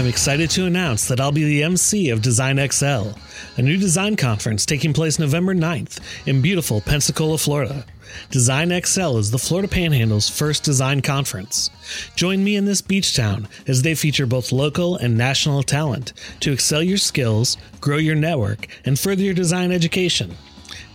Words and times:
I'm 0.00 0.06
excited 0.06 0.48
to 0.52 0.64
announce 0.64 1.08
that 1.08 1.20
I'll 1.20 1.30
be 1.30 1.44
the 1.44 1.62
MC 1.62 2.08
of 2.08 2.22
Design 2.22 2.56
XL, 2.70 3.10
a 3.58 3.62
new 3.62 3.76
design 3.76 4.16
conference 4.16 4.64
taking 4.64 4.94
place 4.94 5.18
November 5.18 5.54
9th 5.54 6.00
in 6.26 6.40
beautiful 6.40 6.80
Pensacola, 6.80 7.36
Florida. 7.36 7.84
Design 8.30 8.70
XL 8.70 9.18
is 9.18 9.30
the 9.30 9.36
Florida 9.36 9.68
Panhandle's 9.68 10.30
first 10.30 10.64
design 10.64 11.02
conference. 11.02 11.68
Join 12.16 12.42
me 12.42 12.56
in 12.56 12.64
this 12.64 12.80
beach 12.80 13.14
town 13.14 13.46
as 13.66 13.82
they 13.82 13.94
feature 13.94 14.24
both 14.24 14.52
local 14.52 14.96
and 14.96 15.18
national 15.18 15.62
talent 15.62 16.14
to 16.40 16.50
excel 16.50 16.82
your 16.82 16.96
skills, 16.96 17.58
grow 17.82 17.98
your 17.98 18.16
network, 18.16 18.68
and 18.86 18.98
further 18.98 19.22
your 19.22 19.34
design 19.34 19.70
education. 19.70 20.34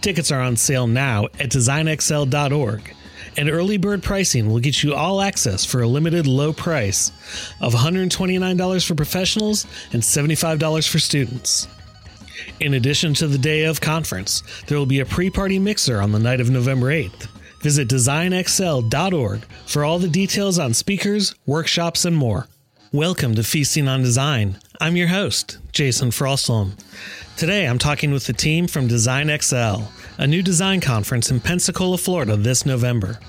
Tickets 0.02 0.32
are 0.32 0.42
on 0.42 0.58
sale 0.58 0.88
now 0.88 1.26
at 1.40 1.52
designxl.org 1.52 2.96
and 3.38 3.50
early 3.50 3.78
bird 3.78 4.04
pricing 4.04 4.50
will 4.50 4.60
get 4.60 4.84
you 4.84 4.94
all 4.94 5.22
access 5.22 5.66
for 5.66 5.82
a 5.82 5.88
limited 5.88 6.28
low 6.28 6.54
price 6.54 7.12
of 7.62 7.74
$129 7.74 8.88
for 8.88 8.96
professionals 8.96 9.66
and 9.94 10.02
$75 10.02 10.88
for 10.88 11.00
students. 11.00 11.68
In 12.60 12.74
addition 12.74 13.14
to 13.16 13.28
the 13.28 13.38
day 13.38 13.64
of 13.64 13.82
conference, 13.82 14.44
there 14.68 14.78
will 14.78 14.86
be 14.86 15.00
a 15.00 15.06
pre 15.06 15.30
party 15.30 15.60
mixer 15.60 16.02
on 16.02 16.12
the 16.12 16.20
night 16.20 16.42
of 16.42 16.50
November 16.50 16.88
8th. 16.88 17.28
Visit 17.62 17.88
designxl.org 17.88 19.42
for 19.66 19.84
all 19.84 20.00
the 20.00 20.08
details 20.08 20.60
on 20.60 20.74
speakers, 20.74 21.34
workshops, 21.46 22.06
and 22.06 22.16
more. 22.16 22.48
Welcome 22.92 23.36
to 23.36 23.44
Feasting 23.44 23.88
on 23.88 24.04
Design. 24.04 24.58
I'm 24.80 24.96
your 24.96 25.08
host, 25.08 25.58
Jason 25.72 26.12
Frostholm. 26.12 26.74
Today 27.36 27.68
I'm 27.68 27.80
talking 27.80 28.12
with 28.12 28.28
the 28.28 28.34
team 28.34 28.68
from 28.68 28.88
Design 28.88 29.28
XL, 29.28 29.82
a 30.18 30.28
new 30.28 30.42
design 30.42 30.80
conference 30.82 31.30
in 31.30 31.40
Pensacola, 31.40 31.98
Florida 31.98 32.36
this 32.36 32.66
November. 32.66 33.20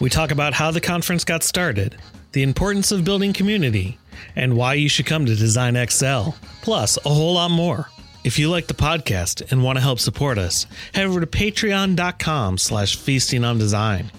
We 0.00 0.10
talk 0.10 0.30
about 0.30 0.54
how 0.54 0.70
the 0.70 0.80
conference 0.80 1.24
got 1.24 1.42
started, 1.42 1.96
the 2.32 2.42
importance 2.42 2.92
of 2.92 3.04
building 3.04 3.32
community, 3.32 3.98
and 4.34 4.56
why 4.56 4.74
you 4.74 4.88
should 4.88 5.06
come 5.06 5.26
to 5.26 5.36
Design 5.36 5.74
XL, 5.88 6.30
plus 6.62 6.96
a 7.04 7.08
whole 7.08 7.34
lot 7.34 7.50
more. 7.50 7.88
If 8.24 8.38
you 8.38 8.50
like 8.50 8.66
the 8.66 8.74
podcast 8.74 9.50
and 9.50 9.62
want 9.62 9.76
to 9.76 9.82
help 9.82 10.00
support 10.00 10.38
us, 10.38 10.66
head 10.94 11.06
over 11.06 11.20
to 11.20 11.26
patreon.com 11.26 12.58
slash 12.58 12.96
feasting 12.96 13.44
on 13.44 13.58
design. 13.58 14.10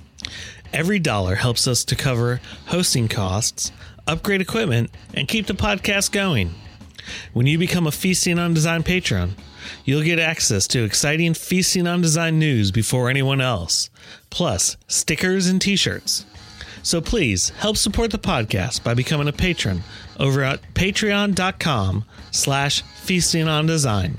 Every 0.71 0.99
dollar 0.99 1.35
helps 1.35 1.67
us 1.67 1.83
to 1.85 1.95
cover 1.95 2.39
hosting 2.67 3.07
costs, 3.07 3.71
upgrade 4.07 4.41
equipment, 4.41 4.91
and 5.13 5.27
keep 5.27 5.47
the 5.47 5.53
podcast 5.53 6.11
going. 6.11 6.53
When 7.33 7.47
you 7.47 7.57
become 7.57 7.87
a 7.87 7.91
Feasting 7.91 8.37
on 8.37 8.53
Design 8.53 8.83
patron, 8.83 9.35
you'll 9.85 10.03
get 10.03 10.19
access 10.19 10.67
to 10.67 10.83
exciting 10.83 11.33
Feasting 11.33 11.87
on 11.87 12.01
Design 12.01 12.39
news 12.39 12.71
before 12.71 13.09
anyone 13.09 13.41
else, 13.41 13.89
plus 14.29 14.77
stickers 14.87 15.47
and 15.47 15.61
t-shirts. 15.61 16.25
So 16.83 17.01
please 17.01 17.49
help 17.49 17.77
support 17.77 18.11
the 18.11 18.19
podcast 18.19 18.83
by 18.83 18.93
becoming 18.93 19.27
a 19.27 19.33
patron 19.33 19.83
over 20.19 20.41
at 20.43 20.61
patreon.com 20.73 22.05
slash 22.31 22.81
feasting 22.81 23.47
on 23.47 23.65
design. 23.65 24.17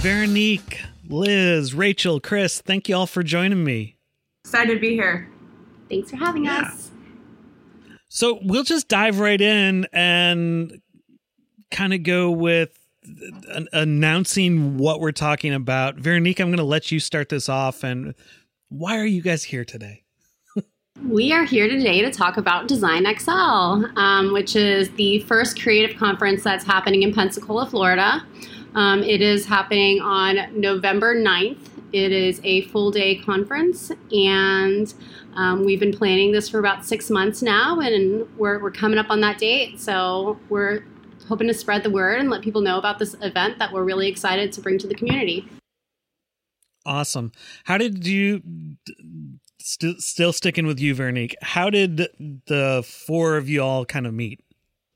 Veronique, 0.00 0.80
Liz, 1.08 1.74
Rachel, 1.74 2.20
Chris, 2.20 2.62
thank 2.62 2.88
you 2.88 2.96
all 2.96 3.06
for 3.06 3.22
joining 3.22 3.62
me. 3.62 3.96
Excited 4.44 4.74
to 4.74 4.80
be 4.80 4.94
here. 4.94 5.28
Thanks 5.90 6.10
for 6.10 6.16
having 6.16 6.46
yeah. 6.46 6.62
us. 6.62 6.89
So 8.12 8.40
we'll 8.42 8.64
just 8.64 8.88
dive 8.88 9.20
right 9.20 9.40
in 9.40 9.86
and 9.92 10.82
kind 11.70 11.94
of 11.94 12.02
go 12.02 12.28
with 12.32 12.76
announcing 13.72 14.78
what 14.78 14.98
we're 14.98 15.12
talking 15.12 15.54
about. 15.54 15.94
Veronique, 15.94 16.40
I'm 16.40 16.48
going 16.48 16.58
to 16.58 16.64
let 16.64 16.90
you 16.90 16.98
start 16.98 17.28
this 17.28 17.48
off. 17.48 17.84
And 17.84 18.16
why 18.68 18.98
are 18.98 19.06
you 19.06 19.22
guys 19.22 19.44
here 19.44 19.64
today? 19.64 20.02
we 21.08 21.32
are 21.32 21.44
here 21.44 21.68
today 21.68 22.02
to 22.02 22.10
talk 22.10 22.36
about 22.36 22.66
Design 22.66 23.06
XL, 23.16 23.30
um, 23.30 24.32
which 24.32 24.56
is 24.56 24.90
the 24.94 25.20
first 25.20 25.62
creative 25.62 25.96
conference 25.96 26.42
that's 26.42 26.64
happening 26.64 27.04
in 27.04 27.14
Pensacola, 27.14 27.70
Florida. 27.70 28.26
Um, 28.74 29.04
it 29.04 29.22
is 29.22 29.46
happening 29.46 30.00
on 30.00 30.60
November 30.60 31.14
9th 31.14 31.69
it 31.92 32.12
is 32.12 32.40
a 32.44 32.62
full 32.62 32.90
day 32.90 33.16
conference, 33.16 33.90
and 34.12 34.92
um, 35.34 35.64
we've 35.64 35.80
been 35.80 35.96
planning 35.96 36.32
this 36.32 36.48
for 36.48 36.58
about 36.58 36.84
six 36.84 37.10
months 37.10 37.42
now, 37.42 37.80
and 37.80 38.28
we're, 38.36 38.58
we're 38.58 38.70
coming 38.70 38.98
up 38.98 39.10
on 39.10 39.20
that 39.20 39.38
date. 39.38 39.80
So 39.80 40.38
we're 40.48 40.84
hoping 41.28 41.48
to 41.48 41.54
spread 41.54 41.82
the 41.82 41.90
word 41.90 42.18
and 42.18 42.30
let 42.30 42.42
people 42.42 42.60
know 42.60 42.78
about 42.78 42.98
this 42.98 43.14
event 43.22 43.58
that 43.58 43.72
we're 43.72 43.84
really 43.84 44.08
excited 44.08 44.52
to 44.52 44.60
bring 44.60 44.78
to 44.78 44.86
the 44.86 44.94
community. 44.94 45.48
Awesome. 46.84 47.30
How 47.64 47.78
did 47.78 48.06
you, 48.06 48.42
st- 49.60 50.00
still 50.00 50.32
sticking 50.32 50.66
with 50.66 50.80
you, 50.80 50.94
Veronique, 50.94 51.36
how 51.42 51.70
did 51.70 52.08
the 52.46 52.84
four 52.86 53.36
of 53.36 53.48
you 53.48 53.62
all 53.62 53.84
kind 53.84 54.06
of 54.06 54.14
meet? 54.14 54.40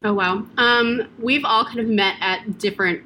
Oh, 0.03 0.13
wow. 0.13 0.45
Um, 0.57 1.09
we've 1.19 1.45
all 1.45 1.65
kind 1.65 1.81
of 1.81 1.87
met 1.87 2.17
at 2.21 2.59
different 2.59 3.03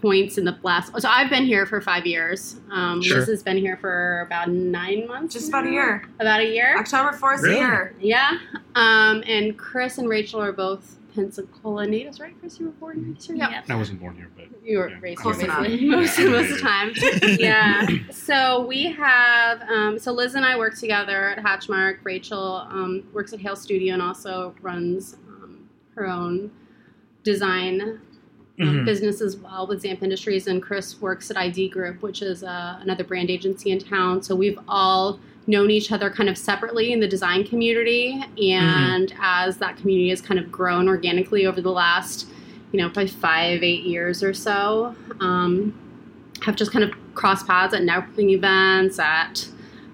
points 0.00 0.38
in 0.38 0.44
the 0.44 0.56
last. 0.62 0.92
So 1.00 1.08
I've 1.08 1.30
been 1.30 1.44
here 1.44 1.66
for 1.66 1.80
five 1.80 2.06
years. 2.06 2.56
Um, 2.70 3.02
sure. 3.02 3.18
Liz 3.18 3.28
has 3.28 3.42
been 3.42 3.58
here 3.58 3.76
for 3.76 4.22
about 4.26 4.48
nine 4.48 5.06
months. 5.06 5.34
Just 5.34 5.48
about 5.48 5.66
a 5.66 5.70
year. 5.70 6.08
About 6.18 6.40
a 6.40 6.46
year. 6.46 6.76
October 6.78 7.12
fourth 7.12 7.42
really? 7.42 7.56
year. 7.58 7.94
Yeah. 8.00 8.38
Um, 8.74 9.22
and 9.26 9.58
Chris 9.58 9.98
and 9.98 10.08
Rachel 10.08 10.40
are 10.40 10.52
both 10.52 10.96
Pensacola 11.14 11.86
natives, 11.86 12.20
right? 12.20 12.34
Chris, 12.40 12.58
you 12.60 12.66
were 12.66 12.72
born 12.72 13.16
here. 13.20 13.36
Yeah. 13.36 13.62
I 13.68 13.74
wasn't 13.74 14.00
born 14.00 14.16
here, 14.16 14.30
but 14.36 14.46
you 14.64 14.78
were 14.78 14.90
yeah. 14.90 14.98
raised 15.00 15.22
here 15.22 15.32
basically 15.34 15.86
most, 15.86 16.18
most 16.18 16.50
of 16.50 16.56
the 16.56 16.62
time. 16.62 16.92
yeah. 17.38 17.86
So 18.10 18.64
we 18.66 18.84
have. 18.92 19.62
Um, 19.62 19.98
so 19.98 20.12
Liz 20.12 20.34
and 20.34 20.44
I 20.44 20.56
work 20.56 20.76
together 20.76 21.30
at 21.30 21.38
Hatchmark. 21.38 21.98
Rachel 22.04 22.66
um, 22.70 23.04
works 23.12 23.32
at 23.32 23.40
Hale 23.40 23.56
Studio 23.56 23.92
and 23.92 24.02
also 24.02 24.54
runs 24.60 25.14
um, 25.28 25.68
her 25.94 26.06
own 26.06 26.50
design 27.22 28.00
mm-hmm. 28.66 28.84
business 28.84 29.20
as 29.20 29.36
well 29.36 29.66
with 29.66 29.82
Zamp 29.82 30.02
Industries, 30.02 30.46
and 30.46 30.62
Chris 30.62 31.00
works 31.00 31.30
at 31.30 31.36
ID 31.36 31.68
Group, 31.68 32.02
which 32.02 32.22
is 32.22 32.42
uh, 32.42 32.78
another 32.80 33.04
brand 33.04 33.30
agency 33.30 33.70
in 33.70 33.78
town. 33.78 34.22
So 34.22 34.34
we've 34.34 34.58
all 34.68 35.20
known 35.46 35.70
each 35.70 35.90
other 35.90 36.10
kind 36.10 36.28
of 36.28 36.38
separately 36.38 36.92
in 36.92 37.00
the 37.00 37.08
design 37.08 37.44
community, 37.44 38.22
and 38.40 39.10
mm-hmm. 39.10 39.20
as 39.22 39.56
that 39.58 39.76
community 39.76 40.10
has 40.10 40.20
kind 40.20 40.38
of 40.38 40.50
grown 40.52 40.88
organically 40.88 41.46
over 41.46 41.60
the 41.60 41.70
last, 41.70 42.28
you 42.72 42.78
know, 42.78 42.88
probably 42.88 43.08
five, 43.08 43.62
eight 43.62 43.84
years 43.84 44.22
or 44.22 44.34
so, 44.34 44.94
um, 45.20 45.74
have 46.42 46.56
just 46.56 46.72
kind 46.72 46.84
of 46.84 46.92
crossed 47.14 47.46
paths 47.46 47.74
at 47.74 47.82
networking 47.82 48.30
events, 48.30 48.98
at 48.98 49.48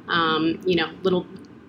um, 0.09 0.61
you 0.65 0.77
know, 0.77 0.91
little 1.03 1.27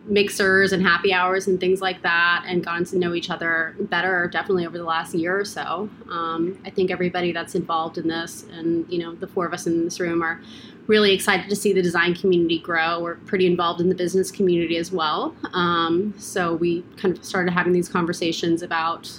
mixers 0.08 0.72
and 0.72 0.82
happy 0.82 1.14
hours 1.14 1.48
and 1.48 1.60
things 1.60 1.82
like 1.82 2.02
that 2.02 2.44
and 2.48 2.64
gotten 2.64 2.86
to 2.86 2.98
know 2.98 3.14
each 3.14 3.30
other 3.30 3.76
better 3.80 4.30
definitely 4.32 4.66
over 4.66 4.78
the 4.78 4.84
last 4.84 5.14
year 5.14 5.40
or 5.40 5.46
so. 5.46 5.90
Um, 6.10 6.58
i 6.66 6.70
think 6.70 6.92
everybody 6.92 7.32
that's 7.32 7.56
involved 7.56 7.98
in 7.98 8.08
this 8.08 8.46
and 8.52 8.92
you 8.92 9.00
know 9.00 9.14
the 9.16 9.28
four 9.28 9.46
of 9.46 9.54
us 9.54 9.68
in 9.68 9.84
this 9.84 10.00
room 10.00 10.24
are 10.24 10.42
really 10.88 11.14
excited 11.14 11.50
to 11.50 11.56
see 11.56 11.74
the 11.74 11.82
design 11.82 12.16
community 12.16 12.60
grow. 12.60 13.02
We're 13.02 13.16
pretty 13.16 13.46
involved 13.46 13.82
in 13.82 13.90
the 13.90 13.96
business 13.96 14.32
community 14.32 14.78
as 14.78 14.92
well. 14.92 15.36
Um, 15.54 16.14
so 16.18 16.56
we 16.56 16.84
kind 16.96 17.18
of 17.18 17.24
started 17.24 17.52
having 17.52 17.74
these 17.74 17.90
conversations 17.90 18.62
about 18.62 19.12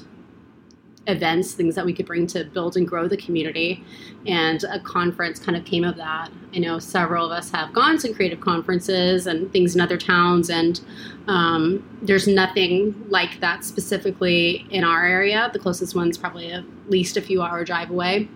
events, 1.09 1.55
things 1.55 1.75
that 1.75 1.85
we 1.85 1.93
could 1.93 2.07
bring 2.07 2.27
to 2.29 2.45
build 2.45 2.77
and 2.77 2.87
grow 2.87 3.09
the 3.09 3.17
community. 3.17 3.83
And 4.27 4.63
a 4.65 4.79
conference 4.79 5.39
kind 5.39 5.57
of 5.57 5.65
came 5.65 5.83
of 5.83 5.97
that. 5.97 6.31
I 6.55 6.59
know 6.59 6.79
several 6.79 7.27
of 7.27 7.33
us 7.33 7.51
have 7.51 7.73
gone 7.73 7.99
to 7.99 8.13
creative 8.13 8.41
conferences 8.41 9.27
and 9.27 9.51
things 9.53 9.75
in 9.75 9.81
other 9.81 9.97
towns, 9.97 10.51
and 10.51 10.81
um, 11.27 11.85
there's 12.03 12.29
nothing 12.29 12.95
like 13.09 13.41
that 13.41 13.65
specifically 13.65 14.67
in 14.71 14.85
our 14.85 15.05
area. 15.05 15.51
The 15.53 15.59
closest 15.59 15.95
one's 15.95 16.17
probably 16.17 16.53
at 16.53 16.65
least 16.89 17.17
a 17.17 17.23
few 17.23 17.43
hour 17.43 17.65
drive 17.65 17.91
away. 17.91 18.29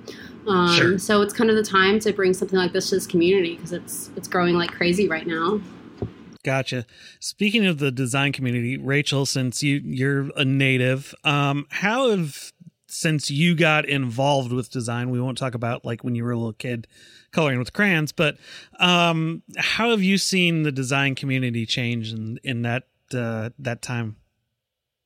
Um, 0.46 0.76
sure. 0.76 0.98
So 0.98 1.22
it's 1.22 1.32
kind 1.32 1.50
of 1.50 1.56
the 1.56 1.62
time 1.62 2.00
to 2.00 2.12
bring 2.12 2.34
something 2.34 2.58
like 2.58 2.72
this 2.72 2.88
to 2.90 2.96
this 2.96 3.06
community 3.06 3.54
because 3.54 3.72
it's 3.72 4.10
it's 4.16 4.26
growing 4.28 4.56
like 4.56 4.72
crazy 4.72 5.08
right 5.08 5.26
now. 5.26 5.60
Gotcha. 6.44 6.86
Speaking 7.20 7.64
of 7.66 7.78
the 7.78 7.92
design 7.92 8.32
community, 8.32 8.76
Rachel, 8.76 9.26
since 9.26 9.62
you 9.62 9.80
you're 9.84 10.30
a 10.36 10.44
native, 10.44 11.14
um, 11.22 11.66
how 11.70 12.10
have 12.10 12.52
since 12.92 13.30
you 13.30 13.54
got 13.54 13.88
involved 13.88 14.52
with 14.52 14.70
design, 14.70 15.08
we 15.08 15.18
won't 15.18 15.38
talk 15.38 15.54
about 15.54 15.82
like 15.82 16.04
when 16.04 16.14
you 16.14 16.24
were 16.24 16.32
a 16.32 16.36
little 16.36 16.52
kid 16.52 16.86
coloring 17.32 17.58
with 17.58 17.72
crayons, 17.72 18.12
but 18.12 18.36
um, 18.80 19.42
how 19.56 19.90
have 19.90 20.02
you 20.02 20.18
seen 20.18 20.62
the 20.62 20.70
design 20.70 21.14
community 21.14 21.64
change 21.64 22.12
in 22.12 22.38
in 22.44 22.62
that 22.62 22.84
uh, 23.14 23.48
that 23.58 23.80
time? 23.80 24.16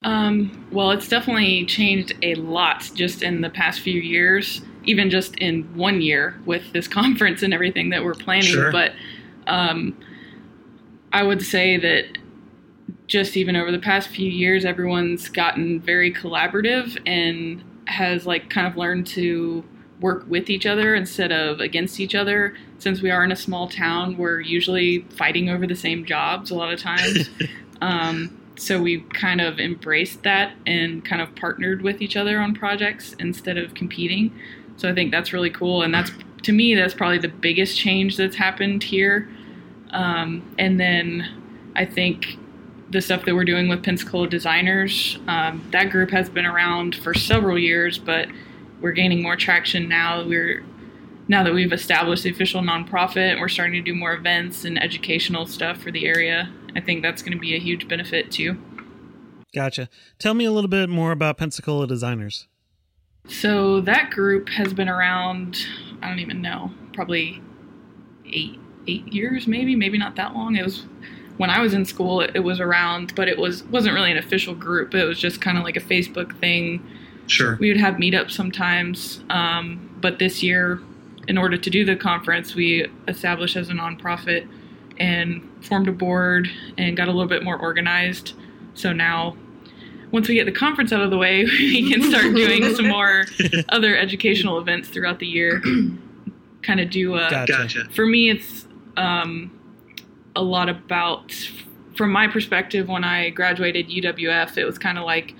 Um, 0.03 0.67
well, 0.73 0.91
it's 0.91 1.09
definitely 1.09 1.65
changed 1.67 2.13
a 2.23 2.35
lot 2.35 2.91
just 2.95 3.23
in 3.23 3.41
the 3.41 3.51
past 3.51 3.81
few 3.81 4.01
years, 4.01 4.63
even 4.85 5.09
just 5.09 5.37
in 5.37 5.63
one 5.77 6.01
year 6.03 6.41
with 6.45 6.73
this 6.73 6.89
conference 7.01 7.43
and 7.43 7.55
everything 7.55 7.91
that 7.91 8.05
we're 8.05 8.15
planning. 8.15 8.51
Sure. 8.51 8.73
But 8.73 8.93
um, 9.47 9.97
I 11.13 11.23
would 11.23 11.41
say 11.41 11.77
that 11.79 12.19
just 13.07 13.37
even 13.37 13.55
over 13.55 13.71
the 13.71 13.79
past 13.79 14.09
few 14.09 14.29
years, 14.29 14.65
everyone's 14.65 15.29
gotten 15.29 15.81
very 15.81 16.13
collaborative 16.13 16.99
and 17.07 17.63
has 17.87 18.27
like 18.27 18.51
kind 18.51 18.67
of 18.67 18.77
learned 18.77 19.07
to 19.07 19.65
work 20.01 20.25
with 20.29 20.51
each 20.51 20.67
other 20.67 20.95
instead 20.95 21.33
of 21.33 21.61
against 21.61 22.01
each 22.01 22.15
other. 22.15 22.55
Since 22.79 23.01
we 23.01 23.11
are 23.11 23.25
in 23.25 23.33
a 23.33 23.37
small 23.37 23.69
town, 23.69 24.17
we're 24.17 24.41
usually 24.41 25.01
fighting 25.17 25.49
over 25.49 25.67
the 25.67 25.75
same 25.75 26.05
jobs 26.05 26.51
a 26.51 26.55
lot 26.55 26.73
of 26.73 26.81
times. 26.81 27.31
um, 27.81 28.39
so 28.57 28.81
we 28.81 29.01
kind 29.01 29.41
of 29.41 29.59
embraced 29.59 30.23
that 30.23 30.55
and 30.67 31.05
kind 31.05 31.21
of 31.21 31.35
partnered 31.37 31.83
with 31.83 32.01
each 32.01 32.17
other 32.17 32.39
on 32.39 32.55
projects 32.55 33.15
instead 33.19 33.57
of 33.57 33.75
competing. 33.75 34.35
So 34.77 34.89
I 34.89 34.95
think 34.95 35.11
that's 35.11 35.33
really 35.33 35.51
cool, 35.51 35.83
and 35.83 35.93
that's 35.95 36.11
to 36.43 36.53
me 36.53 36.75
that's 36.75 36.95
probably 36.95 37.19
the 37.19 37.29
biggest 37.29 37.79
change 37.79 38.17
that's 38.17 38.37
happened 38.37 38.83
here. 38.83 39.29
Um, 39.91 40.55
and 40.59 40.79
then 40.79 41.73
I 41.75 41.85
think 41.85 42.39
the 42.91 43.01
stuff 43.01 43.25
that 43.25 43.35
we're 43.35 43.45
doing 43.45 43.69
with 43.69 43.83
Pensacola 43.83 44.29
designers, 44.29 45.19
um, 45.27 45.67
that 45.73 45.91
group 45.91 46.11
has 46.11 46.29
been 46.29 46.47
around 46.47 46.95
for 46.95 47.15
several 47.15 47.59
years, 47.59 47.99
but 47.99 48.29
we're 48.81 48.93
gaining 48.93 49.23
more 49.23 49.37
traction 49.37 49.89
now. 49.89 50.25
We're 50.25 50.65
now 51.29 51.43
that 51.43 51.53
we've 51.53 51.73
established 51.73 52.23
the 52.23 52.31
official 52.31 52.63
nonprofit, 52.63 53.41
we're 53.41 53.49
starting 53.49 53.73
to 53.75 53.83
do 53.83 53.95
more 53.95 54.15
events 54.15 54.65
and 54.65 54.81
educational 54.81 55.47
stuff 55.47 55.79
for 55.79 55.91
the 55.91 56.07
area. 56.07 56.53
I 56.77 56.81
think 56.81 57.03
that's 57.03 57.23
going 57.23 57.33
to 57.33 57.39
be 57.39 57.57
a 57.57 57.59
huge 57.59 57.89
benefit 57.89 58.31
too. 58.31 58.57
Gotcha. 59.53 59.89
Tell 60.19 60.35
me 60.35 60.45
a 60.45 60.53
little 60.53 60.69
bit 60.69 60.89
more 60.89 61.13
about 61.13 61.39
Pensacola 61.39 61.87
Designers. 61.87 62.47
So 63.27 63.81
that 63.81 64.11
group 64.11 64.49
has 64.51 64.73
been 64.73 64.89
around. 64.89 65.67
I 66.01 66.09
don't 66.09 66.21
even 66.21 66.41
know, 66.41 66.71
probably 66.93 67.43
eight 68.27 68.61
eight 68.87 69.13
years, 69.13 69.49
maybe, 69.49 69.75
maybe 69.75 69.99
not 69.99 70.15
that 70.17 70.35
long. 70.35 70.55
It 70.55 70.63
was 70.63 70.85
when 71.37 71.51
I 71.51 71.61
was 71.61 71.75
in 71.75 71.85
school. 71.85 72.21
It, 72.21 72.41
was 72.41 72.61
around, 72.61 73.15
but 73.15 73.29
it 73.29 73.39
was 73.39 73.65
wasn't 73.65 73.95
really 73.95 74.11
an 74.11 74.19
official 74.19 74.55
group. 74.55 74.95
It 74.95 75.05
was 75.05 75.19
just 75.19 75.41
kind 75.41 75.59
of 75.59 75.65
like 75.65 75.77
a 75.77 75.81
Facebook 75.81 76.39
thing. 76.39 76.87
Sure. 77.27 77.57
We 77.61 77.69
would 77.69 77.81
have 77.81 77.95
meetups 77.95 78.33
sometimes, 78.33 79.21
um, 79.31 79.91
but 80.01 80.19
this 80.19 80.43
year, 80.43 80.81
in 81.27 81.37
order 81.37 81.57
to 81.57 81.71
do 81.71 81.85
the 81.85 81.97
conference, 81.97 82.55
we 82.55 82.89
established 83.09 83.57
as 83.57 83.69
a 83.69 83.73
nonprofit 83.73 84.49
and 84.99 85.43
formed 85.63 85.89
a 85.89 85.93
board 85.93 86.49
and 86.79 86.97
got 86.97 87.09
a 87.09 87.13
little 87.13 87.29
bit 87.29 87.43
more 87.43 87.59
organized. 87.59 88.35
So 88.75 88.93
now 88.93 89.37
once 90.13 90.29
we 90.29 90.35
get 90.35 90.47
the 90.47 90.53
conference 90.53 90.93
out 90.93 91.01
of 91.01 91.11
the 91.11 91.19
way, 91.19 91.45
we 91.59 91.91
can 91.91 92.03
start 92.03 92.35
doing 92.35 92.75
some 92.77 92.89
more 92.89 93.27
other 93.69 93.97
educational 93.97 94.59
events 94.59 94.89
throughout 94.89 95.19
the 95.19 95.27
year. 95.27 95.63
kind 96.63 96.81
of 96.81 96.91
do 96.91 97.15
a. 97.15 97.29
Gotcha. 97.31 97.85
For 97.93 98.07
me, 98.07 98.31
it's 98.31 98.67
um, 98.97 99.56
a 100.37 100.43
lot 100.43 100.69
about, 100.69 101.33
from 101.97 102.13
my 102.13 102.29
perspective, 102.29 102.89
when 102.89 103.03
I 103.03 103.31
graduated 103.31 103.89
UWF, 103.89 104.57
it 104.57 104.65
was 104.65 104.79
kind 104.79 104.99
of 104.99 105.05
like 105.05 105.35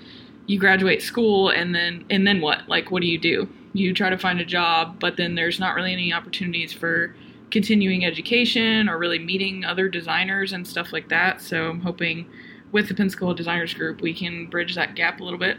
you 0.47 0.59
graduate 0.59 1.03
school 1.03 1.51
and 1.51 1.75
then 1.75 2.05
and 2.11 2.27
then 2.27 2.41
what? 2.41 2.69
Like, 2.69 2.91
what 2.91 3.03
do 3.03 3.09
you 3.09 3.19
do? 3.19 3.49
You 3.73 3.93
try 3.93 4.11
to 4.11 4.19
find 4.19 4.41
a 4.41 4.45
job, 4.45 4.99
but 4.99 5.17
then 5.17 5.35
there's 5.35 5.61
not 5.61 5.75
really 5.75 5.93
any 5.93 6.13
opportunities 6.13 6.73
for 6.73 7.15
continuing 7.51 8.05
education 8.05 8.89
or 8.89 8.99
really 8.99 9.19
meeting 9.19 9.65
other 9.65 9.89
designers 9.89 10.53
and 10.53 10.67
stuff 10.67 10.93
like 10.93 11.09
that. 11.11 11.41
So 11.41 11.71
I'm 11.71 11.81
hoping 11.81 12.27
with 12.73 12.89
the 12.89 12.95
Pensacola 12.95 13.35
Designers 13.35 13.75
Group, 13.75 14.01
we 14.01 14.15
can 14.15 14.47
bridge 14.47 14.75
that 14.75 14.95
gap 14.95 15.21
a 15.21 15.25
little 15.25 15.39
bit. 15.39 15.59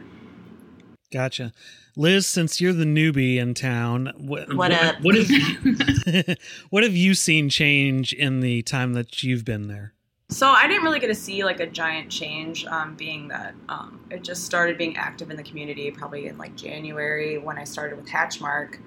Gotcha. 1.11 1.53
Liz, 1.95 2.27
since 2.27 2.59
you're 2.59 2.73
the 2.73 2.85
newbie 2.85 3.37
in 3.37 3.53
town, 3.53 4.11
what, 4.17 4.53
what, 4.53 4.71
up? 4.71 5.01
What 5.01 5.15
have, 5.15 5.27
what 6.69 6.83
have 6.83 6.95
you 6.95 7.13
seen 7.13 7.49
change 7.49 8.13
in 8.13 8.41
the 8.41 8.61
time 8.63 8.93
that 8.93 9.23
you've 9.23 9.45
been 9.45 9.67
there? 9.67 9.93
So 10.29 10.49
I 10.49 10.67
didn't 10.67 10.83
really 10.83 10.99
get 10.99 11.07
to 11.07 11.15
see 11.15 11.45
like 11.45 11.61
a 11.61 11.65
giant 11.65 12.11
change, 12.11 12.65
um, 12.65 12.95
being 12.95 13.29
that 13.29 13.55
um, 13.69 14.01
it 14.11 14.23
just 14.23 14.43
started 14.43 14.77
being 14.77 14.97
active 14.97 15.31
in 15.31 15.37
the 15.37 15.43
community 15.43 15.89
probably 15.89 16.27
in 16.27 16.37
like 16.37 16.55
January 16.57 17.37
when 17.37 17.57
I 17.57 17.63
started 17.63 17.97
with 17.97 18.07
Hatchmark. 18.07 18.79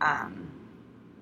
Um, 0.00 0.50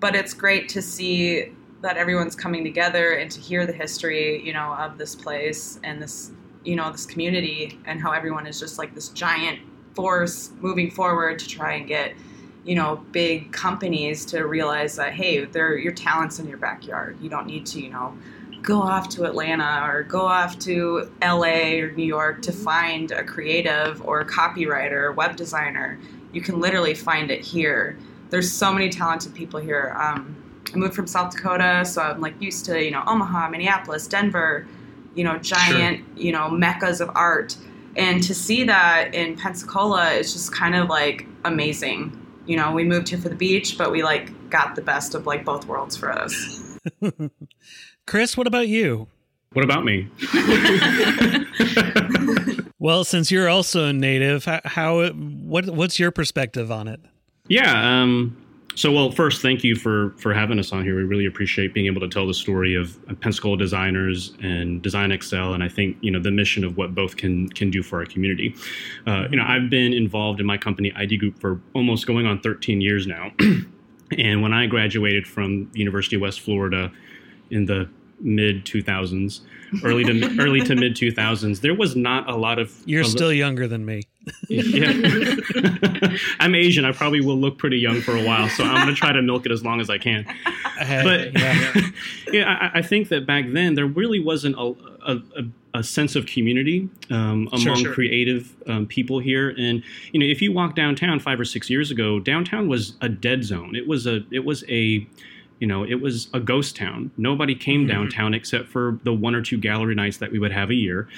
but 0.01 0.15
it's 0.15 0.33
great 0.33 0.71
to 0.71 0.81
see 0.81 1.53
that 1.83 1.99
everyone's 1.99 2.35
coming 2.35 2.65
together 2.65 3.13
and 3.13 3.31
to 3.31 3.39
hear 3.39 3.67
the 3.67 3.73
history, 3.73 4.43
you 4.43 4.55
know, 4.55 4.73
of 4.73 4.97
this 4.97 5.15
place 5.15 5.79
and 5.85 6.01
this 6.01 6.33
you 6.65 6.75
know 6.75 6.91
this 6.91 7.07
community 7.07 7.79
and 7.85 8.01
how 8.01 8.11
everyone 8.11 8.47
is 8.47 8.59
just 8.59 8.77
like 8.79 8.95
this 8.95 9.11
giant 9.11 9.61
force 9.97 10.51
moving 10.61 10.91
forward 10.91 11.39
to 11.39 11.49
try 11.49 11.73
and 11.73 11.89
get 11.89 12.15
you 12.65 12.75
know 12.75 12.97
big 13.13 13.51
companies 13.53 14.25
to 14.27 14.47
realize 14.47 14.97
that 14.97 15.13
hey 15.13 15.45
they're 15.45 15.77
your 15.77 15.93
talents 15.93 16.39
in 16.39 16.47
your 16.47 16.59
backyard 16.59 17.17
you 17.21 17.29
don't 17.29 17.47
need 17.47 17.67
to 17.67 17.81
you 17.81 17.91
know 17.91 18.17
go 18.63 18.81
off 18.81 19.09
to 19.09 19.25
atlanta 19.25 19.89
or 19.91 20.03
go 20.03 20.21
off 20.21 20.59
to 20.59 21.11
la 21.23 21.43
or 21.45 21.91
new 21.93 22.05
york 22.05 22.43
to 22.43 22.53
find 22.53 23.11
a 23.11 23.25
creative 23.25 24.03
or 24.07 24.21
a 24.21 24.27
copywriter 24.27 24.93
or 24.93 25.13
web 25.13 25.37
designer 25.37 25.99
you 26.33 26.41
can 26.41 26.61
literally 26.61 26.95
find 26.95 27.31
it 27.31 27.41
here 27.41 27.99
there's 28.31 28.53
so 28.53 28.73
many 28.73 28.89
talented 28.89 29.33
people 29.35 29.61
here 29.61 29.97
um, 29.99 30.37
i 30.75 30.77
moved 30.77 30.95
from 30.95 31.07
south 31.07 31.35
dakota 31.35 31.85
so 31.85 32.03
i'm 32.03 32.21
like 32.21 32.41
used 32.41 32.65
to 32.65 32.85
you 32.85 32.91
know 32.91 33.03
omaha 33.07 33.49
minneapolis 33.49 34.07
denver 34.07 34.67
you 35.17 35.25
know, 35.25 35.39
giant, 35.39 35.99
sure. 35.99 36.25
you 36.25 36.31
know, 36.31 36.49
meccas 36.49 37.01
of 37.01 37.11
art. 37.17 37.57
And 37.97 38.23
to 38.25 38.35
see 38.35 38.65
that 38.65 39.15
in 39.15 39.37
Pensacola 39.37 40.11
is 40.11 40.33
just 40.33 40.53
kind 40.53 40.75
of 40.75 40.89
like 40.89 41.27
amazing. 41.45 42.23
You 42.47 42.57
know, 42.57 42.73
we 42.73 42.85
moved 42.85 43.09
here 43.09 43.19
for 43.19 43.29
the 43.29 43.35
beach, 43.35 43.77
but 43.79 43.91
we 43.91 44.03
like 44.03 44.51
got 44.51 44.77
the 44.77 44.83
best 44.83 45.15
of 45.15 45.27
like 45.27 45.45
both 45.45 45.67
worlds 45.67 45.97
for 45.97 46.13
us. 46.13 46.79
Chris, 48.07 48.37
what 48.37 48.47
about 48.47 48.69
you? 48.69 49.09
What 49.53 49.65
about 49.65 49.85
me? 49.85 50.09
well, 52.79 53.05
since 53.05 53.31
you're 53.31 53.49
also 53.49 53.87
a 53.87 53.93
native, 53.93 54.45
how, 54.45 54.61
how 54.65 55.09
what 55.09 55.67
what's 55.67 55.99
your 55.99 56.11
perspective 56.11 56.71
on 56.71 56.89
it? 56.89 57.01
Yeah, 57.49 58.03
um, 58.03 58.37
so, 58.77 58.93
well, 58.93 59.11
first, 59.11 59.41
thank 59.41 59.65
you 59.65 59.75
for 59.75 60.15
for 60.19 60.35
having 60.35 60.59
us 60.59 60.71
on 60.71 60.85
here. 60.85 60.97
We 60.97 61.05
really 61.05 61.25
appreciate 61.25 61.73
being 61.73 61.87
able 61.87 62.03
to 62.03 62.09
tell 62.09 62.27
the 62.27 62.35
story 62.35 62.75
of 62.75 62.99
Pensacola 63.21 63.57
designers 63.57 64.35
and 64.43 64.83
Design 64.83 65.19
XL, 65.19 65.55
and 65.55 65.63
I 65.63 65.69
think 65.69 65.97
you 66.03 66.11
know 66.11 66.21
the 66.21 66.31
mission 66.31 66.63
of 66.63 66.77
what 66.77 66.95
both 66.95 67.17
can 67.17 67.49
can 67.49 67.71
do 67.71 67.83
for 67.83 68.01
our 68.01 68.05
community. 68.05 68.55
Uh, 69.07 69.29
you 69.31 69.39
know, 69.39 69.45
I've 69.47 69.71
been 69.71 69.95
involved 69.95 70.41
in 70.41 70.47
my 70.47 70.59
company 70.59 70.93
ID 70.95 71.17
Group 71.17 71.41
for 71.41 71.59
almost 71.75 72.07
going 72.07 72.27
on 72.27 72.39
13 72.41 72.83
years 72.83 73.07
now, 73.07 73.33
and 74.19 74.43
when 74.43 74.53
I 74.53 74.67
graduated 74.67 75.27
from 75.27 75.71
University 75.73 76.17
of 76.17 76.23
West 76.23 76.41
Florida 76.41 76.93
in 77.51 77.65
the 77.65 77.89
mid 78.21 78.67
2000s, 78.67 79.41
early 79.83 80.05
to 80.05 80.37
early 80.41 80.61
to 80.61 80.75
mid 80.75 80.95
2000s, 80.95 81.61
there 81.61 81.75
was 81.75 81.97
not 81.97 82.29
a 82.29 82.37
lot 82.37 82.59
of. 82.59 82.75
You're 82.85 83.05
still 83.05 83.33
younger 83.33 83.69
than 83.69 83.85
me. 83.85 84.03
yeah, 84.49 84.93
I'm 86.41 86.55
Asian. 86.55 86.85
I 86.85 86.93
probably 86.93 87.21
will 87.21 87.37
look 87.37 87.59
pretty 87.59 87.79
young 87.79 88.01
for 88.01 88.17
a 88.17 88.25
while, 88.25 88.49
so 88.49 88.65
I'm 88.65 88.75
going 88.75 88.89
to 88.89 88.95
try 88.95 89.13
to 89.13 89.23
milk 89.23 89.47
it 89.47 89.53
as 89.53 89.65
long 89.65 89.81
as 89.81 89.89
I 89.91 89.99
can. 89.99 90.27
But 90.79 91.33
yeah, 91.39 91.75
yeah 92.33 92.71
I, 92.75 92.79
I, 92.79 92.83
think 92.83 93.09
that 93.09 93.27
back 93.27 93.47
then 93.49 93.75
there 93.75 93.87
really 93.87 94.21
wasn't 94.21 94.57
a, 94.59 94.75
a, 95.07 95.19
a 95.75 95.83
sense 95.83 96.17
of 96.17 96.27
community 96.27 96.89
um, 97.11 97.49
among 97.53 97.61
sure, 97.61 97.77
sure. 97.77 97.95
creative 97.95 98.55
um, 98.67 98.87
people 98.87 99.19
here. 99.19 99.51
And 99.51 99.83
you 100.13 100.21
know, 100.21 100.27
if 100.27 100.43
you 100.43 100.53
walk 100.53 100.75
downtown 100.75 101.21
five 101.21 101.39
or 101.41 101.45
six 101.45 101.71
years 101.71 101.91
ago, 101.91 102.19
downtown 102.21 102.69
was 102.69 102.95
a 103.01 103.09
dead 103.09 103.45
zone. 103.45 103.75
It 103.77 103.87
was 103.87 104.07
a 104.07 104.25
it 104.31 104.45
was 104.45 104.65
a 104.69 105.07
you 105.59 105.67
know, 105.67 105.85
it 105.85 106.01
was 106.01 106.29
a 106.35 106.41
ghost 106.41 106.77
town. 106.77 107.11
Nobody 107.17 107.55
came 107.55 107.81
mm-hmm. 107.81 107.91
downtown 107.91 108.35
except 108.35 108.69
for 108.69 108.99
the 109.05 109.13
one 109.13 109.35
or 109.35 109.43
two 109.43 109.57
gallery 109.57 109.95
nights 109.95 110.19
that 110.19 110.33
we 110.33 110.39
would 110.39 110.53
have 110.53 110.71
a 110.71 110.75
year. 110.75 111.09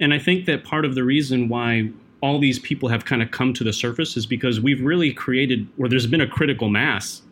And 0.00 0.14
I 0.14 0.18
think 0.18 0.46
that 0.46 0.64
part 0.64 0.84
of 0.84 0.94
the 0.94 1.04
reason 1.04 1.48
why 1.48 1.90
all 2.20 2.38
these 2.38 2.58
people 2.58 2.88
have 2.88 3.04
kind 3.04 3.22
of 3.22 3.30
come 3.30 3.52
to 3.54 3.64
the 3.64 3.72
surface 3.72 4.16
is 4.16 4.26
because 4.26 4.60
we've 4.60 4.82
really 4.82 5.12
created, 5.12 5.68
where 5.76 5.88
there's 5.88 6.06
been 6.06 6.20
a 6.20 6.26
critical 6.26 6.68
mass 6.68 7.22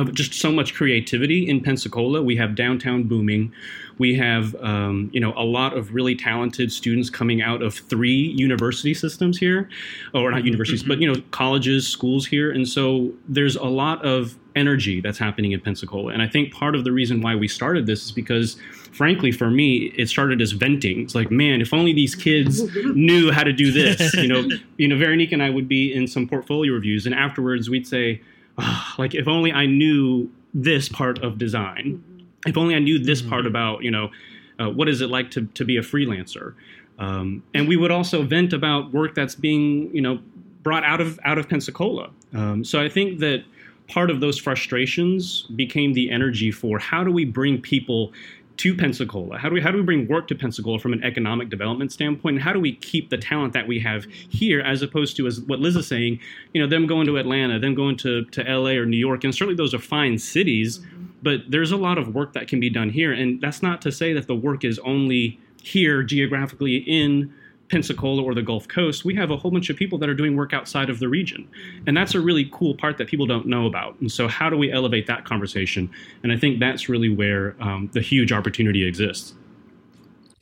of 0.00 0.14
just 0.14 0.34
so 0.34 0.50
much 0.50 0.74
creativity 0.74 1.48
in 1.48 1.60
Pensacola. 1.60 2.22
We 2.22 2.36
have 2.36 2.54
downtown 2.54 3.04
booming. 3.04 3.52
We 3.98 4.14
have, 4.14 4.54
um, 4.56 5.10
you 5.12 5.20
know, 5.20 5.34
a 5.36 5.44
lot 5.44 5.76
of 5.76 5.92
really 5.92 6.16
talented 6.16 6.72
students 6.72 7.10
coming 7.10 7.42
out 7.42 7.62
of 7.62 7.74
three 7.74 8.34
university 8.36 8.94
systems 8.94 9.38
here, 9.38 9.68
or 10.14 10.30
not 10.30 10.44
universities, 10.44 10.82
but 10.82 11.00
you 11.00 11.12
know, 11.12 11.20
colleges, 11.32 11.86
schools 11.86 12.26
here, 12.26 12.50
and 12.50 12.66
so 12.66 13.12
there's 13.28 13.56
a 13.56 13.64
lot 13.64 14.04
of 14.04 14.36
energy 14.56 15.00
that's 15.00 15.18
happening 15.18 15.52
in 15.52 15.60
Pensacola. 15.60 16.12
And 16.12 16.22
I 16.22 16.28
think 16.28 16.52
part 16.52 16.74
of 16.74 16.84
the 16.84 16.92
reason 16.92 17.20
why 17.20 17.36
we 17.36 17.46
started 17.48 17.86
this 17.86 18.04
is 18.04 18.12
because, 18.12 18.56
frankly, 18.92 19.32
for 19.32 19.50
me, 19.50 19.92
it 19.96 20.08
started 20.08 20.40
as 20.40 20.52
venting. 20.52 21.02
It's 21.02 21.14
like, 21.14 21.30
man, 21.30 21.60
if 21.60 21.72
only 21.72 21.92
these 21.92 22.14
kids 22.14 22.62
knew 22.94 23.30
how 23.30 23.44
to 23.44 23.52
do 23.52 23.70
this. 23.70 24.14
You 24.14 24.28
know, 24.28 24.48
you 24.76 24.88
know, 24.88 24.96
Veronique 24.96 25.32
and 25.32 25.42
I 25.42 25.50
would 25.50 25.68
be 25.68 25.92
in 25.92 26.06
some 26.06 26.28
portfolio 26.28 26.72
reviews, 26.72 27.06
and 27.06 27.14
afterwards 27.14 27.68
we'd 27.70 27.86
say, 27.86 28.22
oh, 28.60 28.94
like, 28.98 29.14
if 29.14 29.26
only 29.26 29.52
I 29.52 29.66
knew 29.66 30.30
this 30.54 30.88
part 30.88 31.22
of 31.22 31.38
design. 31.38 32.02
If 32.46 32.56
only 32.56 32.74
I 32.74 32.78
knew 32.78 32.98
this 32.98 33.22
part 33.22 33.40
mm-hmm. 33.40 33.48
about, 33.48 33.82
you 33.82 33.90
know, 33.90 34.10
uh, 34.58 34.70
what 34.70 34.88
is 34.88 35.00
it 35.00 35.08
like 35.08 35.30
to, 35.32 35.46
to 35.46 35.64
be 35.64 35.76
a 35.76 35.82
freelancer. 35.82 36.54
Um, 36.98 37.42
and 37.54 37.66
we 37.66 37.76
would 37.76 37.90
also 37.90 38.22
vent 38.22 38.52
about 38.52 38.92
work 38.92 39.14
that's 39.14 39.34
being, 39.34 39.94
you 39.94 40.02
know, 40.02 40.20
brought 40.62 40.84
out 40.84 41.00
of 41.00 41.18
out 41.24 41.38
of 41.38 41.48
Pensacola. 41.48 42.10
Um, 42.34 42.62
so 42.62 42.82
I 42.82 42.88
think 42.88 43.20
that 43.20 43.44
part 43.88 44.10
of 44.10 44.20
those 44.20 44.38
frustrations 44.38 45.42
became 45.56 45.94
the 45.94 46.10
energy 46.10 46.50
for 46.50 46.78
how 46.78 47.02
do 47.02 47.10
we 47.10 47.24
bring 47.24 47.60
people 47.60 48.12
to 48.60 48.74
Pensacola? 48.74 49.38
How 49.38 49.48
do 49.48 49.54
we 49.54 49.62
how 49.62 49.70
do 49.70 49.78
we 49.78 49.82
bring 49.82 50.06
work 50.06 50.28
to 50.28 50.34
Pensacola 50.34 50.78
from 50.78 50.92
an 50.92 51.02
economic 51.02 51.48
development 51.48 51.92
standpoint? 51.92 52.36
And 52.36 52.42
how 52.42 52.52
do 52.52 52.60
we 52.60 52.76
keep 52.76 53.08
the 53.08 53.16
talent 53.16 53.54
that 53.54 53.66
we 53.66 53.80
have 53.80 54.04
here 54.04 54.60
as 54.60 54.82
opposed 54.82 55.16
to 55.16 55.26
as 55.26 55.40
what 55.40 55.60
Liz 55.60 55.76
is 55.76 55.86
saying, 55.86 56.20
you 56.52 56.60
know, 56.60 56.68
them 56.68 56.86
going 56.86 57.06
to 57.06 57.16
Atlanta, 57.16 57.58
them 57.58 57.74
going 57.74 57.96
to, 57.96 58.26
to 58.26 58.42
LA 58.42 58.72
or 58.72 58.84
New 58.84 58.98
York, 58.98 59.24
and 59.24 59.34
certainly 59.34 59.56
those 59.56 59.72
are 59.72 59.78
fine 59.78 60.18
cities, 60.18 60.80
but 61.22 61.40
there's 61.48 61.72
a 61.72 61.76
lot 61.78 61.96
of 61.96 62.14
work 62.14 62.34
that 62.34 62.48
can 62.48 62.60
be 62.60 62.68
done 62.68 62.90
here. 62.90 63.14
And 63.14 63.40
that's 63.40 63.62
not 63.62 63.80
to 63.80 63.90
say 63.90 64.12
that 64.12 64.26
the 64.26 64.34
work 64.34 64.62
is 64.62 64.78
only 64.80 65.40
here 65.62 66.02
geographically 66.02 66.76
in 66.76 67.32
Pensacola 67.70 68.22
or 68.22 68.34
the 68.34 68.42
Gulf 68.42 68.66
Coast, 68.68 69.04
we 69.04 69.14
have 69.14 69.30
a 69.30 69.36
whole 69.36 69.50
bunch 69.50 69.70
of 69.70 69.76
people 69.76 69.96
that 69.98 70.08
are 70.08 70.14
doing 70.14 70.36
work 70.36 70.52
outside 70.52 70.90
of 70.90 70.98
the 70.98 71.08
region. 71.08 71.48
And 71.86 71.96
that's 71.96 72.14
a 72.14 72.20
really 72.20 72.50
cool 72.52 72.74
part 72.74 72.98
that 72.98 73.06
people 73.06 73.26
don't 73.26 73.46
know 73.46 73.66
about. 73.66 73.98
And 74.00 74.10
so, 74.10 74.28
how 74.28 74.50
do 74.50 74.56
we 74.56 74.72
elevate 74.72 75.06
that 75.06 75.24
conversation? 75.24 75.90
And 76.22 76.32
I 76.32 76.36
think 76.36 76.58
that's 76.58 76.88
really 76.88 77.08
where 77.08 77.56
um, 77.60 77.88
the 77.92 78.00
huge 78.00 78.32
opportunity 78.32 78.84
exists. 78.84 79.34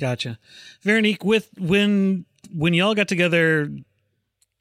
Gotcha. 0.00 0.38
Veronique, 0.82 1.24
with 1.24 1.50
when 1.58 2.24
when 2.52 2.72
y'all 2.72 2.94
got 2.94 3.08
together 3.08 3.70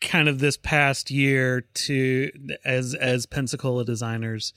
kind 0.02 0.28
of 0.28 0.40
this 0.40 0.58
past 0.58 1.10
year 1.10 1.62
to 1.62 2.32
as 2.66 2.94
as 2.96 3.26
Pensacola 3.26 3.86
designers 3.86 4.54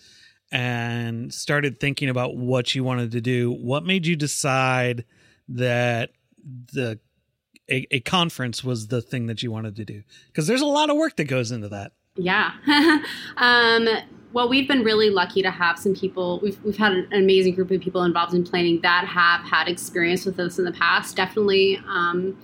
and 0.50 1.32
started 1.32 1.78
thinking 1.78 2.08
about 2.08 2.36
what 2.36 2.74
you 2.74 2.82
wanted 2.82 3.12
to 3.12 3.20
do, 3.20 3.52
what 3.52 3.84
made 3.84 4.04
you 4.04 4.16
decide 4.16 5.04
that 5.48 6.10
the 6.72 6.98
a, 7.70 7.86
a 7.90 8.00
conference 8.00 8.64
was 8.64 8.88
the 8.88 9.00
thing 9.00 9.26
that 9.26 9.42
you 9.42 9.50
wanted 9.50 9.76
to 9.76 9.84
do? 9.84 10.02
Because 10.26 10.46
there's 10.46 10.60
a 10.60 10.66
lot 10.66 10.90
of 10.90 10.96
work 10.96 11.16
that 11.16 11.24
goes 11.24 11.50
into 11.50 11.68
that. 11.68 11.92
Yeah. 12.16 12.50
um, 13.36 13.88
well, 14.32 14.48
we've 14.48 14.68
been 14.68 14.84
really 14.84 15.10
lucky 15.10 15.42
to 15.42 15.50
have 15.50 15.78
some 15.78 15.94
people. 15.94 16.38
We've, 16.42 16.62
we've 16.62 16.76
had 16.76 16.92
an 16.92 17.08
amazing 17.12 17.54
group 17.54 17.70
of 17.70 17.80
people 17.80 18.02
involved 18.04 18.34
in 18.34 18.44
planning 18.44 18.80
that 18.82 19.06
have 19.06 19.42
had 19.42 19.68
experience 19.68 20.24
with 20.24 20.36
this 20.36 20.58
in 20.58 20.64
the 20.64 20.72
past. 20.72 21.16
Definitely, 21.16 21.80
um, 21.88 22.40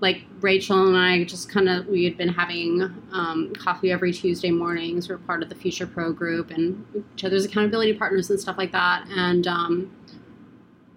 like 0.00 0.24
Rachel 0.40 0.86
and 0.86 0.96
I, 0.96 1.24
just 1.24 1.48
kind 1.48 1.68
of 1.68 1.86
we 1.86 2.04
had 2.04 2.18
been 2.18 2.28
having 2.28 2.82
um, 3.12 3.54
coffee 3.54 3.90
every 3.90 4.12
Tuesday 4.12 4.50
mornings. 4.50 5.08
We're 5.08 5.16
part 5.16 5.42
of 5.42 5.48
the 5.48 5.54
Future 5.54 5.86
Pro 5.86 6.12
group 6.12 6.50
and 6.50 6.84
each 7.14 7.24
other's 7.24 7.46
accountability 7.46 7.94
partners 7.94 8.28
and 8.28 8.38
stuff 8.38 8.58
like 8.58 8.72
that. 8.72 9.06
And 9.08 9.46
um, 9.46 9.96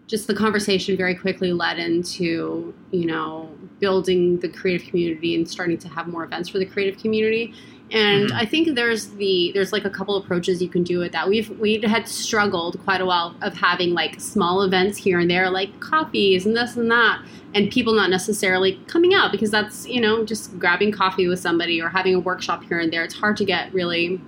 just 0.08 0.28
the 0.28 0.34
conversation 0.34 0.96
very 0.98 1.14
quickly 1.14 1.54
led 1.54 1.78
into 1.78 2.74
you 2.92 3.06
know 3.06 3.50
building 3.80 4.40
the 4.40 4.50
creative 4.50 4.88
community 4.88 5.36
and 5.36 5.48
starting 5.48 5.78
to 5.78 5.88
have 5.88 6.08
more 6.08 6.24
events 6.24 6.50
for 6.50 6.58
the 6.58 6.66
creative 6.66 7.00
community 7.00 7.54
and 7.92 8.28
mm-hmm. 8.28 8.38
i 8.38 8.46
think 8.46 8.76
there's 8.76 9.10
the 9.12 9.52
there's 9.54 9.72
like 9.72 9.86
a 9.86 9.90
couple 9.90 10.18
approaches 10.18 10.62
you 10.62 10.70
can 10.70 10.84
do 10.84 11.00
with 11.00 11.12
that 11.12 11.28
we've 11.28 11.50
we 11.60 11.80
had 11.82 12.08
struggled 12.08 12.80
quite 12.84 13.02
a 13.02 13.06
while 13.06 13.36
of 13.42 13.54
having 13.54 13.94
like 13.94 14.20
small 14.20 14.62
events 14.64 14.98
here 14.98 15.20
and 15.20 15.30
there 15.30 15.50
like 15.50 15.78
coffees 15.80 16.46
and 16.46 16.56
this 16.56 16.76
and 16.76 16.90
that 16.90 17.24
and 17.54 17.72
people 17.72 17.94
not 17.94 18.10
necessarily 18.10 18.80
coming 18.88 19.14
out 19.14 19.32
because 19.32 19.52
that's 19.52 19.88
you 19.88 20.02
know 20.02 20.26
just 20.26 20.58
grabbing 20.60 20.92
coffee 20.92 21.28
with 21.28 21.40
somebody 21.40 21.82
or 21.82 21.90
having 21.90 22.16
a 22.16 22.20
workshop 22.20 22.64
here 22.64 22.80
and 22.80 22.92
there 22.92 23.04
it's 23.04 23.16
hard 23.16 23.38
to 23.38 23.46
get 23.46 23.74
really 23.74 24.22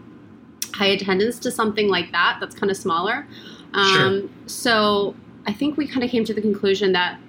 high 0.73 0.87
attendance 0.87 1.39
to 1.39 1.51
something 1.51 1.87
like 1.87 2.11
that 2.11 2.37
that's 2.39 2.55
kind 2.55 2.69
of 2.69 2.77
smaller 2.77 3.27
um, 3.73 4.21
sure. 4.21 4.29
so 4.47 5.15
I 5.45 5.53
think 5.53 5.77
we 5.77 5.87
kind 5.87 6.03
of 6.03 6.09
came 6.09 6.25
to 6.25 6.33
the 6.33 6.41
conclusion 6.41 6.91
that 6.93 7.19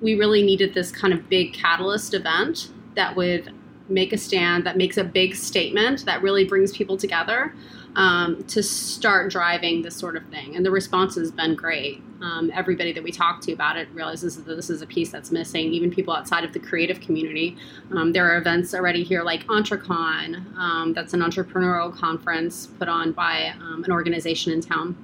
we 0.00 0.14
really 0.14 0.42
needed 0.42 0.74
this 0.74 0.90
kind 0.90 1.12
of 1.12 1.28
big 1.28 1.52
catalyst 1.52 2.14
event 2.14 2.70
that 2.94 3.16
would 3.16 3.52
make 3.88 4.12
a 4.12 4.18
stand, 4.18 4.64
that 4.64 4.76
makes 4.76 4.96
a 4.96 5.04
big 5.04 5.34
statement, 5.34 6.04
that 6.04 6.22
really 6.22 6.44
brings 6.44 6.72
people 6.72 6.96
together 6.96 7.52
um, 7.96 8.44
to 8.44 8.62
start 8.62 9.30
driving 9.30 9.82
this 9.82 9.96
sort 9.96 10.16
of 10.16 10.24
thing. 10.28 10.54
And 10.54 10.64
the 10.64 10.70
response 10.70 11.16
has 11.16 11.32
been 11.32 11.56
great. 11.56 12.02
Um, 12.22 12.50
everybody 12.54 12.92
that 12.92 13.02
we 13.02 13.10
talk 13.10 13.40
to 13.42 13.52
about 13.52 13.76
it 13.76 13.88
realizes 13.92 14.36
that 14.36 14.44
this 14.44 14.70
is 14.70 14.82
a 14.82 14.86
piece 14.86 15.10
that's 15.10 15.32
missing, 15.32 15.72
even 15.72 15.90
people 15.90 16.14
outside 16.14 16.44
of 16.44 16.52
the 16.52 16.60
creative 16.60 17.00
community. 17.00 17.56
Um, 17.90 18.12
there 18.12 18.30
are 18.30 18.36
events 18.36 18.74
already 18.74 19.02
here 19.02 19.22
like 19.22 19.44
EntreCon, 19.46 20.56
um, 20.56 20.92
that's 20.92 21.14
an 21.14 21.20
entrepreneurial 21.20 21.94
conference 21.94 22.66
put 22.66 22.88
on 22.88 23.12
by 23.12 23.52
um, 23.60 23.82
an 23.84 23.90
organization 23.90 24.52
in 24.52 24.60
town 24.60 24.96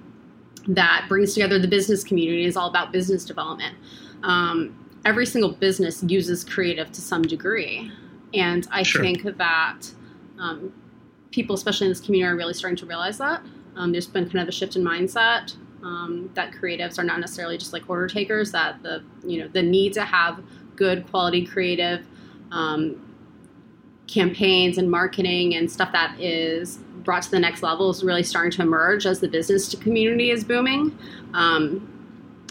that 0.69 1.07
brings 1.09 1.35
together 1.35 1.59
the 1.59 1.69
business 1.69 2.03
community 2.05 2.45
is 2.45 2.57
all 2.57 2.69
about 2.69 2.93
business 2.93 3.25
development. 3.25 3.77
Um, 4.23 4.77
every 5.05 5.27
single 5.27 5.53
business 5.53 6.03
uses 6.03 6.45
creative 6.45 6.91
to 6.93 7.01
some 7.01 7.23
degree, 7.23 7.91
and 8.35 8.67
I 8.71 8.83
sure. 8.83 9.03
think 9.03 9.23
that 9.23 9.79
um, 10.39 10.73
people, 11.31 11.55
especially 11.55 11.87
in 11.87 11.91
this 11.93 12.01
community, 12.01 12.33
are 12.33 12.37
really 12.37 12.55
starting 12.55 12.77
to 12.79 12.87
realize 12.87 13.19
that. 13.19 13.43
Um, 13.77 13.93
there's 13.93 14.07
been 14.07 14.25
kind 14.25 14.41
of 14.41 14.49
a 14.49 14.53
shift 14.53 14.77
in 14.77 14.83
mindset 14.83 15.55
um, 15.83 16.31
that 16.35 16.53
creatives 16.53 16.99
are 16.99 17.05
not 17.05 17.21
necessarily 17.21 17.59
just 17.59 17.73
like 17.73 17.89
order 17.89 18.09
takers. 18.09 18.53
That 18.53 18.83
the 18.83 19.05
you 19.25 19.41
know 19.41 19.49
the 19.49 19.63
need 19.63 19.93
to 19.95 20.05
have 20.05 20.43
good 20.75 21.07
quality 21.11 21.47
creative 21.47 22.07
um, 22.51 23.03
campaigns 24.07 24.79
and 24.79 24.91
marketing 24.91 25.55
and 25.55 25.71
stuff 25.71 25.93
that 25.93 26.19
is 26.21 26.79
brought 27.07 27.23
to 27.23 27.31
the 27.31 27.39
next 27.39 27.63
level 27.63 27.89
is 27.89 28.05
really 28.05 28.23
starting 28.23 28.51
to 28.51 28.63
emerge 28.63 29.07
as 29.07 29.21
the 29.21 29.29
business 29.29 29.75
community 29.77 30.31
is 30.31 30.45
booming. 30.45 30.97
Um, 31.33 31.89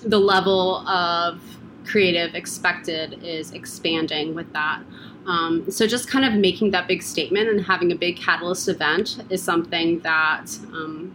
the 0.01 0.17
level 0.17 0.77
of 0.87 1.39
creative 1.85 2.33
expected 2.33 3.23
is 3.23 3.51
expanding 3.51 4.33
with 4.33 4.51
that. 4.53 4.81
Um, 5.27 5.69
so 5.69 5.85
just 5.85 6.07
kind 6.07 6.25
of 6.25 6.33
making 6.33 6.71
that 6.71 6.87
big 6.87 7.03
statement 7.03 7.49
and 7.49 7.63
having 7.63 7.91
a 7.91 7.95
big 7.95 8.17
catalyst 8.17 8.67
event 8.67 9.23
is 9.29 9.43
something 9.43 9.99
that 9.99 10.45
um, 10.71 11.11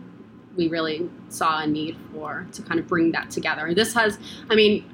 we 0.57 0.69
really 0.69 1.09
saw 1.29 1.63
a 1.63 1.67
need 1.67 1.97
for 2.13 2.47
to 2.53 2.63
kind 2.63 2.79
of 2.79 2.87
bring 2.87 3.13
that 3.13 3.31
together. 3.31 3.73
This 3.75 3.95
has, 3.95 4.19
I 4.49 4.55
mean, 4.55 4.85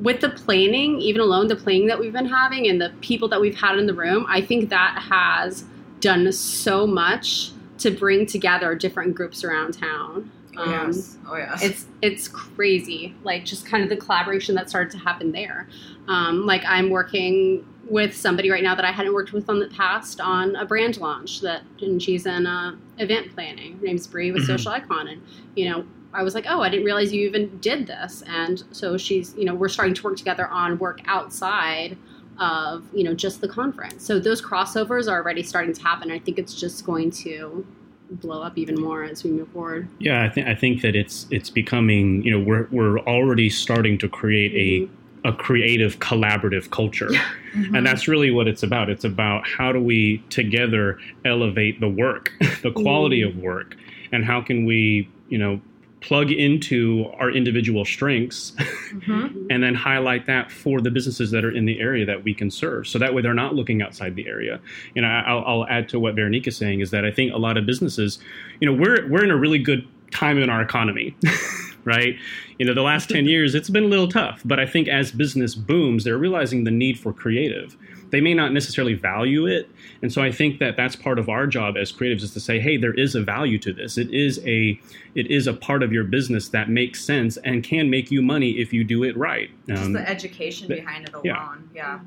with 0.00 0.20
the 0.20 0.30
planning, 0.30 1.00
even 1.00 1.20
alone 1.20 1.46
the 1.46 1.56
planning 1.56 1.86
that 1.86 1.98
we've 1.98 2.12
been 2.12 2.26
having 2.26 2.68
and 2.68 2.80
the 2.80 2.92
people 3.00 3.28
that 3.28 3.40
we've 3.40 3.54
had 3.54 3.78
in 3.78 3.86
the 3.86 3.94
room, 3.94 4.26
I 4.28 4.40
think 4.40 4.68
that 4.70 4.98
has 5.08 5.64
done 6.00 6.30
so 6.32 6.86
much 6.86 7.52
to 7.80 7.90
bring 7.90 8.26
together 8.26 8.74
different 8.74 9.14
groups 9.14 9.44
around 9.44 9.72
town. 9.72 10.30
Oh 10.56 10.62
um, 10.62 10.70
yes. 10.70 11.16
Oh 11.26 11.36
yes. 11.36 11.62
It's 11.62 11.86
it's 12.02 12.28
crazy. 12.28 13.14
Like 13.22 13.44
just 13.44 13.66
kind 13.66 13.82
of 13.82 13.88
the 13.88 13.96
collaboration 13.96 14.54
that 14.56 14.68
started 14.68 14.90
to 14.92 14.98
happen 14.98 15.32
there. 15.32 15.68
Um, 16.08 16.46
like 16.46 16.62
I'm 16.66 16.90
working 16.90 17.66
with 17.88 18.16
somebody 18.16 18.50
right 18.50 18.62
now 18.62 18.74
that 18.74 18.84
I 18.84 18.92
hadn't 18.92 19.12
worked 19.14 19.32
with 19.32 19.48
in 19.48 19.58
the 19.58 19.68
past 19.68 20.20
on 20.20 20.54
a 20.56 20.64
brand 20.64 20.98
launch 20.98 21.40
that 21.40 21.62
and 21.80 22.02
she's 22.02 22.26
in 22.26 22.46
uh, 22.46 22.76
event 22.98 23.34
planning. 23.34 23.78
Her 23.78 23.86
name's 23.86 24.06
Bree 24.06 24.32
with 24.32 24.42
mm-hmm. 24.42 24.52
Social 24.52 24.72
Icon 24.72 25.08
and 25.08 25.22
you 25.56 25.70
know 25.70 25.84
I 26.12 26.22
was 26.22 26.34
like, 26.34 26.46
oh, 26.48 26.60
I 26.60 26.68
didn't 26.68 26.84
realize 26.84 27.12
you 27.12 27.26
even 27.28 27.58
did 27.58 27.86
this. 27.86 28.24
And 28.26 28.64
so 28.72 28.98
she's, 28.98 29.32
you 29.36 29.44
know, 29.44 29.54
we're 29.54 29.68
starting 29.68 29.94
to 29.94 30.02
work 30.02 30.16
together 30.16 30.48
on 30.48 30.76
work 30.78 31.00
outside 31.04 31.96
of 32.40 32.82
you 32.92 33.04
know 33.04 33.14
just 33.14 33.40
the 33.40 33.48
conference. 33.48 34.04
So 34.04 34.18
those 34.18 34.42
crossovers 34.42 35.10
are 35.10 35.22
already 35.22 35.42
starting 35.42 35.74
to 35.74 35.82
happen. 35.82 36.10
I 36.10 36.18
think 36.18 36.38
it's 36.38 36.54
just 36.54 36.84
going 36.84 37.10
to 37.12 37.64
blow 38.10 38.42
up 38.42 38.58
even 38.58 38.80
more 38.80 39.04
as 39.04 39.22
we 39.22 39.30
move 39.30 39.48
forward. 39.48 39.88
Yeah, 39.98 40.24
I 40.24 40.28
think 40.28 40.48
I 40.48 40.54
think 40.54 40.82
that 40.82 40.96
it's 40.96 41.26
it's 41.30 41.50
becoming 41.50 42.22
you 42.22 42.32
know 42.32 42.44
we're 42.44 42.66
we're 42.70 42.98
already 43.00 43.50
starting 43.50 43.98
to 43.98 44.08
create 44.08 44.52
mm-hmm. 44.52 44.92
a 44.94 45.00
a 45.22 45.32
creative 45.34 45.98
collaborative 45.98 46.70
culture 46.70 47.08
mm-hmm. 47.08 47.74
and 47.74 47.86
that's 47.86 48.08
really 48.08 48.30
what 48.30 48.48
it's 48.48 48.62
about 48.62 48.88
it's 48.88 49.04
about 49.04 49.46
how 49.46 49.70
do 49.70 49.78
we 49.78 50.16
together 50.30 50.98
elevate 51.26 51.78
the 51.78 51.88
work 51.90 52.32
the 52.62 52.72
quality 52.72 53.20
mm-hmm. 53.20 53.36
of 53.36 53.44
work 53.44 53.76
and 54.12 54.24
how 54.24 54.40
can 54.40 54.64
we 54.64 55.06
you 55.28 55.36
know 55.36 55.60
plug 56.00 56.30
into 56.30 57.10
our 57.18 57.30
individual 57.30 57.84
strengths 57.84 58.52
mm-hmm. 58.52 59.46
and 59.50 59.62
then 59.62 59.74
highlight 59.74 60.26
that 60.26 60.50
for 60.50 60.80
the 60.80 60.90
businesses 60.90 61.30
that 61.30 61.44
are 61.44 61.50
in 61.50 61.66
the 61.66 61.78
area 61.78 62.06
that 62.06 62.24
we 62.24 62.34
can 62.34 62.50
serve. 62.50 62.86
So 62.86 62.98
that 62.98 63.14
way 63.14 63.22
they're 63.22 63.34
not 63.34 63.54
looking 63.54 63.82
outside 63.82 64.16
the 64.16 64.26
area. 64.26 64.60
You 64.94 65.02
know 65.02 65.08
I'll, 65.08 65.44
I'll 65.44 65.66
add 65.66 65.88
to 65.90 66.00
what 66.00 66.14
Veronique 66.14 66.46
is 66.46 66.56
saying 66.56 66.80
is 66.80 66.90
that 66.90 67.04
I 67.04 67.10
think 67.10 67.32
a 67.32 67.38
lot 67.38 67.56
of 67.56 67.66
businesses 67.66 68.18
you 68.60 68.70
know 68.70 68.74
we're 68.74 69.06
we're 69.08 69.24
in 69.24 69.30
a 69.30 69.36
really 69.36 69.58
good 69.58 69.86
time 70.10 70.38
in 70.38 70.50
our 70.50 70.60
economy 70.60 71.14
right 71.84 72.16
you 72.58 72.66
know 72.66 72.74
the 72.74 72.82
last 72.82 73.08
10 73.08 73.24
years 73.26 73.54
it's 73.54 73.70
been 73.70 73.84
a 73.84 73.88
little 73.88 74.08
tough 74.08 74.42
but 74.44 74.58
I 74.58 74.66
think 74.66 74.88
as 74.88 75.12
business 75.12 75.54
booms 75.54 76.04
they're 76.04 76.18
realizing 76.18 76.64
the 76.64 76.70
need 76.70 76.98
for 76.98 77.12
creative 77.12 77.76
they 78.10 78.20
may 78.20 78.34
not 78.34 78.52
necessarily 78.52 78.94
value 78.94 79.46
it. 79.46 79.68
And 80.02 80.12
so 80.12 80.22
I 80.22 80.30
think 80.30 80.58
that 80.58 80.76
that's 80.76 80.96
part 80.96 81.18
of 81.18 81.28
our 81.28 81.46
job 81.46 81.76
as 81.76 81.92
creatives 81.92 82.22
is 82.22 82.32
to 82.34 82.40
say, 82.40 82.58
hey, 82.58 82.76
there 82.76 82.94
is 82.94 83.14
a 83.14 83.22
value 83.22 83.58
to 83.58 83.72
this. 83.72 83.98
It 83.98 84.12
is 84.12 84.40
a 84.46 84.80
it 85.14 85.30
is 85.30 85.46
a 85.46 85.52
part 85.52 85.82
of 85.82 85.92
your 85.92 86.04
business 86.04 86.48
that 86.50 86.68
makes 86.68 87.04
sense 87.04 87.36
and 87.38 87.62
can 87.64 87.90
make 87.90 88.10
you 88.10 88.22
money 88.22 88.52
if 88.52 88.72
you 88.72 88.84
do 88.84 89.02
it 89.02 89.16
right. 89.16 89.50
Just 89.66 89.82
um, 89.82 89.92
the 89.92 90.08
education 90.08 90.68
the, 90.68 90.76
behind 90.76 91.08
it 91.08 91.14
alone. 91.14 91.24
Yeah. 91.24 91.58
yeah. 91.74 92.00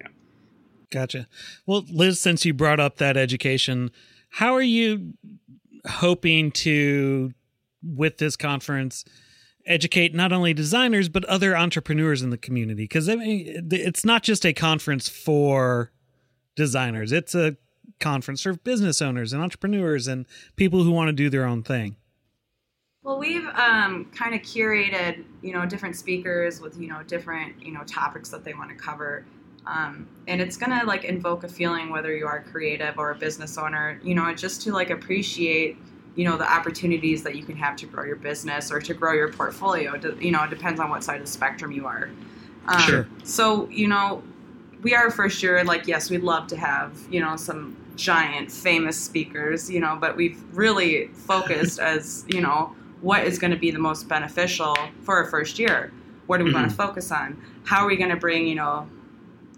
Yeah. 0.00 0.06
Gotcha. 0.90 1.28
Well, 1.66 1.84
Liz, 1.90 2.20
since 2.20 2.44
you 2.44 2.54
brought 2.54 2.80
up 2.80 2.96
that 2.96 3.16
education, 3.16 3.90
how 4.30 4.54
are 4.54 4.62
you 4.62 5.14
hoping 5.86 6.50
to 6.52 7.32
with 7.82 8.18
this 8.18 8.36
conference 8.36 9.04
educate 9.66 10.14
not 10.14 10.32
only 10.32 10.54
designers 10.54 11.08
but 11.08 11.24
other 11.26 11.56
entrepreneurs 11.56 12.22
in 12.22 12.30
the 12.30 12.38
community. 12.38 12.84
Because 12.84 13.08
I 13.08 13.16
mean 13.16 13.68
it's 13.70 14.04
not 14.04 14.22
just 14.22 14.44
a 14.44 14.52
conference 14.52 15.08
for 15.08 15.92
designers. 16.56 17.12
It's 17.12 17.34
a 17.34 17.56
conference 18.00 18.42
for 18.42 18.54
business 18.54 19.00
owners 19.02 19.32
and 19.32 19.42
entrepreneurs 19.42 20.08
and 20.08 20.26
people 20.56 20.82
who 20.82 20.90
want 20.90 21.08
to 21.08 21.12
do 21.12 21.28
their 21.30 21.44
own 21.44 21.62
thing. 21.62 21.96
Well, 23.02 23.18
we've 23.18 23.46
um, 23.46 24.10
kind 24.14 24.34
of 24.34 24.42
curated, 24.42 25.24
you 25.40 25.54
know, 25.54 25.64
different 25.64 25.96
speakers 25.96 26.60
with, 26.60 26.78
you 26.78 26.86
know, 26.86 27.02
different, 27.02 27.62
you 27.62 27.72
know, 27.72 27.82
topics 27.84 28.28
that 28.28 28.44
they 28.44 28.52
want 28.52 28.70
to 28.70 28.76
cover. 28.76 29.24
Um, 29.66 30.06
and 30.28 30.40
it's 30.40 30.56
gonna 30.56 30.84
like 30.84 31.04
invoke 31.04 31.44
a 31.44 31.48
feeling 31.48 31.90
whether 31.90 32.14
you 32.14 32.26
are 32.26 32.42
creative 32.42 32.98
or 32.98 33.10
a 33.10 33.14
business 33.14 33.56
owner, 33.56 34.00
you 34.02 34.14
know, 34.14 34.34
just 34.34 34.62
to 34.62 34.72
like 34.72 34.90
appreciate, 34.90 35.78
you 36.16 36.24
know, 36.24 36.36
the 36.36 36.50
opportunities 36.50 37.22
that 37.22 37.36
you 37.36 37.44
can 37.44 37.56
have 37.56 37.76
to 37.76 37.86
grow 37.86 38.04
your 38.04 38.16
business 38.16 38.70
or 38.70 38.80
to 38.80 38.94
grow 38.94 39.12
your 39.12 39.32
portfolio. 39.32 39.94
You 40.18 40.32
know, 40.32 40.42
it 40.42 40.50
depends 40.50 40.80
on 40.80 40.90
what 40.90 41.04
side 41.04 41.20
of 41.20 41.26
the 41.26 41.32
spectrum 41.32 41.72
you 41.72 41.86
are. 41.86 42.10
Um, 42.66 42.80
sure. 42.80 43.08
So, 43.24 43.68
you 43.68 43.88
know, 43.88 44.22
we 44.82 44.94
are 44.94 45.10
first 45.10 45.42
year. 45.42 45.62
Like, 45.64 45.86
yes, 45.86 46.10
we'd 46.10 46.22
love 46.22 46.46
to 46.48 46.56
have, 46.56 46.98
you 47.10 47.20
know, 47.20 47.36
some 47.36 47.76
giant 47.96 48.50
famous 48.50 48.98
speakers, 48.98 49.70
you 49.70 49.80
know, 49.80 49.96
but 50.00 50.16
we've 50.16 50.42
really 50.52 51.08
focused 51.08 51.78
as, 51.80 52.24
you 52.28 52.40
know, 52.40 52.74
what 53.00 53.24
is 53.24 53.38
going 53.38 53.50
to 53.50 53.56
be 53.56 53.70
the 53.70 53.78
most 53.78 54.08
beneficial 54.08 54.76
for 55.02 55.16
our 55.16 55.26
first 55.26 55.58
year? 55.58 55.92
What 56.26 56.38
do 56.38 56.44
we 56.44 56.50
mm-hmm. 56.50 56.60
want 56.60 56.70
to 56.70 56.76
focus 56.76 57.10
on? 57.10 57.42
How 57.64 57.84
are 57.84 57.86
we 57.86 57.96
going 57.96 58.10
to 58.10 58.16
bring, 58.16 58.46
you 58.46 58.54
know, 58.54 58.88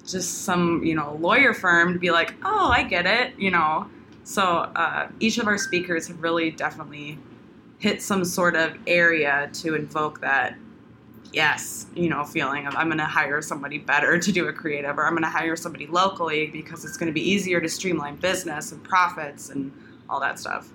just 0.07 0.43
some, 0.45 0.83
you 0.85 0.95
know, 0.95 1.17
lawyer 1.21 1.55
firm 1.55 1.93
to 1.93 1.99
be 1.99 2.11
like, 2.11 2.35
oh, 2.45 2.69
I 2.69 2.83
get 2.83 3.07
it, 3.07 3.39
you 3.39 3.51
know. 3.51 3.89
So 4.25 4.43
uh, 4.43 5.09
each 5.21 5.39
of 5.39 5.47
our 5.47 5.59
speakers 5.59 6.09
have 6.09 6.23
really 6.23 6.51
definitely 6.51 7.19
hit 7.79 8.01
some 8.01 8.25
sort 8.25 8.55
of 8.55 8.77
area 8.87 9.51
to 9.55 9.75
invoke 9.75 10.21
that 10.21 10.57
yes, 11.33 11.87
you 11.95 12.09
know, 12.09 12.25
feeling 12.25 12.67
of 12.67 12.75
I'm 12.77 12.89
going 12.89 12.99
to 12.99 13.05
hire 13.05 13.43
somebody 13.43 13.79
better 13.79 14.19
to 14.19 14.33
do 14.33 14.49
a 14.49 14.53
creative, 14.53 14.99
or 14.99 15.07
I'm 15.07 15.13
going 15.13 15.23
to 15.23 15.29
hire 15.29 15.57
somebody 15.57 15.87
locally 15.87 16.47
because 16.49 16.85
it's 16.85 16.97
going 16.97 17.09
to 17.09 17.13
be 17.13 17.23
easier 17.29 17.61
to 17.61 17.69
streamline 17.69 18.17
business 18.17 18.73
and 18.73 18.83
profits 18.85 19.49
and 19.49 19.73
all 20.09 20.21
that 20.21 20.39
stuff. 20.39 20.69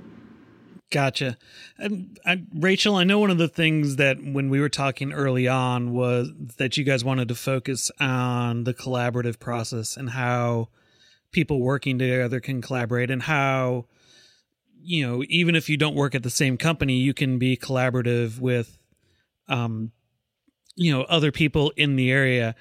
Gotcha. 0.90 1.38
And 1.78 2.18
I, 2.26 2.44
Rachel, 2.54 2.96
I 2.96 3.04
know 3.04 3.20
one 3.20 3.30
of 3.30 3.38
the 3.38 3.50
things 3.50 3.98
that 3.98 4.24
when 4.24 4.50
we 4.50 4.62
were 4.62 4.70
talking 4.70 5.12
early 5.12 5.48
on 5.48 5.92
was 5.92 6.32
that 6.58 6.78
you 6.78 6.86
guys 6.86 7.04
wanted 7.04 7.28
to 7.28 7.36
focus 7.36 7.92
on 8.00 8.64
the 8.64 8.74
collaborative 8.74 9.38
process 9.38 9.98
and 9.98 10.12
how 10.12 10.70
people 11.32 11.60
working 11.60 12.00
together 12.00 12.40
can 12.40 12.62
collaborate 12.62 13.12
and 13.12 13.24
how 13.24 13.86
you 14.82 15.06
know 15.06 15.24
even 15.28 15.56
if 15.56 15.70
you 15.70 15.78
don't 15.78 15.96
work 15.96 16.16
at 16.16 16.24
the 16.24 16.30
same 16.30 16.58
company 16.58 16.96
you 16.98 17.14
can 17.14 17.38
be 17.38 17.58
collaborative 17.58 18.40
with 18.40 18.78
um 19.48 19.92
you 20.76 20.92
know 20.92 21.02
other 21.04 21.32
people 21.32 21.72
in 21.76 21.96
the 21.96 22.12
area 22.12 22.56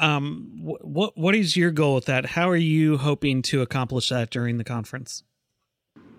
um 0.00 0.50
what 0.60 1.16
what 1.16 1.34
is 1.34 1.56
your 1.56 1.70
goal 1.70 1.96
with 1.96 2.06
that 2.06 2.26
how 2.26 2.48
are 2.48 2.56
you 2.56 2.96
hoping 2.98 3.42
to 3.42 3.62
accomplish 3.62 4.08
that 4.08 4.30
during 4.30 4.58
the 4.58 4.64
conference 4.64 5.22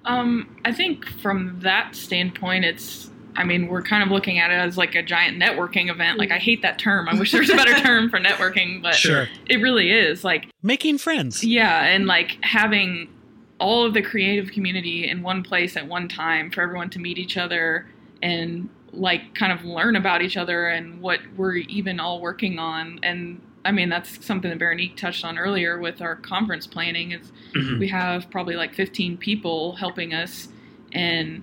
um, 0.05 0.55
I 0.63 0.71
think 0.71 1.05
from 1.21 1.59
that 1.61 1.95
standpoint, 1.95 2.65
it's. 2.65 3.09
I 3.35 3.43
mean, 3.43 3.67
we're 3.67 3.81
kind 3.81 4.03
of 4.03 4.09
looking 4.09 4.39
at 4.39 4.51
it 4.51 4.55
as 4.55 4.77
like 4.77 4.95
a 4.95 5.03
giant 5.03 5.41
networking 5.41 5.89
event. 5.89 6.17
Like, 6.17 6.31
I 6.31 6.37
hate 6.37 6.61
that 6.61 6.79
term. 6.79 7.09
I 7.09 7.17
wish 7.17 7.31
there 7.31 7.41
was 7.41 7.49
a 7.49 7.55
better 7.55 7.73
term 7.81 8.09
for 8.09 8.19
networking, 8.19 8.81
but 8.81 8.95
sure. 8.95 9.27
it 9.47 9.57
really 9.57 9.91
is 9.91 10.23
like 10.23 10.47
making 10.63 10.97
friends. 10.97 11.43
Yeah, 11.43 11.85
and 11.85 12.05
like 12.05 12.37
having 12.41 13.09
all 13.59 13.85
of 13.85 13.93
the 13.93 14.01
creative 14.01 14.51
community 14.51 15.07
in 15.07 15.21
one 15.21 15.43
place 15.43 15.77
at 15.77 15.87
one 15.87 16.07
time 16.07 16.51
for 16.51 16.61
everyone 16.61 16.89
to 16.89 16.99
meet 16.99 17.17
each 17.17 17.37
other 17.37 17.87
and 18.21 18.69
like 18.91 19.33
kind 19.35 19.51
of 19.51 19.63
learn 19.63 19.95
about 19.95 20.21
each 20.21 20.37
other 20.37 20.67
and 20.67 21.01
what 21.01 21.19
we're 21.35 21.55
even 21.55 21.99
all 21.99 22.21
working 22.21 22.59
on 22.59 22.99
and 23.03 23.41
I 23.65 23.71
mean, 23.71 23.89
that's 23.89 24.23
something 24.23 24.51
that 24.51 24.59
Veronique 24.59 24.95
touched 24.95 25.25
on 25.25 25.39
earlier 25.39 25.79
with 25.79 25.99
our 25.99 26.15
conference 26.15 26.67
planning. 26.67 27.13
Is 27.13 27.31
mm-hmm. 27.55 27.79
we 27.79 27.87
have 27.87 28.29
probably 28.29 28.55
like 28.55 28.75
15 28.75 29.17
people 29.17 29.75
helping 29.75 30.13
us, 30.13 30.49
and 30.93 31.41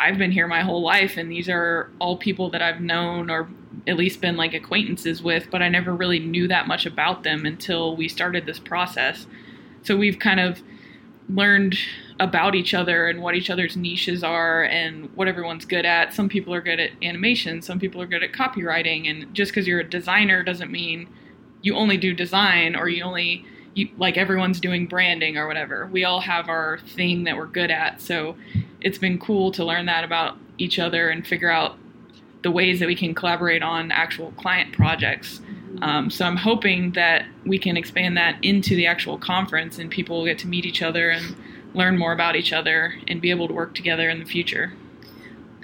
I've 0.00 0.18
been 0.18 0.30
here 0.30 0.46
my 0.46 0.62
whole 0.62 0.82
life, 0.82 1.16
and 1.16 1.30
these 1.30 1.48
are 1.48 1.90
all 1.98 2.16
people 2.16 2.50
that 2.50 2.62
I've 2.62 2.80
known 2.80 3.30
or 3.30 3.48
at 3.86 3.96
least 3.96 4.20
been 4.20 4.36
like 4.36 4.54
acquaintances 4.54 5.22
with, 5.22 5.50
but 5.50 5.62
I 5.62 5.68
never 5.68 5.94
really 5.94 6.18
knew 6.18 6.48
that 6.48 6.66
much 6.66 6.86
about 6.86 7.22
them 7.22 7.46
until 7.46 7.96
we 7.96 8.08
started 8.08 8.46
this 8.46 8.58
process. 8.58 9.26
So 9.82 9.96
we've 9.96 10.18
kind 10.18 10.40
of 10.40 10.62
learned 11.28 11.78
about 12.20 12.54
each 12.54 12.74
other 12.74 13.08
and 13.08 13.20
what 13.20 13.34
each 13.34 13.50
other's 13.50 13.76
niches 13.76 14.24
are 14.24 14.64
and 14.64 15.14
what 15.14 15.28
everyone's 15.28 15.64
good 15.64 15.84
at. 15.84 16.14
Some 16.14 16.28
people 16.28 16.54
are 16.54 16.60
good 16.60 16.80
at 16.80 16.90
animation, 17.02 17.62
some 17.62 17.78
people 17.78 18.00
are 18.00 18.06
good 18.06 18.22
at 18.22 18.32
copywriting, 18.32 19.08
and 19.08 19.32
just 19.34 19.52
because 19.52 19.66
you're 19.66 19.80
a 19.80 19.88
designer 19.88 20.42
doesn't 20.42 20.70
mean 20.70 21.08
you 21.62 21.74
only 21.74 21.96
do 21.96 22.14
design 22.14 22.74
or 22.76 22.88
you 22.88 23.02
only 23.02 23.44
you, 23.78 23.88
like 23.96 24.16
everyone's 24.16 24.60
doing 24.60 24.86
branding 24.86 25.36
or 25.36 25.46
whatever. 25.46 25.86
We 25.86 26.04
all 26.04 26.20
have 26.20 26.48
our 26.48 26.78
thing 26.78 27.24
that 27.24 27.36
we're 27.36 27.46
good 27.46 27.70
at. 27.70 28.00
So 28.00 28.36
it's 28.80 28.98
been 28.98 29.18
cool 29.18 29.52
to 29.52 29.64
learn 29.64 29.86
that 29.86 30.04
about 30.04 30.36
each 30.58 30.78
other 30.78 31.08
and 31.08 31.26
figure 31.26 31.50
out 31.50 31.78
the 32.42 32.50
ways 32.50 32.80
that 32.80 32.86
we 32.86 32.96
can 32.96 33.14
collaborate 33.14 33.62
on 33.62 33.90
actual 33.92 34.32
client 34.32 34.72
projects. 34.72 35.40
Um, 35.82 36.10
so 36.10 36.24
I'm 36.24 36.36
hoping 36.36 36.92
that 36.92 37.24
we 37.46 37.58
can 37.58 37.76
expand 37.76 38.16
that 38.16 38.42
into 38.42 38.74
the 38.74 38.86
actual 38.86 39.16
conference 39.16 39.78
and 39.78 39.90
people 39.90 40.18
will 40.18 40.24
get 40.24 40.38
to 40.40 40.48
meet 40.48 40.64
each 40.66 40.82
other 40.82 41.10
and 41.10 41.36
learn 41.74 41.96
more 41.96 42.12
about 42.12 42.34
each 42.34 42.52
other 42.52 42.94
and 43.06 43.20
be 43.20 43.30
able 43.30 43.46
to 43.46 43.54
work 43.54 43.74
together 43.74 44.08
in 44.08 44.18
the 44.18 44.24
future. 44.24 44.72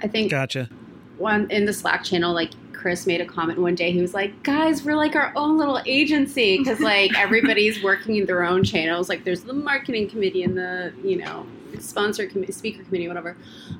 I 0.01 0.07
think 0.07 0.31
gotcha. 0.31 0.69
One 1.17 1.49
in 1.49 1.65
the 1.65 1.73
Slack 1.73 2.03
channel, 2.03 2.33
like 2.33 2.51
Chris 2.85 3.07
made 3.07 3.19
a 3.19 3.25
comment 3.25 3.57
one 3.57 3.73
day. 3.73 3.91
He 3.91 3.99
was 3.99 4.13
like, 4.13 4.43
"Guys, 4.43 4.83
we're 4.83 4.95
like 4.95 5.15
our 5.15 5.33
own 5.35 5.57
little 5.57 5.81
agency 5.87 6.59
because 6.59 6.79
like 6.79 7.11
everybody's 7.17 7.81
working 7.81 8.17
in 8.17 8.27
their 8.27 8.43
own 8.43 8.63
channels. 8.63 9.09
Like 9.09 9.23
there's 9.23 9.41
the 9.41 9.53
marketing 9.53 10.07
committee 10.07 10.43
and 10.43 10.55
the 10.55 10.93
you 11.03 11.17
know 11.17 11.47
sponsor 11.79 12.27
committee, 12.27 12.51
speaker 12.51 12.83
committee, 12.83 13.07
whatever. 13.07 13.37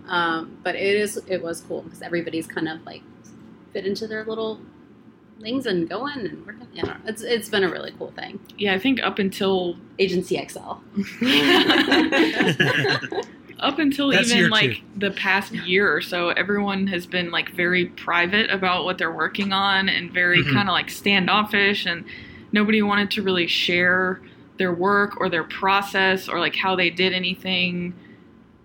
Um, 0.08 0.58
but 0.64 0.74
it 0.74 0.96
is 0.96 1.18
it 1.28 1.44
was 1.44 1.62
cool 1.62 1.84
because 1.84 2.02
everybody's 2.02 2.48
kind 2.48 2.68
of 2.68 2.84
like 2.84 3.04
fit 3.74 3.86
into 3.86 4.08
their 4.08 4.26
little 4.26 4.60
things 5.40 5.68
and 5.68 5.88
going 5.88 6.26
and 6.26 6.44
working. 6.44 6.68
Yeah, 6.74 6.98
it's 7.06 7.22
it's 7.22 7.48
been 7.48 7.64
a 7.64 7.70
really 7.70 7.92
cool 8.00 8.12
thing. 8.14 8.40
Yeah, 8.58 8.74
I 8.74 8.80
think 8.80 9.04
up 9.04 9.20
until 9.20 9.78
Agency 10.00 10.44
XL. 10.44 10.80
up 13.60 13.80
until 13.80 14.12
That's 14.12 14.32
even 14.32 14.50
like 14.50 14.82
the 14.96 15.12
past 15.12 15.54
year 15.54 15.94
or 15.94 16.02
so, 16.02 16.30
everyone 16.30 16.88
has 16.88 17.06
been 17.06 17.32
like 17.32 17.50
very 17.52 17.86
private 17.86 18.50
about 18.50 18.86
what 18.86 18.98
they're 18.98 19.12
working 19.12 19.54
on 19.54 19.90
and 19.90 20.12
very 20.12 20.42
mm-hmm. 20.42 20.54
kind 20.54 20.70
of 20.70 20.74
like 20.74 20.90
standoffish, 20.90 21.86
and 21.86 22.06
nobody 22.52 22.82
wanted 22.82 23.12
to 23.12 23.22
really 23.22 23.48
share 23.48 24.22
their 24.58 24.74
work 24.74 25.20
or 25.20 25.30
their 25.30 25.44
process 25.44 26.28
or 26.28 26.40
like 26.40 26.56
how 26.56 26.76
they 26.76 26.90
did 26.90 27.14
anything 27.14 27.94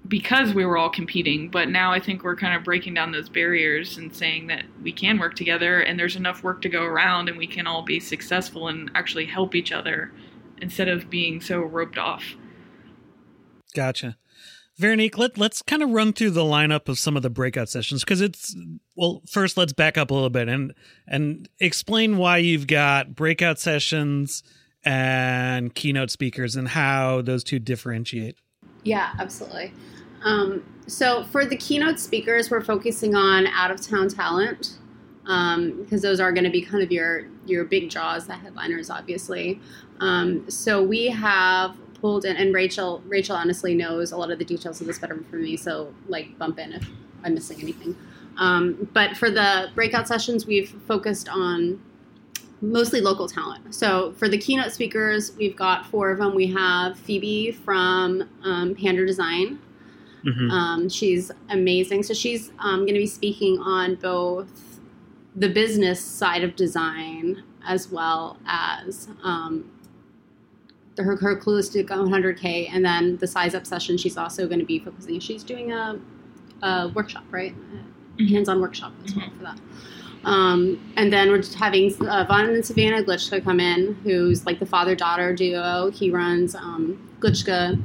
because 0.07 0.53
we 0.55 0.64
were 0.64 0.76
all 0.76 0.90
competing. 0.90 1.48
But 1.48 1.68
now 1.68 1.92
I 1.92 2.00
think 2.00 2.24
we're 2.24 2.37
kind 2.37 2.55
of 2.55 2.64
breaking 2.64 2.94
down 2.94 3.12
those 3.12 3.29
barriers 3.29 3.96
and 3.96 4.14
saying 4.14 4.48
that 4.48 4.64
we 4.83 4.92
can 4.92 5.18
work 5.18 5.37
together 5.37 5.81
and 5.81 5.98
there's 5.98 6.16
enough 6.16 6.42
work 6.42 6.62
to 6.62 6.68
go 6.68 6.83
around 6.83 7.29
and 7.29 7.38
we 7.38 7.46
can 7.46 7.66
all 7.66 7.83
be 7.83 8.00
successful 8.00 8.68
and 8.68 8.90
actually 8.94 9.26
help 9.26 9.55
each 9.55 9.72
other 9.72 10.12
instead 10.61 10.88
of 10.88 11.11
being 11.11 11.40
so 11.40 11.61
roped 11.61 11.98
off. 11.98 12.35
Gotcha. 13.74 14.16
Veronique, 14.80 15.18
let, 15.18 15.36
let's 15.36 15.60
kind 15.60 15.82
of 15.82 15.90
run 15.90 16.14
through 16.14 16.30
the 16.30 16.42
lineup 16.42 16.88
of 16.88 16.98
some 16.98 17.14
of 17.14 17.22
the 17.22 17.28
breakout 17.28 17.68
sessions 17.68 18.02
because 18.02 18.22
it's 18.22 18.56
well. 18.96 19.20
First, 19.28 19.58
let's 19.58 19.74
back 19.74 19.98
up 19.98 20.10
a 20.10 20.14
little 20.14 20.30
bit 20.30 20.48
and 20.48 20.72
and 21.06 21.48
explain 21.58 22.16
why 22.16 22.38
you've 22.38 22.66
got 22.66 23.14
breakout 23.14 23.58
sessions 23.58 24.42
and 24.82 25.74
keynote 25.74 26.10
speakers 26.10 26.56
and 26.56 26.68
how 26.68 27.20
those 27.20 27.44
two 27.44 27.58
differentiate. 27.58 28.36
Yeah, 28.82 29.12
absolutely. 29.18 29.74
Um, 30.24 30.64
so 30.86 31.24
for 31.24 31.44
the 31.44 31.56
keynote 31.56 32.00
speakers, 32.00 32.50
we're 32.50 32.64
focusing 32.64 33.14
on 33.14 33.46
out 33.48 33.70
of 33.70 33.82
town 33.82 34.08
talent 34.08 34.78
um, 35.26 35.82
because 35.82 36.00
those 36.00 36.20
are 36.20 36.32
going 36.32 36.44
to 36.44 36.50
be 36.50 36.62
kind 36.62 36.82
of 36.82 36.90
your 36.90 37.26
your 37.44 37.64
big 37.64 37.90
jaws, 37.90 38.26
the 38.26 38.34
headliners, 38.34 38.88
obviously. 38.88 39.60
Um, 40.00 40.48
so 40.48 40.82
we 40.82 41.08
have 41.08 41.76
pulled 42.00 42.24
in, 42.24 42.36
and 42.36 42.54
Rachel 42.54 43.02
Rachel 43.06 43.36
honestly 43.36 43.74
knows 43.74 44.12
a 44.12 44.16
lot 44.16 44.30
of 44.30 44.38
the 44.38 44.44
details 44.44 44.80
of 44.80 44.86
this 44.86 44.98
better 44.98 45.22
for 45.30 45.36
me. 45.36 45.56
So 45.56 45.94
like 46.08 46.36
bump 46.38 46.58
in 46.58 46.72
if 46.72 46.86
I'm 47.24 47.34
missing 47.34 47.60
anything. 47.60 47.96
Um, 48.36 48.88
but 48.92 49.16
for 49.16 49.30
the 49.30 49.70
breakout 49.74 50.08
sessions, 50.08 50.46
we've 50.46 50.70
focused 50.86 51.28
on 51.28 51.82
mostly 52.62 53.00
local 53.00 53.28
talent. 53.28 53.74
So 53.74 54.12
for 54.12 54.28
the 54.28 54.38
keynote 54.38 54.72
speakers, 54.72 55.36
we've 55.36 55.56
got 55.56 55.86
four 55.86 56.10
of 56.10 56.18
them. 56.18 56.34
We 56.34 56.46
have 56.48 56.98
Phoebe 56.98 57.52
from 57.52 58.28
um, 58.42 58.74
Panda 58.74 59.06
Design. 59.06 59.58
Mm-hmm. 60.24 60.50
Um, 60.50 60.88
she's 60.88 61.30
amazing. 61.48 62.02
So 62.02 62.14
she's 62.14 62.52
um, 62.58 62.80
going 62.80 62.94
to 62.94 63.00
be 63.00 63.06
speaking 63.06 63.58
on 63.58 63.94
both 63.96 64.80
the 65.34 65.48
business 65.48 66.04
side 66.04 66.44
of 66.44 66.56
design 66.56 67.42
as 67.66 67.90
well 67.90 68.38
as 68.46 69.08
her, 71.02 71.16
her 71.16 71.36
clues 71.36 71.68
to 71.70 71.82
go 71.82 72.04
100K, 72.04 72.68
and 72.72 72.84
then 72.84 73.16
the 73.18 73.26
size 73.26 73.54
up 73.54 73.66
session, 73.66 73.96
she's 73.96 74.16
also 74.16 74.46
going 74.46 74.60
to 74.60 74.66
be 74.66 74.78
focusing. 74.78 75.20
She's 75.20 75.42
doing 75.42 75.72
a, 75.72 75.98
a 76.62 76.88
workshop, 76.94 77.24
right? 77.30 77.54
Mm-hmm. 77.54 78.26
Hands-on 78.26 78.60
workshop 78.60 78.92
as 79.04 79.14
well 79.14 79.26
mm-hmm. 79.26 79.38
for 79.38 79.44
that. 79.44 79.58
Um, 80.22 80.92
and 80.96 81.12
then 81.12 81.30
we're 81.30 81.38
just 81.38 81.54
having 81.54 81.94
uh, 82.06 82.24
Von 82.28 82.50
and 82.50 82.64
Savannah 82.64 83.02
Glitschka 83.02 83.42
come 83.42 83.60
in, 83.60 83.94
who's 84.04 84.44
like 84.44 84.58
the 84.58 84.66
father-daughter 84.66 85.34
duo. 85.34 85.90
He 85.90 86.10
runs 86.10 86.54
um, 86.54 87.10
Glitschka 87.20 87.82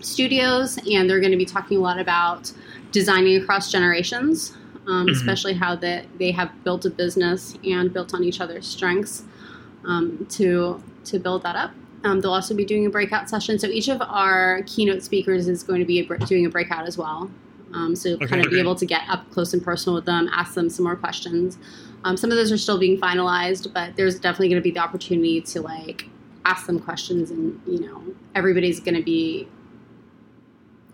Studios, 0.00 0.78
and 0.90 1.08
they're 1.08 1.20
going 1.20 1.32
to 1.32 1.38
be 1.38 1.46
talking 1.46 1.78
a 1.78 1.80
lot 1.80 1.98
about 1.98 2.52
designing 2.92 3.40
across 3.42 3.72
generations. 3.72 4.54
um, 4.86 5.06
mm-hmm. 5.06 5.16
especially 5.16 5.54
how 5.54 5.76
that 5.76 6.06
they 6.18 6.30
have 6.30 6.50
built 6.64 6.84
a 6.84 6.90
business 6.90 7.56
and 7.64 7.92
built 7.92 8.14
on 8.14 8.22
each 8.24 8.40
other's 8.40 8.66
strengths 8.66 9.24
um, 9.84 10.26
to 10.30 10.82
to 11.04 11.18
build 11.18 11.42
that 11.42 11.56
up. 11.56 11.72
Um, 12.04 12.20
they'll 12.20 12.32
also 12.32 12.54
be 12.54 12.64
doing 12.64 12.86
a 12.86 12.90
breakout 12.90 13.28
session. 13.28 13.58
So 13.58 13.66
each 13.66 13.88
of 13.88 14.00
our 14.02 14.62
keynote 14.66 15.02
speakers 15.02 15.48
is 15.48 15.62
going 15.62 15.80
to 15.80 15.86
be 15.86 16.00
a, 16.00 16.18
doing 16.26 16.46
a 16.46 16.50
breakout 16.50 16.86
as 16.86 16.98
well. 16.98 17.30
Um, 17.72 17.96
so 17.96 18.10
okay, 18.10 18.26
kind 18.26 18.40
of 18.40 18.46
okay. 18.46 18.56
be 18.56 18.60
able 18.60 18.76
to 18.76 18.86
get 18.86 19.02
up 19.08 19.28
close 19.30 19.52
and 19.52 19.62
personal 19.62 19.96
with 19.96 20.04
them, 20.04 20.28
ask 20.32 20.54
them 20.54 20.70
some 20.70 20.84
more 20.84 20.96
questions. 20.96 21.58
Um, 22.04 22.16
some 22.16 22.30
of 22.30 22.36
those 22.36 22.52
are 22.52 22.58
still 22.58 22.78
being 22.78 22.98
finalized, 23.00 23.72
but 23.72 23.96
there's 23.96 24.20
definitely 24.20 24.48
going 24.48 24.60
to 24.60 24.64
be 24.64 24.70
the 24.70 24.80
opportunity 24.80 25.40
to 25.40 25.60
like 25.62 26.08
ask 26.44 26.66
them 26.66 26.78
questions, 26.78 27.30
and 27.30 27.60
you 27.66 27.80
know 27.80 28.02
everybody's 28.34 28.78
going 28.78 28.94
to 28.94 29.02
be 29.02 29.48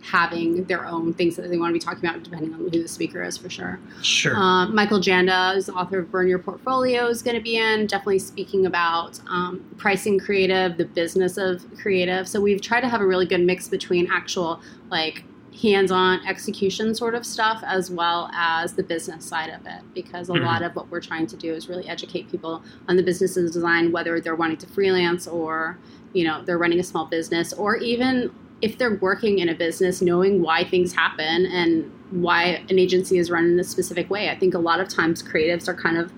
having 0.03 0.65
their 0.65 0.87
own 0.87 1.15
things 1.15 1.37
that 1.37 1.49
they 1.51 1.59
want 1.59 1.71
to 1.71 1.73
be 1.73 1.79
talking 1.79 2.05
about, 2.09 2.23
depending 2.23 2.53
on 2.53 2.61
who 2.61 2.71
the 2.71 2.89
speaker 2.89 3.23
is, 3.23 3.37
for 3.37 3.51
sure. 3.51 3.79
Sure. 4.03 4.37
Uh, 4.37 4.67
Michael 4.69 4.99
Janda 4.99 5.57
is 5.57 5.67
the 5.67 5.73
author 5.73 5.99
of 5.99 6.11
Burn 6.11 6.29
Your 6.29 6.39
Portfolio, 6.39 7.07
is 7.07 7.23
going 7.23 7.37
to 7.37 7.43
be 7.43 7.57
in, 7.57 7.87
definitely 7.87 8.19
speaking 8.19 8.67
about 8.67 9.21
um, 9.29 9.65
pricing 9.77 10.19
creative, 10.19 10.77
the 10.77 10.85
business 10.85 11.37
of 11.37 11.65
creative. 11.77 12.29
So 12.29 12.41
we've 12.41 12.61
tried 12.61 12.81
to 12.83 12.89
have 12.89 13.01
a 13.01 13.07
really 13.07 13.27
good 13.27 13.43
mix 13.43 13.69
between 13.69 14.11
actual, 14.11 14.61
like, 14.91 15.25
hands-on 15.61 16.27
execution 16.27 16.95
sort 16.95 17.15
of 17.15 17.27
stuff 17.27 17.63
as 17.67 17.91
well 17.91 18.31
as 18.33 18.75
the 18.75 18.83
business 18.83 19.25
side 19.25 19.51
of 19.51 19.67
it 19.67 19.83
because 19.95 20.29
a 20.29 20.33
mm-hmm. 20.33 20.45
lot 20.45 20.63
of 20.63 20.75
what 20.75 20.89
we're 20.91 21.01
trying 21.01 21.27
to 21.27 21.37
do 21.37 21.53
is 21.53 21.69
really 21.69 21.87
educate 21.89 22.31
people 22.31 22.63
on 22.89 22.97
the 22.97 23.03
business 23.03 23.37
of 23.37 23.53
design 23.53 23.93
whether 23.93 24.21
they're 24.21 24.37
wanting 24.37 24.57
to 24.57 24.67
freelance 24.69 25.27
or 25.27 25.77
you 26.13 26.25
know 26.25 26.43
they're 26.45 26.57
running 26.57 26.81
a 26.81 26.83
small 26.83 27.05
business 27.05 27.53
or 27.53 27.77
even 27.77 28.31
if 28.63 28.79
they're 28.79 28.97
working 28.97 29.39
in 29.39 29.49
a 29.49 29.55
business, 29.55 30.03
knowing 30.03 30.43
why 30.43 30.65
things 30.65 30.93
happen 30.93 31.47
and 31.47 31.91
why 32.11 32.63
an 32.69 32.79
agency 32.79 33.19
is 33.19 33.31
run 33.31 33.45
in 33.45 33.61
a 33.61 33.65
specific 33.65 34.11
way. 34.11 34.29
I 34.29 34.39
think 34.39 34.55
a 34.55 34.59
lot 34.59 34.81
of 34.81 34.89
times 34.89 35.23
creatives 35.23 35.69
are 35.69 35.75
kind 35.75 35.97
of 35.97 36.13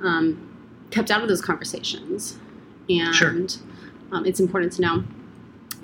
um, 0.00 0.44
kept 0.90 1.10
out 1.10 1.22
of 1.22 1.28
those 1.28 1.40
conversations, 1.40 2.38
and 2.88 3.14
sure. 3.14 3.30
um, 4.12 4.24
it's 4.24 4.40
important 4.40 4.72
to 4.74 4.82
know. 4.82 5.04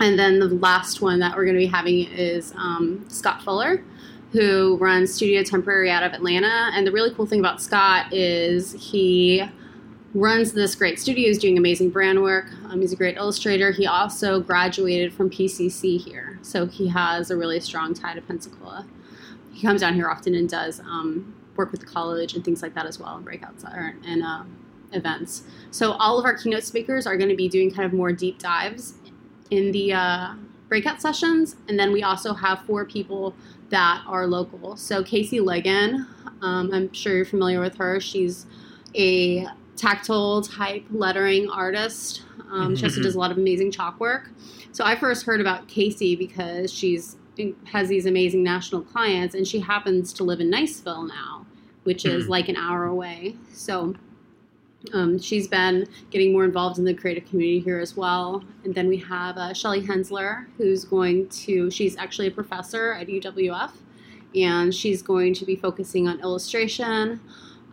And 0.00 0.18
then 0.18 0.40
the 0.40 0.48
last 0.48 1.00
one 1.00 1.20
that 1.20 1.36
we're 1.36 1.44
going 1.44 1.56
to 1.56 1.60
be 1.60 1.66
having 1.66 2.08
is 2.12 2.52
um, 2.56 3.04
Scott 3.08 3.42
Fuller, 3.42 3.84
who 4.32 4.76
runs 4.78 5.14
Studio 5.14 5.42
Temporary 5.44 5.90
out 5.90 6.02
of 6.02 6.12
Atlanta. 6.12 6.70
And 6.74 6.86
the 6.86 6.92
really 6.92 7.14
cool 7.14 7.26
thing 7.26 7.38
about 7.38 7.62
Scott 7.62 8.12
is 8.12 8.72
he 8.72 9.44
runs 10.14 10.52
this 10.52 10.76
great 10.76 11.00
studio, 11.00 11.28
is 11.28 11.38
doing 11.38 11.58
amazing 11.58 11.90
brand 11.90 12.22
work. 12.22 12.46
Um, 12.66 12.80
he's 12.80 12.92
a 12.92 12.96
great 12.96 13.16
illustrator. 13.16 13.72
He 13.72 13.86
also 13.86 14.40
graduated 14.40 15.12
from 15.12 15.28
PCC 15.28 16.00
here, 16.00 16.38
so 16.42 16.66
he 16.66 16.88
has 16.88 17.30
a 17.30 17.36
really 17.36 17.58
strong 17.60 17.94
tie 17.94 18.14
to 18.14 18.22
Pensacola. 18.22 18.86
He 19.52 19.66
comes 19.66 19.80
down 19.80 19.94
here 19.94 20.08
often 20.08 20.34
and 20.34 20.48
does 20.48 20.80
um, 20.80 21.34
work 21.56 21.72
with 21.72 21.80
the 21.80 21.86
college 21.86 22.34
and 22.34 22.44
things 22.44 22.62
like 22.62 22.74
that 22.74 22.86
as 22.86 22.98
well, 22.98 23.20
breakouts 23.24 23.64
or, 23.64 23.96
and 24.06 24.22
uh, 24.22 24.44
events. 24.92 25.42
So 25.72 25.92
all 25.92 26.18
of 26.18 26.24
our 26.24 26.36
keynote 26.36 26.62
speakers 26.62 27.06
are 27.06 27.16
going 27.16 27.30
to 27.30 27.36
be 27.36 27.48
doing 27.48 27.70
kind 27.70 27.84
of 27.84 27.92
more 27.92 28.12
deep 28.12 28.38
dives 28.38 28.94
in 29.50 29.72
the 29.72 29.92
uh, 29.92 30.34
breakout 30.68 31.02
sessions, 31.02 31.56
and 31.68 31.78
then 31.78 31.92
we 31.92 32.04
also 32.04 32.34
have 32.34 32.60
four 32.60 32.84
people 32.84 33.34
that 33.70 34.04
are 34.06 34.28
local. 34.28 34.76
So 34.76 35.02
Casey 35.02 35.40
Legan, 35.40 36.06
um, 36.40 36.70
I'm 36.72 36.92
sure 36.92 37.16
you're 37.16 37.24
familiar 37.24 37.60
with 37.60 37.76
her. 37.76 38.00
She's 38.00 38.46
a 38.94 39.48
tactile 39.76 40.42
type 40.42 40.84
lettering 40.90 41.48
artist. 41.48 42.22
Um, 42.50 42.76
she 42.76 42.84
also 42.84 43.02
does 43.02 43.14
a 43.14 43.18
lot 43.18 43.30
of 43.30 43.38
amazing 43.38 43.70
chalk 43.70 43.98
work. 43.98 44.30
So 44.72 44.84
I 44.84 44.96
first 44.96 45.24
heard 45.26 45.40
about 45.40 45.68
Casey 45.68 46.16
because 46.16 46.72
she's 46.72 47.16
has 47.64 47.88
these 47.88 48.06
amazing 48.06 48.44
national 48.44 48.82
clients, 48.82 49.34
and 49.34 49.46
she 49.46 49.58
happens 49.58 50.12
to 50.12 50.22
live 50.24 50.40
in 50.40 50.50
Niceville 50.50 51.08
now, 51.08 51.46
which 51.82 52.04
is 52.04 52.26
hmm. 52.26 52.30
like 52.30 52.48
an 52.48 52.56
hour 52.56 52.84
away. 52.84 53.36
So 53.52 53.94
um, 54.92 55.18
she's 55.18 55.48
been 55.48 55.86
getting 56.10 56.32
more 56.32 56.44
involved 56.44 56.78
in 56.78 56.84
the 56.84 56.94
creative 56.94 57.28
community 57.28 57.60
here 57.60 57.78
as 57.78 57.96
well. 57.96 58.44
And 58.64 58.74
then 58.74 58.88
we 58.88 58.98
have 58.98 59.36
uh, 59.36 59.54
Shelly 59.54 59.80
Hensler, 59.80 60.46
who's 60.58 60.84
going 60.84 61.28
to, 61.28 61.70
she's 61.70 61.96
actually 61.96 62.28
a 62.28 62.30
professor 62.30 62.92
at 62.92 63.08
UWF, 63.08 63.70
and 64.34 64.74
she's 64.74 65.02
going 65.02 65.34
to 65.34 65.44
be 65.44 65.56
focusing 65.56 66.06
on 66.06 66.20
illustration. 66.20 67.20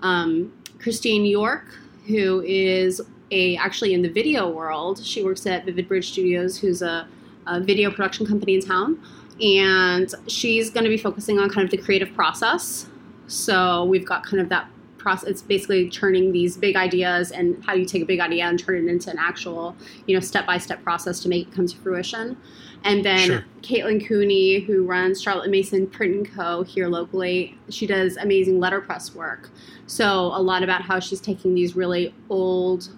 Um, 0.02 0.54
Christine 0.80 1.26
York, 1.26 1.66
who 2.12 2.42
is 2.42 3.02
a 3.32 3.56
actually 3.58 3.94
in 3.94 4.02
the 4.02 4.10
video 4.10 4.50
world. 4.50 5.04
She 5.04 5.24
works 5.24 5.46
at 5.48 5.66
Vivid 5.66 5.88
Bridge 5.88 6.12
Studios, 6.12 6.58
who's 6.58 6.82
a, 6.82 7.08
a 7.48 7.60
video 7.62 7.90
production 7.90 8.26
company 8.26 8.56
in 8.56 8.62
town, 8.62 9.02
and 9.42 10.14
she's 10.28 10.70
going 10.70 10.84
to 10.84 10.90
be 10.90 10.98
focusing 10.98 11.40
on 11.40 11.50
kind 11.50 11.66
of 11.66 11.72
the 11.72 11.78
creative 11.78 12.14
process. 12.14 12.88
So 13.28 13.86
we've 13.86 14.06
got 14.06 14.24
kind 14.24 14.42
of 14.42 14.50
that 14.50 14.70
process. 15.02 15.30
It's 15.30 15.42
basically 15.42 15.90
turning 15.90 16.32
these 16.32 16.58
big 16.58 16.76
ideas 16.76 17.32
and 17.32 17.64
how 17.66 17.74
you 17.74 17.86
take 17.86 18.02
a 18.02 18.06
big 18.06 18.20
idea 18.20 18.46
and 18.46 18.60
turn 18.60 18.88
it 18.88 18.90
into 18.90 19.10
an 19.10 19.18
actual, 19.18 19.76
you 20.06 20.16
know, 20.16 20.20
step 20.20 20.46
by 20.46 20.58
step 20.58 20.84
process 20.84 21.20
to 21.22 21.30
make 21.30 21.48
it 21.48 21.54
come 21.54 21.68
to 21.68 21.78
fruition. 21.78 22.38
And 22.84 23.06
then 23.06 23.28
sure. 23.28 23.46
Caitlin 23.62 24.06
Cooney, 24.06 24.62
who 24.62 24.84
runs 24.86 25.22
Charlotte 25.22 25.52
Mason 25.52 25.88
Print 25.88 26.16
and 26.16 26.36
Co. 26.36 26.64
here 26.64 26.88
locally, 26.88 27.58
she 27.70 27.86
does 27.86 28.18
amazing 28.18 28.60
letterpress 28.60 29.14
work. 29.14 29.52
So 29.86 30.06
a 30.34 30.42
lot 30.42 30.64
about 30.64 30.82
how 30.82 31.00
she's 31.00 31.22
taking 31.22 31.54
these 31.54 31.76
really 31.76 32.14
old 32.30 32.90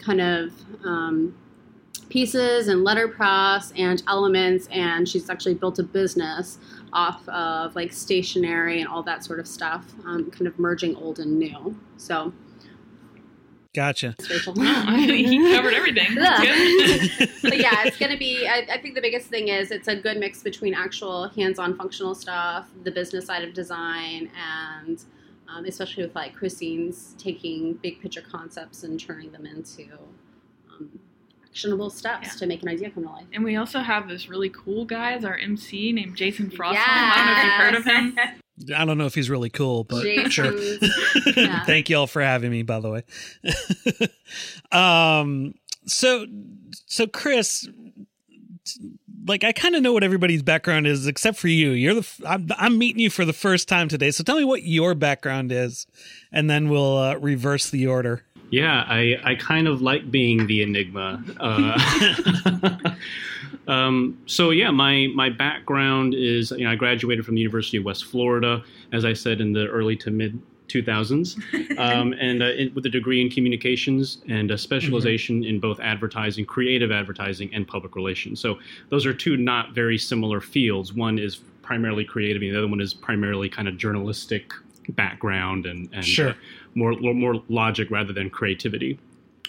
kind 0.00 0.20
of 0.20 0.52
um, 0.84 1.36
pieces 2.08 2.68
and 2.68 2.84
letterpress 2.84 3.72
and 3.76 4.02
elements, 4.06 4.66
and 4.70 5.08
she's 5.08 5.28
actually 5.28 5.54
built 5.54 5.78
a 5.78 5.82
business 5.82 6.58
off 6.92 7.28
of 7.28 7.74
like 7.76 7.92
stationery 7.92 8.80
and 8.80 8.88
all 8.88 9.02
that 9.02 9.24
sort 9.24 9.40
of 9.40 9.46
stuff, 9.46 9.92
um, 10.04 10.30
kind 10.30 10.46
of 10.46 10.58
merging 10.58 10.96
old 10.96 11.18
and 11.18 11.38
new. 11.38 11.78
So 11.96 12.32
Gotcha. 13.74 14.16
he 14.28 15.54
covered 15.54 15.74
everything. 15.74 16.14
but 17.42 17.58
yeah, 17.58 17.84
it's 17.84 17.96
going 17.96 18.10
to 18.10 18.18
be, 18.18 18.48
I, 18.48 18.66
I, 18.72 18.78
think 18.78 18.94
the 18.94 19.00
biggest 19.00 19.28
thing 19.28 19.48
is 19.48 19.70
it's 19.70 19.88
a 19.88 19.94
good 19.94 20.16
mix 20.16 20.42
between 20.42 20.74
actual 20.74 21.28
hands 21.28 21.58
on 21.58 21.76
functional 21.76 22.14
stuff, 22.14 22.66
the 22.82 22.90
business 22.90 23.26
side 23.26 23.44
of 23.44 23.52
design, 23.54 24.30
and 24.36 25.04
um, 25.48 25.64
especially 25.66 26.02
with 26.02 26.14
like 26.14 26.34
Christine's 26.34 27.14
taking 27.18 27.74
big 27.74 28.00
picture 28.00 28.22
concepts 28.22 28.84
and 28.84 28.98
turning 28.98 29.30
them 29.30 29.46
into 29.46 29.86
um, 30.72 30.98
actionable 31.58 31.90
steps 31.90 32.28
yeah. 32.28 32.32
to 32.34 32.46
make 32.46 32.62
an 32.62 32.68
idea 32.68 32.88
come 32.88 33.02
to 33.02 33.10
life. 33.10 33.26
And 33.32 33.42
we 33.42 33.56
also 33.56 33.80
have 33.80 34.08
this 34.08 34.28
really 34.28 34.48
cool 34.50 34.84
guy 34.84 35.14
as 35.14 35.24
our 35.24 35.36
MC 35.36 35.90
named 35.90 36.16
Jason 36.16 36.50
Frost. 36.50 36.74
Yes. 36.74 36.86
I 36.88 37.16
don't 37.16 37.26
know 37.26 37.32
if 37.32 37.44
you've 37.44 37.52
heard 37.54 37.74
of 37.74 37.84
him. 37.84 38.76
I 38.76 38.84
don't 38.84 38.98
know 38.98 39.06
if 39.06 39.14
he's 39.14 39.28
really 39.28 39.50
cool, 39.50 39.82
but 39.82 40.04
sure. 40.30 40.52
Yeah. 41.36 41.64
Thank 41.64 41.90
you 41.90 41.96
all 41.96 42.06
for 42.06 42.22
having 42.22 42.52
me, 42.52 42.62
by 42.62 42.78
the 42.78 42.90
way. 42.90 43.02
um, 44.72 45.54
so, 45.84 46.26
so 46.86 47.08
Chris, 47.08 47.68
like 49.26 49.42
I 49.42 49.52
kind 49.52 49.74
of 49.74 49.82
know 49.82 49.92
what 49.92 50.04
everybody's 50.04 50.42
background 50.42 50.86
is, 50.86 51.06
except 51.06 51.38
for 51.38 51.48
you. 51.48 51.70
You're 51.70 51.94
the 51.94 52.08
I'm, 52.26 52.48
I'm, 52.56 52.78
meeting 52.78 53.00
you 53.00 53.10
for 53.10 53.24
the 53.24 53.32
first 53.32 53.68
time 53.68 53.88
today, 53.88 54.10
so 54.10 54.22
tell 54.24 54.36
me 54.36 54.44
what 54.44 54.62
your 54.62 54.94
background 54.94 55.52
is, 55.52 55.86
and 56.32 56.48
then 56.48 56.68
we'll 56.68 56.96
uh, 56.96 57.14
reverse 57.16 57.70
the 57.70 57.86
order. 57.86 58.24
Yeah, 58.50 58.84
I 58.88 59.16
I 59.24 59.34
kind 59.34 59.68
of 59.68 59.82
like 59.82 60.10
being 60.10 60.46
the 60.46 60.62
enigma. 60.62 61.22
Uh, 61.38 62.94
Um, 63.68 64.18
so 64.24 64.50
yeah, 64.50 64.70
my 64.70 65.08
my 65.14 65.28
background 65.28 66.14
is 66.14 66.50
you 66.52 66.64
know 66.64 66.70
I 66.72 66.74
graduated 66.74 67.24
from 67.24 67.34
the 67.34 67.42
University 67.42 67.76
of 67.76 67.84
West 67.84 68.06
Florida, 68.06 68.64
as 68.92 69.04
I 69.04 69.12
said 69.12 69.40
in 69.40 69.52
the 69.52 69.66
early 69.68 69.94
to 69.96 70.10
mid 70.10 70.40
2000s, 70.68 71.78
um, 71.78 72.14
and 72.14 72.42
uh, 72.42 72.46
in, 72.46 72.74
with 72.74 72.84
a 72.86 72.90
degree 72.90 73.20
in 73.20 73.30
communications 73.30 74.18
and 74.28 74.50
a 74.50 74.58
specialization 74.58 75.40
mm-hmm. 75.40 75.50
in 75.50 75.60
both 75.60 75.78
advertising, 75.80 76.46
creative 76.46 76.90
advertising, 76.90 77.50
and 77.54 77.68
public 77.68 77.94
relations. 77.94 78.40
So 78.40 78.58
those 78.88 79.06
are 79.06 79.14
two 79.14 79.36
not 79.36 79.74
very 79.74 79.98
similar 79.98 80.40
fields. 80.40 80.94
One 80.94 81.18
is 81.18 81.36
primarily 81.62 82.04
creative, 82.04 82.40
and 82.40 82.52
the 82.52 82.58
other 82.58 82.68
one 82.68 82.80
is 82.80 82.94
primarily 82.94 83.50
kind 83.50 83.68
of 83.68 83.76
journalistic 83.76 84.52
background 84.90 85.66
and, 85.66 85.88
and 85.92 86.04
sure. 86.04 86.30
uh, 86.30 86.34
more 86.74 86.92
more 86.92 87.42
logic 87.48 87.90
rather 87.90 88.12
than 88.12 88.30
creativity. 88.30 88.98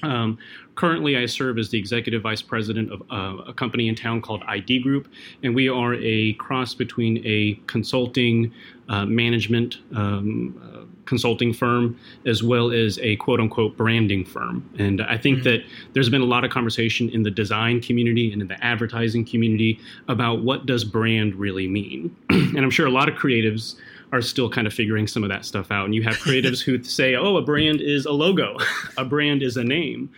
Um, 0.02 0.38
currently, 0.76 1.18
I 1.18 1.26
serve 1.26 1.58
as 1.58 1.70
the 1.70 1.78
executive 1.78 2.22
vice 2.22 2.42
president 2.42 2.92
of 2.92 3.02
uh, 3.12 3.44
a 3.48 3.54
company 3.54 3.90
in 3.90 3.96
town 3.96 4.22
called 4.22 4.44
ID 4.48 4.80
Group, 4.80 5.10
and 5.44 5.54
we 5.54 5.68
are 5.68 5.96
a 5.96 6.34
cross 6.34 6.74
between 6.74 7.22
a 7.26 7.60
consulting, 7.68 8.54
uh, 8.88 9.06
management 9.06 9.78
um, 9.96 10.60
uh, 10.64 10.86
consulting 11.06 11.52
firm 11.52 12.00
as 12.26 12.44
well 12.44 12.72
as 12.72 13.00
a 13.00 13.16
quote 13.18 13.40
unquote 13.40 13.76
branding 13.76 14.24
firm. 14.24 14.68
And 14.78 15.02
I 15.02 15.18
think 15.18 15.40
mm-hmm. 15.40 15.50
that 15.50 15.64
there's 15.94 16.10
been 16.10 16.22
a 16.22 16.26
lot 16.26 16.44
of 16.44 16.52
conversation 16.52 17.10
in 17.10 17.24
the 17.24 17.32
design 17.32 17.82
community 17.82 18.32
and 18.32 18.42
in 18.42 18.48
the 18.48 18.64
advertising 18.64 19.26
community 19.26 19.80
about 20.08 20.44
what 20.44 20.66
does 20.66 20.84
brand 20.84 21.36
really 21.36 21.68
mean. 21.68 22.16
and 22.30 22.60
I'm 22.60 22.70
sure 22.70 22.88
a 22.88 22.92
lot 22.92 23.10
of 23.10 23.16
creatives 23.16 23.76
are 24.12 24.22
still 24.22 24.50
kind 24.50 24.68
of 24.68 24.74
figuring 24.74 25.08
some 25.08 25.24
of 25.24 25.30
that 25.30 25.46
stuff 25.46 25.72
out. 25.72 25.86
And 25.86 25.96
you 25.96 26.04
have 26.04 26.16
creatives 26.16 26.62
who 26.62 26.82
say, 26.84 27.16
oh, 27.16 27.38
a 27.38 27.42
brand 27.42 27.82
is 27.82 28.06
a 28.06 28.12
logo, 28.12 28.58
a 28.98 29.06
brand 29.06 29.44
is 29.44 29.58
a 29.58 29.64
name. 29.64 30.10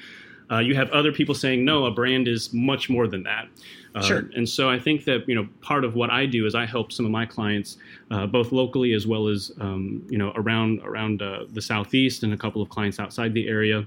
Uh, 0.49 0.59
you 0.59 0.75
have 0.75 0.89
other 0.91 1.13
people 1.13 1.33
saying, 1.33 1.63
no, 1.63 1.85
a 1.85 1.91
brand 1.91 2.27
is 2.27 2.53
much 2.53 2.89
more 2.89 3.07
than 3.07 3.23
that. 3.23 3.47
Uh, 3.93 4.01
sure. 4.01 4.29
And 4.35 4.47
so 4.47 4.69
I 4.69 4.79
think 4.79 5.03
that 5.05 5.27
you 5.27 5.35
know 5.35 5.47
part 5.61 5.83
of 5.83 5.95
what 5.95 6.09
I 6.09 6.25
do 6.25 6.45
is 6.45 6.55
I 6.55 6.65
help 6.65 6.91
some 6.91 7.05
of 7.05 7.11
my 7.11 7.25
clients, 7.25 7.77
uh, 8.09 8.25
both 8.25 8.51
locally 8.51 8.93
as 8.93 9.05
well 9.05 9.27
as 9.27 9.51
um, 9.59 10.05
you 10.09 10.17
know 10.17 10.31
around 10.35 10.79
around 10.83 11.21
uh, 11.21 11.45
the 11.51 11.61
southeast 11.61 12.23
and 12.23 12.33
a 12.33 12.37
couple 12.37 12.61
of 12.61 12.69
clients 12.69 12.99
outside 12.99 13.33
the 13.33 13.47
area, 13.47 13.85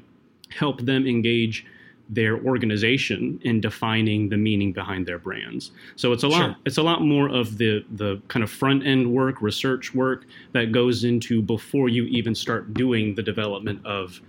help 0.51 0.83
them 0.83 1.07
engage 1.07 1.65
their 2.09 2.39
organization 2.45 3.41
in 3.43 3.61
defining 3.61 4.29
the 4.29 4.37
meaning 4.37 4.73
behind 4.73 5.07
their 5.07 5.19
brands. 5.19 5.71
So 5.97 6.13
it's 6.13 6.23
a 6.23 6.29
lot 6.29 6.39
sure. 6.39 6.57
it's 6.65 6.79
a 6.79 6.83
lot 6.83 7.03
more 7.03 7.29
of 7.29 7.59
the 7.59 7.85
the 7.93 8.21
kind 8.29 8.43
of 8.43 8.51
front 8.51 8.87
end 8.87 9.11
work, 9.11 9.41
research 9.41 9.95
work 9.95 10.27
that 10.53 10.73
goes 10.73 11.05
into 11.05 11.43
before 11.43 11.89
you 11.89 12.05
even 12.05 12.35
start 12.35 12.75
doing 12.75 13.15
the 13.15 13.23
development 13.23 13.85
of 13.87 14.21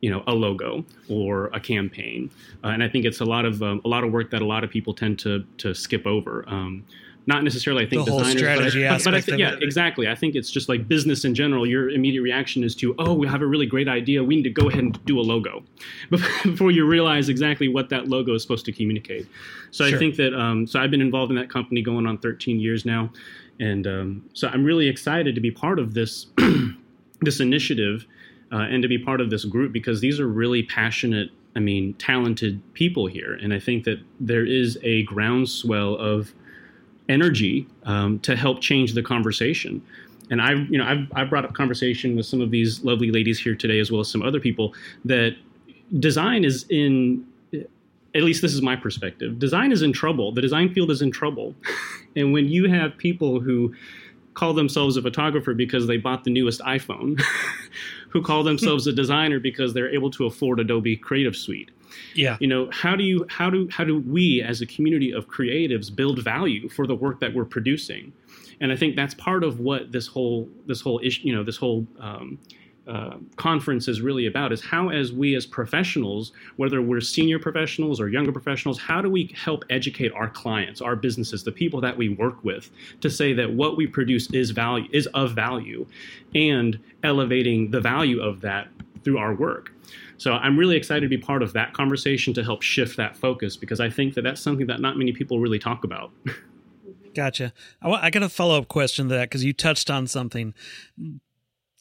you 0.00 0.10
know 0.10 0.22
a 0.26 0.34
logo 0.34 0.84
or 1.08 1.46
a 1.54 1.60
campaign, 1.60 2.30
uh, 2.64 2.68
and 2.68 2.82
I 2.82 2.88
think 2.88 3.04
it's 3.04 3.20
a 3.20 3.24
lot 3.24 3.44
of 3.44 3.62
um, 3.62 3.80
a 3.84 3.88
lot 3.88 4.04
of 4.04 4.12
work 4.12 4.30
that 4.30 4.42
a 4.42 4.46
lot 4.46 4.64
of 4.64 4.70
people 4.70 4.92
tend 4.92 5.18
to 5.20 5.44
to 5.58 5.74
skip 5.74 6.06
over. 6.06 6.44
Um, 6.46 6.84
not 7.26 7.44
necessarily, 7.44 7.84
I 7.84 7.88
think, 7.88 8.04
the 8.04 8.12
designers, 8.12 8.38
strategy 8.38 8.82
but, 8.82 9.00
I, 9.00 9.04
but 9.04 9.14
I 9.14 9.20
think, 9.20 9.38
yeah, 9.38 9.54
exactly. 9.60 10.08
I 10.08 10.14
think 10.14 10.34
it's 10.34 10.50
just 10.50 10.68
like 10.68 10.88
business 10.88 11.24
in 11.24 11.34
general. 11.34 11.66
Your 11.66 11.90
immediate 11.90 12.22
reaction 12.22 12.64
is 12.64 12.74
to, 12.76 12.94
oh, 12.98 13.14
we 13.14 13.28
have 13.28 13.42
a 13.42 13.46
really 13.46 13.66
great 13.66 13.88
idea. 13.88 14.24
We 14.24 14.36
need 14.36 14.42
to 14.42 14.50
go 14.50 14.68
ahead 14.68 14.82
and 14.82 15.04
do 15.04 15.20
a 15.20 15.22
logo 15.22 15.62
before 16.10 16.70
you 16.70 16.84
realize 16.84 17.28
exactly 17.28 17.68
what 17.68 17.88
that 17.90 18.08
logo 18.08 18.34
is 18.34 18.42
supposed 18.42 18.64
to 18.66 18.72
communicate. 18.72 19.26
So 19.70 19.86
sure. 19.86 19.96
I 19.96 19.98
think 19.98 20.16
that, 20.16 20.34
um, 20.34 20.66
so 20.66 20.80
I've 20.80 20.90
been 20.90 21.00
involved 21.00 21.30
in 21.30 21.36
that 21.36 21.48
company 21.48 21.80
going 21.82 22.06
on 22.06 22.18
13 22.18 22.58
years 22.58 22.84
now, 22.84 23.12
and 23.60 23.86
um, 23.86 24.24
so 24.32 24.48
I'm 24.48 24.64
really 24.64 24.88
excited 24.88 25.34
to 25.34 25.40
be 25.40 25.50
part 25.50 25.78
of 25.78 25.94
this 25.94 26.26
this 27.20 27.38
initiative 27.38 28.06
uh, 28.50 28.66
and 28.68 28.82
to 28.82 28.88
be 28.88 28.98
part 28.98 29.20
of 29.20 29.30
this 29.30 29.44
group 29.44 29.72
because 29.72 30.00
these 30.00 30.20
are 30.20 30.28
really 30.28 30.62
passionate, 30.62 31.30
I 31.56 31.60
mean, 31.60 31.94
talented 31.94 32.60
people 32.74 33.06
here. 33.06 33.34
And 33.34 33.54
I 33.54 33.60
think 33.60 33.84
that 33.84 33.98
there 34.20 34.44
is 34.44 34.78
a 34.82 35.04
groundswell 35.04 35.94
of 35.96 36.34
energy 37.12 37.66
um, 37.84 38.18
to 38.20 38.34
help 38.34 38.60
change 38.60 38.94
the 38.94 39.02
conversation. 39.02 39.82
And 40.30 40.40
I've, 40.40 40.70
you 40.70 40.78
know, 40.78 40.84
I've, 40.84 41.06
I've 41.14 41.30
brought 41.30 41.44
up 41.44 41.52
conversation 41.52 42.16
with 42.16 42.26
some 42.26 42.40
of 42.40 42.50
these 42.50 42.82
lovely 42.84 43.10
ladies 43.10 43.38
here 43.38 43.54
today, 43.54 43.78
as 43.78 43.92
well 43.92 44.00
as 44.00 44.10
some 44.10 44.22
other 44.22 44.40
people, 44.40 44.74
that 45.04 45.36
design 45.98 46.44
is 46.44 46.64
in, 46.70 47.26
at 48.14 48.22
least 48.22 48.40
this 48.40 48.54
is 48.54 48.62
my 48.62 48.74
perspective, 48.74 49.38
design 49.38 49.72
is 49.72 49.82
in 49.82 49.92
trouble. 49.92 50.32
The 50.32 50.40
design 50.40 50.72
field 50.72 50.90
is 50.90 51.02
in 51.02 51.10
trouble. 51.10 51.54
and 52.16 52.32
when 52.32 52.48
you 52.48 52.68
have 52.68 52.96
people 52.96 53.40
who 53.40 53.74
call 54.34 54.54
themselves 54.54 54.96
a 54.96 55.02
photographer 55.02 55.52
because 55.52 55.86
they 55.86 55.98
bought 55.98 56.24
the 56.24 56.30
newest 56.30 56.60
iPhone, 56.62 57.20
who 58.08 58.22
call 58.22 58.42
themselves 58.42 58.86
a 58.86 58.92
designer 58.92 59.40
because 59.40 59.72
they're 59.72 59.92
able 59.92 60.10
to 60.10 60.26
afford 60.26 60.60
Adobe 60.60 60.96
Creative 60.96 61.36
Suite. 61.36 61.70
Yeah. 62.14 62.36
You 62.40 62.46
know, 62.46 62.70
how 62.72 62.96
do 62.96 63.04
you 63.04 63.26
how 63.28 63.50
do 63.50 63.68
how 63.70 63.84
do 63.84 64.00
we 64.00 64.42
as 64.42 64.60
a 64.60 64.66
community 64.66 65.12
of 65.12 65.28
creatives 65.28 65.94
build 65.94 66.22
value 66.22 66.68
for 66.68 66.86
the 66.86 66.94
work 66.94 67.20
that 67.20 67.34
we're 67.34 67.44
producing? 67.44 68.12
And 68.60 68.70
I 68.70 68.76
think 68.76 68.96
that's 68.96 69.14
part 69.14 69.42
of 69.42 69.60
what 69.60 69.92
this 69.92 70.06
whole 70.06 70.48
this 70.66 70.80
whole 70.80 71.00
issue, 71.02 71.26
you 71.26 71.34
know, 71.34 71.42
this 71.42 71.56
whole 71.56 71.86
um, 71.98 72.38
uh, 72.86 73.16
conference 73.36 73.86
is 73.86 74.00
really 74.00 74.26
about 74.26 74.52
is 74.52 74.60
how 74.60 74.88
as 74.88 75.12
we 75.12 75.36
as 75.36 75.46
professionals 75.46 76.32
whether 76.56 76.82
we're 76.82 77.00
senior 77.00 77.38
professionals 77.38 78.00
or 78.00 78.08
younger 78.08 78.32
professionals 78.32 78.76
how 78.76 79.00
do 79.00 79.08
we 79.08 79.32
help 79.36 79.64
educate 79.70 80.10
our 80.14 80.28
clients 80.28 80.80
our 80.80 80.96
businesses 80.96 81.44
the 81.44 81.52
people 81.52 81.80
that 81.80 81.96
we 81.96 82.08
work 82.08 82.42
with 82.42 82.70
to 83.00 83.08
say 83.08 83.32
that 83.32 83.52
what 83.52 83.76
we 83.76 83.86
produce 83.86 84.28
is 84.32 84.50
value 84.50 84.88
is 84.90 85.06
of 85.14 85.32
value 85.32 85.86
and 86.34 86.76
elevating 87.04 87.70
the 87.70 87.80
value 87.80 88.20
of 88.20 88.40
that 88.40 88.66
through 89.04 89.16
our 89.16 89.32
work 89.32 89.72
so 90.22 90.34
i'm 90.34 90.58
really 90.58 90.76
excited 90.76 91.02
to 91.02 91.08
be 91.08 91.18
part 91.18 91.42
of 91.42 91.52
that 91.52 91.72
conversation 91.72 92.32
to 92.32 92.42
help 92.42 92.62
shift 92.62 92.96
that 92.96 93.16
focus 93.16 93.56
because 93.56 93.80
i 93.80 93.90
think 93.90 94.14
that 94.14 94.22
that's 94.22 94.40
something 94.40 94.66
that 94.66 94.80
not 94.80 94.96
many 94.96 95.12
people 95.12 95.38
really 95.40 95.58
talk 95.58 95.84
about 95.84 96.10
Gotcha. 97.14 97.52
I, 97.82 97.90
I 97.90 98.10
got 98.10 98.22
a 98.22 98.28
follow 98.28 98.58
up 98.58 98.68
question 98.68 99.08
to 99.08 99.14
that 99.16 99.24
because 99.24 99.44
you 99.44 99.52
touched 99.52 99.90
on 99.90 100.06
something 100.06 100.54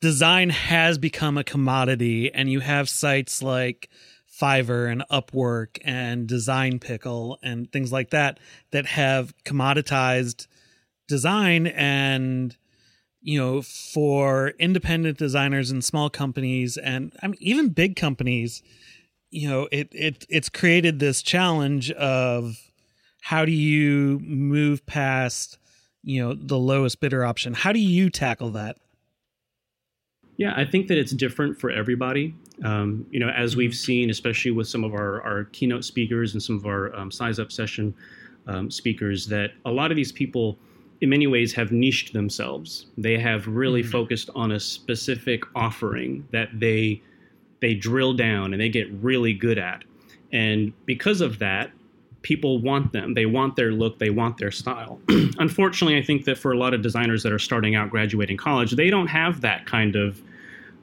design 0.01 0.49
has 0.49 0.97
become 0.97 1.37
a 1.37 1.43
commodity 1.43 2.33
and 2.33 2.51
you 2.51 2.59
have 2.59 2.89
sites 2.89 3.41
like 3.41 3.89
Fiverr 4.41 4.91
and 4.91 5.03
Upwork 5.11 5.77
and 5.83 6.27
Design 6.27 6.79
Pickle 6.79 7.37
and 7.43 7.71
things 7.71 7.91
like 7.91 8.09
that 8.09 8.39
that 8.71 8.87
have 8.87 9.33
commoditized 9.43 10.47
design 11.07 11.67
and 11.67 12.57
you 13.21 13.37
know 13.39 13.61
for 13.61 14.49
independent 14.59 15.17
designers 15.17 15.71
and 15.71 15.83
small 15.83 16.09
companies 16.09 16.77
and 16.77 17.13
I 17.21 17.27
mean 17.27 17.37
even 17.39 17.69
big 17.69 17.95
companies 17.95 18.63
you 19.29 19.49
know 19.49 19.67
it 19.71 19.89
it 19.91 20.25
it's 20.29 20.49
created 20.49 20.99
this 20.99 21.21
challenge 21.21 21.91
of 21.91 22.57
how 23.21 23.45
do 23.45 23.51
you 23.51 24.19
move 24.23 24.85
past 24.85 25.57
you 26.03 26.21
know 26.21 26.33
the 26.33 26.57
lowest 26.57 26.99
bidder 26.99 27.23
option 27.23 27.53
how 27.53 27.71
do 27.71 27.79
you 27.79 28.09
tackle 28.09 28.51
that 28.51 28.77
yeah, 30.41 30.55
I 30.55 30.65
think 30.65 30.87
that 30.87 30.97
it's 30.97 31.11
different 31.11 31.59
for 31.59 31.69
everybody. 31.69 32.33
Um, 32.63 33.05
you 33.11 33.19
know, 33.19 33.29
as 33.29 33.55
we've 33.55 33.75
seen, 33.75 34.09
especially 34.09 34.49
with 34.49 34.67
some 34.67 34.83
of 34.83 34.95
our, 34.95 35.21
our 35.21 35.43
keynote 35.51 35.85
speakers 35.85 36.33
and 36.33 36.41
some 36.41 36.55
of 36.55 36.65
our 36.65 36.95
um, 36.95 37.11
size 37.11 37.37
up 37.37 37.51
session 37.51 37.93
um, 38.47 38.71
speakers, 38.71 39.27
that 39.27 39.51
a 39.65 39.71
lot 39.71 39.91
of 39.91 39.97
these 39.97 40.11
people, 40.11 40.57
in 41.01 41.09
many 41.09 41.27
ways, 41.27 41.53
have 41.53 41.71
niched 41.71 42.13
themselves. 42.13 42.85
They 42.97 43.17
have 43.17 43.47
really 43.47 43.81
mm-hmm. 43.81 43.91
focused 43.91 44.29
on 44.35 44.51
a 44.51 44.59
specific 44.59 45.43
offering 45.55 46.27
that 46.31 46.49
they 46.59 47.01
they 47.59 47.75
drill 47.75 48.13
down 48.13 48.53
and 48.53 48.61
they 48.61 48.69
get 48.69 48.91
really 48.93 49.33
good 49.33 49.59
at, 49.59 49.83
and 50.31 50.73
because 50.85 51.21
of 51.21 51.39
that, 51.39 51.71
people 52.21 52.59
want 52.59 52.93
them. 52.93 53.13
They 53.13 53.25
want 53.25 53.55
their 53.55 53.71
look. 53.71 53.99
They 53.99 54.09
want 54.09 54.37
their 54.37 54.51
style. 54.51 54.99
Unfortunately, 55.09 55.97
I 55.97 56.03
think 56.03 56.25
that 56.25 56.37
for 56.37 56.51
a 56.51 56.57
lot 56.57 56.73
of 56.73 56.81
designers 56.81 57.23
that 57.23 57.31
are 57.31 57.39
starting 57.39 57.75
out 57.75 57.89
graduating 57.89 58.37
college, 58.37 58.71
they 58.71 58.89
don't 58.89 59.07
have 59.07 59.41
that 59.41 59.65
kind 59.65 59.95
of 59.95 60.21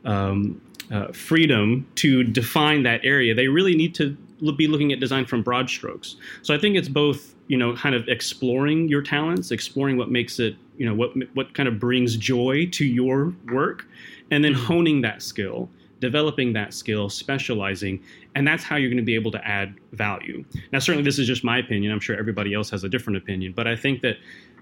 um, 0.04 0.60
uh, 0.90 1.12
freedom 1.12 1.86
to 1.96 2.24
define 2.24 2.82
that 2.84 3.00
area. 3.04 3.34
They 3.34 3.48
really 3.48 3.76
need 3.76 3.94
to 3.96 4.16
be 4.56 4.66
looking 4.66 4.92
at 4.92 5.00
design 5.00 5.26
from 5.26 5.42
broad 5.42 5.68
strokes. 5.68 6.16
So 6.42 6.54
I 6.54 6.58
think 6.58 6.76
it's 6.76 6.88
both, 6.88 7.34
you 7.48 7.56
know, 7.56 7.74
kind 7.74 7.94
of 7.94 8.06
exploring 8.08 8.88
your 8.88 9.02
talents, 9.02 9.50
exploring 9.50 9.96
what 9.96 10.10
makes 10.10 10.38
it, 10.38 10.54
you 10.76 10.86
know, 10.86 10.94
what 10.94 11.10
what 11.34 11.54
kind 11.54 11.68
of 11.68 11.78
brings 11.78 12.16
joy 12.16 12.66
to 12.72 12.84
your 12.84 13.34
work, 13.50 13.86
and 14.30 14.44
then 14.44 14.52
honing 14.52 15.00
that 15.00 15.22
skill, 15.22 15.68
developing 15.98 16.52
that 16.52 16.72
skill, 16.74 17.08
specializing, 17.08 18.00
and 18.34 18.46
that's 18.46 18.62
how 18.62 18.76
you're 18.76 18.90
going 18.90 18.98
to 18.98 19.02
be 19.02 19.14
able 19.14 19.30
to 19.32 19.48
add 19.48 19.74
value. 19.92 20.44
Now, 20.72 20.78
certainly, 20.78 21.04
this 21.04 21.18
is 21.18 21.26
just 21.26 21.42
my 21.42 21.58
opinion. 21.58 21.90
I'm 21.90 22.00
sure 22.00 22.16
everybody 22.16 22.54
else 22.54 22.70
has 22.70 22.84
a 22.84 22.88
different 22.88 23.16
opinion, 23.16 23.54
but 23.56 23.66
I 23.66 23.74
think 23.74 24.02
that 24.02 24.16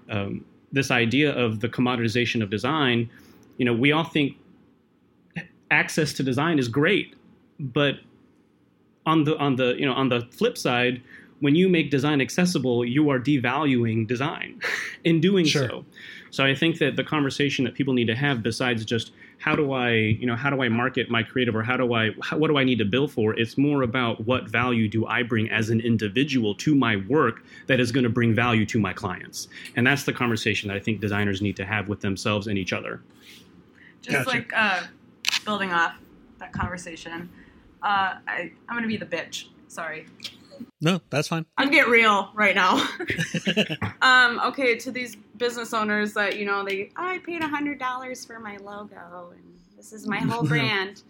um, 0.09 0.45
this 0.71 0.89
idea 0.89 1.35
of 1.35 1.59
the 1.59 1.69
commoditization 1.69 2.41
of 2.41 2.49
design, 2.49 3.09
you 3.57 3.65
know, 3.65 3.73
we 3.73 3.91
all 3.91 4.05
think 4.05 4.37
access 5.71 6.13
to 6.13 6.23
design 6.23 6.57
is 6.57 6.69
great, 6.69 7.15
but 7.59 7.95
on 9.05 9.23
the 9.25 9.37
on 9.37 9.55
the 9.57 9.75
you 9.77 9.85
know 9.85 9.93
on 9.93 10.07
the 10.07 10.21
flip 10.31 10.57
side, 10.57 11.01
when 11.39 11.55
you 11.55 11.69
make 11.69 11.91
design 11.91 12.21
accessible, 12.21 12.83
you 12.83 13.09
are 13.09 13.19
devaluing 13.19 14.07
design 14.07 14.61
in 15.03 15.21
doing 15.21 15.45
sure. 15.45 15.67
so. 15.67 15.85
So 16.29 16.43
I 16.43 16.53
think 16.55 16.79
that 16.79 16.95
the 16.95 17.03
conversation 17.03 17.63
that 17.65 17.73
people 17.73 17.93
need 17.93 18.07
to 18.07 18.15
have, 18.15 18.43
besides 18.43 18.83
just 18.83 19.11
how 19.39 19.55
do 19.55 19.71
I, 19.71 19.91
you 19.91 20.25
know, 20.25 20.35
how 20.35 20.49
do 20.49 20.61
I 20.61 20.69
market 20.69 21.09
my 21.09 21.23
creative, 21.23 21.55
or 21.55 21.63
how 21.63 21.77
do 21.77 21.93
I, 21.93 22.09
how, 22.21 22.37
what 22.37 22.49
do 22.49 22.57
I 22.57 22.63
need 22.63 22.79
to 22.79 22.85
bill 22.85 23.07
for? 23.07 23.33
It's 23.39 23.57
more 23.57 23.83
about 23.83 24.25
what 24.25 24.49
value 24.49 24.89
do 24.89 25.05
I 25.05 25.23
bring 25.23 25.49
as 25.49 25.69
an 25.69 25.79
individual 25.79 26.55
to 26.55 26.75
my 26.75 26.97
work 27.07 27.43
that 27.67 27.79
is 27.79 27.91
going 27.91 28.03
to 28.03 28.09
bring 28.09 28.33
value 28.33 28.65
to 28.67 28.79
my 28.79 28.93
clients, 28.93 29.47
and 29.75 29.85
that's 29.85 30.03
the 30.03 30.13
conversation 30.13 30.67
that 30.67 30.75
I 30.75 30.79
think 30.79 30.99
designers 30.99 31.41
need 31.41 31.55
to 31.57 31.65
have 31.65 31.87
with 31.87 32.01
themselves 32.01 32.47
and 32.47 32.57
each 32.57 32.73
other. 32.73 33.01
Just 34.01 34.25
gotcha. 34.25 34.29
like 34.29 34.53
uh, 34.55 34.83
building 35.45 35.71
off 35.71 35.95
that 36.39 36.51
conversation, 36.51 37.29
uh, 37.83 38.15
I, 38.27 38.51
I'm 38.67 38.75
going 38.75 38.83
to 38.83 38.87
be 38.87 38.97
the 38.97 39.05
bitch. 39.05 39.45
Sorry. 39.67 40.07
No, 40.81 41.01
that's 41.09 41.27
fine. 41.27 41.45
I'm 41.57 41.69
get 41.69 41.87
real 41.87 42.29
right 42.33 42.55
now. 42.55 42.75
um, 44.01 44.39
okay, 44.45 44.75
to 44.77 44.91
these 44.91 45.15
business 45.37 45.73
owners 45.73 46.13
that 46.13 46.37
you 46.37 46.45
know 46.45 46.63
they, 46.63 46.91
oh, 46.97 47.07
I 47.07 47.19
paid 47.19 47.41
a 47.41 47.47
hundred 47.47 47.79
dollars 47.79 48.25
for 48.25 48.39
my 48.39 48.57
logo, 48.57 49.33
and 49.33 49.57
this 49.75 49.93
is 49.93 50.07
my 50.07 50.19
whole 50.19 50.43
brand. 50.47 51.03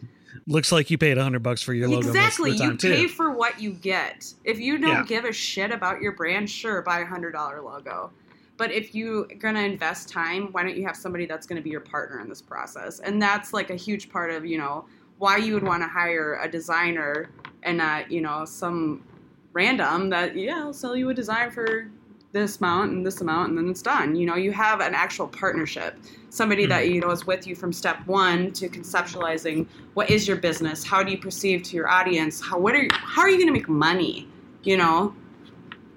Looks 0.46 0.72
like 0.72 0.90
you 0.90 0.98
paid 0.98 1.18
a 1.18 1.24
hundred 1.24 1.44
bucks 1.44 1.62
for 1.62 1.74
your 1.74 1.90
logo. 1.90 2.08
Exactly, 2.08 2.52
you 2.52 2.78
too. 2.78 2.94
pay 2.94 3.08
for 3.08 3.32
what 3.32 3.60
you 3.60 3.74
get. 3.74 4.34
If 4.44 4.60
you 4.60 4.78
don't 4.78 4.90
yeah. 4.90 5.06
give 5.06 5.26
a 5.26 5.34
shit 5.34 5.72
about 5.72 6.02
your 6.02 6.14
brand, 6.14 6.50
sure, 6.50 6.82
buy 6.82 7.00
a 7.00 7.06
hundred 7.06 7.32
dollar 7.32 7.62
logo. 7.62 8.12
But 8.58 8.72
if 8.72 8.96
you're 8.96 9.26
gonna 9.40 9.62
invest 9.62 10.10
time, 10.10 10.50
why 10.52 10.64
don't 10.64 10.76
you 10.76 10.86
have 10.86 10.96
somebody 10.96 11.26
that's 11.26 11.46
gonna 11.46 11.62
be 11.62 11.70
your 11.70 11.82
partner 11.82 12.20
in 12.20 12.30
this 12.30 12.42
process? 12.42 13.00
And 13.00 13.22
that's 13.22 13.54
like 13.54 13.70
a 13.70 13.76
huge 13.76 14.10
part 14.10 14.32
of 14.32 14.46
you 14.46 14.58
know 14.58 14.86
why 15.18 15.38
you 15.38 15.54
would 15.54 15.64
want 15.64 15.82
to 15.82 15.88
hire 15.88 16.40
a 16.42 16.50
designer 16.50 17.30
and 17.64 17.78
not 17.78 18.12
you 18.12 18.22
know 18.22 18.46
some 18.46 19.04
random 19.58 20.10
that 20.10 20.36
yeah 20.36 20.60
I'll 20.60 20.74
sell 20.74 20.96
you 20.96 21.10
a 21.10 21.14
design 21.14 21.52
for 21.52 21.90
this 22.32 22.58
amount 22.60 22.92
and 22.92 23.06
this 23.06 23.22
amount 23.22 23.50
and 23.50 23.58
then 23.58 23.70
it's 23.70 23.82
done. 23.82 24.16
You 24.16 24.26
know 24.26 24.36
you 24.36 24.52
have 24.52 24.80
an 24.82 24.94
actual 24.94 25.28
partnership 25.28 25.98
somebody 26.30 26.64
mm-hmm. 26.64 26.70
that 26.70 26.90
you 26.90 27.02
know 27.02 27.12
is 27.12 27.26
with 27.26 27.48
you 27.48 27.56
from 27.56 27.74
step 27.74 28.06
one 28.06 28.52
to 28.54 28.70
conceptualizing 28.70 29.66
what 29.96 30.10
is 30.10 30.28
your 30.28 30.38
business 30.38 30.84
how 30.84 31.02
do 31.02 31.12
you 31.12 31.18
perceive 31.18 31.64
to 31.64 31.76
your 31.76 31.90
audience 31.90 32.42
how 32.42 32.60
what 32.60 32.76
are 32.76 32.84
you, 32.84 32.90
how 32.92 33.22
are 33.22 33.30
you 33.30 33.38
going 33.38 33.48
to 33.48 33.54
make 33.54 33.70
money 33.70 34.28
you 34.64 34.78
know? 34.78 35.16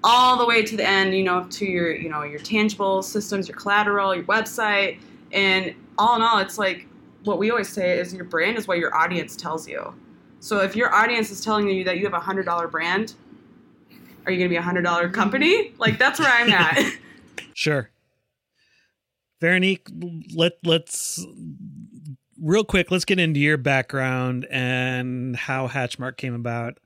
All 0.03 0.37
the 0.37 0.45
way 0.45 0.63
to 0.63 0.75
the 0.75 0.87
end 0.87 1.13
you 1.13 1.23
know 1.23 1.45
to 1.51 1.65
your 1.65 1.95
you 1.95 2.09
know 2.09 2.23
your 2.23 2.39
tangible 2.39 3.03
systems 3.03 3.47
your 3.47 3.55
collateral 3.55 4.15
your 4.15 4.23
website 4.23 4.97
and 5.31 5.75
all 5.99 6.15
in 6.15 6.23
all 6.23 6.39
it's 6.39 6.57
like 6.57 6.87
what 7.23 7.37
we 7.37 7.51
always 7.51 7.69
say 7.69 7.99
is 7.99 8.11
your 8.11 8.23
brand 8.23 8.57
is 8.57 8.67
what 8.67 8.79
your 8.79 8.95
audience 8.95 9.35
tells 9.35 9.67
you. 9.67 9.93
So 10.39 10.61
if 10.61 10.75
your 10.75 10.91
audience 10.91 11.29
is 11.29 11.43
telling 11.43 11.69
you 11.69 11.83
that 11.83 11.99
you 11.99 12.05
have 12.05 12.15
a 12.15 12.19
hundred 12.19 12.45
dollar 12.45 12.67
brand 12.67 13.13
are 14.25 14.31
you 14.31 14.37
going 14.37 14.49
to 14.49 14.53
be 14.53 14.57
a 14.57 14.61
hundred 14.61 14.83
dollar 14.83 15.09
company? 15.09 15.73
Like 15.77 15.97
that's 15.97 16.19
where 16.19 16.31
I'm 16.31 16.51
at. 16.51 16.93
sure. 17.53 17.89
Veronique, 19.39 19.87
let 20.35 20.53
let's 20.63 21.25
real 22.39 22.63
quick. 22.63 22.91
Let's 22.91 23.05
get 23.05 23.19
into 23.19 23.39
your 23.39 23.57
background 23.57 24.45
and 24.51 25.35
how 25.35 25.67
Hatchmark 25.67 26.17
came 26.17 26.35
about, 26.35 26.77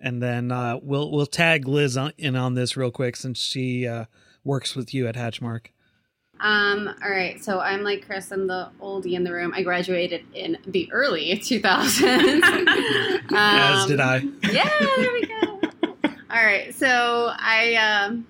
and 0.00 0.20
then 0.22 0.50
uh, 0.50 0.78
we'll 0.82 1.10
we'll 1.12 1.26
tag 1.26 1.68
Liz 1.68 1.96
on, 1.96 2.12
in 2.18 2.34
on 2.34 2.54
this 2.54 2.76
real 2.76 2.90
quick 2.90 3.14
since 3.14 3.38
she 3.38 3.86
uh, 3.86 4.06
works 4.42 4.74
with 4.74 4.92
you 4.92 5.06
at 5.06 5.14
Hatchmark. 5.14 5.66
Um, 6.40 6.90
all 7.02 7.10
right, 7.10 7.42
so 7.42 7.60
I'm 7.60 7.82
like 7.82 8.04
Chris, 8.04 8.30
I'm 8.32 8.46
the 8.46 8.70
oldie 8.80 9.14
in 9.14 9.24
the 9.24 9.32
room. 9.32 9.52
I 9.54 9.62
graduated 9.62 10.24
in 10.34 10.58
the 10.66 10.90
early 10.92 11.30
2000s. 11.30 12.42
um, 12.42 13.26
As 13.36 13.86
did 13.86 14.00
I. 14.00 14.18
Yeah, 14.52 14.68
there 14.96 15.12
we 15.12 15.26
go. 15.26 15.40
All 16.30 16.42
right. 16.44 16.74
So 16.74 17.32
I 17.38 17.74
um, 17.74 18.26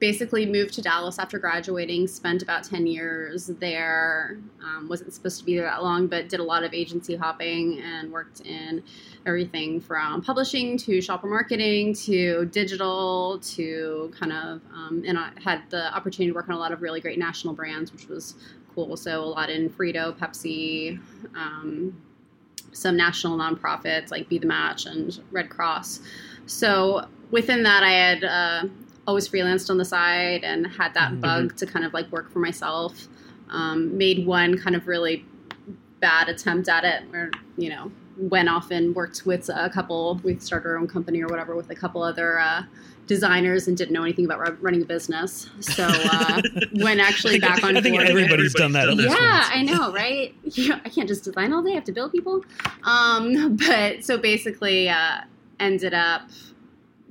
basically 0.00 0.46
moved 0.46 0.74
to 0.74 0.82
Dallas 0.82 1.18
after 1.18 1.38
graduating, 1.38 2.06
spent 2.08 2.42
about 2.42 2.64
10 2.64 2.86
years 2.86 3.46
there. 3.46 4.38
Um, 4.62 4.88
wasn't 4.88 5.12
supposed 5.12 5.38
to 5.38 5.44
be 5.44 5.56
there 5.56 5.64
that 5.64 5.82
long, 5.82 6.08
but 6.08 6.28
did 6.28 6.40
a 6.40 6.44
lot 6.44 6.64
of 6.64 6.72
agency 6.74 7.16
hopping 7.16 7.80
and 7.80 8.12
worked 8.12 8.40
in 8.40 8.82
everything 9.26 9.80
from 9.80 10.22
publishing 10.22 10.76
to 10.78 11.00
shopper 11.00 11.26
marketing 11.26 11.94
to 11.94 12.46
digital 12.46 13.38
to 13.40 14.12
kind 14.18 14.32
of, 14.32 14.60
um, 14.72 15.04
and 15.06 15.18
I 15.18 15.30
had 15.42 15.62
the 15.70 15.94
opportunity 15.94 16.32
to 16.32 16.34
work 16.34 16.48
on 16.48 16.54
a 16.54 16.58
lot 16.58 16.72
of 16.72 16.82
really 16.82 17.00
great 17.00 17.18
national 17.18 17.54
brands, 17.54 17.92
which 17.92 18.08
was 18.08 18.34
cool. 18.74 18.96
So 18.96 19.22
a 19.22 19.24
lot 19.24 19.50
in 19.50 19.70
Frito, 19.70 20.16
Pepsi, 20.16 21.00
um, 21.34 22.00
some 22.72 22.96
national 22.96 23.36
nonprofits 23.36 24.10
like 24.10 24.28
Be 24.28 24.38
the 24.38 24.46
Match 24.46 24.86
and 24.86 25.20
Red 25.30 25.50
Cross. 25.50 26.00
So 26.48 27.06
within 27.30 27.62
that, 27.62 27.82
I 27.82 27.90
had 27.90 28.24
uh, 28.24 28.64
always 29.06 29.28
freelanced 29.28 29.70
on 29.70 29.78
the 29.78 29.84
side 29.84 30.44
and 30.44 30.66
had 30.66 30.94
that 30.94 31.12
mm-hmm. 31.12 31.20
bug 31.20 31.56
to 31.56 31.66
kind 31.66 31.84
of 31.84 31.94
like 31.94 32.10
work 32.10 32.30
for 32.32 32.40
myself. 32.40 33.08
Um, 33.50 33.96
made 33.96 34.26
one 34.26 34.58
kind 34.58 34.76
of 34.76 34.86
really 34.86 35.24
bad 36.00 36.28
attempt 36.28 36.68
at 36.68 36.84
it, 36.84 37.10
where 37.10 37.30
you 37.56 37.70
know 37.70 37.90
went 38.18 38.48
off 38.48 38.70
and 38.70 38.94
worked 38.94 39.24
with 39.24 39.48
a 39.48 39.70
couple. 39.70 40.20
We 40.22 40.38
started 40.38 40.68
our 40.68 40.76
own 40.76 40.88
company 40.88 41.22
or 41.22 41.28
whatever 41.28 41.54
with 41.56 41.70
a 41.70 41.74
couple 41.74 42.02
other 42.02 42.38
uh, 42.38 42.64
designers 43.06 43.66
and 43.66 43.76
didn't 43.76 43.92
know 43.92 44.02
anything 44.02 44.24
about 44.24 44.62
running 44.62 44.82
a 44.82 44.84
business. 44.84 45.48
So 45.60 45.86
uh, 45.88 46.42
when 46.74 47.00
actually 47.00 47.40
back 47.40 47.64
on 47.64 47.76
I 47.76 47.80
think 47.80 47.96
board, 47.96 48.08
everybody's 48.08 48.54
done 48.54 48.72
that. 48.72 48.94
yeah, 48.94 49.48
I 49.52 49.62
know, 49.62 49.92
right? 49.92 50.34
Yeah, 50.44 50.80
I 50.84 50.88
can't 50.88 51.08
just 51.08 51.24
design 51.24 51.52
all 51.52 51.62
day. 51.62 51.72
I 51.72 51.74
have 51.74 51.84
to 51.84 51.92
build 51.92 52.12
people. 52.12 52.44
Um, 52.84 53.56
but 53.68 54.04
so 54.04 54.18
basically, 54.18 54.88
uh, 54.88 55.22
ended 55.60 55.94
up 55.94 56.22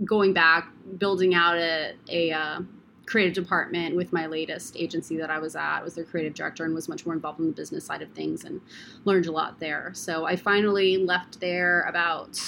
going 0.06 0.34
back, 0.34 0.72
building 0.98 1.34
out 1.34 1.58
a, 1.58 1.96
a 2.10 2.32
uh, 2.32 2.62
creative 3.06 3.34
department 3.34 3.96
with 3.96 4.12
my 4.14 4.28
latest 4.28 4.76
agency 4.78 5.18
that 5.18 5.30
I 5.32 5.40
was 5.40 5.56
at. 5.56 5.80
I 5.80 5.84
was 5.84 5.96
their 5.96 6.04
creative 6.04 6.34
director 6.34 6.66
and 6.66 6.76
was 6.76 6.90
much 6.90 7.06
more 7.06 7.16
involved 7.16 7.40
in 7.40 7.48
the 7.48 7.54
business 7.54 7.86
side 7.86 8.02
of 8.02 8.12
things 8.12 8.44
and 8.44 8.62
learned 9.06 9.26
a 9.26 9.32
lot 9.32 9.60
there. 9.60 9.92
So 9.94 10.26
I 10.26 10.36
finally 10.36 10.98
left 10.98 11.40
there 11.40 11.82
about, 11.84 12.40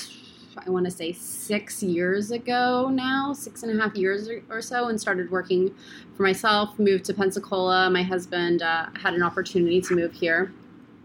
I 0.57 0.69
want 0.69 0.85
to 0.85 0.91
say 0.91 1.13
six 1.13 1.81
years 1.81 2.31
ago 2.31 2.89
now, 2.91 3.33
six 3.33 3.63
and 3.63 3.79
a 3.79 3.81
half 3.81 3.95
years 3.95 4.29
or 4.49 4.61
so, 4.61 4.89
and 4.89 4.99
started 4.99 5.31
working 5.31 5.73
for 6.15 6.23
myself. 6.23 6.77
Moved 6.77 7.05
to 7.05 7.13
Pensacola. 7.13 7.89
My 7.89 8.03
husband 8.03 8.61
uh, 8.61 8.87
had 9.01 9.13
an 9.13 9.23
opportunity 9.23 9.81
to 9.81 9.95
move 9.95 10.13
here 10.13 10.51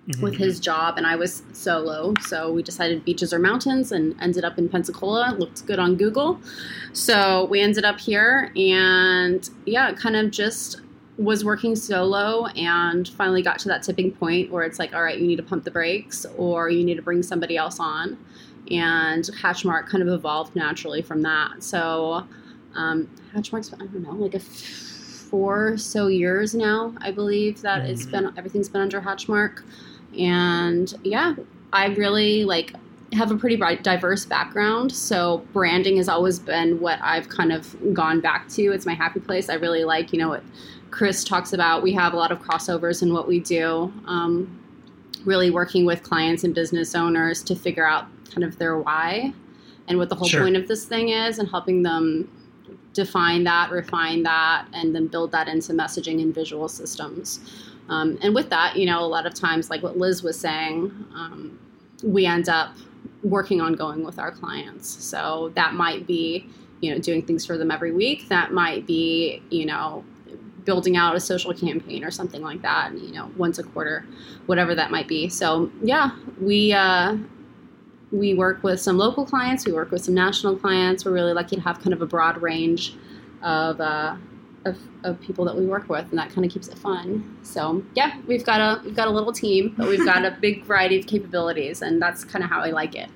mm-hmm. 0.09 0.23
with 0.23 0.37
his 0.37 0.61
job, 0.61 0.97
and 0.97 1.07
I 1.07 1.17
was 1.17 1.43
solo. 1.53 2.15
So 2.21 2.53
we 2.53 2.63
decided 2.63 3.05
beaches 3.05 3.33
or 3.33 3.39
mountains, 3.39 3.93
and 3.93 4.15
ended 4.21 4.45
up 4.45 4.59
in 4.59 4.69
Pensacola. 4.69 5.35
Looked 5.39 5.67
good 5.67 5.79
on 5.79 5.97
Google, 5.97 6.41
so 6.93 7.47
we 7.47 7.61
ended 7.61 7.85
up 7.85 7.99
here, 7.99 8.53
and 8.57 9.49
yeah, 9.67 9.93
kind 9.93 10.17
of 10.17 10.31
just 10.31 10.81
was 11.17 11.45
working 11.45 11.77
solo 11.77 12.47
and 12.47 13.09
finally 13.09 13.43
got 13.43 13.59
to 13.61 13.69
that 13.69 13.83
tipping 13.83 14.11
point 14.11 14.51
where 14.51 14.65
it's 14.65 14.79
like, 14.79 14.93
all 14.95 15.03
right, 15.03 15.19
you 15.19 15.27
need 15.27 15.37
to 15.37 15.43
pump 15.45 15.65
the 15.65 15.71
brakes 15.71 16.27
or 16.37 16.69
you 16.69 16.85
need 16.85 16.97
to 16.97 17.03
bring 17.03 17.23
somebody 17.23 17.57
else 17.57 17.79
on. 17.79 18.19
And 18.71 19.23
Hatchmark 19.25 19.87
kind 19.87 20.03
of 20.03 20.09
evolved 20.09 20.57
naturally 20.57 21.03
from 21.03 21.23
that. 21.23 21.63
So 21.63 22.27
um, 22.75 23.09
Hatchmark's, 23.33 23.73
I 23.75 23.77
don't 23.77 24.03
know, 24.03 24.13
like 24.13 24.35
a 24.35 24.41
four 24.41 25.77
so 25.77 26.09
years 26.09 26.55
now, 26.55 26.95
I 27.01 27.11
believe 27.11 27.61
that 27.63 27.83
mm-hmm. 27.83 27.93
it's 27.93 28.07
been 28.07 28.33
everything's 28.37 28.69
been 28.69 28.81
under 28.81 29.01
Hatchmark. 29.01 29.63
And 30.19 30.93
yeah, 31.05 31.35
I 31.73 31.87
really 31.87 32.45
like 32.45 32.73
have 33.13 33.31
a 33.31 33.37
pretty 33.37 33.57
diverse 33.57 34.25
background. 34.25 34.93
So 34.93 35.45
branding 35.53 35.97
has 35.99 36.09
always 36.09 36.39
been 36.39 36.81
what 36.81 36.99
I've 37.01 37.29
kind 37.29 37.53
of 37.53 37.77
gone 37.95 38.21
back 38.21 38.49
to. 38.51 38.73
It's 38.73 38.87
my 38.87 38.95
happy 38.95 39.21
place. 39.21 39.49
I 39.49 39.55
really 39.55 39.85
like, 39.85 40.13
you 40.13 40.19
know, 40.19 40.29
what 40.29 40.43
Chris 40.91 41.25
talks 41.25 41.53
about. 41.53 41.83
We 41.83 41.93
have 41.93 42.13
a 42.13 42.17
lot 42.17 42.33
of 42.33 42.41
crossovers 42.41 43.03
in 43.03 43.13
what 43.13 43.29
we 43.29 43.41
do. 43.41 43.93
Um, 44.07 44.61
really 45.25 45.51
working 45.51 45.85
with 45.85 46.03
clients 46.03 46.45
and 46.45 46.55
business 46.55 46.95
owners 46.95 47.43
to 47.45 47.55
figure 47.55 47.87
out 47.87 48.07
kind 48.31 48.45
of 48.45 48.59
their 48.59 48.79
why 48.79 49.33
and 49.89 49.99
what 49.99 50.09
the 50.09 50.15
whole 50.15 50.29
sure. 50.29 50.43
point 50.43 50.57
of 50.57 50.69
this 50.69 50.85
thing 50.85 51.11
is 51.11 51.39
and 51.39 51.49
helping 51.49 51.83
them 51.83 52.29
define 52.93 53.45
that, 53.45 53.71
refine 53.71 54.23
that, 54.23 54.67
and 54.73 54.95
then 54.95 55.07
build 55.07 55.33
that 55.33 55.49
into 55.49 55.73
messaging 55.73 56.23
and 56.23 56.35
visual 56.35 56.69
systems. 56.69 57.41
Um, 57.89 58.19
and 58.23 58.35
with 58.35 58.51
that, 58.51 58.77
you 58.77 58.87
know, 58.87 59.01
a 59.01 59.07
lot 59.07 59.27
of 59.27 59.35
times, 59.35 59.71
like 59.71 59.83
what 59.83 59.99
Liz 59.99 60.23
was 60.23 60.39
saying, 60.39 60.93
um, 61.15 61.59
we 62.03 62.27
end 62.27 62.49
up 62.49 62.75
working 63.23 63.61
on 63.61 63.75
going 63.75 64.05
with 64.05 64.19
our 64.19 64.31
clients. 64.31 64.89
So 65.05 65.53
that 65.55 65.75
might 65.75 66.07
be, 66.07 66.47
you 66.81 66.93
know, 66.93 66.99
doing 66.99 67.23
things 67.23 67.45
for 67.45 67.59
them 67.59 67.71
every 67.71 67.93
week. 67.93 68.29
That 68.29 68.53
might 68.53 68.87
be, 68.87 69.43
you 69.51 69.67
know, 69.67 70.05
building 70.65 70.97
out 70.97 71.15
a 71.15 71.21
social 71.21 71.53
campaign 71.53 72.05
or 72.05 72.11
something 72.11 72.43
like 72.43 72.63
that, 72.63 72.97
you 72.99 73.13
know, 73.13 73.31
once 73.37 73.59
a 73.59 73.63
quarter, 73.63 74.07
whatever 74.47 74.75
that 74.75 74.91
might 74.91 75.09
be. 75.09 75.29
So 75.29 75.71
yeah, 75.83 76.11
we 76.41 76.73
uh, 76.73 77.17
we 78.13 78.35
work 78.35 78.63
with 78.63 78.81
some 78.81 78.97
local 78.97 79.27
clients. 79.27 79.67
We 79.67 79.73
work 79.73 79.91
with 79.91 80.05
some 80.05 80.15
national 80.15 80.57
clients. 80.57 81.05
We're 81.05 81.13
really 81.13 81.33
lucky 81.33 81.57
to 81.57 81.63
have 81.63 81.81
kind 81.81 81.93
of 81.93 82.01
a 82.01 82.07
broad 82.07 82.41
range 82.41 82.97
of 83.43 83.81
uh, 83.81 84.17
of, 84.65 84.79
of 85.03 85.21
people 85.21 85.45
that 85.45 85.57
we 85.57 85.67
work 85.67 85.89
with, 85.89 86.09
and 86.11 86.19
that 86.19 86.31
kind 86.31 86.45
of 86.45 86.53
keeps 86.53 86.69
it 86.69 86.79
fun. 86.79 87.37
So 87.43 87.83
yeah, 87.95 88.21
we've 88.27 88.45
got 88.45 88.61
a 88.61 88.83
we've 88.85 88.97
got 88.97 89.09
a 89.09 89.11
little 89.11 89.33
team, 89.33 89.75
but 89.77 89.89
we've 89.89 90.05
got 90.05 90.25
a 90.25 90.31
big 90.41 90.65
variety 90.65 90.99
of 90.99 91.07
capabilities, 91.07 91.83
and 91.83 92.01
that's 92.01 92.25
kind 92.25 92.45
of 92.45 92.51
how 92.51 92.61
I 92.61 92.71
like 92.71 92.95
it. 92.95 93.11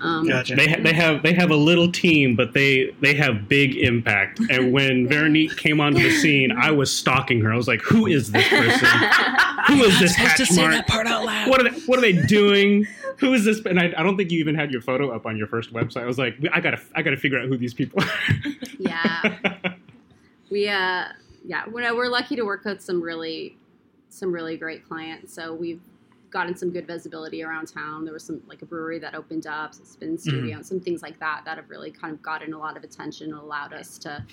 Um, 0.00 0.26
gotcha. 0.26 0.54
They, 0.56 0.68
ha- 0.68 0.80
they 0.82 0.92
have 0.92 1.22
they 1.22 1.32
have 1.32 1.50
a 1.50 1.56
little 1.56 1.90
team, 1.90 2.36
but 2.36 2.52
they 2.52 2.94
they 3.00 3.14
have 3.14 3.48
big 3.48 3.76
impact. 3.76 4.40
And 4.54 4.72
when 4.72 5.08
Veronique 5.08 5.56
came 5.56 5.80
onto 5.80 6.02
the 6.02 6.10
scene, 6.10 6.52
I 6.52 6.70
was 6.70 6.94
stalking 6.94 7.40
her. 7.40 7.52
I 7.52 7.56
was 7.56 7.66
like, 7.66 7.80
"Who 7.80 8.06
is 8.06 8.30
this 8.30 8.46
person? 8.46 8.88
Who 9.66 9.82
is 9.82 9.98
this 9.98 10.14
hatch 10.14 10.36
to 10.36 10.46
say 10.46 10.68
that 10.68 10.86
part 10.86 11.06
out 11.06 11.24
loud. 11.24 11.48
What 11.48 11.60
are 11.60 11.70
they, 11.70 11.80
what 11.86 11.98
are 11.98 12.02
they 12.02 12.12
doing? 12.12 12.86
Who 13.18 13.32
is 13.32 13.44
this?" 13.44 13.64
And 13.64 13.80
I, 13.80 13.92
I 13.96 14.02
don't 14.02 14.16
think 14.16 14.30
you 14.30 14.38
even 14.38 14.54
had 14.54 14.70
your 14.70 14.82
photo 14.82 15.10
up 15.10 15.26
on 15.26 15.36
your 15.36 15.46
first 15.46 15.72
website. 15.72 16.02
I 16.02 16.06
was 16.06 16.18
like, 16.18 16.36
"I 16.52 16.60
gotta 16.60 16.80
I 16.94 17.02
gotta 17.02 17.16
figure 17.16 17.40
out 17.40 17.48
who 17.48 17.56
these 17.56 17.74
people 17.74 18.02
are." 18.02 18.10
yeah, 18.78 19.73
we 20.54 20.68
uh 20.68 21.06
yeah 21.44 21.64
we're, 21.68 21.94
we're 21.96 22.08
lucky 22.08 22.36
to 22.36 22.44
work 22.44 22.64
with 22.64 22.80
some 22.80 23.02
really 23.02 23.58
some 24.08 24.32
really 24.32 24.56
great 24.56 24.86
clients 24.86 25.34
so 25.34 25.52
we've 25.52 25.82
gotten 26.30 26.56
some 26.56 26.70
good 26.70 26.86
visibility 26.86 27.42
around 27.42 27.66
town 27.66 28.04
there 28.04 28.14
was 28.14 28.22
some 28.22 28.40
like 28.46 28.62
a 28.62 28.64
brewery 28.64 29.00
that 29.00 29.16
opened 29.16 29.48
up 29.48 29.74
spin 29.74 30.16
studio 30.16 30.54
mm-hmm. 30.54 30.62
some 30.62 30.78
things 30.78 31.02
like 31.02 31.18
that 31.18 31.42
that 31.44 31.56
have 31.56 31.68
really 31.68 31.90
kind 31.90 32.14
of 32.14 32.22
gotten 32.22 32.54
a 32.54 32.58
lot 32.58 32.76
of 32.76 32.84
attention 32.84 33.32
and 33.32 33.40
allowed 33.40 33.72
us 33.72 33.98
to 33.98 34.24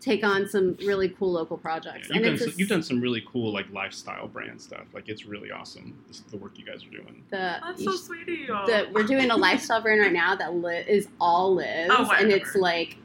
take 0.00 0.24
on 0.24 0.48
some 0.48 0.76
really 0.84 1.08
cool 1.08 1.32
local 1.32 1.56
projects. 1.56 2.08
Yeah, 2.08 2.16
you've, 2.16 2.26
and 2.26 2.38
done 2.38 2.48
some, 2.48 2.58
you've 2.58 2.68
done 2.68 2.82
some 2.82 3.00
really 3.00 3.24
cool 3.26 3.52
like 3.52 3.66
lifestyle 3.72 4.28
brand 4.28 4.60
stuff. 4.60 4.84
Like 4.92 5.08
it's 5.08 5.26
really 5.26 5.50
awesome 5.50 5.98
this, 6.06 6.20
the 6.20 6.36
work 6.36 6.58
you 6.58 6.64
guys 6.64 6.84
are 6.84 6.90
doing. 6.90 7.24
The, 7.30 7.58
That's 7.60 7.82
so 7.82 7.96
sweet 7.96 8.22
of 8.22 8.28
you. 8.28 8.46
The, 8.46 8.88
we're 8.92 9.02
doing 9.02 9.30
a 9.30 9.36
lifestyle 9.36 9.82
brand 9.82 10.00
right 10.00 10.12
now 10.12 10.36
that 10.36 10.54
li- 10.54 10.84
is 10.86 11.08
all 11.20 11.54
Liz, 11.54 11.90
oh, 11.90 12.10
and 12.12 12.30
it's 12.30 12.54
like 12.54 12.98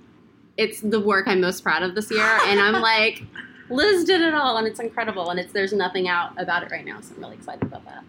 it's 0.58 0.82
the 0.82 1.00
work 1.00 1.28
I'm 1.28 1.42
most 1.42 1.62
proud 1.64 1.84
of 1.84 1.96
this 1.96 2.12
year, 2.12 2.40
and 2.46 2.60
I'm 2.60 2.82
like, 2.82 3.24
Liz 3.70 4.04
did 4.04 4.22
it 4.22 4.34
all, 4.34 4.58
and 4.58 4.68
it's 4.68 4.80
incredible, 4.80 5.30
and 5.30 5.40
it's 5.40 5.54
there's 5.54 5.74
nothing 5.74 6.08
out 6.08 6.40
about 6.42 6.64
it 6.64 6.72
right 6.72 6.86
now, 6.86 7.00
so 7.02 7.14
I'm 7.16 7.22
really 7.22 7.36
excited 7.36 7.64
about 7.64 7.86
that. 7.86 8.04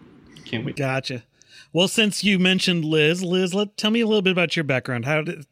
Can't 0.45 0.65
wait. 0.65 0.75
Gotcha. 0.75 1.23
Well, 1.71 1.87
since 1.87 2.23
you 2.23 2.37
mentioned 2.37 2.85
Liz, 2.85 3.23
Liz, 3.23 3.53
let 3.53 3.77
tell 3.77 3.91
me 3.91 4.01
a 4.01 4.07
little 4.07 4.21
bit 4.21 4.31
about 4.31 4.55
your 4.55 4.63
background. 4.63 5.05
How 5.05 5.21
did 5.21 5.45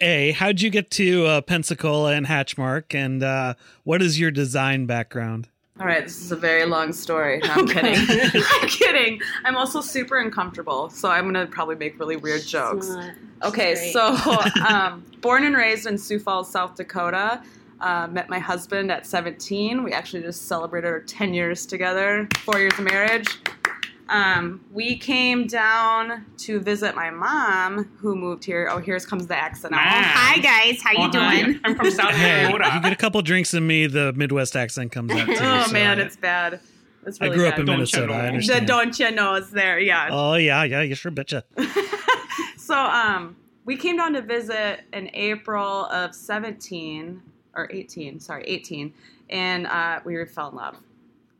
A, 0.00 0.32
how'd 0.32 0.60
you 0.60 0.70
get 0.70 0.90
to 0.92 1.26
uh, 1.26 1.40
Pensacola 1.42 2.12
and 2.12 2.26
Hatchmark, 2.26 2.94
and 2.94 3.22
uh, 3.22 3.54
what 3.84 4.00
is 4.00 4.18
your 4.18 4.30
design 4.30 4.86
background? 4.86 5.48
All 5.80 5.86
right, 5.86 6.04
this 6.04 6.20
is 6.20 6.30
a 6.30 6.36
very 6.36 6.66
long 6.66 6.92
story. 6.92 7.38
No, 7.38 7.48
I'm 7.54 7.66
kidding. 7.66 7.96
I'm 8.50 8.68
kidding. 8.68 9.22
I'm 9.44 9.56
also 9.56 9.80
super 9.80 10.18
uncomfortable, 10.18 10.90
so 10.90 11.08
I'm 11.08 11.24
gonna 11.24 11.46
probably 11.46 11.76
make 11.76 11.98
really 11.98 12.16
weird 12.16 12.42
jokes. 12.42 12.94
Okay, 13.42 13.90
so 13.90 14.14
um, 14.68 15.02
born 15.22 15.44
and 15.44 15.56
raised 15.56 15.86
in 15.86 15.96
Sioux 15.96 16.18
Falls, 16.18 16.50
South 16.50 16.74
Dakota. 16.74 17.42
Uh, 17.80 18.06
met 18.08 18.28
my 18.28 18.38
husband 18.38 18.92
at 18.92 19.06
17. 19.06 19.82
We 19.82 19.94
actually 19.94 20.20
just 20.20 20.48
celebrated 20.48 20.86
our 20.86 21.00
10 21.00 21.32
years 21.32 21.64
together, 21.64 22.28
four 22.40 22.58
years 22.58 22.74
of 22.78 22.84
marriage. 22.84 23.38
Um, 24.10 24.60
we 24.72 24.96
came 24.96 25.46
down 25.46 26.26
to 26.38 26.58
visit 26.60 26.96
my 26.96 27.10
mom, 27.10 27.84
who 27.98 28.16
moved 28.16 28.44
here. 28.44 28.68
Oh, 28.70 28.78
here 28.78 28.98
comes 29.00 29.28
the 29.28 29.36
accent. 29.36 29.70
Mom. 29.72 29.80
Hi 29.84 30.38
guys, 30.38 30.82
how 30.82 30.90
you 30.92 30.98
Oh, 30.98 31.10
hi. 31.18 31.42
doing? 31.42 31.60
I'm 31.64 31.76
from 31.76 31.90
South 31.92 32.10
Hey, 32.10 32.44
Dakota. 32.46 32.64
if 32.68 32.74
you 32.74 32.80
get 32.82 32.92
a 32.92 32.96
couple 32.96 33.22
drinks 33.22 33.54
in 33.54 33.64
me, 33.66 33.86
the 33.86 34.12
Midwest 34.14 34.56
accent 34.56 34.90
comes 34.90 35.12
out 35.12 35.26
too. 35.26 35.32
Oh 35.40 35.62
so 35.68 35.72
man, 35.72 36.00
I- 36.00 36.02
it's 36.02 36.16
bad. 36.16 36.58
It's 37.06 37.20
I 37.20 37.26
really 37.26 37.36
grew 37.36 37.48
up 37.48 37.58
in 37.58 37.66
Don't 37.66 37.74
you 37.74 37.78
Minnesota. 37.78 38.06
know? 38.08 38.54
I 38.54 38.60
The 38.60 38.66
don't 38.66 38.98
you 38.98 39.10
know 39.12 39.34
it's 39.34 39.50
there? 39.50 39.78
Yeah. 39.78 40.08
Oh 40.10 40.34
yeah, 40.34 40.64
yeah, 40.64 40.82
you 40.82 40.94
sure 40.96 41.10
betcha. 41.12 41.44
so 42.58 42.76
um, 42.76 43.36
we 43.64 43.76
came 43.76 43.96
down 43.96 44.12
to 44.14 44.22
visit 44.22 44.80
in 44.92 45.08
April 45.14 45.86
of 45.86 46.14
17 46.14 47.22
or 47.54 47.68
18, 47.70 48.18
sorry, 48.20 48.42
18, 48.44 48.92
and 49.30 49.66
uh, 49.68 50.00
we 50.04 50.22
fell 50.26 50.48
in 50.50 50.56
love. 50.56 50.76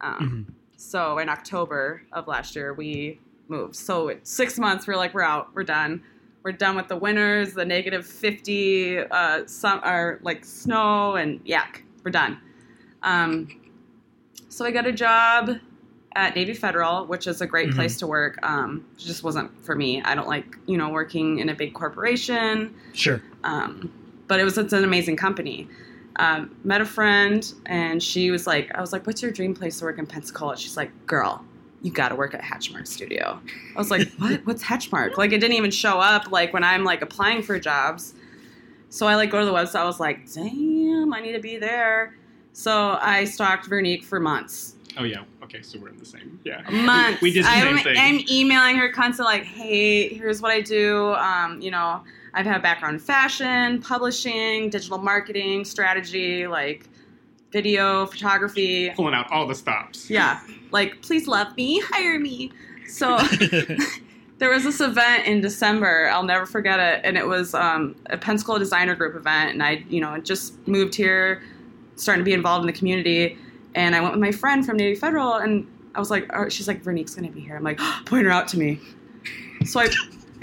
Um, 0.01 0.47
Mhm. 0.49 0.55
So 0.81 1.18
in 1.18 1.28
October 1.28 2.03
of 2.11 2.26
last 2.26 2.57
year, 2.57 2.72
we 2.72 3.20
moved. 3.49 3.76
So 3.76 4.16
six 4.22 4.59
months, 4.59 4.87
we're 4.87 4.97
like, 4.97 5.12
we're 5.12 5.20
out, 5.22 5.51
we're 5.55 5.62
done. 5.62 6.03
We're 6.43 6.53
done 6.53 6.74
with 6.74 6.89
the 6.89 6.97
winters, 6.97 7.53
the 7.53 7.66
negative 7.66 8.07
50, 8.07 9.01
uh, 9.01 9.43
some 9.47 9.81
or 9.85 10.18
like 10.22 10.43
snow 10.43 11.16
and 11.16 11.45
yuck. 11.45 11.83
We're 12.03 12.12
done. 12.12 12.41
Um, 13.03 13.61
so 14.49 14.64
I 14.64 14.70
got 14.70 14.87
a 14.87 14.93
job 14.93 15.51
at 16.16 16.35
Navy 16.35 16.55
Federal, 16.55 17.05
which 17.05 17.26
is 17.26 17.43
a 17.43 17.47
great 17.47 17.68
Mhm. 17.70 17.74
place 17.74 17.99
to 17.99 18.07
work. 18.07 18.39
Um, 18.43 18.87
it 18.97 19.01
just 19.01 19.22
wasn't 19.22 19.51
for 19.62 19.76
me. 19.76 20.01
I 20.03 20.14
don't 20.14 20.28
like, 20.28 20.57
you 20.66 20.78
know, 20.78 20.89
working 20.89 21.41
in 21.41 21.51
a 21.51 21.55
big 21.55 21.74
corporation. 21.74 22.74
Sure. 22.95 23.20
Um, 23.45 23.93
but 24.28 24.41
it 24.41 24.45
was 24.45 24.57
it's 24.57 24.72
an 24.72 24.83
amazing 24.85 25.16
company. 25.16 25.68
Um, 26.17 26.55
met 26.65 26.81
a 26.81 26.85
friend, 26.85 27.53
and 27.67 28.03
she 28.03 28.31
was 28.31 28.47
like, 28.47 28.75
I 28.75 28.81
was 28.81 28.93
like, 28.93 29.07
"What's 29.07 29.23
your 29.23 29.31
dream 29.31 29.55
place 29.55 29.79
to 29.79 29.85
work 29.85 29.99
in 29.99 30.07
Pensacola?" 30.07 30.57
She's 30.57 30.77
like, 30.77 30.91
"Girl, 31.07 31.45
you 31.83 31.91
got 31.91 32.11
to 32.11 32.15
work 32.15 32.35
at 32.35 32.43
Hatchmark 32.43 32.87
Studio." 32.87 33.41
I 33.75 33.79
was 33.79 33.91
like, 33.91 34.11
"What? 34.19 34.45
What's 34.45 34.63
Hatchmark?" 34.63 35.17
Like, 35.17 35.33
it 35.33 35.39
didn't 35.39 35.57
even 35.57 35.71
show 35.71 35.99
up 35.99 36.31
like 36.31 36.53
when 36.53 36.65
I'm 36.65 36.85
like 36.85 37.01
applying 37.03 37.43
for 37.43 37.59
jobs. 37.59 38.15
So 38.91 39.07
I 39.07 39.15
like 39.15 39.31
go 39.31 39.39
to 39.39 39.47
the 39.47 39.53
website. 39.53 39.77
I 39.77 39.85
was 39.85 40.01
like, 40.01 40.31
"Damn, 40.33 41.13
I 41.15 41.21
need 41.21 41.33
to 41.33 41.41
be 41.41 41.57
there." 41.57 42.17
So 42.53 42.99
I 43.01 43.25
stalked 43.25 43.67
Veronique 43.67 44.05
for 44.05 44.19
months. 44.21 44.75
Oh 44.99 45.05
yeah. 45.05 45.23
Okay, 45.45 45.63
so 45.63 45.79
we're 45.79 45.89
in 45.89 45.97
the 45.97 46.05
same. 46.05 46.41
Yeah. 46.45 46.69
months. 46.71 47.23
We 47.23 47.33
did 47.33 47.45
the 47.45 47.49
I'm, 47.49 47.77
same 47.77 47.85
thing. 47.85 47.97
I'm 47.99 48.21
emailing 48.31 48.77
her 48.77 48.91
constantly, 48.91 49.39
like, 49.39 49.45
"Hey, 49.45 50.09
here's 50.09 50.43
what 50.43 50.51
I 50.51 50.61
do. 50.61 51.15
Um, 51.15 51.61
you 51.61 51.71
know, 51.71 52.03
I've 52.35 52.47
had 52.47 52.57
a 52.57 52.62
background 52.62 52.95
in 52.95 53.01
fashion, 53.01 53.81
publishing, 53.83 54.70
digital 54.70 54.99
marketing, 54.99 55.64
strategy, 55.64 56.47
like 56.47 56.89
video, 57.51 58.07
photography. 58.07 58.91
Pulling 58.91 59.14
out 59.14 59.31
all 59.33 59.47
the 59.47 59.55
stops. 59.55 60.09
Yeah, 60.09 60.41
like, 60.70 61.03
please 61.03 61.26
love 61.26 61.57
me, 61.57 61.81
hire 61.81 62.18
me." 62.18 62.53
So 62.89 63.18
there 64.39 64.51
was 64.51 64.64
this 64.64 64.81
event 64.81 65.26
in 65.26 65.41
December. 65.41 66.09
I'll 66.11 66.24
never 66.24 66.47
forget 66.47 66.81
it, 66.81 67.01
and 67.05 67.16
it 67.16 67.26
was 67.26 67.55
um, 67.55 67.97
a 68.07 68.16
Pensacola 68.16 68.59
Designer 68.59 68.95
Group 68.95 69.16
event, 69.16 69.53
and 69.53 69.62
I, 69.62 69.85
you 69.89 70.01
know, 70.01 70.18
just 70.18 70.66
moved 70.66 70.95
here, 70.95 71.43
starting 71.97 72.24
to 72.24 72.28
be 72.28 72.33
involved 72.33 72.62
in 72.62 72.66
the 72.66 72.78
community, 72.78 73.39
and 73.74 73.95
I 73.95 74.01
went 74.01 74.12
with 74.12 74.20
my 74.20 74.33
friend 74.33 74.64
from 74.64 74.76
Navy 74.76 74.95
Federal, 74.95 75.35
and 75.35 75.66
I 75.95 75.99
was 75.99 76.11
like, 76.11 76.31
oh, 76.35 76.49
she's 76.49 76.68
like, 76.68 76.83
Veronique's 76.83 77.14
gonna 77.14 77.31
be 77.31 77.41
here. 77.41 77.57
I'm 77.57 77.64
like, 77.64 77.78
point 78.07 78.24
her 78.24 78.31
out 78.31 78.49
to 78.49 78.59
me. 78.59 78.81
So 79.64 79.81
I, 79.81 79.89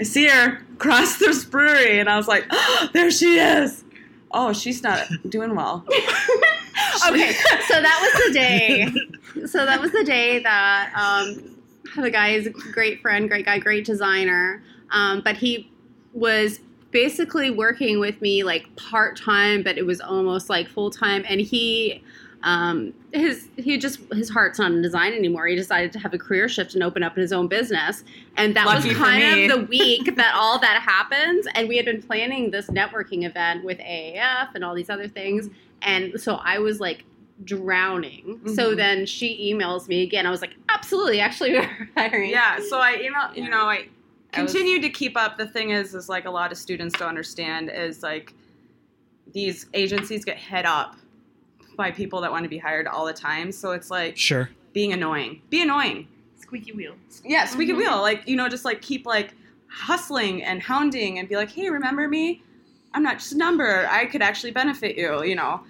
I 0.00 0.04
see 0.04 0.28
her 0.28 0.60
cross 0.78 1.18
this 1.18 1.44
brewery, 1.44 1.98
and 1.98 2.08
I 2.08 2.16
was 2.16 2.28
like, 2.28 2.46
oh, 2.50 2.88
there 2.92 3.10
she 3.10 3.38
is. 3.38 3.84
Oh, 4.30 4.52
she's 4.52 4.82
not 4.82 5.06
doing 5.28 5.54
well. 5.54 5.84
okay, 7.08 7.32
so 7.66 7.80
that 7.80 7.98
was 8.00 8.26
the 8.26 8.32
day. 8.32 8.92
So 9.46 9.64
that 9.64 9.80
was 9.80 9.92
the 9.92 10.04
day 10.04 10.40
that 10.40 10.92
um, 10.94 11.56
the 11.96 12.10
guy 12.10 12.30
is 12.30 12.46
a 12.46 12.50
great 12.50 13.00
friend, 13.00 13.28
great 13.28 13.46
guy, 13.46 13.58
great 13.58 13.84
designer. 13.84 14.62
Um, 14.90 15.22
but 15.22 15.36
he 15.36 15.70
was 16.12 16.60
basically 16.90 17.50
working 17.50 18.00
with 18.00 18.20
me 18.20 18.42
like 18.42 18.74
part 18.76 19.16
time, 19.16 19.62
but 19.62 19.78
it 19.78 19.86
was 19.86 20.00
almost 20.00 20.48
like 20.48 20.68
full 20.68 20.90
time. 20.90 21.24
And 21.28 21.40
he, 21.40 22.02
um, 22.44 22.94
his 23.12 23.48
he 23.56 23.78
just 23.78 23.98
his 24.12 24.30
heart's 24.30 24.58
not 24.60 24.70
in 24.70 24.80
design 24.80 25.12
anymore. 25.12 25.46
He 25.48 25.56
decided 25.56 25.92
to 25.92 25.98
have 25.98 26.14
a 26.14 26.18
career 26.18 26.48
shift 26.48 26.74
and 26.74 26.82
open 26.84 27.02
up 27.02 27.16
in 27.16 27.20
his 27.22 27.32
own 27.32 27.48
business. 27.48 28.04
And 28.36 28.54
that 28.54 28.66
Lucky 28.66 28.88
was 28.90 28.96
kind 28.96 29.50
of 29.50 29.58
the 29.60 29.64
week 29.66 30.14
that 30.16 30.34
all 30.36 30.58
that 30.60 30.80
happens. 30.82 31.46
And 31.54 31.68
we 31.68 31.76
had 31.76 31.84
been 31.84 32.00
planning 32.02 32.50
this 32.52 32.68
networking 32.68 33.24
event 33.26 33.64
with 33.64 33.78
AAF 33.78 34.50
and 34.54 34.64
all 34.64 34.74
these 34.74 34.88
other 34.90 35.08
things. 35.08 35.50
And 35.82 36.20
so 36.20 36.36
I 36.36 36.58
was 36.60 36.78
like 36.80 37.04
drowning. 37.44 38.40
So 38.54 38.72
Mhm. 38.72 38.76
then 38.76 39.06
she 39.06 39.52
emails 39.52 39.88
me 39.88 40.02
again. 40.02 40.26
I 40.26 40.30
was 40.30 40.40
like, 40.40 40.54
absolutely, 40.68 41.20
actually, 41.20 41.52
we're 41.58 41.88
hiring. 41.96 42.30
Yeah, 42.30 42.58
so 42.68 42.80
I, 42.80 42.96
know, 42.96 43.30
you 43.34 43.48
know, 43.50 43.64
I 43.68 43.88
continued 44.32 44.82
to 44.82 44.90
keep 44.90 45.16
up. 45.16 45.38
The 45.38 45.46
thing 45.46 45.70
is, 45.70 45.94
is 45.94 46.08
like 46.08 46.24
a 46.24 46.30
lot 46.30 46.52
of 46.52 46.58
students 46.58 46.98
don't 46.98 47.08
understand 47.08 47.70
is 47.72 48.02
like 48.02 48.32
these 49.32 49.66
agencies 49.74 50.24
get 50.24 50.36
hit 50.36 50.66
up 50.66 50.96
by 51.78 51.90
people 51.90 52.20
that 52.20 52.30
want 52.30 52.42
to 52.42 52.48
be 52.50 52.58
hired 52.58 52.86
all 52.86 53.06
the 53.06 53.12
time. 53.14 53.50
So 53.52 53.70
it's 53.70 53.90
like 53.90 54.18
sure. 54.18 54.50
being 54.74 54.92
annoying. 54.92 55.40
Be 55.48 55.62
annoying. 55.62 56.08
Squeaky 56.36 56.72
wheel. 56.72 56.94
Yeah, 57.24 57.46
squeaky 57.46 57.72
Mm-hmm. 57.72 57.80
wheel. 57.80 58.00
Like 58.02 58.28
you 58.28 58.36
know, 58.36 58.48
just 58.50 58.66
like 58.66 58.82
keep 58.82 59.06
like 59.06 59.32
hustling 59.70 60.42
and 60.42 60.60
hounding 60.62 61.18
and 61.18 61.28
be 61.28 61.36
like, 61.36 61.50
hey, 61.50 61.70
remember 61.70 62.08
me? 62.08 62.42
I'm 62.94 63.02
not 63.02 63.18
just 63.18 63.32
a 63.32 63.36
number. 63.36 63.86
I 63.90 64.06
could 64.06 64.22
actually 64.22 64.50
benefit 64.50 64.96
you. 64.96 65.22
You 65.22 65.36
know. 65.36 65.60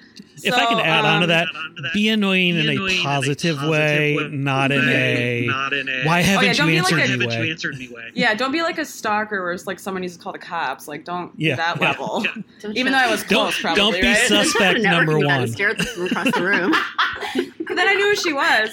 if 0.42 0.54
I 0.54 0.66
can 0.66 0.78
So, 0.78 0.82
add 0.84 1.04
on 1.04 1.20
to 1.20 1.24
um, 1.24 1.28
that, 1.28 1.92
be 1.92 2.08
annoying, 2.08 2.54
Be 2.54 2.60
in, 2.60 2.68
a 2.68 2.72
in 2.72 2.78
a 3.00 3.02
positive 3.02 3.56
positive 3.56 3.70
way, 3.70 4.16
way, 4.16 4.28
not 4.28 4.70
in 4.70 4.88
a 4.88 5.46
not 5.46 5.72
in 5.72 5.88
a 5.88 6.04
why 6.04 6.20
haven't 6.20 6.56
don't 6.56 6.68
you 6.68 6.74
be 6.76 6.80
like 6.80 6.92
answered 6.92 6.94
a- 6.94 6.96
me 6.96 7.10
haven't 7.10 7.30
you 7.32 7.40
way. 7.40 7.50
answered 7.50 7.76
me 7.78 7.88
way. 7.88 8.10
Yeah, 8.14 8.34
don't 8.34 8.52
be 8.52 8.62
like 8.62 8.78
a 8.78 8.84
stalker 8.84 9.42
where 9.42 9.52
it's 9.52 9.66
like 9.66 9.80
someone 9.80 10.02
needs 10.02 10.16
to 10.16 10.22
call 10.22 10.32
the 10.32 10.38
cops. 10.38 10.86
Like, 10.86 11.04
don't 11.04 11.32
Yeah, 11.36 11.56
that 11.56 11.80
yeah, 11.80 11.88
level. 11.88 12.22
yeah. 12.24 12.34
Don't 12.60 12.76
Even 12.76 12.92
though 12.92 12.98
I 12.98 13.10
was 13.10 13.22
Don't 13.24 13.42
close, 13.52 13.60
probably. 13.60 13.82
don't 13.82 14.00
be 14.00 14.06
right? 14.06 14.16
suspect 14.28 14.80
number 14.80 15.18
one. 15.18 15.48
Stare 15.48 15.70
at 15.70 15.78
them 15.78 15.86
from 15.86 16.06
across 16.06 16.32
the 16.34 16.42
room. 16.44 16.70
but 17.66 17.76
then 17.76 17.88
I 17.88 17.94
knew 17.94 18.08
who 18.10 18.16
she 18.16 18.32
was. 18.32 18.70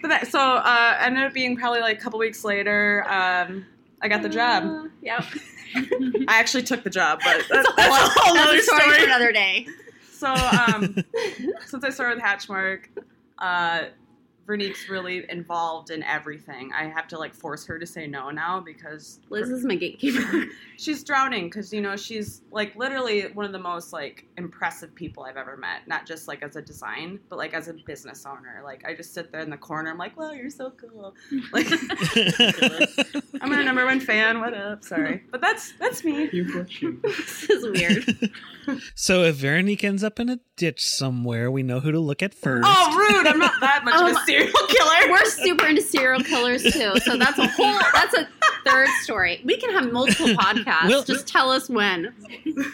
but 0.00 0.08
that, 0.08 0.28
so 0.28 0.38
uh, 0.38 0.96
ended 1.00 1.24
up 1.24 1.34
being 1.34 1.56
probably 1.56 1.80
like 1.80 1.98
a 1.98 2.00
couple 2.00 2.18
weeks 2.20 2.44
later. 2.44 3.04
Um, 3.08 3.66
I 4.06 4.08
got 4.08 4.22
the 4.22 4.28
job. 4.28 4.62
Uh, 4.64 4.88
yep. 5.02 5.24
I 6.28 6.38
actually 6.38 6.62
took 6.62 6.84
the 6.84 6.90
job, 6.90 7.18
but 7.24 7.44
that's, 7.50 7.68
That's 7.76 8.16
a 8.16 8.20
whole 8.20 8.38
other 8.38 8.62
story 8.62 8.98
for 8.98 9.04
another 9.04 9.32
day. 9.32 9.66
So 10.12 10.28
um, 10.28 11.04
since 11.66 11.82
I 11.82 11.90
started 11.90 12.16
with 12.16 12.24
Hatchmark, 12.24 12.84
uh, 13.38 13.86
Veronique's 14.46 14.88
really 14.88 15.24
involved 15.28 15.90
in 15.90 16.02
everything. 16.04 16.70
I 16.72 16.84
have 16.84 17.08
to 17.08 17.18
like 17.18 17.34
force 17.34 17.66
her 17.66 17.78
to 17.78 17.86
say 17.86 18.06
no 18.06 18.30
now 18.30 18.60
because 18.60 19.18
Liz 19.28 19.50
is 19.50 19.64
my 19.64 19.74
gatekeeper. 19.74 20.44
she's 20.78 21.02
drowning 21.02 21.46
because 21.50 21.72
you 21.72 21.80
know 21.80 21.96
she's 21.96 22.42
like 22.52 22.76
literally 22.76 23.22
one 23.32 23.44
of 23.44 23.52
the 23.52 23.58
most 23.58 23.92
like 23.92 24.24
impressive 24.38 24.94
people 24.94 25.24
I've 25.24 25.36
ever 25.36 25.56
met. 25.56 25.88
Not 25.88 26.06
just 26.06 26.28
like 26.28 26.42
as 26.44 26.54
a 26.56 26.62
design, 26.62 27.18
but 27.28 27.36
like 27.38 27.54
as 27.54 27.66
a 27.68 27.74
business 27.74 28.24
owner. 28.24 28.60
Like 28.64 28.84
I 28.86 28.94
just 28.94 29.12
sit 29.14 29.32
there 29.32 29.40
in 29.40 29.50
the 29.50 29.56
corner. 29.56 29.90
I'm 29.90 29.98
like, 29.98 30.16
well, 30.16 30.34
you're 30.34 30.50
so 30.50 30.70
cool!" 30.70 31.14
Like 31.52 31.66
I'm 33.40 33.50
her 33.52 33.62
number 33.62 33.84
one 33.84 34.00
fan. 34.00 34.40
What 34.40 34.54
up? 34.54 34.84
Sorry, 34.84 35.22
but 35.30 35.40
that's 35.40 35.72
that's 35.78 36.04
me. 36.04 36.28
You 36.32 36.44
bless 36.52 36.80
you. 36.82 37.00
this 37.02 37.50
is 37.50 37.64
weird. 37.64 38.30
so 38.94 39.22
if 39.24 39.36
Veronique 39.36 39.84
ends 39.84 40.02
up 40.04 40.18
in 40.20 40.28
a 40.28 40.38
ditch 40.56 40.84
somewhere, 40.84 41.50
we 41.50 41.62
know 41.62 41.80
who 41.80 41.92
to 41.92 42.00
look 42.00 42.22
at 42.22 42.34
first. 42.34 42.64
Oh, 42.66 42.96
rude! 42.96 43.26
I'm 43.26 43.38
not 43.38 43.52
that 43.60 43.84
much 43.84 43.94
Oh 43.96 44.06
of 44.06 44.10
a 44.10 44.14
my- 44.14 44.24
serial 44.38 44.68
killer. 44.68 45.10
We're 45.10 45.24
super 45.26 45.66
into 45.66 45.82
serial 45.82 46.22
killers 46.22 46.62
too, 46.62 46.92
so 47.04 47.16
that's 47.16 47.38
a 47.38 47.46
whole. 47.48 47.78
That's 47.94 48.14
a 48.14 48.28
third 48.66 48.88
story. 49.02 49.40
We 49.44 49.56
can 49.56 49.70
have 49.72 49.92
multiple 49.92 50.26
podcasts. 50.34 50.88
We'll- 50.88 51.04
Just 51.04 51.26
tell 51.26 51.50
us 51.50 51.68
when. 51.68 52.14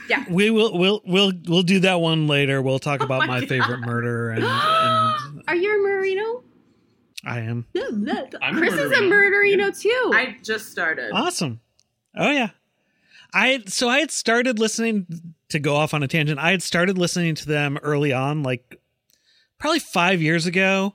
Yeah. 0.09 0.25
We 0.31 0.51
will 0.51 0.77
we'll 0.79 1.03
we'll 1.05 1.33
we'll 1.47 1.63
do 1.63 1.81
that 1.81 2.01
one 2.01 2.27
later. 2.27 2.63
We'll 2.63 2.79
talk 2.79 3.01
oh 3.01 3.05
about 3.05 3.23
Oh 3.25 3.27
my 3.27 3.41
my, 3.41 3.47
favorite 3.47 3.81
murder 3.81 4.31
and, 4.31 4.45
and 4.45 5.43
Are 5.49 5.57
you 5.57 5.71
a 5.73 5.89
murderino? 5.89 6.43
I 7.25 7.41
am 7.41 7.67
No, 7.75 7.89
no. 7.91 8.29
I'm 8.41 8.57
a 8.57 8.59
Chris 8.61 8.75
is 8.75 8.91
a 8.91 8.95
murderino. 8.97 9.69
murderino 9.71 9.81
too. 9.81 10.11
I 10.15 10.37
just 10.43 10.71
started. 10.71 11.11
awesome. 11.13 11.61
Oh 12.17 12.31
yeah. 12.31 12.51
I 13.35 13.63
so 13.67 13.89
I 13.89 14.01
had 14.01 14.11
started 14.11 14.59
listening 14.59 15.07
to 15.51 15.59
go 15.59 15.77
off 15.77 15.95
on 15.95 16.03
a 16.03 16.09
tangent. 16.09 16.39
I 16.41 16.51
had 16.51 16.63
started 16.63 16.99
listening 16.99 17.35
to 17.37 17.47
them 17.47 17.79
early 17.83 18.13
on, 18.13 18.43
like 18.43 18.81
probably 19.59 19.79
five 19.79 20.21
years 20.21 20.47
ago, 20.47 20.95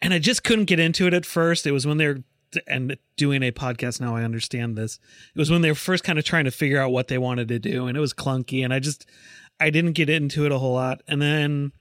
and 0.00 0.14
I 0.14 0.18
just 0.18 0.44
couldn't 0.44 0.66
get 0.66 0.80
into 0.80 1.06
it 1.06 1.14
at 1.14 1.26
first. 1.26 1.66
It 1.66 1.72
was 1.72 1.86
when 1.86 1.96
they 1.96 2.06
were 2.06 2.22
and 2.66 2.96
doing 3.16 3.42
a 3.42 3.50
podcast 3.50 4.00
now, 4.00 4.16
I 4.16 4.22
understand 4.22 4.76
this. 4.76 4.98
It 5.34 5.38
was 5.38 5.50
when 5.50 5.62
they 5.62 5.70
were 5.70 5.74
first 5.74 6.04
kind 6.04 6.18
of 6.18 6.24
trying 6.24 6.44
to 6.44 6.50
figure 6.50 6.80
out 6.80 6.92
what 6.92 7.08
they 7.08 7.18
wanted 7.18 7.48
to 7.48 7.58
do, 7.58 7.86
and 7.86 7.96
it 7.96 8.00
was 8.00 8.14
clunky, 8.14 8.64
and 8.64 8.72
I 8.72 8.78
just 8.78 9.06
I 9.58 9.70
didn't 9.70 9.92
get 9.92 10.10
into 10.10 10.44
it 10.46 10.52
a 10.52 10.58
whole 10.58 10.74
lot. 10.74 11.02
And 11.08 11.20
then 11.20 11.72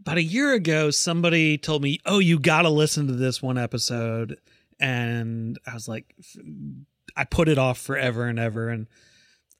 about 0.00 0.18
a 0.18 0.22
year 0.22 0.52
ago, 0.52 0.90
somebody 0.90 1.58
told 1.58 1.82
me, 1.82 2.00
"Oh, 2.04 2.18
you 2.18 2.38
got 2.38 2.62
to 2.62 2.70
listen 2.70 3.06
to 3.06 3.14
this 3.14 3.40
one 3.40 3.58
episode," 3.58 4.38
and 4.80 5.58
I 5.66 5.74
was 5.74 5.88
like, 5.88 6.14
I 7.16 7.24
put 7.24 7.48
it 7.48 7.58
off 7.58 7.78
forever 7.78 8.26
and 8.26 8.38
ever, 8.38 8.68
and 8.68 8.88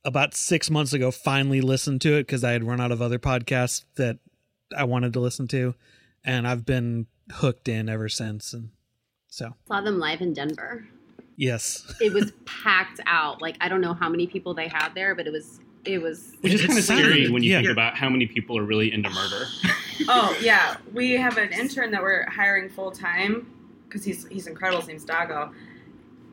about 0.05 0.35
six 0.35 0.69
months 0.69 0.93
ago, 0.93 1.11
finally 1.11 1.61
listened 1.61 2.01
to 2.03 2.15
it 2.15 2.27
because 2.27 2.43
I 2.43 2.53
had 2.53 2.65
run 2.65 2.81
out 2.81 2.91
of 2.91 3.01
other 3.01 3.21
podcasts 3.21 3.85
that 3.97 4.19
I 4.77 4.85
wanted 4.85 5.13
to 5.13 5.21
listen 5.21 5.47
to, 5.49 5.75
and 6.25 6.47
I've 6.49 6.67
been 6.67 7.07
hooked 7.31 7.69
in 7.69 7.89
ever 7.89 8.09
since. 8.09 8.53
And 8.53 8.71
so 9.29 9.55
saw 9.69 9.81
them 9.81 9.99
live 9.99 10.21
in 10.21 10.33
Denver. 10.33 10.87
Yes, 11.37 11.95
it 12.01 12.13
was 12.13 12.33
packed 12.45 13.01
out. 13.07 13.41
Like 13.41 13.57
I 13.61 13.69
don't 13.69 13.81
know 13.81 13.95
how 13.95 14.09
many 14.09 14.27
people 14.27 14.55
they 14.55 14.69
had 14.69 14.91
there, 14.95 15.15
but 15.15 15.27
it 15.27 15.33
was 15.33 15.61
it 15.85 16.01
was. 16.01 16.33
Which 16.41 16.55
is 16.55 16.65
kind 16.65 16.79
of 16.79 16.85
scary 16.85 17.31
when 17.31 17.43
you 17.43 17.53
yeah. 17.53 17.61
think 17.61 17.71
about 17.71 17.97
how 17.97 18.09
many 18.09 18.27
people 18.27 18.57
are 18.59 18.65
really 18.65 18.93
into 18.93 19.11
murder. 19.11 19.47
oh 20.09 20.37
yeah, 20.41 20.77
we 20.93 21.13
have 21.13 21.39
an 21.39 21.53
intern 21.53 21.91
that 21.93 22.03
we're 22.03 22.29
hiring 22.31 22.69
full 22.69 22.91
time 22.91 23.51
because 23.89 24.05
he's 24.05 24.27
he's 24.29 24.47
incredible. 24.47 24.81
His 24.81 24.89
name's 24.89 25.05
Dago, 25.05 25.53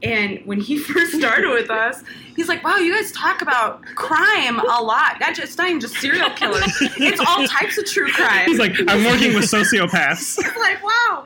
and 0.02 0.39
when 0.45 0.60
he 0.60 0.78
first 0.80 1.14
started 1.14 1.50
with 1.50 1.70
us, 1.70 2.04
he's 2.36 2.47
like, 2.47 2.64
"Wow, 2.64 2.78
you 2.78 2.93
guys 2.93 3.12
talk 3.12 3.41
about 3.41 3.84
crime 3.95 4.60
a 4.60 4.82
lot. 4.82 5.20
Not 5.20 5.36
just 5.36 5.58
not 5.58 5.68
even 5.68 5.82
just 5.82 5.95
serial 5.95 6.30
killers. 6.32 6.64
It's 6.82 7.20
all 7.20 7.45
types 7.47 7.78
of 7.78 7.86
true 7.86 8.12
crime." 8.12 8.45
He's 8.47 8.60
like, 8.60 8.74
"I'm 8.88 9.04
working 9.06 9.34
with 9.34 9.45
sociopaths." 9.45 10.36
he's 10.43 10.56
like, 10.58 10.84
wow, 10.84 11.26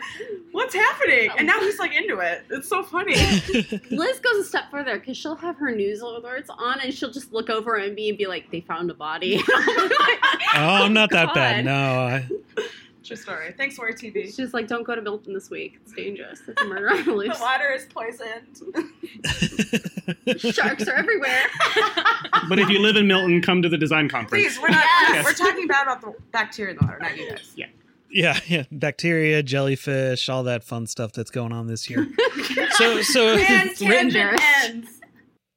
what's 0.52 0.74
happening? 0.74 1.30
And 1.38 1.46
now 1.46 1.60
he's 1.60 1.80
like 1.80 1.94
into 1.94 2.20
it. 2.20 2.44
It's 2.50 2.68
so 2.68 2.84
funny. 2.84 3.16
Liz 3.92 4.20
goes 4.20 4.38
a 4.38 4.44
step 4.44 4.72
further 4.72 4.98
because 4.98 5.18
she'll 5.18 5.36
have 5.36 5.58
her 5.58 5.72
news 5.72 6.02
alerts 6.02 6.50
on, 6.50 6.80
and 6.80 6.94
she'll 6.94 7.12
just 7.12 7.32
look 7.34 7.50
over 7.50 7.78
at 7.80 7.94
me 7.94 8.10
and 8.10 8.18
be 8.18 8.26
like, 8.26 8.50
"They 8.52 8.62
found 8.62 8.90
a 8.90 8.96
body." 8.96 9.42
oh, 9.48 10.54
I'm 10.56 10.94
not 10.94 11.12
that 11.12 11.34
bad. 11.34 11.66
No. 11.66 11.74
I... 11.74 12.28
True 13.04 13.18
story. 13.18 13.54
Thanks, 13.58 13.78
WEAR 13.78 13.92
TV. 13.92 14.24
She's 14.26 14.38
just 14.38 14.54
like, 14.54 14.68
don't 14.68 14.84
go 14.84 14.96
to 14.96 15.02
Milton 15.02 15.34
this 15.34 15.50
week. 15.50 15.78
It's 15.82 15.92
dangerous. 15.92 16.40
It's 16.48 16.62
a 16.62 16.66
murder 16.66 16.90
on 16.94 17.04
the 17.04 17.14
loose. 17.14 17.38
the 17.38 17.44
water 17.44 17.72
is 17.74 17.86
poisoned. 17.86 18.48
Sharks 20.54 20.88
are 20.88 20.94
everywhere. 20.94 21.42
but 22.50 22.60
if 22.60 22.70
you 22.70 22.80
live 22.80 22.96
in 22.96 23.08
Milton, 23.08 23.42
come 23.42 23.62
to 23.62 23.68
the 23.68 23.78
design 23.78 24.08
conference. 24.08 24.44
Please, 24.44 24.62
we're 24.62 24.70
not. 24.70 24.86
Yes. 25.10 25.26
We're 25.26 25.34
talking 25.34 25.68
bad 25.68 25.84
about 25.84 26.00
the 26.00 26.14
bacteria 26.32 26.72
in 26.72 26.78
the 26.80 26.86
water, 26.86 27.00
not 27.02 27.18
you 27.18 27.30
guys. 27.30 27.52
Yeah. 27.56 27.66
Yeah, 28.10 28.40
yeah, 28.46 28.66
bacteria, 28.72 29.42
jellyfish, 29.42 30.30
all 30.30 30.44
that 30.44 30.64
fun 30.64 30.86
stuff 30.86 31.14
that's 31.14 31.32
going 31.32 31.52
on 31.52 31.66
this 31.66 31.90
year. 31.90 32.08
so, 32.74 33.02
so 33.02 33.36
and 33.36 33.76
tangent 33.76 34.40
ends. 34.64 35.02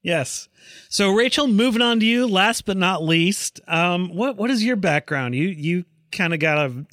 Yes. 0.02 0.48
So, 0.88 1.12
Rachel, 1.12 1.48
moving 1.48 1.82
on 1.82 2.00
to 2.00 2.06
you. 2.06 2.26
Last 2.26 2.64
but 2.64 2.78
not 2.78 3.02
least, 3.02 3.60
um, 3.68 4.08
what 4.08 4.36
what 4.36 4.50
is 4.50 4.64
your 4.64 4.76
background? 4.76 5.34
You 5.34 5.48
you 5.48 5.84
kind 6.12 6.32
of 6.32 6.40
got 6.40 6.56
a 6.56 6.86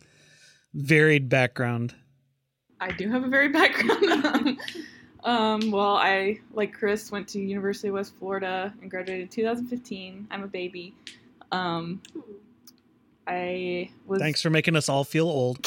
varied 0.74 1.30
background. 1.30 1.96
I 2.80 2.92
do 2.92 3.10
have 3.10 3.24
a 3.24 3.28
varied 3.28 3.54
background. 3.54 4.60
um, 5.24 5.72
well, 5.72 5.96
I 5.96 6.40
like 6.54 6.74
Chris 6.74 7.12
went 7.12 7.28
to 7.30 7.40
University 7.40 7.88
of 7.90 7.96
West 7.96 8.14
Florida 8.20 8.74
and 8.82 8.90
graduated 8.90 9.24
in 9.24 9.30
2015. 9.30 10.28
I'm 10.32 10.44
a 10.44 10.48
baby. 10.48 10.94
Um, 11.52 12.02
I 13.28 13.90
was. 14.06 14.20
Thanks 14.20 14.42
for 14.42 14.50
making 14.50 14.76
us 14.76 14.90
all 14.90 15.04
feel 15.04 15.28
old. 15.28 15.66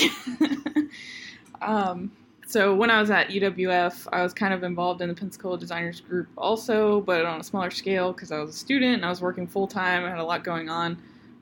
um, 1.62 2.12
so 2.46 2.74
when 2.74 2.90
I 2.90 3.00
was 3.00 3.10
at 3.10 3.28
UWF, 3.28 4.06
I 4.12 4.22
was 4.22 4.32
kind 4.32 4.52
of 4.52 4.62
involved 4.62 5.00
in 5.00 5.08
the 5.08 5.14
Pensacola 5.14 5.58
Designers 5.58 6.00
Group 6.00 6.28
also, 6.36 7.00
but 7.00 7.24
on 7.24 7.40
a 7.40 7.44
smaller 7.44 7.70
scale 7.70 8.12
because 8.12 8.30
I 8.30 8.38
was 8.38 8.50
a 8.50 8.58
student 8.58 8.96
and 8.96 9.04
I 9.04 9.08
was 9.08 9.20
working 9.20 9.46
full 9.46 9.66
time. 9.66 10.04
I 10.04 10.10
had 10.10 10.18
a 10.18 10.24
lot 10.24 10.44
going 10.44 10.68
on 10.68 10.98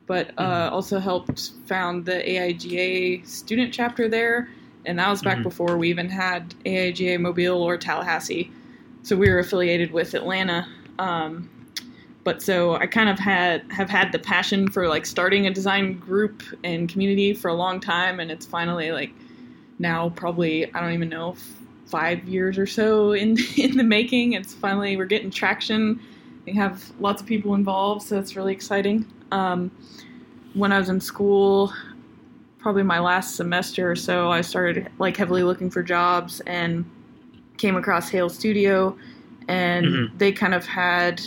but 0.06 0.30
uh, 0.36 0.42
mm-hmm. 0.42 0.74
also 0.74 0.98
helped 0.98 1.52
found 1.66 2.04
the 2.04 2.12
AIGA 2.12 3.26
student 3.26 3.72
chapter 3.72 4.08
there, 4.08 4.48
and 4.84 4.98
that 4.98 5.08
was 5.08 5.22
back 5.22 5.34
mm-hmm. 5.34 5.44
before 5.44 5.78
we 5.78 5.88
even 5.88 6.08
had 6.08 6.54
AIGA 6.66 7.20
Mobile 7.20 7.62
or 7.62 7.76
Tallahassee. 7.76 8.50
So 9.02 9.16
we 9.16 9.30
were 9.30 9.38
affiliated 9.38 9.92
with 9.92 10.14
Atlanta. 10.14 10.66
Um, 10.98 11.50
but 12.24 12.42
so 12.42 12.74
I 12.76 12.86
kind 12.86 13.10
of 13.10 13.18
had 13.18 13.70
have 13.70 13.90
had 13.90 14.10
the 14.12 14.18
passion 14.18 14.70
for 14.70 14.88
like 14.88 15.04
starting 15.04 15.46
a 15.46 15.52
design 15.52 15.98
group 15.98 16.42
and 16.64 16.88
community 16.88 17.34
for 17.34 17.48
a 17.48 17.54
long 17.54 17.80
time, 17.80 18.18
and 18.18 18.30
it's 18.30 18.46
finally 18.46 18.92
like 18.92 19.12
now 19.78 20.08
probably 20.10 20.72
I 20.74 20.80
don't 20.80 20.92
even 20.92 21.10
know 21.10 21.36
five 21.86 22.24
years 22.24 22.58
or 22.58 22.66
so 22.66 23.12
in 23.12 23.36
in 23.56 23.76
the 23.76 23.84
making. 23.84 24.32
It's 24.32 24.54
finally 24.54 24.96
we're 24.96 25.04
getting 25.04 25.30
traction. 25.30 26.00
We 26.46 26.52
have 26.54 26.92
lots 27.00 27.22
of 27.22 27.26
people 27.26 27.54
involved, 27.54 28.02
so 28.02 28.18
it's 28.18 28.36
really 28.36 28.52
exciting. 28.52 29.06
Um, 29.32 29.70
when 30.52 30.72
I 30.72 30.78
was 30.78 30.88
in 30.88 31.00
school, 31.00 31.72
probably 32.58 32.82
my 32.82 32.98
last 32.98 33.36
semester 33.36 33.90
or 33.90 33.96
so, 33.96 34.30
I 34.30 34.40
started 34.40 34.90
like 34.98 35.16
heavily 35.16 35.42
looking 35.42 35.70
for 35.70 35.82
jobs 35.82 36.40
and 36.46 36.84
came 37.56 37.76
across 37.76 38.08
Hale 38.08 38.28
Studio, 38.28 38.96
and 39.48 39.86
mm-hmm. 39.86 40.18
they 40.18 40.32
kind 40.32 40.54
of 40.54 40.66
had 40.66 41.22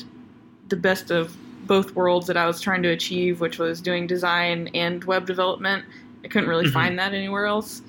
the 0.69 0.75
best 0.75 1.11
of 1.11 1.35
both 1.65 1.95
worlds 1.95 2.27
that 2.27 2.37
I 2.37 2.47
was 2.47 2.61
trying 2.61 2.83
to 2.83 2.89
achieve, 2.89 3.41
which 3.41 3.59
was 3.59 3.81
doing 3.81 4.07
design 4.07 4.69
and 4.73 5.03
web 5.03 5.25
development. 5.25 5.85
I 6.23 6.27
couldn't 6.27 6.49
really 6.49 6.65
mm-hmm. 6.65 6.73
find 6.73 6.99
that 6.99 7.13
anywhere 7.13 7.45
else. 7.45 7.81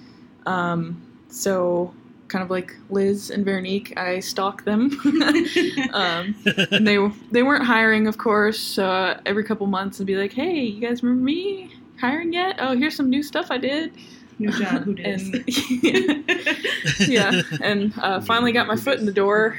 Um, 0.46 1.00
so 1.28 1.94
kind 2.28 2.42
of 2.42 2.50
like 2.50 2.76
Liz 2.90 3.30
and 3.30 3.44
Veronique, 3.44 3.96
I 3.98 4.20
stalk 4.20 4.64
them. 4.64 4.98
um, 5.92 6.34
and 6.70 6.86
they 6.86 6.98
they 7.30 7.42
weren't 7.42 7.64
hiring, 7.64 8.06
of 8.06 8.18
course. 8.18 8.58
So 8.58 8.86
uh, 8.86 9.20
every 9.26 9.44
couple 9.44 9.66
months, 9.66 10.00
I'd 10.00 10.06
be 10.06 10.16
like, 10.16 10.32
"Hey, 10.32 10.60
you 10.60 10.80
guys 10.80 11.02
remember 11.02 11.24
me? 11.24 11.72
Hiring 12.00 12.32
yet? 12.32 12.56
Oh, 12.58 12.76
here's 12.76 12.94
some 12.94 13.10
new 13.10 13.22
stuff 13.22 13.50
I 13.50 13.58
did." 13.58 13.92
New 14.38 14.52
job, 14.52 14.84
who 14.84 14.94
did? 14.94 15.44
And, 15.88 17.08
yeah, 17.08 17.42
and 17.60 17.92
uh, 17.98 18.20
finally 18.20 18.52
got 18.52 18.68
my 18.68 18.76
foot 18.76 19.00
in 19.00 19.06
the 19.06 19.12
door. 19.12 19.58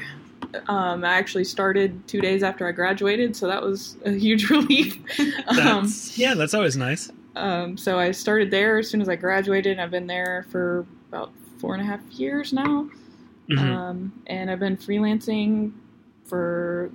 Um, 0.68 1.04
I 1.04 1.10
actually 1.18 1.44
started 1.44 2.08
two 2.08 2.20
days 2.20 2.42
after 2.42 2.66
I 2.66 2.72
graduated, 2.72 3.36
so 3.36 3.46
that 3.46 3.62
was 3.62 3.96
a 4.06 4.12
huge 4.12 4.48
relief. 4.50 4.96
Um, 5.48 5.92
yeah, 6.14 6.34
that's 6.34 6.54
always 6.54 6.76
nice. 6.76 7.10
Um, 7.36 7.76
so 7.76 7.98
I 7.98 8.10
started 8.10 8.50
there 8.50 8.78
as 8.78 8.88
soon 8.88 9.00
as 9.00 9.08
I 9.08 9.16
graduated. 9.16 9.72
And 9.72 9.80
I've 9.80 9.90
been 9.90 10.06
there 10.06 10.46
for 10.50 10.86
about 11.08 11.32
four 11.60 11.74
and 11.74 11.82
a 11.82 11.86
half 11.86 12.00
years 12.12 12.52
now. 12.52 12.88
Mm-hmm. 13.50 13.58
Um, 13.58 14.22
and 14.26 14.50
I've 14.50 14.60
been 14.60 14.76
freelancing 14.76 15.72
for 16.24 16.90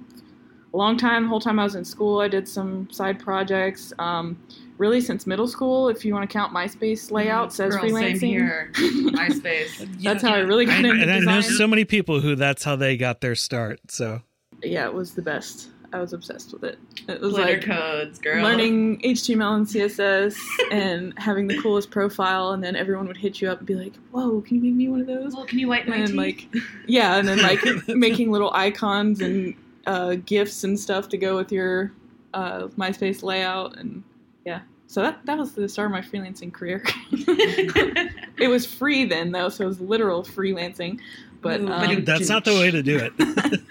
a 0.73 0.77
long 0.77 0.97
time. 0.97 1.23
The 1.23 1.29
whole 1.29 1.39
time 1.39 1.59
I 1.59 1.63
was 1.63 1.75
in 1.75 1.85
school, 1.85 2.19
I 2.19 2.27
did 2.27 2.47
some 2.47 2.89
side 2.91 3.19
projects. 3.19 3.93
Um, 3.99 4.41
really, 4.77 5.01
since 5.01 5.27
middle 5.27 5.47
school, 5.47 5.89
if 5.89 6.05
you 6.05 6.13
want 6.13 6.29
to 6.29 6.33
count 6.33 6.53
MySpace 6.53 7.11
layout, 7.11 7.53
says 7.53 7.75
Girl, 7.75 7.83
freelancing. 7.83 8.19
Same 8.19 8.29
here. 8.29 8.71
MySpace. 8.75 10.01
that's 10.01 10.23
how 10.23 10.33
I 10.33 10.39
really 10.39 10.65
got 10.65 10.75
I, 10.75 10.77
into 10.79 10.91
And 10.91 10.99
design. 11.01 11.27
I 11.27 11.35
know 11.35 11.41
so 11.41 11.67
many 11.67 11.85
people 11.85 12.21
who 12.21 12.35
that's 12.35 12.63
how 12.63 12.75
they 12.75 12.97
got 12.97 13.21
their 13.21 13.35
start. 13.35 13.79
So 13.89 14.21
yeah, 14.63 14.85
it 14.85 14.93
was 14.93 15.13
the 15.13 15.21
best. 15.21 15.69
I 15.95 16.01
was 16.01 16.11
obsessed 16.11 16.51
with 16.51 16.65
it. 16.65 16.77
It 17.07 17.21
was 17.21 17.33
Glitter 17.33 17.53
like 17.53 17.61
codes, 17.61 18.19
girl. 18.19 18.43
learning 18.43 18.99
HTML 18.99 19.55
and 19.55 19.65
CSS 19.65 20.37
and 20.71 21.17
having 21.17 21.47
the 21.47 21.61
coolest 21.61 21.89
profile, 21.89 22.51
and 22.51 22.61
then 22.61 22.75
everyone 22.75 23.07
would 23.07 23.15
hit 23.15 23.39
you 23.39 23.49
up 23.49 23.59
and 23.59 23.67
be 23.67 23.75
like, 23.75 23.95
"Whoa, 24.11 24.41
can 24.41 24.57
you 24.57 24.61
make 24.61 24.73
me 24.73 24.89
one 24.89 24.99
of 24.99 25.07
those?" 25.07 25.33
Well, 25.33 25.45
can 25.45 25.57
you 25.57 25.69
whiten 25.69 25.89
my 25.89 25.97
and 25.97 26.07
teeth? 26.07 26.15
like, 26.17 26.47
yeah, 26.87 27.15
and 27.15 27.25
then 27.25 27.41
like 27.41 27.61
making 27.87 28.29
little 28.29 28.51
icons 28.53 29.21
and 29.21 29.55
uh, 29.87 30.15
gifs 30.25 30.65
and 30.65 30.77
stuff 30.77 31.07
to 31.09 31.17
go 31.17 31.37
with 31.37 31.49
your 31.49 31.93
uh, 32.33 32.67
MySpace 32.77 33.23
layout, 33.23 33.77
and 33.77 34.03
yeah. 34.45 34.59
So 34.87 35.01
that 35.01 35.25
that 35.25 35.37
was 35.37 35.53
the 35.53 35.69
start 35.69 35.85
of 35.85 35.91
my 35.93 36.01
freelancing 36.01 36.51
career. 36.51 36.83
it 37.11 38.49
was 38.49 38.65
free 38.65 39.05
then 39.05 39.31
though, 39.31 39.47
so 39.47 39.63
it 39.63 39.67
was 39.67 39.79
literal 39.79 40.23
freelancing. 40.23 40.99
But, 41.41 41.61
Ooh, 41.61 41.71
um, 41.71 42.03
that's 42.05 42.27
not 42.27 42.43
the 42.43 42.53
way 42.53 42.71
to 42.71 42.81
do 42.81 42.97
it. 42.99 43.61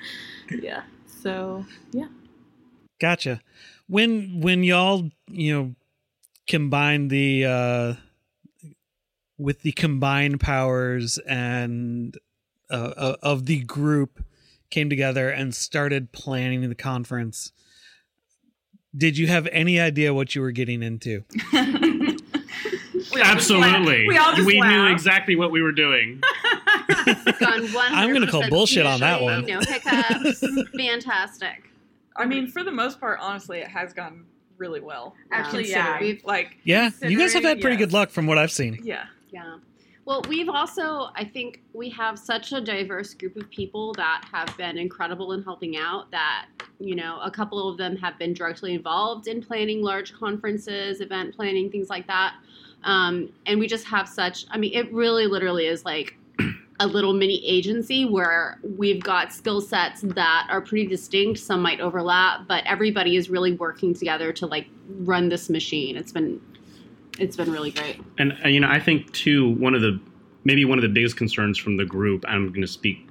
yeah. 0.62 0.85
So 1.25 1.64
yeah. 1.91 2.09
Gotcha. 3.01 3.41
When 3.89 4.43
when 4.43 4.62
y'all 4.62 5.09
you 5.27 5.55
know 5.55 5.75
combine 6.47 7.09
the 7.09 7.47
uh 7.47 7.95
with 9.39 9.62
the 9.62 9.72
combined 9.72 10.39
powers 10.39 11.16
and 11.27 12.18
uh, 12.70 12.93
uh, 12.97 13.16
of 13.22 13.47
the 13.47 13.61
group 13.61 14.22
came 14.70 14.91
together 14.91 15.31
and 15.31 15.55
started 15.55 16.12
planning 16.12 16.68
the 16.68 16.75
conference 16.75 17.53
did 18.97 19.18
you 19.18 19.27
have 19.27 19.49
any 19.51 19.81
idea 19.81 20.14
what 20.14 20.35
you 20.35 20.41
were 20.41 20.53
getting 20.53 20.83
into 20.83 21.25
we 21.53 22.16
Absolutely. 23.22 24.09
We, 24.09 24.16
all 24.16 24.45
we 24.45 24.61
knew 24.61 24.87
exactly 24.87 25.37
what 25.37 25.51
we 25.51 25.62
were 25.62 25.72
doing. 25.72 26.20
I'm 27.41 28.09
going 28.11 28.24
to 28.24 28.30
call 28.30 28.49
bullshit 28.49 28.87
on 28.87 29.01
that 29.01 29.20
one. 29.20 29.45
No 29.45 29.61
hiccups. 29.61 30.45
Fantastic. 30.76 31.70
I 32.16 32.26
mean, 32.26 32.47
for 32.47 32.62
the 32.62 32.72
most 32.72 33.01
part, 33.01 33.18
honestly, 33.20 33.59
it 33.59 33.68
has 33.68 33.93
gone 33.93 34.24
really 34.57 34.80
well. 34.80 35.14
Actually, 35.32 35.68
yeah. 35.68 35.99
we've 36.01 36.24
Like, 36.24 36.59
yeah, 36.64 36.91
you 37.03 37.18
guys 37.18 37.32
have 37.32 37.43
had 37.43 37.61
pretty 37.61 37.76
yes. 37.76 37.87
good 37.87 37.93
luck 37.93 38.11
from 38.11 38.26
what 38.26 38.39
I've 38.39 38.53
seen. 38.53 38.78
Yeah. 38.82 39.07
Yeah. 39.30 39.59
Well, 40.05 40.22
we've 40.28 40.51
also, 40.51 41.11
I 41.16 41.24
think, 41.24 41.62
we 41.72 41.89
have 41.91 42.18
such 42.18 42.53
a 42.53 42.61
diverse 42.61 43.14
group 43.14 43.37
of 43.37 43.49
people 43.51 43.95
that 43.95 44.24
have 44.30 44.55
been 44.59 44.76
incredible 44.76 45.32
in 45.32 45.43
helping 45.43 45.76
out. 45.76 46.11
That 46.11 46.47
you 46.78 46.95
know, 46.95 47.18
a 47.22 47.30
couple 47.30 47.68
of 47.68 47.78
them 47.78 47.97
have 47.97 48.18
been 48.18 48.35
directly 48.35 48.74
involved 48.74 49.28
in 49.28 49.43
planning 49.43 49.82
large 49.82 50.12
conferences, 50.12 51.01
event 51.01 51.35
planning, 51.35 51.70
things 51.70 51.89
like 51.89 52.07
that. 52.07 52.35
Um, 52.82 53.32
and 53.47 53.59
we 53.59 53.66
just 53.66 53.87
have 53.87 54.09
such. 54.09 54.45
I 54.51 54.59
mean, 54.59 54.74
it 54.74 54.93
really, 54.93 55.26
literally 55.26 55.66
is 55.66 55.85
like 55.85 56.16
a 56.81 56.87
little 56.87 57.12
mini 57.12 57.45
agency 57.47 58.05
where 58.05 58.59
we've 58.77 59.03
got 59.03 59.33
skill 59.33 59.61
sets 59.61 60.01
that 60.03 60.47
are 60.51 60.61
pretty 60.61 60.87
distinct. 60.87 61.39
Some 61.39 61.62
might 61.62 61.81
overlap, 61.81 62.49
but 62.49 62.64
everybody 62.66 63.16
is 63.16 63.31
really 63.31 63.53
working 63.53 63.95
together 63.95 64.33
to 64.35 64.47
like 64.47 64.66
run 64.89 65.29
this 65.29 65.49
machine. 65.49 65.97
It's 65.97 66.12
been 66.12 66.41
it's 67.18 67.37
been 67.37 67.53
really 67.53 67.70
great. 67.70 68.01
And 68.18 68.37
uh, 68.45 68.49
you 68.49 68.61
know, 68.61 68.68
I 68.68 68.81
think 68.81 69.12
too 69.12 69.51
one 69.55 69.75
of 69.75 69.83
the 69.83 70.01
maybe 70.45 70.64
one 70.64 70.79
of 70.79 70.83
the 70.83 70.89
biggest 70.89 71.16
concerns 71.16 71.59
from 71.59 71.77
the 71.77 71.85
group. 71.85 72.25
I'm 72.27 72.49
going 72.49 72.62
to 72.62 72.66
speak 72.66 73.09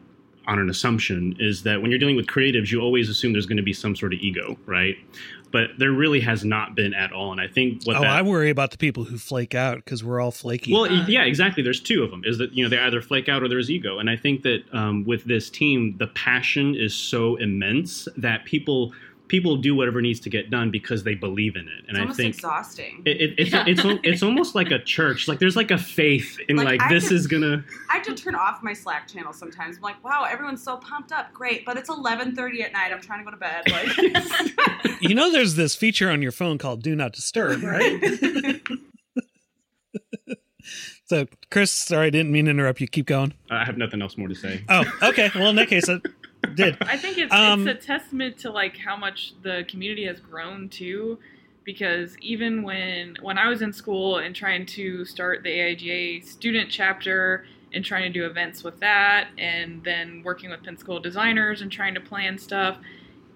on 0.47 0.59
an 0.59 0.69
assumption 0.69 1.35
is 1.39 1.63
that 1.63 1.81
when 1.81 1.89
you're 1.89 1.99
dealing 1.99 2.15
with 2.15 2.27
creatives, 2.27 2.71
you 2.71 2.81
always 2.81 3.09
assume 3.09 3.33
there's 3.33 3.45
going 3.45 3.57
to 3.57 3.63
be 3.63 3.73
some 3.73 3.95
sort 3.95 4.13
of 4.13 4.19
ego, 4.19 4.57
right? 4.65 4.95
But 5.51 5.69
there 5.77 5.91
really 5.91 6.19
has 6.21 6.43
not 6.43 6.75
been 6.75 6.93
at 6.93 7.13
all. 7.13 7.31
And 7.31 7.39
I 7.39 7.47
think 7.47 7.83
what 7.83 7.97
oh, 7.97 8.01
that, 8.01 8.09
I 8.09 8.21
worry 8.23 8.49
about 8.49 8.71
the 8.71 8.77
people 8.77 9.03
who 9.03 9.17
flake 9.17 9.53
out 9.53 9.77
because 9.77 10.03
we're 10.03 10.19
all 10.19 10.31
flaky. 10.31 10.73
Well, 10.73 10.91
yeah, 10.91 11.23
exactly. 11.23 11.61
There's 11.61 11.79
two 11.79 12.03
of 12.03 12.09
them. 12.09 12.23
Is 12.25 12.39
that 12.39 12.53
you 12.53 12.63
know 12.63 12.69
they 12.69 12.79
either 12.79 13.01
flake 13.01 13.29
out 13.29 13.43
or 13.43 13.47
there's 13.47 13.69
ego. 13.69 13.99
And 13.99 14.09
I 14.09 14.17
think 14.17 14.41
that 14.43 14.63
um, 14.73 15.05
with 15.05 15.23
this 15.25 15.49
team, 15.49 15.95
the 15.97 16.07
passion 16.07 16.75
is 16.75 16.95
so 16.95 17.35
immense 17.35 18.07
that 18.17 18.45
people 18.45 18.93
people 19.27 19.57
do 19.57 19.75
whatever 19.75 20.01
needs 20.01 20.19
to 20.21 20.29
get 20.29 20.49
done 20.49 20.69
because 20.69 21.03
they 21.03 21.15
believe 21.15 21.55
in 21.55 21.67
it. 21.67 21.85
And 21.87 21.97
it's 21.97 22.11
I 22.11 22.13
think 22.13 22.35
exhausting. 22.35 23.01
It, 23.05 23.21
it, 23.21 23.33
it's 23.37 23.51
yeah. 23.51 23.65
it's 23.67 23.81
it's 24.03 24.23
almost 24.23 24.55
like 24.55 24.71
a 24.71 24.79
church. 24.79 25.27
Like 25.27 25.39
there's 25.39 25.55
like 25.55 25.71
a 25.71 25.77
faith 25.77 26.39
in 26.49 26.57
like, 26.57 26.79
like 26.79 26.89
this 26.89 27.11
is 27.11 27.27
gonna. 27.27 27.63
I 27.89 27.95
have 27.97 28.03
to 28.03 28.15
turn 28.15 28.35
off 28.35 28.61
my 28.61 28.73
Slack 28.73 29.07
channel 29.07 29.33
sometimes. 29.33 29.77
I'm 29.77 29.81
like, 29.81 30.03
wow, 30.03 30.27
everyone's 30.29 30.63
so 30.63 30.77
pumped 30.77 31.11
up, 31.11 31.33
great, 31.33 31.65
but 31.65 31.77
it's 31.77 31.89
11:30 31.89 32.61
at 32.61 32.73
night. 32.73 32.91
I'm 32.91 33.01
trying 33.01 33.19
to 33.19 33.25
go 33.25 33.31
to 33.31 33.37
bed. 33.37 33.63
Like, 33.71 35.01
you 35.01 35.15
know, 35.15 35.31
there's 35.31 35.55
this 35.55 35.75
feature 35.75 36.09
on 36.09 36.21
your 36.21 36.31
phone 36.31 36.57
called 36.57 36.83
Do 36.83 36.95
Not 36.95 37.13
Disturb, 37.13 37.63
right? 37.63 38.61
so, 41.05 41.27
Chris, 41.49 41.71
sorry, 41.71 42.07
I 42.07 42.09
didn't 42.09 42.31
mean 42.31 42.45
to 42.45 42.51
interrupt 42.51 42.81
you. 42.81 42.87
Keep 42.87 43.07
going. 43.07 43.33
I 43.49 43.65
have 43.65 43.77
nothing 43.77 44.01
else 44.01 44.17
more 44.17 44.27
to 44.27 44.35
say. 44.35 44.63
Oh, 44.69 44.83
okay. 45.01 45.31
Well, 45.35 45.49
in 45.49 45.55
that 45.55 45.69
case, 45.69 45.89
did. 46.55 46.77
I 46.81 46.97
think 46.97 47.17
it's, 47.17 47.33
um, 47.33 47.67
it's 47.67 47.83
a 47.83 47.87
testament 47.87 48.37
to 48.39 48.51
like 48.51 48.77
how 48.77 48.95
much 48.95 49.33
the 49.41 49.65
community 49.67 50.05
has 50.05 50.19
grown 50.19 50.69
too, 50.69 51.19
because 51.63 52.17
even 52.19 52.63
when 52.63 53.17
when 53.21 53.37
I 53.37 53.47
was 53.49 53.61
in 53.61 53.73
school 53.73 54.17
and 54.17 54.35
trying 54.35 54.65
to 54.67 55.05
start 55.05 55.43
the 55.43 55.49
AIGA 55.49 56.25
student 56.25 56.69
chapter 56.69 57.45
and 57.73 57.83
trying 57.83 58.03
to 58.03 58.09
do 58.09 58.25
events 58.25 58.63
with 58.63 58.79
that, 58.81 59.29
and 59.37 59.83
then 59.83 60.21
working 60.23 60.51
with 60.51 60.63
Pensacola 60.63 61.01
designers 61.01 61.61
and 61.61 61.71
trying 61.71 61.95
to 61.95 62.01
plan 62.01 62.37
stuff. 62.37 62.77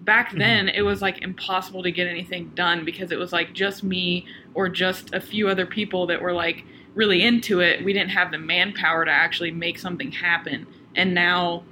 Back 0.00 0.28
mm-hmm. 0.28 0.38
then, 0.38 0.66
mm-hmm. 0.66 0.78
it 0.78 0.82
was 0.82 1.02
like 1.02 1.22
impossible 1.22 1.82
to 1.82 1.90
get 1.90 2.06
anything 2.06 2.52
done 2.54 2.84
because 2.84 3.10
it 3.10 3.18
was 3.18 3.32
like 3.32 3.52
just 3.52 3.82
me 3.82 4.26
or 4.54 4.68
just 4.68 5.12
a 5.12 5.20
few 5.20 5.48
other 5.48 5.66
people 5.66 6.06
that 6.06 6.22
were 6.22 6.32
like 6.32 6.64
really 6.94 7.24
into 7.24 7.60
it. 7.60 7.84
We 7.84 7.92
didn't 7.92 8.10
have 8.10 8.30
the 8.30 8.38
manpower 8.38 9.04
to 9.04 9.10
actually 9.10 9.50
make 9.50 9.78
something 9.78 10.12
happen. 10.12 10.66
And 10.94 11.14
now 11.14 11.64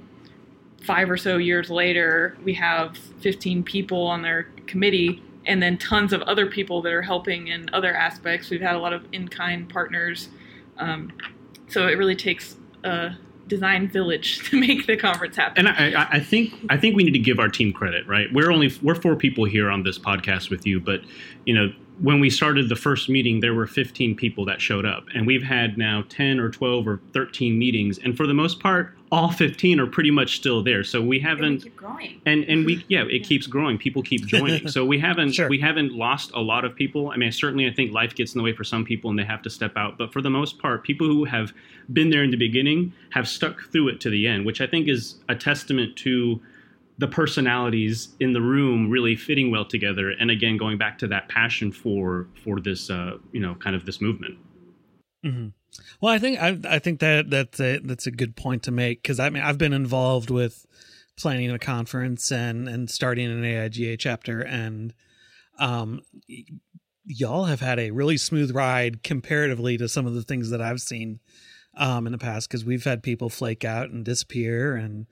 five 0.87 1.11
or 1.11 1.17
so 1.17 1.35
years 1.35 1.69
later, 1.69 2.37
we 2.45 2.53
have 2.53 2.97
15 3.19 3.61
people 3.61 4.07
on 4.07 4.21
their 4.21 4.43
committee 4.67 5.21
and 5.45 5.61
then 5.61 5.77
tons 5.77 6.13
of 6.13 6.21
other 6.23 6.47
people 6.47 6.81
that 6.81 6.93
are 6.93 7.01
helping 7.01 7.47
in 7.47 7.69
other 7.73 7.93
aspects. 7.93 8.49
We've 8.49 8.61
had 8.61 8.75
a 8.75 8.79
lot 8.79 8.93
of 8.93 9.05
in 9.11 9.27
kind 9.27 9.67
partners. 9.67 10.29
Um, 10.77 11.11
so 11.67 11.87
it 11.87 11.97
really 11.97 12.15
takes 12.15 12.55
a 12.85 13.17
design 13.47 13.89
village 13.89 14.49
to 14.49 14.59
make 14.59 14.87
the 14.87 14.95
conference 14.95 15.35
happen. 15.35 15.67
And 15.67 15.95
I, 15.97 16.07
I, 16.09 16.19
think 16.21 16.53
I 16.69 16.77
think 16.77 16.95
we 16.95 17.03
need 17.03 17.11
to 17.11 17.19
give 17.19 17.37
our 17.37 17.49
team 17.49 17.73
credit, 17.73 18.07
right? 18.07 18.27
We're 18.33 18.51
only 18.51 18.71
we're 18.81 18.95
four 18.95 19.17
people 19.17 19.43
here 19.43 19.69
on 19.69 19.83
this 19.83 19.99
podcast 19.99 20.49
with 20.49 20.65
you, 20.65 20.79
but 20.79 21.01
you 21.45 21.53
know 21.53 21.71
when 21.99 22.19
we 22.19 22.29
started 22.29 22.69
the 22.69 22.75
first 22.75 23.09
meeting, 23.09 23.39
there 23.39 23.55
were 23.55 23.65
15 23.65 24.15
people 24.15 24.45
that 24.45 24.61
showed 24.61 24.85
up, 24.85 25.05
and 25.15 25.25
we've 25.25 25.41
had 25.41 25.77
now 25.77 26.03
10 26.09 26.39
or 26.39 26.49
12 26.49 26.87
or 26.87 27.01
13 27.13 27.57
meetings, 27.57 27.97
and 27.97 28.15
for 28.15 28.27
the 28.27 28.35
most 28.35 28.59
part, 28.59 28.96
all 29.11 29.31
15 29.31 29.79
are 29.79 29.87
pretty 29.87 30.11
much 30.11 30.35
still 30.35 30.61
there. 30.61 30.83
So 30.83 31.01
we 31.01 31.19
haven't 31.19 31.45
and 31.45 31.55
we 31.55 31.63
keep 31.63 31.75
growing. 31.77 32.21
And 32.25 32.43
and 32.45 32.65
we 32.65 32.85
yeah, 32.87 33.03
it 33.03 33.11
yeah. 33.21 33.23
keeps 33.23 33.47
growing. 33.47 33.77
People 33.77 34.01
keep 34.03 34.25
joining. 34.25 34.67
so 34.67 34.85
we 34.85 34.99
haven't 34.99 35.33
sure. 35.33 35.49
we 35.49 35.59
haven't 35.59 35.93
lost 35.93 36.31
a 36.33 36.39
lot 36.41 36.65
of 36.65 36.75
people. 36.75 37.11
I 37.11 37.17
mean, 37.17 37.31
certainly 37.31 37.67
I 37.67 37.73
think 37.73 37.91
life 37.91 38.15
gets 38.15 38.33
in 38.33 38.39
the 38.39 38.43
way 38.43 38.53
for 38.53 38.63
some 38.63 38.83
people 38.83 39.09
and 39.09 39.17
they 39.17 39.23
have 39.23 39.41
to 39.43 39.49
step 39.49 39.77
out, 39.77 39.97
but 39.97 40.11
for 40.11 40.21
the 40.21 40.29
most 40.29 40.59
part, 40.59 40.83
people 40.83 41.07
who 41.07 41.25
have 41.25 41.53
been 41.93 42.09
there 42.09 42.23
in 42.23 42.31
the 42.31 42.37
beginning 42.37 42.93
have 43.11 43.27
stuck 43.27 43.71
through 43.71 43.89
it 43.89 44.01
to 44.01 44.09
the 44.09 44.27
end, 44.27 44.45
which 44.45 44.61
I 44.61 44.67
think 44.67 44.87
is 44.87 45.15
a 45.29 45.35
testament 45.35 45.95
to 45.97 46.41
the 46.97 47.07
personalities 47.07 48.09
in 48.19 48.33
the 48.33 48.41
room 48.41 48.89
really 48.89 49.15
fitting 49.15 49.51
well 49.51 49.65
together 49.65 50.09
and 50.19 50.31
again 50.31 50.57
going 50.57 50.77
back 50.77 50.97
to 50.97 51.07
that 51.07 51.29
passion 51.29 51.71
for 51.71 52.27
for 52.43 52.59
this 52.59 52.89
uh, 52.89 53.17
you 53.31 53.39
know 53.39 53.55
kind 53.55 53.75
of 53.75 53.85
this 53.85 54.01
movement 54.01 54.35
mm-hmm. 55.23 55.47
Well, 56.01 56.13
I 56.13 56.19
think 56.19 56.39
I 56.39 56.57
I 56.67 56.79
think 56.79 56.99
that 56.99 57.29
that's 57.29 57.59
a 57.59 57.79
that's 57.79 58.07
a 58.07 58.11
good 58.11 58.35
point 58.35 58.63
to 58.63 58.71
make 58.71 59.01
because 59.01 59.19
I 59.19 59.29
mean 59.29 59.43
I've 59.43 59.57
been 59.57 59.73
involved 59.73 60.29
with 60.29 60.65
planning 61.17 61.51
a 61.51 61.59
conference 61.59 62.31
and 62.31 62.67
and 62.67 62.89
starting 62.89 63.31
an 63.31 63.43
AIGA 63.43 63.97
chapter 63.99 64.41
and 64.41 64.93
um 65.59 66.01
y'all 67.05 67.45
have 67.45 67.61
had 67.61 67.79
a 67.79 67.91
really 67.91 68.17
smooth 68.17 68.53
ride 68.53 69.01
comparatively 69.03 69.77
to 69.77 69.89
some 69.89 70.05
of 70.05 70.13
the 70.13 70.21
things 70.21 70.49
that 70.51 70.61
I've 70.61 70.81
seen 70.81 71.19
um 71.75 72.05
in 72.05 72.11
the 72.11 72.17
past 72.17 72.49
because 72.49 72.63
we've 72.63 72.83
had 72.83 73.01
people 73.01 73.29
flake 73.29 73.65
out 73.65 73.89
and 73.89 74.05
disappear 74.05 74.75
and 74.75 75.07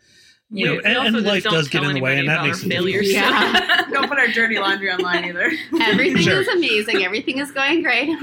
you 0.51 0.65
know, 0.67 0.79
and, 0.79 1.15
and 1.15 1.25
life 1.25 1.43
does 1.43 1.69
get 1.69 1.83
in 1.83 1.93
the 1.93 2.01
way, 2.01 2.19
and 2.19 2.29
that 2.29 2.43
makes 2.43 2.63
failures. 2.63 3.11
Yeah, 3.11 3.64
don't 3.95 4.09
put 4.09 4.19
our 4.19 4.27
dirty 4.27 4.59
laundry 4.59 4.91
online 4.91 5.25
either. 5.25 5.51
Everything 5.81 6.21
sure. 6.21 6.41
is 6.41 6.47
amazing. 6.47 7.03
Everything 7.03 7.39
is 7.39 7.51
going 7.51 7.81
great. 7.81 8.09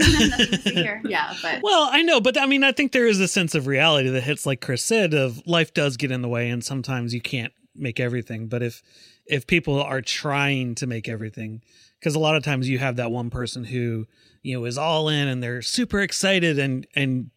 yeah, 1.05 1.35
but 1.43 1.61
well, 1.62 1.89
I 1.91 2.03
know, 2.03 2.20
but 2.20 2.39
I 2.39 2.47
mean, 2.47 2.64
I 2.64 2.73
think 2.73 2.93
there 2.93 3.07
is 3.07 3.20
a 3.20 3.29
sense 3.29 3.55
of 3.55 3.66
reality 3.66 4.09
that 4.11 4.23
hits, 4.23 4.47
like 4.47 4.61
Chris 4.61 4.85
said, 4.85 5.14
of 5.14 5.45
life 5.47 5.75
does 5.75 5.97
get 5.97 6.11
in 6.11 6.23
the 6.23 6.29
way, 6.29 6.51
and 6.51 6.62
sometimes 6.62 7.14
you 7.14 7.20
can't 7.20 7.53
make 7.75 7.99
everything. 7.99 8.49
But 8.49 8.62
if 8.62 8.83
if 9.27 9.47
people 9.47 9.81
are 9.83 10.01
trying 10.01 10.75
to 10.77 10.87
make 10.87 11.09
everything, 11.09 11.62
because 11.99 12.14
a 12.14 12.20
lot 12.20 12.37
of 12.37 12.43
times 12.43 12.68
you 12.68 12.79
have 12.79 12.97
that 12.97 13.11
one 13.11 13.31
person 13.31 13.64
who 13.64 14.07
you 14.43 14.55
know 14.55 14.64
is 14.64 14.77
all 14.79 15.09
in 15.09 15.29
and 15.29 15.43
they're 15.43 15.62
super 15.62 16.01
excited 16.01 16.59
and 16.59 16.87
and 16.95 17.31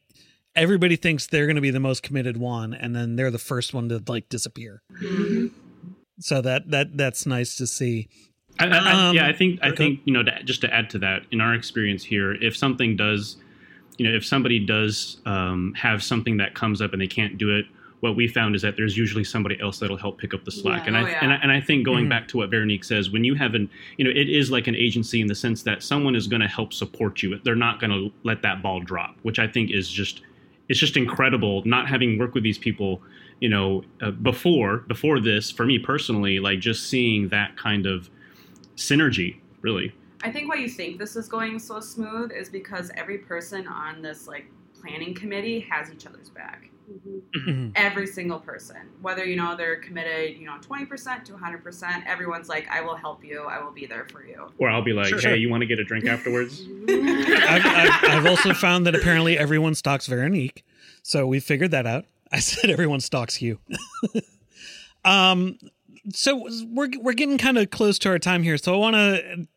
everybody 0.55 0.95
thinks 0.95 1.27
they're 1.27 1.45
going 1.45 1.55
to 1.55 1.61
be 1.61 1.71
the 1.71 1.79
most 1.79 2.01
committed 2.01 2.37
one 2.37 2.73
and 2.73 2.95
then 2.95 3.15
they're 3.15 3.31
the 3.31 3.37
first 3.37 3.73
one 3.73 3.89
to 3.89 4.01
like 4.07 4.29
disappear 4.29 4.81
mm-hmm. 5.01 5.47
So 6.19 6.41
that 6.41 6.69
that 6.69 6.97
that's 6.97 7.25
nice 7.25 7.55
to 7.55 7.67
see 7.67 8.07
I, 8.59 8.67
I, 8.67 9.09
um, 9.09 9.15
yeah 9.15 9.27
i 9.27 9.33
think 9.33 9.59
i 9.61 9.71
think 9.71 9.99
you 10.05 10.13
know 10.13 10.23
to, 10.23 10.43
just 10.43 10.61
to 10.61 10.73
add 10.73 10.89
to 10.91 10.99
that 10.99 11.23
in 11.31 11.41
our 11.41 11.53
experience 11.53 12.03
here 12.03 12.33
if 12.33 12.55
something 12.55 12.95
does 12.95 13.37
you 13.97 14.07
know 14.07 14.15
if 14.15 14.25
somebody 14.25 14.59
does 14.59 15.17
um, 15.25 15.73
have 15.75 16.03
something 16.03 16.37
that 16.37 16.55
comes 16.55 16.81
up 16.81 16.93
and 16.93 17.01
they 17.01 17.07
can't 17.07 17.37
do 17.37 17.55
it 17.55 17.65
what 18.05 18.15
we 18.15 18.27
found 18.27 18.55
is 18.55 18.61
that 18.61 18.75
there's 18.77 18.95
usually 18.95 19.23
somebody 19.23 19.59
else 19.59 19.79
that'll 19.79 19.97
help 19.97 20.19
pick 20.19 20.33
up 20.33 20.45
the 20.45 20.51
slack. 20.51 20.83
Yeah. 20.83 20.87
And, 20.87 20.97
oh, 20.97 20.99
I, 20.99 21.09
yeah. 21.09 21.19
and, 21.21 21.33
I, 21.33 21.35
and 21.37 21.51
I 21.51 21.59
think 21.59 21.85
going 21.85 22.03
mm-hmm. 22.03 22.09
back 22.09 22.27
to 22.29 22.37
what 22.37 22.51
Veronique 22.51 22.83
says, 22.83 23.09
when 23.09 23.23
you 23.23 23.33
have 23.33 23.55
an, 23.55 23.67
you 23.97 24.05
know, 24.05 24.11
it 24.11 24.29
is 24.29 24.51
like 24.51 24.67
an 24.67 24.75
agency 24.75 25.21
in 25.21 25.27
the 25.27 25.33
sense 25.33 25.63
that 25.63 25.81
someone 25.81 26.15
is 26.15 26.27
going 26.27 26.41
to 26.41 26.47
help 26.47 26.71
support 26.71 27.23
you. 27.23 27.39
They're 27.43 27.55
not 27.55 27.79
going 27.79 27.91
to 27.91 28.11
let 28.23 28.43
that 28.43 28.61
ball 28.61 28.79
drop, 28.79 29.15
which 29.23 29.39
I 29.39 29.47
think 29.47 29.71
is 29.71 29.89
just 29.89 30.21
it's 30.67 30.79
just 30.79 30.97
incredible 30.97 31.61
not 31.65 31.87
having 31.87 32.17
worked 32.17 32.33
with 32.33 32.43
these 32.43 32.57
people 32.57 33.01
you 33.39 33.49
know 33.49 33.83
uh, 34.01 34.11
before 34.11 34.79
before 34.79 35.19
this 35.19 35.51
for 35.51 35.65
me 35.65 35.79
personally 35.79 36.39
like 36.39 36.59
just 36.59 36.89
seeing 36.89 37.27
that 37.29 37.55
kind 37.57 37.85
of 37.85 38.09
synergy 38.75 39.39
really 39.61 39.93
i 40.23 40.31
think 40.31 40.49
why 40.49 40.55
you 40.55 40.69
think 40.69 40.97
this 40.97 41.15
is 41.15 41.27
going 41.27 41.59
so 41.59 41.79
smooth 41.79 42.31
is 42.31 42.49
because 42.49 42.91
every 42.95 43.17
person 43.17 43.67
on 43.67 44.01
this 44.01 44.27
like 44.27 44.45
planning 44.79 45.13
committee 45.13 45.59
has 45.59 45.91
each 45.91 46.05
other's 46.05 46.29
back 46.29 46.69
Mm-hmm. 46.89 47.69
Every 47.75 48.07
single 48.07 48.39
person, 48.39 48.77
whether 49.01 49.25
you 49.25 49.35
know 49.35 49.55
they're 49.55 49.77
committed, 49.77 50.37
you 50.37 50.45
know, 50.45 50.57
twenty 50.61 50.85
percent 50.85 51.25
to 51.25 51.37
hundred 51.37 51.63
percent, 51.63 52.03
everyone's 52.05 52.49
like, 52.49 52.67
"I 52.69 52.81
will 52.81 52.95
help 52.95 53.23
you. 53.23 53.43
I 53.43 53.63
will 53.63 53.71
be 53.71 53.85
there 53.85 54.05
for 54.11 54.25
you." 54.25 54.51
Or 54.57 54.69
I'll 54.69 54.83
be 54.83 54.93
like, 54.93 55.07
sure, 55.07 55.17
"Hey, 55.17 55.23
sure. 55.23 55.35
you 55.35 55.49
want 55.49 55.61
to 55.61 55.67
get 55.67 55.79
a 55.79 55.83
drink 55.83 56.05
afterwards?" 56.05 56.61
I've, 56.89 57.65
I've, 57.65 58.03
I've, 58.03 58.25
also 58.25 58.53
found 58.53 58.85
that 58.85 58.95
apparently 58.95 59.37
everyone 59.37 59.75
stalks 59.75 60.07
Veronique, 60.07 60.63
so 61.01 61.25
we 61.25 61.39
figured 61.39 61.71
that 61.71 61.87
out. 61.87 62.05
I 62.35 62.39
said 62.39 62.69
everyone 62.69 62.99
stalks 62.99 63.41
you. 63.41 63.59
um, 65.05 65.57
so 66.13 66.45
we're 66.65 66.89
we're 66.99 67.13
getting 67.13 67.37
kind 67.37 67.57
of 67.57 67.69
close 67.69 67.97
to 67.99 68.09
our 68.09 68.19
time 68.19 68.43
here, 68.43 68.57
so 68.57 68.73
I 68.73 68.77
want 68.77 68.95
to 68.97 69.47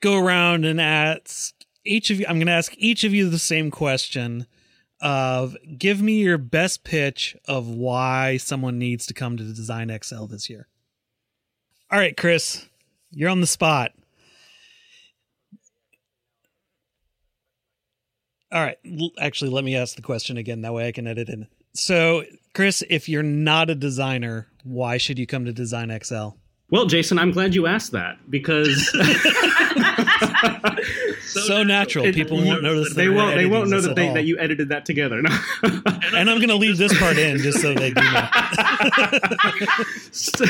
go 0.00 0.16
around 0.16 0.64
and 0.64 0.80
ask 0.80 1.52
each 1.84 2.10
of 2.10 2.20
you. 2.20 2.26
I'm 2.28 2.36
going 2.36 2.46
to 2.46 2.52
ask 2.52 2.72
each 2.78 3.02
of 3.02 3.12
you 3.12 3.28
the 3.28 3.40
same 3.40 3.72
question 3.72 4.46
of 5.00 5.56
give 5.76 6.00
me 6.00 6.20
your 6.20 6.38
best 6.38 6.84
pitch 6.84 7.36
of 7.48 7.66
why 7.66 8.36
someone 8.36 8.78
needs 8.78 9.04
to 9.06 9.14
come 9.14 9.36
to 9.36 9.42
Design 9.42 9.90
XL 10.00 10.26
this 10.26 10.48
year. 10.48 10.68
All 11.90 11.98
right, 11.98 12.16
Chris, 12.16 12.68
you're 13.10 13.30
on 13.30 13.40
the 13.40 13.48
spot. 13.48 13.90
All 18.50 18.62
right. 18.62 18.78
Actually, 19.20 19.50
let 19.50 19.64
me 19.64 19.76
ask 19.76 19.96
the 19.96 20.02
question 20.02 20.36
again. 20.36 20.62
That 20.62 20.72
way 20.72 20.88
I 20.88 20.92
can 20.92 21.06
edit 21.06 21.28
in. 21.28 21.46
So, 21.74 22.24
Chris, 22.54 22.82
if 22.88 23.08
you're 23.08 23.22
not 23.22 23.70
a 23.70 23.74
designer, 23.74 24.48
why 24.64 24.96
should 24.96 25.18
you 25.18 25.26
come 25.26 25.44
to 25.44 25.52
Design 25.52 25.96
XL? 26.02 26.30
Well, 26.70 26.86
Jason, 26.86 27.18
I'm 27.18 27.30
glad 27.30 27.54
you 27.54 27.66
asked 27.66 27.92
that 27.92 28.18
because 28.30 28.90
so 31.22 31.62
natural. 31.62 32.04
It, 32.04 32.14
People 32.14 32.44
won't 32.44 32.62
notice. 32.62 32.94
They 32.94 33.08
won't. 33.08 33.36
They 33.36 33.46
won't 33.46 33.70
know 33.70 33.80
that 33.80 33.96
they, 33.96 34.12
that 34.12 34.24
you 34.24 34.38
edited 34.38 34.68
that 34.68 34.84
together. 34.84 35.22
No. 35.22 35.30
and 35.62 36.28
I'm 36.28 36.36
going 36.36 36.48
to 36.48 36.56
leave 36.56 36.76
this 36.76 36.96
part 36.98 37.16
in 37.16 37.38
just 37.38 37.62
so 37.62 37.72
they 37.72 37.90
do 37.90 38.02
not. 38.02 38.30
it's, 40.08 40.40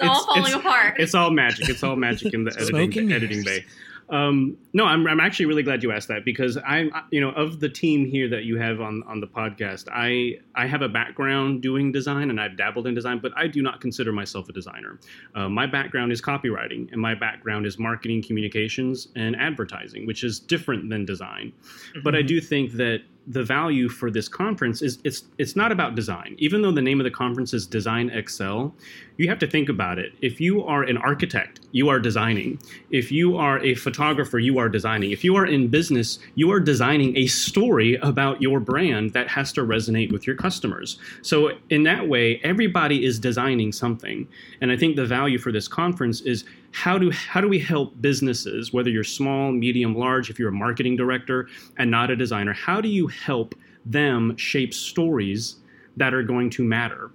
all 0.00 0.26
falling 0.26 0.44
it's, 0.44 0.54
apart. 0.54 0.94
It's 0.98 1.14
all 1.14 1.30
magic. 1.30 1.68
It's 1.68 1.82
all 1.82 1.96
magic 1.96 2.32
in 2.32 2.44
the 2.44 2.52
editing, 2.56 3.12
editing 3.12 3.42
bay. 3.42 3.64
Um, 4.08 4.56
no, 4.72 4.84
I'm, 4.84 5.06
I'm 5.06 5.20
actually 5.20 5.46
really 5.46 5.62
glad 5.62 5.82
you 5.82 5.92
asked 5.92 6.08
that 6.08 6.24
because 6.24 6.58
I'm, 6.66 6.90
you 7.10 7.20
know, 7.20 7.30
of 7.30 7.60
the 7.60 7.68
team 7.68 8.04
here 8.04 8.28
that 8.28 8.44
you 8.44 8.58
have 8.58 8.80
on, 8.80 9.02
on 9.06 9.20
the 9.20 9.26
podcast, 9.26 9.88
I, 9.92 10.38
I 10.54 10.66
have 10.66 10.82
a 10.82 10.88
background 10.88 11.62
doing 11.62 11.92
design 11.92 12.30
and 12.30 12.40
I've 12.40 12.56
dabbled 12.56 12.86
in 12.86 12.94
design, 12.94 13.18
but 13.20 13.32
I 13.36 13.46
do 13.46 13.62
not 13.62 13.80
consider 13.80 14.12
myself 14.12 14.48
a 14.48 14.52
designer. 14.52 14.98
Uh, 15.34 15.48
my 15.48 15.66
background 15.66 16.12
is 16.12 16.20
copywriting 16.20 16.92
and 16.92 17.00
my 17.00 17.14
background 17.14 17.66
is 17.66 17.78
marketing 17.78 18.22
communications 18.22 19.08
and 19.16 19.36
advertising, 19.36 20.06
which 20.06 20.24
is 20.24 20.38
different 20.38 20.90
than 20.90 21.04
design. 21.04 21.52
Mm-hmm. 21.52 22.00
But 22.02 22.14
I 22.14 22.18
mm-hmm. 22.18 22.26
do 22.26 22.40
think 22.40 22.72
that 22.72 23.02
the 23.26 23.42
value 23.42 23.88
for 23.88 24.10
this 24.10 24.28
conference 24.28 24.82
is 24.82 24.98
it's 25.04 25.24
it's 25.38 25.56
not 25.56 25.72
about 25.72 25.94
design. 25.94 26.34
Even 26.38 26.62
though 26.62 26.72
the 26.72 26.82
name 26.82 27.00
of 27.00 27.04
the 27.04 27.10
conference 27.10 27.54
is 27.54 27.66
Design 27.66 28.10
XL, 28.26 28.68
you 29.16 29.28
have 29.28 29.38
to 29.38 29.46
think 29.46 29.68
about 29.68 29.98
it. 29.98 30.12
If 30.20 30.40
you 30.40 30.62
are 30.64 30.82
an 30.82 30.98
architect, 30.98 31.60
you 31.72 31.88
are 31.88 31.98
designing. 31.98 32.60
If 32.90 33.10
you 33.10 33.36
are 33.36 33.58
a 33.60 33.74
photographer, 33.76 34.38
you 34.38 34.58
are 34.58 34.68
designing. 34.68 35.10
If 35.10 35.24
you 35.24 35.36
are 35.36 35.46
in 35.46 35.68
business, 35.68 36.18
you 36.34 36.50
are 36.50 36.60
designing 36.60 37.16
a 37.16 37.26
story 37.26 37.94
about 37.96 38.42
your 38.42 38.60
brand 38.60 39.12
that 39.14 39.28
has 39.28 39.52
to 39.52 39.62
resonate 39.62 40.12
with 40.12 40.26
your 40.26 40.36
customers. 40.36 40.98
So 41.22 41.52
in 41.70 41.84
that 41.84 42.08
way, 42.08 42.40
everybody 42.44 43.04
is 43.04 43.18
designing 43.18 43.72
something. 43.72 44.28
And 44.60 44.70
I 44.70 44.76
think 44.76 44.96
the 44.96 45.06
value 45.06 45.38
for 45.38 45.52
this 45.52 45.68
conference 45.68 46.20
is 46.20 46.44
how 46.74 46.98
do 46.98 47.08
how 47.12 47.40
do 47.40 47.48
we 47.48 47.58
help 47.58 48.00
businesses, 48.00 48.72
whether 48.72 48.90
you're 48.90 49.04
small, 49.04 49.52
medium, 49.52 49.94
large, 49.94 50.28
if 50.28 50.40
you're 50.40 50.48
a 50.48 50.52
marketing 50.52 50.96
director 50.96 51.48
and 51.78 51.88
not 51.88 52.10
a 52.10 52.16
designer, 52.16 52.52
how 52.52 52.80
do 52.80 52.88
you 52.88 53.06
help 53.06 53.54
them 53.86 54.36
shape 54.36 54.74
stories 54.74 55.56
that 55.96 56.12
are 56.12 56.24
going 56.24 56.50
to 56.50 56.64
matter 56.64 57.12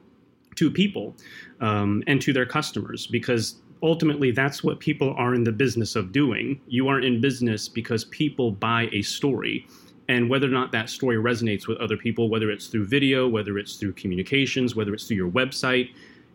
to 0.55 0.71
people 0.71 1.13
um, 1.59 2.01
and 2.07 2.21
to 2.21 2.31
their 2.31 2.45
customers? 2.45 3.05
Because 3.07 3.55
ultimately 3.83 4.31
that's 4.31 4.63
what 4.63 4.79
people 4.79 5.13
are 5.17 5.35
in 5.35 5.43
the 5.43 5.51
business 5.51 5.97
of 5.97 6.13
doing. 6.13 6.61
You 6.67 6.87
are 6.87 7.01
in 7.01 7.19
business 7.19 7.67
because 7.67 8.05
people 8.05 8.51
buy 8.51 8.87
a 8.93 9.01
story. 9.01 9.67
And 10.07 10.29
whether 10.29 10.47
or 10.47 10.51
not 10.51 10.71
that 10.71 10.89
story 10.89 11.17
resonates 11.17 11.67
with 11.67 11.77
other 11.79 11.97
people, 11.97 12.29
whether 12.29 12.49
it's 12.49 12.67
through 12.67 12.85
video, 12.85 13.27
whether 13.27 13.59
it's 13.59 13.75
through 13.75 13.93
communications, 13.93 14.73
whether 14.75 14.93
it's 14.93 15.03
through 15.03 15.17
your 15.17 15.29
website, 15.29 15.89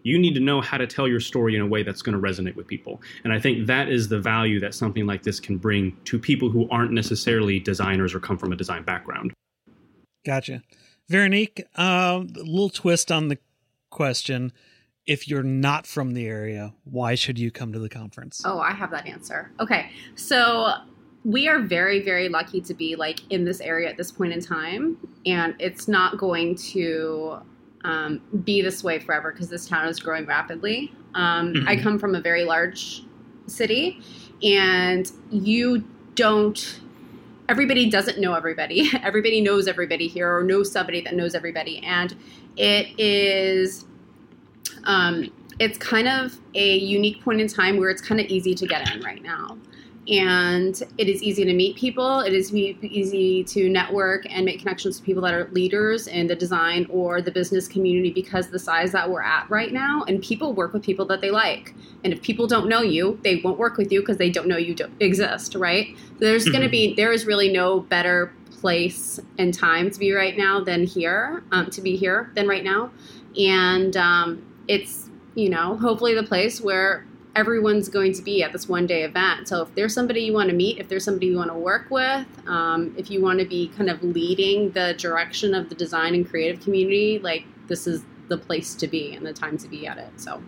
you 0.05 0.19
need 0.19 0.35
to 0.35 0.41
know 0.41 0.61
how 0.61 0.77
to 0.77 0.87
tell 0.87 1.09
your 1.09 1.19
story 1.19 1.57
in 1.57 1.63
a 1.63 1.67
way 1.67 1.83
that's 1.83 2.03
going 2.03 2.15
to 2.15 2.21
resonate 2.21 2.55
with 2.55 2.67
people. 2.67 3.03
And 3.25 3.33
I 3.33 3.41
think 3.41 3.67
that 3.67 3.89
is 3.89 4.09
the 4.09 4.21
value 4.21 4.61
that 4.61 4.75
something 4.75 5.07
like 5.07 5.23
this 5.23 5.41
can 5.41 5.57
bring 5.57 5.97
to 6.05 6.19
people 6.19 6.51
who 6.51 6.69
aren't 6.71 6.93
necessarily 6.93 7.59
designers 7.59 8.15
or 8.15 8.21
come 8.21 8.39
from 8.39 8.53
a 8.53 8.57
design 8.57 8.85
background. 8.85 9.33
Gotcha. 10.25 10.63
Veronique, 11.09 11.65
uh, 11.77 12.23
a 12.23 12.43
little 12.43 12.71
twist 12.71 13.11
on 13.11 13.29
the 13.29 13.39
question. 13.91 14.53
If 15.07 15.29
you're 15.29 15.43
not 15.43 15.87
from 15.87 16.13
the 16.13 16.27
area, 16.27 16.75
why 16.85 17.15
should 17.15 17.39
you 17.39 17.51
come 17.51 17.73
to 17.73 17.79
the 17.79 17.91
conference? 17.91 18.43
Oh, 18.45 18.59
I 18.59 18.73
have 18.73 18.91
that 18.91 19.07
answer. 19.07 19.53
Okay. 19.61 19.91
So 20.15 20.73
we 21.25 21.49
are 21.49 21.61
very, 21.61 22.03
very 22.03 22.29
lucky 22.29 22.61
to 22.63 22.75
be 22.75 22.97
like 22.97 23.21
in 23.31 23.45
this 23.45 23.61
area 23.61 23.89
at 23.89 23.97
this 23.97 24.13
point 24.13 24.33
in 24.33 24.41
time. 24.41 24.97
And 25.27 25.55
it's 25.59 25.89
not 25.89 26.19
going 26.19 26.57
to 26.57 27.41
um, 27.85 28.21
be 28.45 28.63
this 28.63 28.83
way 28.83 28.99
forever 28.99 29.31
because 29.31 29.49
this 29.49 29.69
town 29.69 29.89
is 29.89 30.01
growing 30.01 30.27
rapidly. 30.27 30.93
Um, 31.15 31.53
mm-hmm. 31.53 31.69
I 31.69 31.77
come 31.77 31.99
from 31.99 32.15
a 32.15 32.21
very 32.21 32.45
large 32.45 33.05
city, 33.47 34.01
and 34.43 35.11
you 35.31 35.85
don't. 36.15 36.81
Everybody 37.49 37.91
doesn't 37.91 38.19
know 38.19 38.35
everybody. 38.35 38.91
Everybody 39.03 39.43
knows 39.43 39.69
everybody 39.69 40.09
here, 40.09 40.35
or 40.35 40.43
knows 40.43 40.73
somebody 40.73 41.03
that 41.03 41.15
knows 41.15 41.35
everybody, 41.35 41.79
and 41.85 42.17
it 42.57 42.99
is. 42.99 43.85
Um, 44.85 45.31
it's 45.61 45.79
kind 45.79 46.09
of 46.09 46.41
a 46.55 46.79
unique 46.79 47.23
point 47.23 47.41
in 47.41 47.47
time 47.47 47.77
where 47.77 47.89
it's 47.89 48.03
kind 48.03 48.21
of 48.21 48.27
easy 48.27 48.55
to 48.55 48.67
get 48.67 48.93
in 48.93 49.01
right 49.03 49.23
now 49.23 49.57
and 50.07 50.83
it 50.99 51.09
is 51.09 51.23
easy 51.23 51.45
to 51.45 51.55
meet 51.55 51.77
people. 51.77 52.21
It 52.21 52.35
is 52.35 52.55
easy 52.55 53.43
to 53.45 53.71
network 53.71 54.27
and 54.29 54.45
make 54.45 54.59
connections 54.59 54.99
with 54.99 55.07
people 55.07 55.23
that 55.23 55.33
are 55.33 55.49
leaders 55.53 56.07
in 56.09 56.27
the 56.27 56.37
design 56.37 56.87
or 56.91 57.23
the 57.23 57.31
business 57.31 57.67
community 57.67 58.11
because 58.11 58.49
the 58.49 58.59
size 58.59 58.93
that 58.93 59.11
we're 59.11 59.23
at 59.23 59.49
right 59.49 59.73
now. 59.73 60.05
And 60.07 60.23
people 60.23 60.53
work 60.53 60.75
with 60.75 60.83
people 60.83 61.07
that 61.07 61.23
they 61.23 61.31
like. 61.31 61.75
And 62.05 62.13
if 62.13 62.21
people 62.21 62.47
don't 62.47 62.69
know 62.69 62.83
you, 62.83 63.19
they 63.25 63.41
won't 63.43 63.59
work 63.59 63.79
with 63.79 63.91
you 63.91 64.01
because 64.01 64.19
they 64.19 64.29
don't 64.29 64.47
know 64.47 64.59
you 64.59 64.75
don't 64.75 64.93
exist, 65.01 65.55
right? 65.55 65.97
There's 66.19 66.45
mm-hmm. 66.45 66.53
going 66.53 66.65
to 66.65 66.71
be 66.71 66.95
there 66.95 67.13
is 67.13 67.25
really 67.25 67.51
no 67.51 67.81
better 67.81 68.33
place 68.51 69.21
and 69.39 69.53
time 69.53 69.91
to 69.91 69.99
be 69.99 70.13
right 70.13 70.37
now 70.37 70.61
than 70.61 70.85
here, 70.87 71.43
um, 71.53 71.71
to 71.71 71.81
be 71.81 71.97
here 71.97 72.31
than 72.35 72.47
right 72.49 72.65
now, 72.65 72.91
and 73.39 73.95
um, 73.97 74.43
it's 74.69 75.11
you 75.35 75.51
know 75.51 75.77
hopefully 75.77 76.15
the 76.15 76.23
place 76.23 76.63
where 76.63 77.05
everyone's 77.37 77.89
going 77.89 78.13
to 78.13 78.23
be 78.23 78.43
at 78.43 78.53
this 78.53 78.69
one 78.69 78.87
day 78.87 79.03
event. 79.03 79.49
So 79.49 79.63
if 79.63 79.75
there's 79.75 79.95
somebody 79.95 80.23
you 80.23 80.33
want 80.33 80.51
to 80.51 80.55
meet, 80.55 80.79
if 80.79 80.89
there's 80.89 81.05
somebody 81.05 81.27
you 81.29 81.37
want 81.37 81.51
to 81.51 81.59
work 81.59 81.91
with, 81.91 82.27
um, 82.47 82.95
if 82.97 83.11
you 83.11 83.21
want 83.23 83.41
to 83.41 83.45
be 83.45 83.69
kind 83.77 83.91
of 83.91 84.03
leading 84.03 84.71
the 84.71 84.95
direction 84.99 85.55
of 85.55 85.69
the 85.69 85.75
design 85.75 86.15
and 86.15 86.29
creative 86.29 86.63
community, 86.63 87.19
like 87.19 87.45
this 87.67 87.87
is 87.87 88.05
the 88.29 88.39
place 88.39 88.75
to 88.77 88.87
be 88.87 89.15
and 89.15 89.27
the 89.27 89.33
time 89.33 89.59
to 89.59 89.69
be 89.69 89.87
at 89.87 89.99
it. 89.99 90.09
So, 90.17 90.43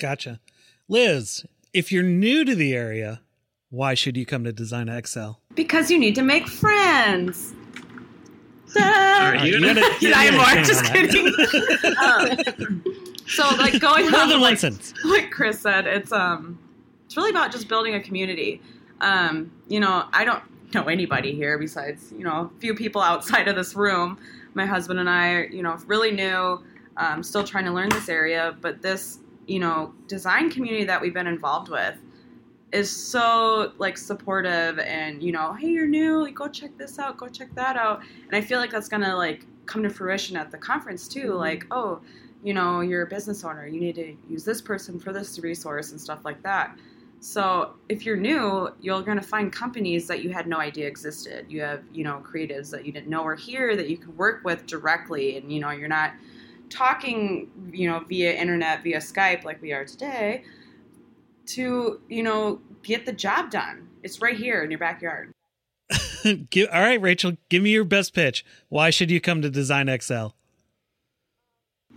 gotcha. 0.00 0.40
Liz, 0.88 1.44
if 1.72 1.92
you're 1.92 2.02
new 2.02 2.44
to 2.44 2.54
the 2.54 2.74
area, 2.74 3.20
why 3.70 3.94
should 3.94 4.16
you 4.16 4.24
come 4.24 4.44
to 4.44 4.52
Design 4.52 4.88
XL? 5.04 5.32
Because 5.54 5.90
you 5.90 5.98
need 5.98 6.14
to 6.14 6.22
make 6.22 6.48
friends. 6.48 7.52
Sorry, 8.66 9.48
you, 9.48 9.60
gotta, 9.60 9.96
you 10.00 10.10
gotta, 10.10 10.62
Just 10.64 10.84
kidding. 10.86 11.26
um, 12.02 12.84
so 13.28 13.48
like 13.56 13.80
going 13.80 14.10
more 14.10 14.26
than 14.26 14.40
like, 14.40 14.58
sentence. 14.58 14.94
like 15.04 15.30
Chris 15.30 15.60
said, 15.60 15.86
it's 15.86 16.12
um 16.12 16.58
it's 17.06 17.16
really 17.16 17.30
about 17.30 17.52
just 17.52 17.68
building 17.68 17.94
a 17.94 18.00
community. 18.00 18.60
Um, 19.00 19.52
you 19.68 19.80
know, 19.80 20.08
I 20.12 20.24
don't 20.24 20.42
know 20.74 20.84
anybody 20.84 21.34
here 21.34 21.58
besides, 21.58 22.12
you 22.12 22.24
know, 22.24 22.50
a 22.54 22.60
few 22.60 22.74
people 22.74 23.00
outside 23.00 23.48
of 23.48 23.56
this 23.56 23.74
room. 23.74 24.18
My 24.54 24.66
husband 24.66 24.98
and 24.98 25.08
I 25.08 25.44
you 25.44 25.62
know, 25.62 25.76
really 25.86 26.10
new, 26.10 26.62
um, 26.96 27.22
still 27.22 27.44
trying 27.44 27.64
to 27.64 27.72
learn 27.72 27.88
this 27.90 28.08
area, 28.08 28.56
but 28.60 28.82
this, 28.82 29.20
you 29.46 29.58
know, 29.58 29.94
design 30.08 30.50
community 30.50 30.84
that 30.84 31.00
we've 31.00 31.14
been 31.14 31.26
involved 31.26 31.70
with 31.70 31.96
is 32.72 32.90
so 32.90 33.72
like 33.78 33.96
supportive 33.96 34.78
and 34.80 35.22
you 35.22 35.32
know 35.32 35.54
hey 35.54 35.68
you're 35.68 35.86
new 35.86 36.30
go 36.32 36.46
check 36.48 36.76
this 36.76 36.98
out 36.98 37.16
go 37.16 37.26
check 37.26 37.48
that 37.54 37.76
out 37.76 38.02
and 38.26 38.36
i 38.36 38.40
feel 38.40 38.58
like 38.58 38.70
that's 38.70 38.88
gonna 38.88 39.16
like 39.16 39.46
come 39.64 39.82
to 39.82 39.88
fruition 39.88 40.36
at 40.36 40.50
the 40.50 40.58
conference 40.58 41.08
too 41.08 41.30
mm-hmm. 41.30 41.38
like 41.38 41.66
oh 41.70 42.00
you 42.42 42.54
know, 42.54 42.80
you're 42.80 43.02
a 43.02 43.06
business 43.06 43.44
owner, 43.44 43.66
you 43.66 43.80
need 43.80 43.96
to 43.96 44.16
use 44.28 44.44
this 44.44 44.60
person 44.60 44.98
for 44.98 45.12
this 45.12 45.38
resource 45.40 45.90
and 45.90 46.00
stuff 46.00 46.24
like 46.24 46.42
that. 46.42 46.76
So 47.20 47.74
if 47.88 48.06
you're 48.06 48.16
new, 48.16 48.68
you're 48.80 49.02
going 49.02 49.18
to 49.18 49.26
find 49.26 49.52
companies 49.52 50.06
that 50.06 50.22
you 50.22 50.30
had 50.30 50.46
no 50.46 50.58
idea 50.58 50.86
existed. 50.86 51.46
You 51.48 51.62
have, 51.62 51.82
you 51.92 52.04
know, 52.04 52.22
creatives 52.24 52.70
that 52.70 52.86
you 52.86 52.92
didn't 52.92 53.08
know 53.08 53.22
were 53.22 53.34
here 53.34 53.74
that 53.74 53.88
you 53.88 53.96
can 53.96 54.16
work 54.16 54.44
with 54.44 54.66
directly, 54.66 55.36
and 55.36 55.52
you 55.52 55.60
know, 55.60 55.70
you're 55.70 55.88
not 55.88 56.12
talking, 56.70 57.50
you 57.72 57.88
know, 57.88 58.00
via 58.00 58.32
internet, 58.32 58.84
via 58.84 58.98
Skype 58.98 59.42
like 59.42 59.60
we 59.60 59.72
are 59.72 59.84
today, 59.84 60.44
to 61.46 62.00
you 62.08 62.22
know 62.22 62.60
get 62.84 63.04
the 63.04 63.12
job 63.12 63.50
done. 63.50 63.88
It's 64.04 64.22
right 64.22 64.36
here 64.36 64.62
in 64.62 64.70
your 64.70 64.78
backyard. 64.78 65.32
All 66.24 66.36
right, 66.72 67.00
Rachel, 67.00 67.32
give 67.48 67.62
me 67.62 67.70
your 67.70 67.84
best 67.84 68.14
pitch. 68.14 68.44
Why 68.68 68.90
should 68.90 69.10
you 69.10 69.20
come 69.20 69.42
to 69.42 69.50
Design 69.50 69.88
XL? 70.00 70.28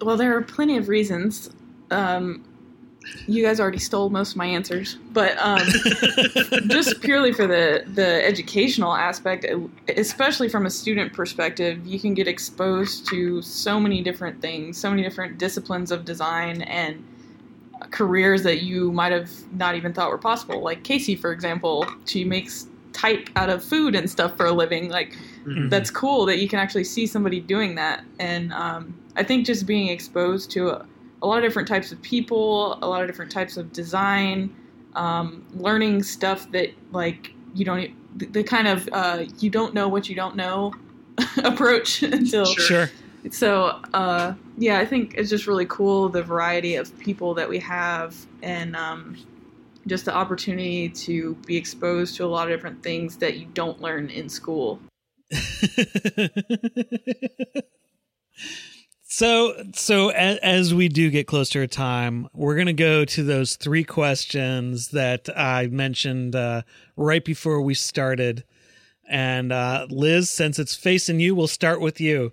Well, 0.01 0.17
there 0.17 0.35
are 0.35 0.41
plenty 0.41 0.77
of 0.77 0.89
reasons. 0.89 1.49
Um, 1.89 2.43
you 3.27 3.43
guys 3.43 3.59
already 3.59 3.79
stole 3.79 4.09
most 4.09 4.31
of 4.31 4.37
my 4.37 4.45
answers, 4.45 4.97
but 5.11 5.37
um, 5.39 5.61
just 6.67 7.01
purely 7.01 7.33
for 7.33 7.47
the 7.47 7.83
the 7.87 8.25
educational 8.25 8.93
aspect, 8.93 9.45
especially 9.97 10.49
from 10.49 10.65
a 10.65 10.69
student 10.69 11.13
perspective, 11.13 11.85
you 11.85 11.99
can 11.99 12.13
get 12.13 12.27
exposed 12.27 13.07
to 13.09 13.41
so 13.41 13.79
many 13.79 14.01
different 14.01 14.41
things, 14.41 14.77
so 14.77 14.89
many 14.89 15.01
different 15.01 15.37
disciplines 15.37 15.91
of 15.91 16.05
design 16.05 16.61
and 16.63 17.03
careers 17.89 18.43
that 18.43 18.61
you 18.61 18.91
might 18.91 19.11
have 19.11 19.31
not 19.53 19.75
even 19.75 19.93
thought 19.93 20.09
were 20.11 20.17
possible. 20.17 20.61
Like 20.61 20.83
Casey, 20.83 21.15
for 21.15 21.31
example, 21.31 21.87
she 22.05 22.23
makes 22.23 22.67
type 22.93 23.29
out 23.35 23.49
of 23.49 23.63
food 23.63 23.95
and 23.95 24.09
stuff 24.09 24.37
for 24.37 24.45
a 24.45 24.51
living. 24.51 24.89
Like 24.89 25.17
mm-hmm. 25.45 25.69
that's 25.69 25.89
cool 25.89 26.25
that 26.27 26.39
you 26.39 26.47
can 26.47 26.59
actually 26.59 26.83
see 26.83 27.07
somebody 27.07 27.39
doing 27.39 27.75
that, 27.75 28.03
and 28.19 28.53
um, 28.53 28.93
I 29.15 29.23
think 29.23 29.45
just 29.45 29.65
being 29.65 29.89
exposed 29.89 30.51
to 30.51 30.69
a, 30.69 30.85
a, 31.21 31.27
lot 31.27 31.37
of 31.37 31.43
different 31.43 31.67
types 31.67 31.91
of 31.91 32.01
people, 32.01 32.79
a 32.81 32.87
lot 32.87 33.01
of 33.01 33.07
different 33.07 33.31
types 33.31 33.57
of 33.57 33.71
design, 33.73 34.55
um, 34.95 35.45
learning 35.53 36.03
stuff 36.03 36.51
that 36.51 36.69
like 36.91 37.33
you 37.53 37.65
don't 37.65 37.91
the 38.17 38.43
kind 38.43 38.67
of 38.67 38.89
uh, 38.91 39.25
you 39.39 39.49
don't 39.49 39.73
know 39.73 39.87
what 39.87 40.09
you 40.09 40.15
don't 40.15 40.35
know 40.35 40.73
approach 41.43 42.03
until 42.03 42.45
sure. 42.45 42.89
So 43.29 43.79
uh, 43.93 44.33
yeah, 44.57 44.79
I 44.79 44.85
think 44.85 45.13
it's 45.15 45.29
just 45.29 45.47
really 45.47 45.65
cool 45.67 46.09
the 46.09 46.23
variety 46.23 46.75
of 46.75 46.97
people 46.99 47.33
that 47.35 47.47
we 47.47 47.59
have 47.59 48.15
and 48.41 48.75
um, 48.75 49.15
just 49.87 50.05
the 50.05 50.15
opportunity 50.15 50.89
to 50.89 51.35
be 51.45 51.55
exposed 51.57 52.15
to 52.17 52.25
a 52.25 52.27
lot 52.27 52.49
of 52.49 52.53
different 52.57 52.81
things 52.83 53.17
that 53.17 53.37
you 53.37 53.45
don't 53.53 53.81
learn 53.81 54.09
in 54.09 54.29
school. 54.29 54.79
so 59.11 59.53
so 59.73 60.07
as, 60.09 60.37
as, 60.37 60.73
we 60.73 60.87
do 60.87 61.09
get 61.09 61.27
closer 61.27 61.67
to 61.67 61.67
time 61.67 62.29
we're 62.33 62.55
going 62.55 62.65
to 62.65 62.73
go 62.73 63.03
to 63.03 63.23
those 63.23 63.57
three 63.57 63.83
questions 63.83 64.87
that 64.89 65.27
i 65.35 65.67
mentioned 65.67 66.33
uh, 66.33 66.61
right 66.95 67.25
before 67.25 67.61
we 67.61 67.73
started 67.73 68.45
and 69.09 69.51
uh, 69.51 69.85
liz 69.89 70.29
since 70.29 70.57
it's 70.57 70.75
facing 70.75 71.19
you 71.19 71.35
we'll 71.35 71.45
start 71.45 71.81
with 71.81 71.99
you 71.99 72.31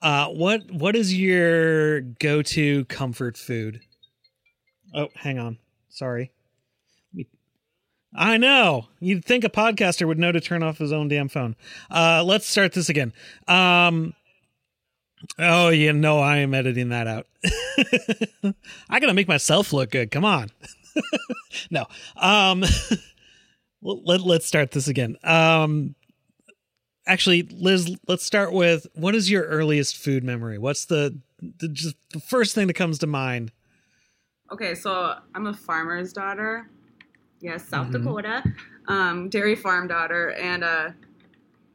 uh, 0.00 0.28
what 0.28 0.70
what 0.70 0.94
is 0.94 1.12
your 1.12 2.02
go-to 2.02 2.84
comfort 2.84 3.36
food 3.36 3.80
oh 4.94 5.08
hang 5.16 5.38
on 5.38 5.58
sorry 5.88 6.30
I 8.18 8.38
know. 8.38 8.86
You'd 8.98 9.26
think 9.26 9.44
a 9.44 9.50
podcaster 9.50 10.06
would 10.06 10.18
know 10.18 10.32
to 10.32 10.40
turn 10.40 10.62
off 10.62 10.78
his 10.78 10.90
own 10.90 11.08
damn 11.08 11.28
phone. 11.28 11.54
Uh, 11.90 12.24
let's 12.24 12.46
start 12.46 12.72
this 12.72 12.88
again. 12.88 13.12
Um, 13.46 14.14
oh, 15.38 15.68
you 15.68 15.92
know, 15.92 16.20
I 16.20 16.38
am 16.38 16.54
editing 16.54 16.90
that 16.90 17.06
out. 17.06 17.26
I 18.90 19.00
gotta 19.00 19.14
make 19.14 19.28
myself 19.28 19.72
look 19.72 19.90
good. 19.90 20.10
Come 20.10 20.24
on. 20.24 20.50
no. 21.70 21.86
Um, 22.16 22.64
let, 23.82 24.20
let's 24.20 24.46
start 24.46 24.70
this 24.72 24.88
again. 24.88 25.16
Um, 25.22 25.94
actually, 27.06 27.42
Liz, 27.42 27.96
let's 28.08 28.24
start 28.24 28.52
with 28.52 28.86
what 28.94 29.14
is 29.14 29.30
your 29.30 29.44
earliest 29.44 29.96
food 29.96 30.24
memory? 30.24 30.58
What's 30.58 30.86
the, 30.86 31.18
the 31.40 31.68
just 31.68 31.96
the 32.12 32.20
first 32.20 32.54
thing 32.54 32.66
that 32.66 32.74
comes 32.74 32.98
to 33.00 33.06
mind? 33.06 33.52
Okay, 34.52 34.74
so 34.74 35.14
I'm 35.34 35.46
a 35.46 35.54
farmer's 35.54 36.12
daughter 36.12 36.68
yes, 37.40 37.66
South 37.66 37.88
mm-hmm. 37.88 38.04
Dakota, 38.04 38.42
um, 38.88 39.28
dairy 39.28 39.54
farm 39.54 39.88
daughter, 39.88 40.30
and 40.32 40.64
uh, 40.64 40.90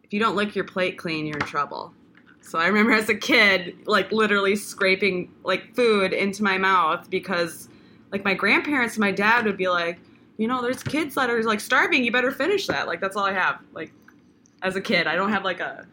if 0.04 0.14
you 0.14 0.20
don't 0.20 0.36
lick 0.36 0.56
your 0.56 0.66
plate 0.66 0.98
clean, 0.98 1.26
you're 1.26 1.38
in 1.38 1.46
trouble. 1.46 1.94
So 2.42 2.60
I 2.60 2.68
remember 2.68 2.92
as 2.92 3.08
a 3.10 3.16
kid, 3.16 3.76
like 3.86 4.12
literally 4.12 4.56
scraping 4.56 5.32
like 5.44 5.74
food 5.76 6.12
into 6.12 6.44
my 6.44 6.58
mouth 6.58 7.10
because, 7.10 7.70
like, 8.12 8.26
my 8.26 8.34
grandparents 8.34 8.96
and 8.96 9.02
my 9.02 9.12
dad 9.12 9.46
would 9.46 9.58
be 9.58 9.70
like, 9.70 10.00
you 10.42 10.48
know, 10.48 10.62
there's 10.62 10.82
kids 10.82 11.16
that 11.16 11.30
are 11.30 11.44
like 11.44 11.60
starving. 11.60 12.04
You 12.04 12.12
better 12.12 12.32
finish 12.32 12.66
that. 12.66 12.88
Like 12.88 13.00
that's 13.00 13.16
all 13.16 13.26
I 13.26 13.34
have. 13.34 13.60
Like 13.74 13.94
as 14.64 14.76
a 14.76 14.82
kid, 14.82 15.06
I 15.06 15.16
don't 15.16 15.32
have 15.32 15.44
like 15.44 15.60
a 15.60 15.86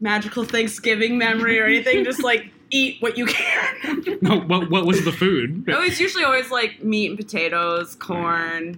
magical 0.00 0.44
Thanksgiving 0.44 1.16
memory 1.16 1.58
or 1.58 1.64
anything. 1.64 2.04
Just 2.04 2.22
like 2.22 2.50
eat 2.70 3.00
what 3.00 3.16
you 3.16 3.24
can. 3.24 4.18
no, 4.20 4.40
what 4.40 4.70
what 4.70 4.84
was 4.84 5.04
the 5.06 5.12
food? 5.12 5.64
It 5.66 5.78
was 5.78 5.98
usually 5.98 6.24
always 6.24 6.50
like 6.50 6.84
meat 6.84 7.08
and 7.08 7.18
potatoes, 7.18 7.94
corn, 7.94 8.76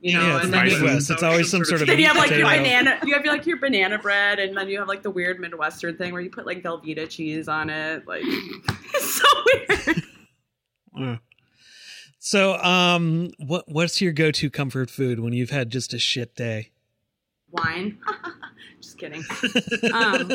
you 0.00 0.14
know, 0.14 0.26
yeah, 0.26 0.42
and 0.42 0.54
then 0.54 0.64
Midwest. 0.64 1.10
It's 1.10 1.22
always 1.22 1.50
some 1.50 1.64
sort 1.64 1.82
of. 1.82 1.86
Then 1.86 1.98
you 2.00 2.06
have 2.06 2.16
like 2.16 2.30
your 2.30 2.46
banana. 2.46 2.98
You 3.04 3.14
have 3.14 3.24
like 3.24 3.46
your 3.46 3.58
banana 3.58 3.98
bread, 3.98 4.38
and 4.38 4.56
then 4.56 4.68
you 4.68 4.78
have 4.78 4.88
like 4.88 5.02
the 5.02 5.10
weird 5.10 5.38
Midwestern 5.40 5.96
thing 5.96 6.12
where 6.12 6.22
you 6.22 6.30
put 6.30 6.46
like 6.46 6.62
Velveeta 6.62 7.08
cheese 7.08 7.48
on 7.48 7.68
it. 7.68 8.06
Like, 8.06 8.22
it's 8.24 9.20
so 9.20 9.28
weird. 10.94 11.20
So, 12.18 12.56
um, 12.58 13.30
what 13.38 13.64
what's 13.68 14.00
your 14.00 14.12
go 14.12 14.30
to 14.30 14.50
comfort 14.50 14.90
food 14.90 15.20
when 15.20 15.32
you've 15.32 15.50
had 15.50 15.70
just 15.70 15.92
a 15.92 15.98
shit 15.98 16.34
day? 16.34 16.70
Wine. 17.50 17.98
just 18.80 18.96
kidding. 18.96 19.24
Um, 19.92 20.32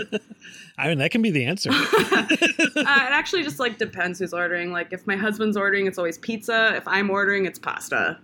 I 0.78 0.90
mean, 0.90 0.98
that 0.98 1.12
can 1.12 1.22
be 1.22 1.32
the 1.32 1.46
answer. 1.46 1.70
uh, 1.72 2.28
it 2.30 2.86
actually 2.86 3.44
just 3.44 3.60
like 3.60 3.78
depends 3.78 4.20
who's 4.20 4.34
ordering. 4.34 4.72
Like, 4.72 4.92
if 4.92 5.08
my 5.08 5.16
husband's 5.16 5.58
ordering, 5.58 5.88
it's 5.88 5.98
always 5.98 6.18
pizza. 6.18 6.74
If 6.76 6.88
I'm 6.88 7.10
ordering, 7.10 7.46
it's 7.46 7.58
pasta. 7.58 8.20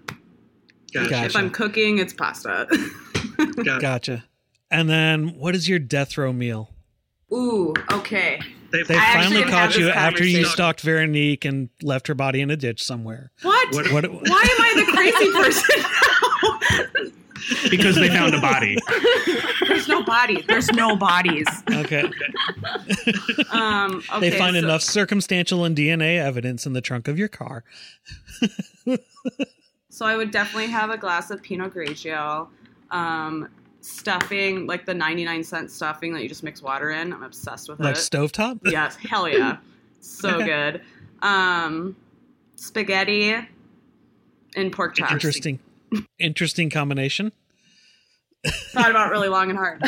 Gotcha. 0.94 1.26
If 1.26 1.36
I'm 1.36 1.50
cooking, 1.50 2.00
it's 2.00 2.14
pasta. 2.14 2.68
gotcha. 3.38 3.80
gotcha. 3.80 4.24
And 4.70 4.90
then, 4.90 5.30
what 5.38 5.56
is 5.56 5.68
your 5.68 5.80
death 5.80 6.18
row 6.18 6.32
meal? 6.34 6.70
Ooh, 7.34 7.74
okay. 7.92 8.42
They, 8.72 8.84
they 8.84 8.96
finally 8.96 9.44
caught 9.44 9.78
you 9.78 9.90
after 9.90 10.24
you 10.24 10.46
stalked 10.46 10.82
Veronique 10.82 11.46
and 11.46 11.70
left 11.82 12.08
her 12.08 12.16
body 12.16 12.42
in 12.42 12.50
a 12.50 12.56
ditch 12.56 12.84
somewhere. 12.84 13.32
What? 13.42 13.74
what, 13.74 13.92
what 13.92 14.12
Why 14.12 14.20
am 14.20 14.30
I 14.30 14.74
the 14.76 14.92
crazy 14.92 15.32
person 15.34 17.12
because 17.70 17.96
they 17.96 18.08
found 18.08 18.34
a 18.34 18.42
body. 18.42 18.78
There's 19.68 19.88
no 19.88 20.04
body. 20.04 20.42
There's 20.48 20.72
no 20.72 20.96
bodies. 20.96 21.48
Okay. 21.70 22.04
um, 23.52 24.04
okay 24.14 24.30
they 24.30 24.38
find 24.38 24.56
so, 24.56 24.60
enough 24.60 24.82
circumstantial 24.82 25.66
and 25.66 25.76
DNA 25.76 26.18
evidence 26.18 26.66
in 26.66 26.74
the 26.74 26.82
trunk 26.82 27.08
of 27.08 27.18
your 27.20 27.28
car. 27.28 27.64
So 30.02 30.08
I 30.08 30.18
would 30.18 30.32
definitely 30.32 30.66
have 30.72 30.90
a 30.90 30.98
glass 30.98 31.30
of 31.30 31.44
Pinot 31.44 31.76
Grigio. 31.76 32.48
Um, 32.90 33.48
stuffing, 33.82 34.66
like 34.66 34.84
the 34.88 34.96
99 34.96 35.44
cent 35.44 35.70
stuffing 35.70 36.12
that 36.16 36.24
you 36.24 36.28
just 36.28 36.42
mix 36.42 36.60
water 36.60 36.90
in. 36.90 37.14
I'm 37.14 37.22
obsessed 37.22 37.70
with 37.70 37.80
like 37.80 37.96
it. 37.96 38.10
Like 38.12 38.32
stovetop? 38.32 38.62
Yes, 38.72 38.96
hell 38.96 39.30
yeah. 39.30 39.58
so 40.00 40.44
good. 40.44 40.82
Um, 41.22 41.96
spaghetti 42.56 43.36
and 44.56 44.72
pork 44.72 44.96
chops. 44.96 45.12
Interesting. 45.12 45.60
Interesting 46.18 46.72
combination. 46.72 47.32
Thought 48.72 48.90
about 48.90 49.12
really 49.12 49.28
long 49.28 49.52
and 49.52 49.60
hard. 49.60 49.84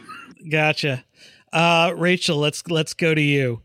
gotcha. 0.50 1.04
Uh, 1.52 1.92
Rachel, 1.94 2.38
let's 2.38 2.66
let's 2.68 2.94
go 2.94 3.14
to 3.14 3.20
you. 3.20 3.60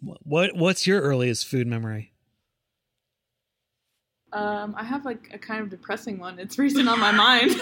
What 0.00 0.56
what's 0.56 0.84
your 0.84 1.00
earliest 1.00 1.46
food 1.46 1.68
memory? 1.68 2.10
Um, 4.32 4.74
I 4.78 4.84
have 4.84 5.04
like 5.04 5.30
a 5.32 5.38
kind 5.38 5.60
of 5.60 5.70
depressing 5.70 6.18
one. 6.18 6.38
It's 6.38 6.58
recent 6.58 6.88
on 6.88 7.00
my 7.00 7.10
mind. 7.10 7.60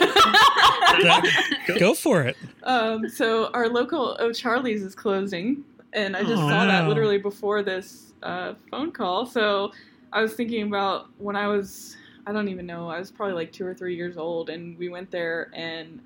Go 1.78 1.94
for 1.94 2.22
it. 2.22 2.36
Um, 2.62 3.08
so 3.08 3.46
our 3.54 3.68
local 3.68 4.16
O'Charlie's 4.20 4.82
is 4.82 4.94
closing, 4.94 5.64
and 5.94 6.14
I 6.14 6.20
just 6.20 6.42
oh, 6.42 6.48
saw 6.48 6.66
that 6.66 6.86
literally 6.86 7.18
before 7.18 7.62
this 7.62 8.12
uh, 8.22 8.54
phone 8.70 8.92
call. 8.92 9.24
So 9.24 9.72
I 10.12 10.20
was 10.20 10.34
thinking 10.34 10.66
about 10.66 11.08
when 11.18 11.36
I 11.36 11.46
was, 11.46 11.96
I 12.26 12.32
don't 12.32 12.48
even 12.48 12.66
know, 12.66 12.88
I 12.88 12.98
was 12.98 13.10
probably 13.10 13.34
like 13.34 13.52
two 13.52 13.66
or 13.66 13.74
three 13.74 13.96
years 13.96 14.18
old, 14.18 14.50
and 14.50 14.76
we 14.78 14.90
went 14.90 15.10
there 15.10 15.50
and 15.54 16.00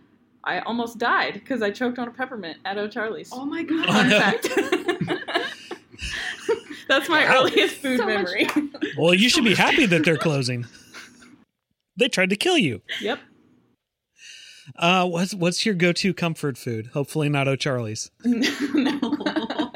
I 0.45 0.61
almost 0.61 0.99
died 0.99 1.35
because 1.35 1.63
I 1.63 1.71
choked 1.71 1.99
on 1.99 2.09
a 2.09 2.11
peppermint 2.11 2.59
at 2.65 2.79
O'Charlie's. 2.79 3.31
Oh 3.33 3.45
my 3.45 3.63
god! 3.63 3.87
Fun 3.87 4.11
fact. 4.11 4.49
That's 6.89 7.09
my 7.09 7.25
wow. 7.25 7.45
earliest 7.45 7.77
food 7.77 7.99
so 7.99 8.07
memory. 8.07 8.49
well, 8.99 9.15
you 9.15 9.29
should 9.29 9.45
be 9.45 9.55
happy 9.55 9.87
that 9.87 10.05
they're 10.05 10.17
closing. 10.17 10.67
They 11.97 12.09
tried 12.09 12.31
to 12.31 12.37
kill 12.37 12.59
you. 12.59 12.83
Yep. 13.01 13.21
Uh, 14.77 15.07
what's 15.07 15.35
what's 15.35 15.67
your 15.67 15.75
go-to 15.75 16.15
comfort 16.15 16.57
food? 16.57 16.89
Hopefully 16.89 17.29
not 17.29 17.49
O'Charlie's. 17.49 18.11
no. 18.25 18.99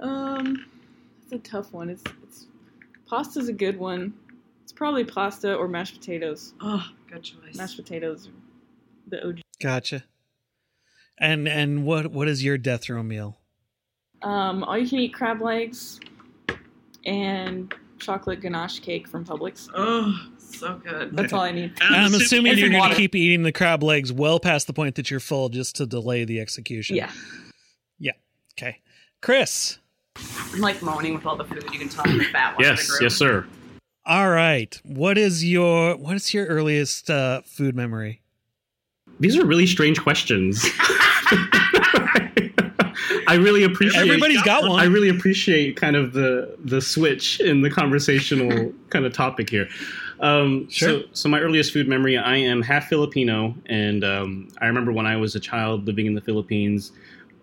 um, 0.00 0.66
it's 1.22 1.32
a 1.32 1.38
tough 1.38 1.72
one. 1.72 1.90
It's 1.90 2.02
it's 2.22 2.46
pasta's 3.08 3.48
a 3.48 3.52
good 3.52 3.78
one. 3.78 4.14
It's 4.62 4.72
probably 4.72 5.04
pasta 5.04 5.54
or 5.54 5.68
mashed 5.68 5.94
potatoes. 6.00 6.54
Oh, 6.60 6.86
good 7.10 7.22
choice. 7.22 7.56
Mashed 7.56 7.76
potatoes, 7.76 8.28
the 9.08 9.26
OG. 9.26 9.40
Gotcha. 9.60 10.04
And 11.18 11.48
and 11.48 11.84
what 11.84 12.12
what 12.12 12.28
is 12.28 12.44
your 12.44 12.56
death 12.56 12.88
row 12.88 13.02
meal? 13.02 13.38
Um, 14.24 14.64
all 14.64 14.78
you 14.78 14.88
can 14.88 14.98
eat 15.00 15.12
crab 15.12 15.42
legs 15.42 16.00
and 17.04 17.72
chocolate 17.98 18.40
ganache 18.40 18.80
cake 18.80 19.06
from 19.06 19.22
Publix. 19.24 19.68
Oh, 19.74 20.18
so 20.38 20.80
good. 20.82 21.14
That's 21.14 21.34
all 21.34 21.42
I 21.42 21.52
need. 21.52 21.74
I'm 21.82 22.14
assuming 22.14 22.56
you're 22.56 22.70
going 22.70 22.88
to 22.88 22.96
keep 22.96 23.14
eating 23.14 23.42
the 23.42 23.52
crab 23.52 23.82
legs 23.82 24.12
well 24.12 24.40
past 24.40 24.66
the 24.66 24.72
point 24.72 24.94
that 24.94 25.10
you're 25.10 25.20
full 25.20 25.50
just 25.50 25.76
to 25.76 25.86
delay 25.86 26.24
the 26.24 26.40
execution. 26.40 26.96
Yeah. 26.96 27.12
Yeah. 27.98 28.12
Okay. 28.58 28.80
Chris. 29.20 29.78
I'm 30.52 30.60
like 30.60 30.80
moaning 30.80 31.14
with 31.14 31.26
all 31.26 31.36
the 31.36 31.44
food. 31.44 31.62
You 31.70 31.78
can 31.78 31.90
tell 31.90 32.08
I'm 32.08 32.16
the 32.16 32.24
fat 32.24 32.56
one. 32.56 32.64
Yes. 32.64 32.98
Yes, 33.02 33.14
sir. 33.14 33.46
All 34.06 34.30
right. 34.30 34.80
What 34.84 35.18
is 35.18 35.44
your 35.44 35.96
what 35.96 36.16
is 36.16 36.32
your 36.32 36.46
earliest 36.46 37.10
uh, 37.10 37.42
food 37.44 37.76
memory? 37.76 38.22
These 39.20 39.36
are 39.36 39.44
really 39.44 39.66
strange 39.66 40.00
questions. 40.00 40.64
I 43.34 43.42
really 43.42 43.64
appreciate. 43.64 44.00
Everybody's 44.00 44.42
got 44.42 44.68
one. 44.68 44.80
I 44.80 44.84
really 44.84 45.08
appreciate 45.08 45.76
kind 45.76 45.96
of 45.96 46.12
the 46.12 46.56
the 46.64 46.80
switch 46.80 47.40
in 47.40 47.62
the 47.62 47.70
conversational 47.70 48.72
kind 48.90 49.04
of 49.04 49.12
topic 49.12 49.50
here. 49.50 49.68
Um, 50.20 50.68
sure. 50.70 51.00
So, 51.00 51.06
so 51.12 51.28
my 51.28 51.40
earliest 51.40 51.72
food 51.72 51.88
memory, 51.88 52.16
I 52.16 52.36
am 52.36 52.62
half 52.62 52.88
Filipino, 52.88 53.54
and 53.66 54.04
um, 54.04 54.48
I 54.60 54.66
remember 54.66 54.92
when 54.92 55.06
I 55.06 55.16
was 55.16 55.34
a 55.34 55.40
child 55.40 55.86
living 55.86 56.06
in 56.06 56.14
the 56.14 56.20
Philippines. 56.20 56.92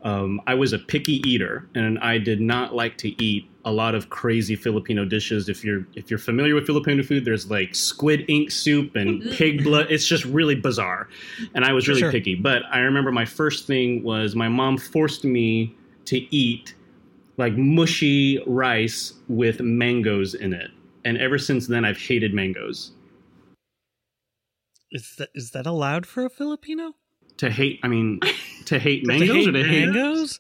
um, 0.03 0.41
I 0.47 0.55
was 0.55 0.73
a 0.73 0.79
picky 0.79 1.21
eater, 1.29 1.67
and 1.75 1.99
I 1.99 2.17
did 2.17 2.41
not 2.41 2.73
like 2.73 2.97
to 2.99 3.23
eat 3.23 3.47
a 3.65 3.71
lot 3.71 3.93
of 3.93 4.09
crazy 4.09 4.55
Filipino 4.55 5.05
dishes. 5.05 5.47
If 5.47 5.63
you're 5.63 5.85
if 5.93 6.09
you're 6.09 6.17
familiar 6.17 6.55
with 6.55 6.65
Filipino 6.65 7.03
food, 7.03 7.25
there's 7.25 7.51
like 7.51 7.75
squid 7.75 8.25
ink 8.27 8.49
soup 8.49 8.95
and 8.95 9.21
pig 9.31 9.63
blood. 9.63 9.87
It's 9.89 10.07
just 10.07 10.25
really 10.25 10.55
bizarre, 10.55 11.09
and 11.53 11.63
I 11.65 11.73
was 11.73 11.87
really 11.87 12.01
sure. 12.01 12.11
picky. 12.11 12.35
But 12.35 12.63
I 12.71 12.79
remember 12.79 13.11
my 13.11 13.25
first 13.25 13.67
thing 13.67 14.01
was 14.01 14.35
my 14.35 14.49
mom 14.49 14.77
forced 14.77 15.23
me 15.23 15.75
to 16.05 16.35
eat 16.35 16.75
like 17.37 17.53
mushy 17.57 18.41
rice 18.45 19.13
with 19.27 19.61
mangoes 19.61 20.33
in 20.33 20.53
it, 20.53 20.71
and 21.05 21.17
ever 21.17 21.37
since 21.37 21.67
then 21.67 21.85
I've 21.85 21.97
hated 21.97 22.33
mangoes. 22.33 22.91
Is 24.91 25.15
that 25.17 25.29
is 25.33 25.51
that 25.51 25.65
allowed 25.65 26.05
for 26.05 26.25
a 26.25 26.29
Filipino? 26.29 26.93
To 27.37 27.49
hate, 27.49 27.79
I 27.81 27.87
mean, 27.87 28.19
to 28.65 28.77
hate 28.77 29.05
mangoes 29.07 29.27
to 29.27 29.33
hate 29.33 29.47
or 29.47 29.51
to 29.53 29.63
hate 29.63 29.85
mangoes? 29.85 30.39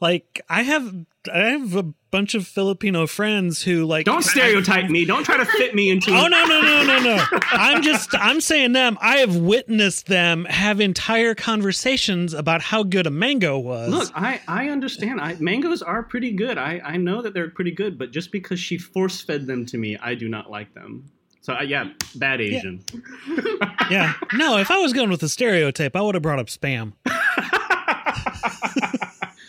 Like 0.00 0.40
I 0.48 0.62
have, 0.62 0.94
I 1.32 1.50
have 1.50 1.76
a 1.76 1.82
bunch 2.10 2.34
of 2.34 2.46
Filipino 2.46 3.06
friends 3.06 3.62
who 3.62 3.86
like. 3.86 4.04
Don't 4.04 4.22
stereotype 4.22 4.84
I, 4.84 4.88
me. 4.88 5.04
Don't 5.04 5.24
try 5.24 5.36
to 5.36 5.44
fit 5.44 5.74
me 5.74 5.90
into. 5.90 6.10
oh 6.10 6.26
no 6.26 6.44
no 6.44 6.60
no 6.60 6.84
no 6.84 6.98
no! 7.00 7.24
I'm 7.50 7.82
just 7.82 8.14
I'm 8.14 8.40
saying 8.40 8.72
them. 8.72 8.98
I 9.00 9.18
have 9.18 9.36
witnessed 9.36 10.06
them 10.06 10.44
have 10.44 10.80
entire 10.80 11.34
conversations 11.34 12.34
about 12.34 12.60
how 12.60 12.82
good 12.82 13.06
a 13.06 13.10
mango 13.10 13.58
was. 13.58 13.90
Look, 13.90 14.10
I 14.14 14.40
I 14.46 14.68
understand. 14.68 15.20
I 15.20 15.36
mangoes 15.40 15.82
are 15.82 16.02
pretty 16.02 16.32
good. 16.32 16.58
I 16.58 16.80
I 16.84 16.96
know 16.96 17.22
that 17.22 17.34
they're 17.34 17.50
pretty 17.50 17.72
good, 17.72 17.98
but 17.98 18.10
just 18.10 18.30
because 18.30 18.60
she 18.60 18.78
force 18.78 19.22
fed 19.22 19.46
them 19.46 19.64
to 19.66 19.78
me, 19.78 19.96
I 19.96 20.14
do 20.14 20.28
not 20.28 20.50
like 20.50 20.74
them. 20.74 21.10
So 21.40 21.54
uh, 21.54 21.62
yeah, 21.62 21.90
bad 22.14 22.40
Asian. 22.40 22.82
Yeah. 23.28 23.74
yeah. 23.90 24.12
No, 24.32 24.58
if 24.58 24.70
I 24.70 24.78
was 24.78 24.92
going 24.92 25.10
with 25.10 25.20
the 25.20 25.28
stereotype, 25.28 25.94
I 25.94 26.00
would 26.00 26.14
have 26.14 26.22
brought 26.22 26.38
up 26.38 26.46
spam. 26.46 26.92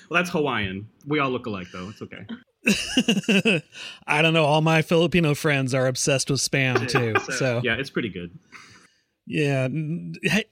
well, 0.10 0.22
that's 0.22 0.30
Hawaiian. 0.30 0.88
We 1.06 1.20
all 1.20 1.30
look 1.30 1.46
alike, 1.46 1.68
though. 1.72 1.90
It's 1.90 2.02
okay. 2.02 2.26
I 4.08 4.22
don't 4.22 4.34
know. 4.34 4.46
All 4.46 4.62
my 4.62 4.82
Filipino 4.82 5.36
friends 5.36 5.74
are 5.74 5.88
obsessed 5.88 6.30
with 6.30 6.40
spam 6.40 6.88
too. 6.88 7.14
So 7.34 7.62
yeah, 7.64 7.76
it's 7.76 7.90
pretty 7.90 8.10
good. 8.10 8.38
Yeah. 9.28 9.68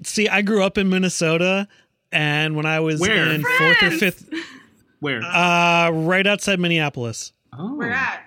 See, 0.04 0.30
I 0.30 0.41
grew 0.41 0.64
up 0.64 0.78
in 0.78 0.89
Minnesota, 0.89 1.68
and 2.12 2.56
when 2.56 2.66
I 2.66 2.80
was 2.80 2.99
Where? 2.99 3.32
in 3.32 3.41
friends. 3.41 3.58
fourth 3.58 3.84
or 3.84 3.97
fifth, 3.97 4.30
where? 4.99 5.22
Uh, 5.24 5.89
right 5.91 6.26
outside 6.26 6.60
Minneapolis. 6.60 7.34
Oh, 7.58 7.76
where 7.76 7.91
at? 7.91 8.24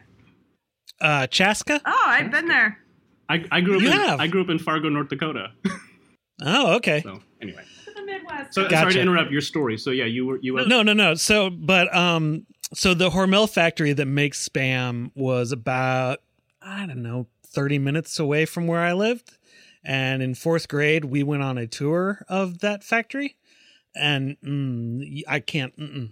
Uh, 1.00 1.26
Chaska. 1.26 1.80
Oh, 1.84 2.04
I've 2.06 2.30
been 2.30 2.46
there. 2.46 2.78
I, 3.28 3.44
I 3.50 3.60
grew 3.60 3.76
up. 3.76 3.82
You 3.82 3.88
in, 3.88 3.92
have. 3.92 4.20
I 4.20 4.26
grew 4.28 4.40
up 4.40 4.48
in 4.50 4.58
Fargo, 4.58 4.88
North 4.88 5.08
Dakota. 5.08 5.52
oh, 6.42 6.76
okay. 6.76 7.02
So 7.02 7.20
anyway. 7.42 7.64
The 8.06 8.12
Midwest. 8.12 8.54
So 8.54 8.62
gotcha. 8.62 8.76
sorry 8.76 8.92
to 8.94 9.00
interrupt 9.00 9.30
your 9.30 9.40
story. 9.40 9.76
So 9.78 9.90
yeah, 9.90 10.04
you 10.04 10.26
were 10.26 10.38
you 10.40 10.54
were 10.54 10.66
no 10.66 10.82
no 10.82 10.92
no. 10.92 11.14
So 11.14 11.50
but 11.50 11.94
um 11.94 12.46
so 12.74 12.94
the 12.94 13.10
Hormel 13.10 13.48
factory 13.48 13.92
that 13.92 14.06
makes 14.06 14.48
spam 14.48 15.10
was 15.14 15.52
about 15.52 16.20
I 16.62 16.86
don't 16.86 17.02
know 17.02 17.26
thirty 17.46 17.78
minutes 17.78 18.18
away 18.18 18.46
from 18.46 18.66
where 18.66 18.80
I 18.80 18.92
lived, 18.92 19.36
and 19.84 20.22
in 20.22 20.34
fourth 20.34 20.68
grade 20.68 21.04
we 21.04 21.22
went 21.22 21.42
on 21.42 21.58
a 21.58 21.66
tour 21.66 22.24
of 22.28 22.60
that 22.60 22.84
factory, 22.84 23.36
and 23.94 24.36
mm, 24.44 25.22
I 25.28 25.40
can't. 25.40 25.76
Mm-mm. 25.78 26.10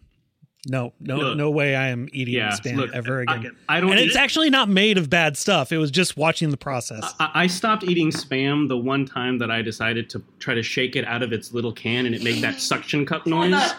No, 0.66 0.92
no, 1.00 1.16
look, 1.16 1.36
no 1.36 1.50
way 1.50 1.76
I 1.76 1.88
am 1.88 2.08
eating 2.12 2.34
yeah, 2.34 2.50
spam 2.50 2.76
look, 2.76 2.94
ever 2.94 3.20
again. 3.20 3.56
I, 3.68 3.76
I 3.76 3.80
don't. 3.80 3.90
And 3.90 4.00
it's 4.00 4.16
it. 4.16 4.18
actually 4.18 4.48
not 4.48 4.68
made 4.68 4.96
of 4.96 5.10
bad 5.10 5.36
stuff. 5.36 5.72
It 5.72 5.78
was 5.78 5.90
just 5.90 6.16
watching 6.16 6.50
the 6.50 6.56
process. 6.56 7.12
I, 7.20 7.30
I, 7.34 7.46
stopped 7.48 7.84
eating 7.84 8.10
spam 8.10 8.68
the 8.68 8.76
one 8.76 9.04
time 9.04 9.38
that 9.38 9.50
I 9.50 9.60
decided 9.60 10.08
to 10.10 10.22
try 10.38 10.54
to 10.54 10.62
shake 10.62 10.96
it 10.96 11.04
out 11.04 11.22
of 11.22 11.32
its 11.32 11.52
little 11.52 11.72
can, 11.72 12.06
and 12.06 12.14
it 12.14 12.22
made 12.22 12.42
that 12.42 12.60
suction 12.60 13.04
cup 13.04 13.26
noise. 13.26 13.72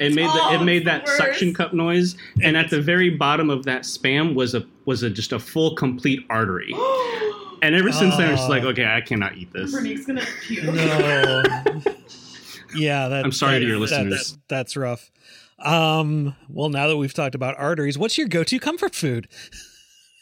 it 0.00 0.14
made 0.14 0.28
the, 0.28 0.48
it 0.52 0.64
made 0.64 0.84
that 0.86 1.08
suction 1.08 1.54
cup 1.54 1.72
noise, 1.72 2.16
and 2.42 2.56
at 2.56 2.70
the 2.70 2.80
very 2.80 3.10
bottom 3.10 3.48
of 3.48 3.64
that 3.64 3.82
spam 3.82 4.34
was 4.34 4.54
a 4.54 4.66
was 4.84 5.02
a 5.02 5.10
just 5.10 5.32
a 5.32 5.38
full 5.38 5.76
complete 5.76 6.26
artery. 6.28 6.72
and 7.62 7.74
ever 7.74 7.92
since 7.92 8.14
oh. 8.14 8.18
then, 8.18 8.32
it's 8.32 8.48
like, 8.48 8.64
ah. 8.64 8.68
okay, 8.68 8.84
I 8.84 9.00
cannot 9.00 9.36
eat 9.36 9.52
this. 9.52 9.72
gonna 10.06 10.22
puke. 10.42 10.64
No. 10.64 11.42
yeah, 12.74 13.08
that, 13.08 13.24
I'm 13.24 13.32
sorry 13.32 13.54
that, 13.54 13.60
to 13.60 13.66
your 13.66 13.78
listeners. 13.78 14.32
That, 14.32 14.38
that's 14.48 14.76
rough. 14.76 15.10
Um, 15.58 16.36
well, 16.48 16.68
now 16.68 16.88
that 16.88 16.96
we've 16.96 17.14
talked 17.14 17.34
about 17.34 17.56
arteries, 17.58 17.98
what's 17.98 18.18
your 18.18 18.28
go-to 18.28 18.58
comfort 18.58 18.94
food? 18.94 19.28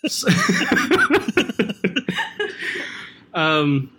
um, 3.34 3.90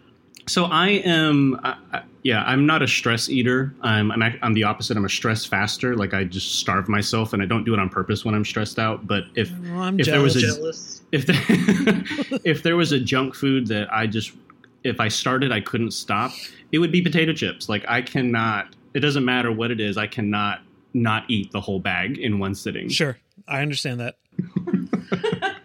so 0.47 0.65
I 0.65 0.89
am, 0.89 1.59
uh, 1.63 2.01
yeah, 2.23 2.43
I'm 2.43 2.65
not 2.65 2.81
a 2.81 2.87
stress 2.87 3.29
eater. 3.29 3.73
I'm, 3.81 4.11
I'm, 4.11 4.37
I'm 4.41 4.53
the 4.53 4.63
opposite. 4.63 4.97
I'm 4.97 5.05
a 5.05 5.09
stress 5.09 5.45
faster. 5.45 5.95
Like 5.95 6.13
I 6.13 6.23
just 6.23 6.59
starve 6.59 6.87
myself, 6.87 7.33
and 7.33 7.41
I 7.41 7.45
don't 7.45 7.63
do 7.63 7.73
it 7.73 7.79
on 7.79 7.89
purpose 7.89 8.23
when 8.23 8.35
I'm 8.35 8.45
stressed 8.45 8.79
out. 8.79 9.07
But 9.07 9.25
if 9.35 9.51
well, 9.59 9.99
if 9.99 10.05
jealous. 10.05 10.33
there 10.33 10.61
was 10.61 11.01
a 11.01 11.15
if 11.15 11.25
there, 11.25 12.39
if 12.43 12.63
there 12.63 12.75
was 12.75 12.91
a 12.91 12.99
junk 12.99 13.35
food 13.35 13.67
that 13.67 13.91
I 13.93 14.07
just 14.07 14.31
if 14.83 14.99
I 14.99 15.07
started 15.07 15.51
I 15.51 15.61
couldn't 15.61 15.91
stop, 15.91 16.31
it 16.71 16.79
would 16.79 16.91
be 16.91 17.01
potato 17.01 17.33
chips. 17.33 17.69
Like 17.69 17.85
I 17.87 18.01
cannot. 18.01 18.75
It 18.93 19.01
doesn't 19.01 19.25
matter 19.25 19.51
what 19.51 19.71
it 19.71 19.79
is. 19.79 19.97
I 19.97 20.07
cannot 20.07 20.61
not 20.95 21.25
eat 21.29 21.51
the 21.51 21.61
whole 21.61 21.79
bag 21.79 22.17
in 22.17 22.39
one 22.39 22.55
sitting. 22.55 22.89
Sure, 22.89 23.17
I 23.47 23.61
understand 23.61 23.99
that. 23.99 24.15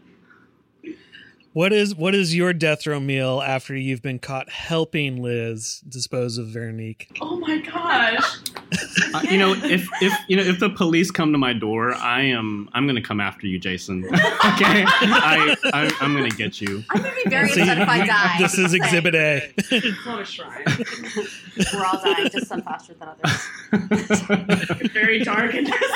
what 1.53 1.73
is 1.73 1.95
what 1.95 2.15
is 2.15 2.35
your 2.35 2.53
death 2.53 2.87
row 2.87 3.01
meal 3.01 3.41
after 3.41 3.75
you've 3.77 4.03
been 4.03 4.19
caught 4.19 4.51
helping 4.51 5.23
Liz 5.23 5.81
dispose 5.89 6.37
of 6.37 6.49
Veronique? 6.49 7.17
Oh 7.21 7.39
my 7.39 7.59
gosh! 7.59 8.39
Uh, 9.15 9.23
you 9.29 9.39
know, 9.39 9.53
if 9.53 9.89
if 10.01 10.13
you 10.29 10.37
know 10.37 10.43
if 10.43 10.61
the 10.61 10.71
police 10.71 11.11
come 11.11 11.33
to 11.33 11.39
my 11.39 11.53
door, 11.53 11.95
I 11.95 12.23
am 12.23 12.69
I'm 12.73 12.87
gonna 12.87 13.03
come 13.03 13.21
after 13.21 13.47
you, 13.47 13.59
Jason. 13.59 14.05
okay, 14.15 14.85
I, 14.87 15.57
I 15.73 15.93
am 16.01 16.15
gonna 16.15 16.29
get 16.31 16.61
you. 16.61 16.85
I'm 16.91 17.03
gonna 17.03 17.15
be 17.25 17.31
very 17.31 17.51
upset 17.51 17.79
if 17.79 17.89
I 17.89 18.07
die. 18.07 18.37
This 18.39 18.59
is 18.59 18.75
Exhibit 18.75 19.15
A. 19.15 19.53
it's 19.57 20.07
not 20.07 20.21
a 20.21 20.25
shrine. 20.25 20.65
We're 21.73 21.85
all 21.85 22.01
dying, 22.03 22.29
just 22.31 22.47
some 22.47 22.63
faster 22.63 22.95
than 22.95 23.09
others. 23.09 24.91
very 24.93 25.21
dark 25.21 25.55
in 25.55 25.65
this. 25.65 25.93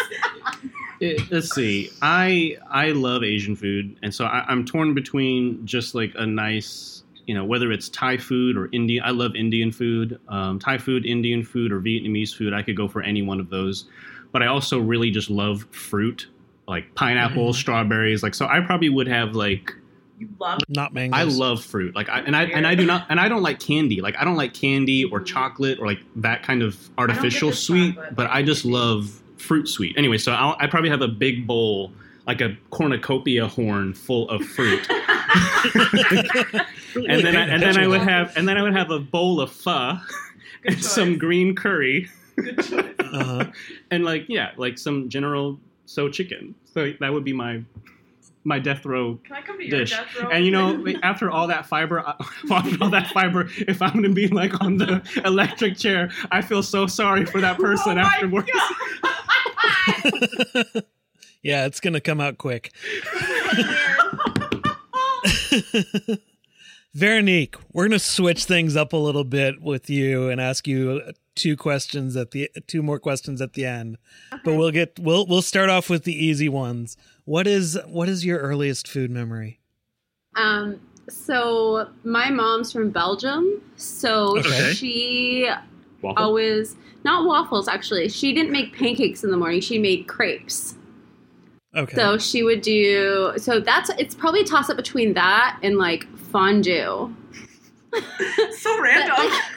It, 1.01 1.31
let's 1.31 1.55
see. 1.55 1.91
I 2.03 2.57
I 2.71 2.91
love 2.91 3.23
Asian 3.23 3.57
food, 3.57 3.97
and 4.03 4.15
so 4.15 4.25
I, 4.25 4.45
I'm 4.49 4.65
torn 4.65 4.95
between 4.95 5.65
just 5.65 5.95
like 5.95 6.13
a 6.17 6.27
nice 6.27 7.04
you 7.27 7.35
know, 7.35 7.45
whether 7.45 7.73
it's 7.73 7.89
Thai 7.89 8.17
food 8.17 8.57
or 8.57 8.69
Indian, 8.73 9.03
I 9.05 9.11
love 9.11 9.35
Indian 9.35 9.73
food, 9.73 10.19
um, 10.29 10.59
Thai 10.59 10.79
food, 10.79 11.07
Indian 11.07 11.43
food, 11.43 11.73
or 11.73 11.81
Vietnamese 11.81 12.35
food. 12.35 12.53
I 12.53 12.63
could 12.63 12.77
go 12.77 12.89
for 12.89 13.03
any 13.03 13.23
one 13.23 13.41
of 13.41 13.51
those. 13.51 13.87
But 14.33 14.43
I 14.43 14.47
also 14.47 14.79
really 14.79 15.11
just 15.11 15.31
love 15.31 15.65
fruit, 15.71 16.29
like 16.67 16.95
pineapple, 16.95 17.51
mm-hmm. 17.51 17.59
strawberries. 17.59 18.23
Like, 18.23 18.35
so 18.35 18.47
I 18.47 18.61
probably 18.61 18.89
would 18.89 19.09
have 19.09 19.35
like. 19.35 19.75
You 20.19 20.29
love 20.39 20.61
not 20.69 20.95
mangoes. 20.95 21.19
I 21.19 21.25
love 21.25 21.65
fruit, 21.65 21.95
like 21.97 22.09
I 22.09 22.21
and 22.21 22.37
I 22.37 22.45
and 22.45 22.69
I 22.69 22.77
do 22.77 22.87
not 22.87 23.07
and 23.09 23.19
I 23.19 23.29
don't 23.29 23.43
like 23.43 23.59
candy. 23.59 24.01
Like 24.01 24.15
I 24.17 24.25
don't 24.25 24.37
like 24.37 24.55
candy 24.55 25.05
or 25.05 25.21
chocolate 25.21 25.81
or 25.81 25.87
like 25.87 25.99
that 26.15 26.45
kind 26.45 26.63
of 26.63 26.79
artificial 26.99 27.51
sweet. 27.51 27.97
Chocolate, 27.97 28.15
but 28.15 28.31
I 28.31 28.41
just 28.45 28.65
love 28.65 29.21
fruit 29.39 29.69
sweet. 29.69 29.99
Anyway, 29.99 30.19
so 30.19 30.31
I'll, 30.31 30.55
I 30.61 30.69
probably 30.69 30.91
have 30.91 31.03
a 31.03 31.09
big 31.09 31.49
bowl 31.49 31.91
like 32.27 32.41
a 32.41 32.57
cornucopia 32.71 33.47
horn 33.47 33.95
full 33.95 34.29
of 34.31 34.45
fruit. 34.45 34.89
and 36.95 37.25
then 37.25 37.37
I, 37.37 37.49
and 37.49 37.63
then 37.63 37.79
I 37.79 37.87
would 37.87 38.03
have 38.03 38.37
and 38.37 38.49
then 38.49 38.57
I 38.57 38.63
would 38.63 38.75
have 38.75 38.91
a 38.91 39.01
bowl 39.01 39.41
of 39.41 39.51
pho 39.51 39.99
and 40.65 40.83
some 40.83 41.19
green 41.19 41.55
curry. 41.55 42.09
Uh-huh. 42.39 43.47
and 43.91 44.05
like 44.05 44.27
yeah, 44.29 44.53
like 44.57 44.79
some 44.79 45.09
General 45.09 45.59
Tso 45.87 46.09
chicken. 46.09 46.55
So 46.73 46.93
that 47.01 47.13
would 47.13 47.25
be 47.25 47.33
my 47.33 47.63
my 48.45 48.59
death 48.59 48.85
row 48.85 49.19
dish. 49.69 49.91
Death 49.91 50.21
row 50.21 50.29
and 50.29 50.45
you 50.45 50.51
know, 50.51 50.85
after 51.03 51.31
all 51.31 51.47
that 51.49 51.67
fiber, 51.67 52.01
after 52.51 52.77
all 52.83 52.91
that 52.91 53.09
fiber, 53.09 53.49
if 53.59 53.83
I'm 53.83 53.95
gonna 53.95 54.11
be 54.11 54.29
like 54.29 54.61
on 54.63 54.77
the 54.77 55.03
electric 55.25 55.77
chair, 55.77 56.11
I 56.31 56.43
feel 56.43 56.63
so 56.63 56.87
sorry 56.87 57.25
for 57.25 57.41
that 57.41 57.59
person 57.59 57.99
oh 57.99 58.03
afterwards. 58.03 58.49
yeah, 61.43 61.67
it's 61.67 61.81
gonna 61.81 62.01
come 62.01 62.21
out 62.21 62.39
quick. 62.39 62.73
Veronique, 66.95 67.57
we're 67.73 67.85
going 67.85 67.91
to 67.93 67.99
switch 67.99 68.45
things 68.45 68.77
up 68.77 68.93
a 68.93 68.97
little 68.97 69.25
bit 69.25 69.61
with 69.61 69.91
you 69.91 70.29
and 70.29 70.41
ask 70.41 70.69
you 70.69 71.03
two 71.35 71.57
questions 71.57 72.17
at 72.17 72.31
the 72.31 72.49
two 72.67 72.83
more 72.83 72.99
questions 72.99 73.41
at 73.41 73.55
the 73.55 73.67
end. 73.67 73.99
Okay. 74.33 74.43
But 74.45 74.55
we'll 74.55 74.71
get 74.71 74.99
we'll 74.99 75.27
we'll 75.27 75.43
start 75.43 75.71
off 75.71 75.91
with 75.91 76.05
the 76.05 76.15
easy 76.15 76.49
ones. 76.49 76.97
What 77.25 77.47
is 77.47 77.79
what 77.87 78.09
is 78.09 78.25
your 78.25 78.39
earliest 78.39 78.87
food 78.87 79.11
memory? 79.11 79.61
Um 80.37 80.81
so 81.09 81.89
my 82.05 82.31
mom's 82.31 82.73
from 82.73 82.91
Belgium, 82.91 83.61
so 83.77 84.39
okay. 84.39 84.73
she 84.73 85.51
Waffle? 86.01 86.25
always 86.25 86.77
not 87.05 87.27
waffles 87.27 87.69
actually. 87.69 88.09
She 88.09 88.33
didn't 88.33 88.53
make 88.53 88.77
pancakes 88.77 89.25
in 89.25 89.31
the 89.31 89.37
morning. 89.37 89.61
She 89.61 89.79
made 89.79 90.07
crepes. 90.07 90.77
Okay. 91.77 91.97
So 91.97 92.19
she 92.19 92.43
would 92.43 92.61
do. 92.61 93.33
So 93.37 93.61
that's 93.61 93.91
it's 93.99 94.15
probably 94.15 94.41
a 94.41 94.45
toss 94.45 94.71
up 94.71 94.77
between 94.77 95.15
that 95.15 95.59
and 95.63 95.77
like 95.77 96.07
fondue. 96.17 97.15
so 98.53 98.81
random. 98.83 99.15
But, 99.17 99.27
like, 99.27 99.43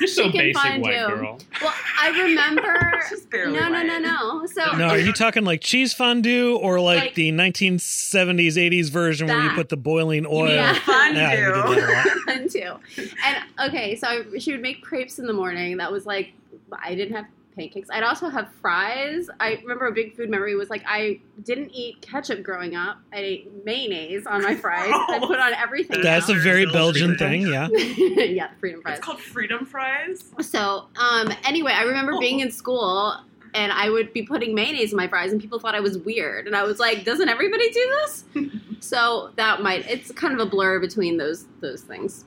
You're 0.00 0.08
so 0.08 0.24
Chicken 0.24 0.40
basic, 0.40 0.82
white 0.82 0.82
girl. 0.82 1.38
Well, 1.60 1.74
I 2.00 2.08
remember. 2.22 3.02
She's 3.08 3.24
barely 3.26 3.52
no, 3.52 3.68
no, 3.68 3.82
no, 3.82 3.98
no. 4.00 4.46
So 4.46 4.76
No, 4.76 4.88
are 4.88 4.98
you 4.98 5.12
talking 5.12 5.44
like 5.44 5.60
cheese 5.60 5.94
fondue 5.94 6.56
or 6.56 6.80
like, 6.80 6.98
Like- 6.98 7.14
the 7.14 7.30
1970s, 7.30 8.54
80s 8.56 8.90
version 8.90 9.28
where 9.28 9.40
you 9.44 9.50
put 9.50 9.68
the 9.68 9.76
boiling 9.76 10.26
oil? 10.26 10.48
Yeah. 10.48 10.74
Fondue. 10.74 11.20
Yeah, 11.20 11.68
we 11.68 11.74
did 11.76 11.84
that 11.84 12.06
a 12.06 12.08
lot. 12.08 12.36
fun 12.36 12.48
too. 12.48 13.06
And 13.24 13.68
okay, 13.68 13.94
so 13.94 14.08
I, 14.08 14.38
she 14.38 14.50
would 14.50 14.62
make 14.62 14.82
crepes 14.82 15.20
in 15.20 15.26
the 15.26 15.32
morning. 15.32 15.76
That 15.76 15.92
was 15.92 16.04
like 16.04 16.32
I 16.72 16.96
didn't 16.96 17.14
have 17.14 17.26
pancakes. 17.54 17.88
I'd 17.90 18.02
also 18.02 18.28
have 18.28 18.50
fries. 18.60 19.28
I 19.40 19.58
remember 19.62 19.86
a 19.86 19.92
big 19.92 20.16
food 20.16 20.30
memory 20.30 20.54
was 20.54 20.70
like 20.70 20.82
I 20.86 21.20
didn't 21.42 21.70
eat 21.70 22.00
ketchup 22.02 22.42
growing 22.42 22.74
up. 22.74 22.98
I 23.12 23.18
ate 23.18 23.64
mayonnaise 23.64 24.26
on 24.26 24.42
my 24.42 24.54
fries. 24.54 24.90
I 24.92 25.18
put 25.20 25.38
on 25.38 25.54
everything. 25.54 26.02
That's 26.02 26.28
a 26.28 26.34
very 26.34 26.64
Those 26.64 26.72
Belgian 26.72 27.16
thing, 27.16 27.46
yeah. 27.46 27.68
yeah, 27.72 28.50
freedom 28.58 28.82
fries. 28.82 28.98
It's 28.98 29.04
called 29.04 29.20
freedom 29.20 29.66
fries. 29.66 30.24
So, 30.40 30.88
um, 30.96 31.32
anyway, 31.44 31.72
I 31.72 31.82
remember 31.82 32.18
being 32.18 32.40
in 32.40 32.50
school 32.50 33.16
and 33.54 33.72
I 33.72 33.90
would 33.90 34.12
be 34.12 34.22
putting 34.22 34.54
mayonnaise 34.54 34.92
in 34.92 34.96
my 34.96 35.08
fries, 35.08 35.32
and 35.32 35.40
people 35.40 35.58
thought 35.58 35.74
I 35.74 35.80
was 35.80 35.98
weird. 35.98 36.46
And 36.46 36.56
I 36.56 36.62
was 36.62 36.78
like, 36.78 37.04
"Doesn't 37.04 37.28
everybody 37.28 37.70
do 37.70 37.98
this?" 38.00 38.24
so 38.80 39.30
that 39.36 39.62
might 39.62 39.88
it's 39.88 40.10
kind 40.12 40.32
of 40.32 40.40
a 40.40 40.46
blur 40.48 40.80
between 40.80 41.18
those 41.18 41.46
those 41.60 41.82
things. 41.82 42.24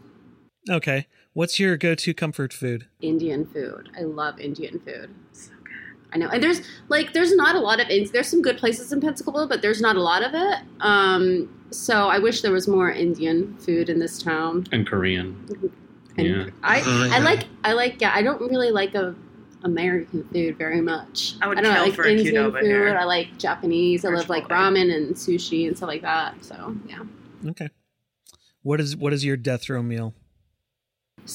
Okay. 0.69 1.07
What's 1.35 1.59
your 1.59 1.75
go 1.75 1.95
to 1.95 2.13
comfort 2.13 2.53
food? 2.53 2.87
Indian 3.01 3.45
food. 3.45 3.89
I 3.97 4.03
love 4.03 4.39
Indian 4.39 4.79
food. 4.79 5.13
I 6.13 6.17
know, 6.17 6.29
and 6.29 6.41
there's 6.41 6.61
like 6.87 7.11
there's 7.11 7.35
not 7.35 7.55
a 7.55 7.59
lot 7.59 7.81
of 7.81 7.89
Indi- 7.89 8.09
there's 8.09 8.27
some 8.29 8.41
good 8.41 8.57
places 8.57 8.93
in 8.93 9.01
Pensacola, 9.01 9.45
but 9.45 9.61
there's 9.61 9.81
not 9.81 9.97
a 9.97 10.01
lot 10.01 10.23
of 10.23 10.31
it. 10.33 10.59
Um, 10.79 11.53
so 11.71 12.07
I 12.07 12.19
wish 12.19 12.41
there 12.41 12.53
was 12.53 12.69
more 12.69 12.89
Indian 12.89 13.57
food 13.57 13.89
in 13.89 13.99
this 13.99 14.23
town. 14.23 14.65
And 14.71 14.87
Korean. 14.87 15.35
And 16.17 16.25
Yeah. 16.27 16.45
I 16.63 16.79
Oh, 16.85 17.09
I 17.11 17.19
like 17.19 17.43
I 17.65 17.73
like 17.73 17.99
yeah 17.99 18.13
I 18.15 18.21
don't 18.21 18.39
really 18.39 18.71
like 18.71 18.95
a 18.95 19.13
American 19.63 20.23
food 20.31 20.57
very 20.57 20.79
much. 20.79 21.35
I 21.41 21.49
would 21.49 21.55
don't 21.55 21.65
know, 21.65 21.71
kill 21.73 21.81
I 21.81 21.85
like 21.87 21.93
for 21.95 22.03
a 22.05 22.11
Indian 22.11 22.35
Qdoba 22.35 22.59
food. 22.61 22.63
here. 22.65 22.97
I 22.97 23.03
like 23.03 23.37
Japanese. 23.37 24.05
I 24.05 24.09
love 24.09 24.29
like 24.29 24.47
ramen 24.47 24.95
and 24.95 25.15
sushi 25.15 25.67
and 25.67 25.75
stuff 25.75 25.87
like 25.89 26.03
that. 26.03 26.41
So 26.45 26.77
yeah. 26.87 26.99
Okay. 27.49 27.67
What 28.61 28.79
is 28.79 28.95
what 28.95 29.11
is 29.11 29.25
your 29.25 29.35
death 29.35 29.67
row 29.69 29.83
meal? 29.83 30.13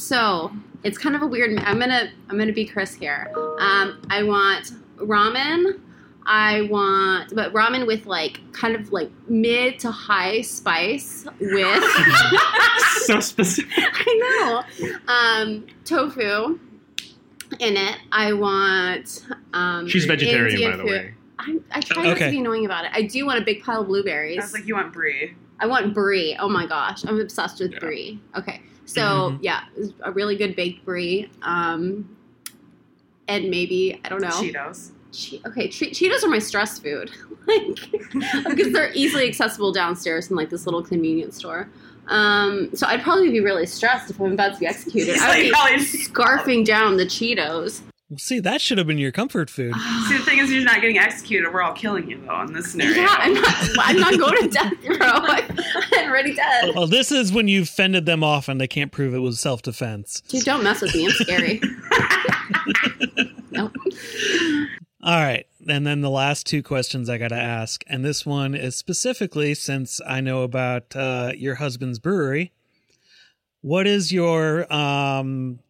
So 0.00 0.52
it's 0.84 0.98
kind 0.98 1.16
of 1.16 1.22
a 1.22 1.26
weird. 1.26 1.58
I'm 1.60 1.78
gonna 1.78 2.10
I'm 2.28 2.38
gonna 2.38 2.52
be 2.52 2.64
Chris 2.66 2.94
here. 2.94 3.30
Um, 3.58 4.00
I 4.10 4.22
want 4.22 4.72
ramen. 4.98 5.80
I 6.26 6.62
want, 6.70 7.34
but 7.34 7.52
ramen 7.52 7.86
with 7.86 8.06
like 8.06 8.40
kind 8.52 8.76
of 8.76 8.92
like 8.92 9.10
mid 9.28 9.78
to 9.80 9.90
high 9.90 10.42
spice 10.42 11.26
with. 11.40 11.84
so 13.04 13.20
specific. 13.20 13.72
I 13.78 14.62
know. 14.78 15.02
Um, 15.12 15.66
tofu 15.84 16.58
in 17.58 17.76
it. 17.76 17.96
I 18.12 18.32
want. 18.34 19.26
Um, 19.54 19.88
She's 19.88 20.04
vegetarian, 20.04 20.52
Indian 20.52 20.70
by 20.72 20.76
the 20.76 20.82
food. 20.84 20.90
way. 20.90 21.14
I'm, 21.38 21.64
I 21.72 21.80
try 21.80 22.02
not 22.04 22.12
Okay. 22.16 22.26
to 22.26 22.30
be 22.30 22.38
annoying 22.40 22.66
about 22.66 22.84
it. 22.84 22.90
I 22.94 23.02
do 23.02 23.24
want 23.24 23.40
a 23.40 23.44
big 23.44 23.62
pile 23.64 23.80
of 23.80 23.86
blueberries. 23.86 24.38
I 24.38 24.42
was 24.42 24.52
like, 24.52 24.66
you 24.66 24.74
want 24.74 24.92
brie? 24.92 25.34
I 25.60 25.66
want 25.66 25.94
brie. 25.94 26.36
Oh 26.40 26.48
my 26.48 26.66
gosh, 26.66 27.04
I'm 27.04 27.20
obsessed 27.20 27.60
with 27.60 27.72
Yeah. 27.72 27.78
brie. 27.78 28.20
Okay, 28.36 28.62
so 28.86 29.00
Mhm. 29.02 29.38
yeah, 29.42 29.60
a 30.02 30.10
really 30.10 30.34
good 30.36 30.56
baked 30.56 30.84
brie. 30.84 31.30
Um, 31.42 32.08
and 33.28 33.48
maybe 33.50 34.00
I 34.04 34.08
don't 34.08 34.20
know. 34.22 34.28
Cheetos. 34.28 34.90
Che- 35.12 35.40
okay, 35.46 35.68
che- 35.68 35.90
Cheetos 35.90 36.22
are 36.24 36.28
my 36.28 36.38
stress 36.38 36.78
food, 36.78 37.10
like 37.46 37.76
because 38.48 38.72
they're 38.72 38.92
easily 38.94 39.28
accessible 39.28 39.72
downstairs 39.72 40.30
in 40.30 40.36
like 40.36 40.50
this 40.50 40.66
little 40.66 40.82
convenience 40.82 41.36
store. 41.36 41.68
Um, 42.08 42.70
so 42.74 42.86
I'd 42.88 43.02
probably 43.02 43.30
be 43.30 43.40
really 43.40 43.66
stressed 43.66 44.10
if 44.10 44.20
I'm 44.20 44.32
about 44.32 44.54
to 44.54 44.60
be 44.60 44.66
executed. 44.66 45.16
I 45.18 45.28
would 45.28 45.34
like, 45.34 45.42
be 45.42 45.50
"Probably- 45.50 45.76
scarfing 45.84 46.64
down 46.64 46.96
the 46.96 47.06
Cheetos. 47.06 47.82
Well, 48.10 48.18
see, 48.18 48.40
that 48.40 48.60
should 48.60 48.76
have 48.78 48.88
been 48.88 48.98
your 48.98 49.12
comfort 49.12 49.48
food. 49.48 49.72
See, 50.08 50.16
the 50.16 50.24
thing 50.24 50.38
is, 50.40 50.52
you're 50.52 50.64
not 50.64 50.80
getting 50.80 50.98
executed. 50.98 51.52
We're 51.52 51.62
all 51.62 51.72
killing 51.74 52.10
you 52.10 52.20
though 52.26 52.40
in 52.42 52.52
this 52.52 52.72
scenario. 52.72 53.02
Yeah, 53.02 53.16
I'm 53.16 53.34
not. 53.34 53.54
I'm 53.78 54.00
not 54.00 54.18
going 54.18 54.42
to 54.42 54.48
death 54.48 54.72
row. 54.84 54.96
I'm 55.92 56.10
already 56.10 56.34
dead. 56.34 56.74
Well, 56.74 56.88
this 56.88 57.12
is 57.12 57.32
when 57.32 57.46
you've 57.46 57.68
fended 57.68 58.06
them 58.06 58.24
off 58.24 58.48
and 58.48 58.60
they 58.60 58.66
can't 58.66 58.90
prove 58.90 59.14
it 59.14 59.20
was 59.20 59.38
self 59.38 59.62
defense. 59.62 60.22
Dude, 60.22 60.44
don't 60.44 60.64
mess 60.64 60.82
with 60.82 60.92
me. 60.92 61.06
I'm 61.06 61.12
scary. 61.12 61.60
nope. 63.52 63.76
All 65.02 65.20
right. 65.20 65.46
And 65.68 65.86
then 65.86 66.00
the 66.00 66.10
last 66.10 66.46
two 66.46 66.64
questions 66.64 67.08
I 67.08 67.16
got 67.16 67.28
to 67.28 67.36
ask. 67.36 67.84
And 67.86 68.04
this 68.04 68.26
one 68.26 68.56
is 68.56 68.74
specifically 68.74 69.54
since 69.54 70.00
I 70.04 70.20
know 70.20 70.42
about 70.42 70.96
uh, 70.96 71.30
your 71.36 71.54
husband's 71.56 72.00
brewery. 72.00 72.50
What 73.60 73.86
is 73.86 74.10
your 74.10 74.72
um 74.72 75.60
le- 75.60 75.69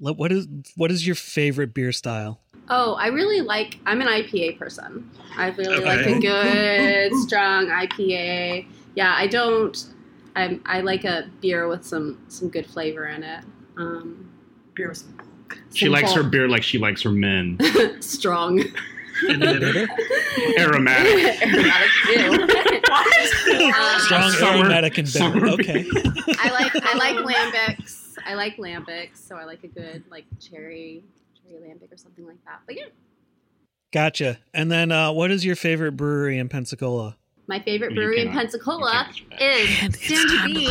what 0.00 0.32
is 0.32 0.46
what 0.76 0.90
is 0.90 1.06
your 1.06 1.14
favorite 1.16 1.74
beer 1.74 1.92
style? 1.92 2.40
Oh, 2.70 2.94
I 2.94 3.06
really 3.08 3.40
like. 3.40 3.78
I'm 3.86 4.00
an 4.00 4.08
IPA 4.08 4.58
person. 4.58 5.10
I 5.36 5.48
really 5.50 5.82
like 5.84 6.06
a 6.06 6.20
good, 6.20 7.14
strong 7.22 7.66
IPA. 7.68 8.66
Yeah, 8.94 9.14
I 9.16 9.26
don't. 9.26 9.86
I'm, 10.36 10.62
I 10.66 10.80
like 10.82 11.04
a 11.04 11.28
beer 11.40 11.66
with 11.68 11.84
some 11.84 12.18
some 12.28 12.48
good 12.48 12.66
flavor 12.66 13.06
in 13.06 13.22
it. 13.22 13.44
Um, 13.76 14.30
Beer 14.74 14.88
was- 14.90 15.04
She 15.74 15.88
likes 15.88 16.12
her 16.12 16.22
beer 16.22 16.48
like 16.48 16.62
she 16.62 16.78
likes 16.78 17.02
her 17.02 17.10
men. 17.10 17.58
strong, 18.00 18.62
Aromatic. 19.28 19.88
aromatic 20.58 21.90
too. 22.06 22.44
Um, 23.64 24.00
Strong 24.00 24.30
Summer- 24.32 24.58
aromatic 24.62 24.98
and 24.98 25.12
bitter. 25.12 25.48
Okay. 25.48 25.86
I 26.38 26.50
like 26.50 26.72
I 26.84 26.94
like 26.98 27.16
lambics. 27.24 27.97
I 28.28 28.34
like 28.34 28.56
lambics, 28.58 29.16
so 29.16 29.36
I 29.36 29.44
like 29.44 29.64
a 29.64 29.68
good 29.68 30.04
like 30.10 30.26
cherry 30.38 31.02
cherry 31.42 31.60
lambic 31.62 31.92
or 31.92 31.96
something 31.96 32.26
like 32.26 32.44
that. 32.44 32.60
But 32.66 32.76
yeah, 32.76 32.84
Gotcha. 33.90 34.38
And 34.52 34.70
then 34.70 34.92
uh, 34.92 35.12
what 35.12 35.30
is 35.30 35.44
your 35.46 35.56
favorite 35.56 35.92
brewery 35.92 36.38
in 36.38 36.48
Pensacola? 36.48 37.16
my 37.46 37.58
favorite 37.60 37.92
You 37.92 37.96
brewery 37.96 38.20
in 38.20 38.30
Pensacola 38.30 39.08
is 39.40 39.70
soon 39.98 40.28
to 40.28 40.44
be 40.44 40.68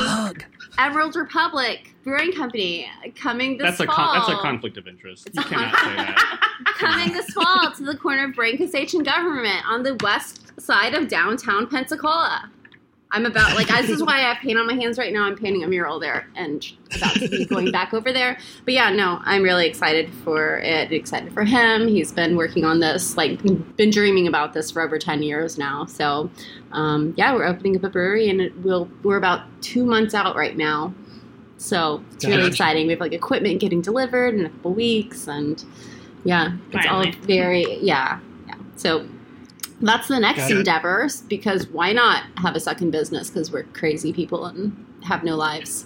Emerald 0.77 1.15
Republic 1.15 1.91
Brewing 2.03 2.31
Company 2.33 2.87
coming 3.15 3.57
this 3.57 3.65
That's 3.65 3.79
a 3.79 3.85
fall. 3.87 3.95
con- 3.95 4.19
that's 4.19 4.29
a 4.29 4.41
conflict 4.43 4.77
of 4.77 4.87
interest. 4.87 5.27
You 5.33 5.41
a 5.41 5.43
cannot 5.45 5.73
say 5.73 5.95
that. 5.95 6.53
coming 6.77 7.11
this 7.13 7.31
fall 7.31 7.71
to 7.71 7.83
the 7.83 7.97
corner 7.97 8.25
of 8.25 8.35
Branca 8.35 8.67
Station 8.67 9.01
Government 9.01 9.65
on 9.67 9.81
the 9.81 9.97
west 10.03 10.61
side 10.61 10.93
of 10.93 11.07
downtown 11.07 11.65
Pensacola. 11.67 12.51
I'm 13.11 13.25
about 13.25 13.55
like 13.55 13.67
this 13.67 13.89
is 13.89 14.03
why 14.05 14.17
I 14.17 14.33
have 14.33 14.37
paint 14.37 14.57
on 14.57 14.67
my 14.67 14.73
hands 14.73 14.97
right 14.97 15.13
now. 15.13 15.23
I'm 15.23 15.35
painting 15.35 15.63
a 15.63 15.67
mural 15.67 15.99
there 15.99 16.27
and 16.35 16.65
about 16.95 17.13
to 17.15 17.29
be 17.29 17.45
going 17.45 17.71
back 17.71 17.93
over 17.93 18.11
there. 18.11 18.37
But 18.65 18.73
yeah, 18.73 18.89
no, 18.89 19.19
I'm 19.23 19.43
really 19.43 19.67
excited 19.67 20.13
for 20.23 20.59
it. 20.59 20.91
Excited 20.91 21.33
for 21.33 21.43
him. 21.43 21.87
He's 21.87 22.11
been 22.11 22.35
working 22.35 22.65
on 22.65 22.79
this, 22.79 23.15
like 23.15 23.41
been 23.77 23.89
dreaming 23.89 24.27
about 24.27 24.53
this 24.53 24.71
for 24.71 24.81
over 24.81 24.97
ten 24.97 25.23
years 25.23 25.57
now. 25.57 25.85
So 25.85 26.29
um, 26.71 27.13
yeah, 27.17 27.33
we're 27.33 27.45
opening 27.45 27.75
up 27.77 27.83
a 27.83 27.89
brewery 27.89 28.29
and 28.29 28.41
it 28.41 28.57
will. 28.61 28.89
We're 29.03 29.17
about 29.17 29.43
two 29.61 29.85
months 29.85 30.13
out 30.13 30.35
right 30.35 30.57
now. 30.57 30.93
So 31.57 32.03
it's 32.13 32.25
really 32.25 32.37
Gotcha. 32.37 32.51
exciting. 32.51 32.87
We 32.87 32.91
have 32.91 32.99
like 32.99 33.13
equipment 33.13 33.59
getting 33.59 33.81
delivered 33.81 34.35
in 34.35 34.45
a 34.45 34.49
couple 34.49 34.73
weeks, 34.73 35.27
and 35.27 35.63
yeah, 36.23 36.51
it's 36.71 36.85
Finally. 36.85 37.07
all 37.07 37.25
very 37.25 37.79
yeah, 37.81 38.19
yeah. 38.47 38.55
So 38.75 39.07
that's 39.81 40.07
the 40.07 40.19
next 40.19 40.39
Got 40.39 40.51
it. 40.51 41.29
because 41.29 41.67
why 41.67 41.93
not 41.93 42.23
have 42.37 42.55
a 42.55 42.59
second 42.59 42.91
business 42.91 43.29
because 43.29 43.51
we're 43.51 43.63
crazy 43.63 44.11
people 44.13 44.45
and 44.45 44.85
have 45.03 45.23
no 45.23 45.35
lives. 45.35 45.85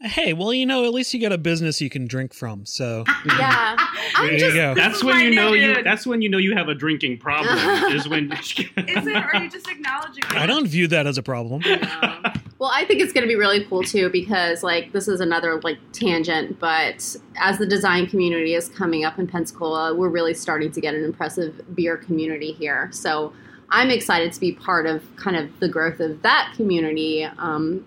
Hey, 0.00 0.34
well, 0.34 0.52
you 0.52 0.66
know, 0.66 0.84
at 0.84 0.92
least 0.92 1.14
you 1.14 1.20
got 1.20 1.32
a 1.32 1.38
business 1.38 1.80
you 1.80 1.88
can 1.88 2.06
drink 2.06 2.34
from. 2.34 2.66
So 2.66 3.04
Yeah, 3.26 3.76
there 3.76 3.86
I'm 4.16 4.32
you 4.32 4.38
just 4.38 4.54
go. 4.54 4.74
That's 4.74 5.02
when 5.02 5.18
you 5.20 5.30
new 5.30 5.36
know 5.36 5.52
you. 5.54 5.82
That's 5.82 6.06
when 6.06 6.20
you 6.20 6.28
know 6.28 6.38
you 6.38 6.54
have 6.54 6.68
a 6.68 6.74
drinking 6.74 7.18
problem. 7.18 7.56
is 7.94 8.06
when. 8.08 8.30
Is 8.32 8.68
it? 8.76 9.16
Are 9.16 9.36
you 9.42 9.48
just 9.48 9.68
acknowledging? 9.68 10.22
it? 10.24 10.32
I 10.32 10.46
don't 10.46 10.66
view 10.66 10.88
that 10.88 11.06
as 11.06 11.16
a 11.16 11.22
problem. 11.22 11.62
Um, 12.02 12.32
well, 12.58 12.70
I 12.72 12.84
think 12.84 13.00
it's 13.00 13.12
going 13.12 13.24
to 13.24 13.28
be 13.28 13.34
really 13.36 13.64
cool 13.64 13.82
too 13.82 14.08
because 14.10 14.62
like 14.62 14.92
this 14.92 15.08
is 15.08 15.20
another 15.20 15.60
like 15.62 15.78
tangent, 15.92 16.58
but 16.60 17.16
as 17.36 17.58
the 17.58 17.66
design 17.66 18.06
community 18.06 18.54
is 18.54 18.68
coming 18.68 19.04
up 19.04 19.18
in 19.18 19.26
Pensacola, 19.26 19.94
we're 19.94 20.08
really 20.08 20.34
starting 20.34 20.70
to 20.72 20.80
get 20.80 20.94
an 20.94 21.04
impressive 21.04 21.60
beer 21.74 21.96
community 21.96 22.52
here. 22.52 22.88
So 22.92 23.32
I'm 23.70 23.90
excited 23.90 24.32
to 24.32 24.40
be 24.40 24.52
part 24.52 24.86
of 24.86 25.04
kind 25.16 25.36
of 25.36 25.58
the 25.60 25.68
growth 25.68 25.98
of 26.00 26.22
that 26.22 26.52
community 26.54 27.24
um, 27.24 27.84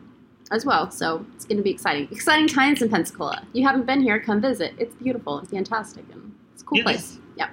as 0.51 0.65
well. 0.65 0.91
So 0.91 1.25
it's 1.35 1.45
going 1.45 1.57
to 1.57 1.63
be 1.63 1.71
exciting, 1.71 2.09
exciting 2.11 2.47
times 2.47 2.81
in 2.81 2.89
Pensacola. 2.89 3.45
You 3.53 3.65
haven't 3.65 3.85
been 3.85 4.01
here, 4.01 4.19
come 4.19 4.41
visit. 4.41 4.73
It's 4.77 4.93
beautiful, 4.95 5.37
and 5.39 5.49
fantastic, 5.49 6.03
and 6.11 6.33
it's 6.53 6.61
a 6.63 6.65
cool 6.65 6.77
Yes. 6.79 6.85
place. 6.85 7.19
Yep. 7.37 7.49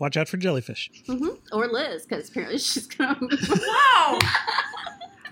Watch 0.00 0.16
out 0.16 0.28
for 0.28 0.36
jellyfish. 0.36 0.90
hmm 1.06 1.28
Or 1.52 1.68
Liz, 1.68 2.06
because 2.06 2.28
apparently 2.28 2.58
she's 2.58 2.86
gonna. 2.88 3.16
Wow. 3.48 4.18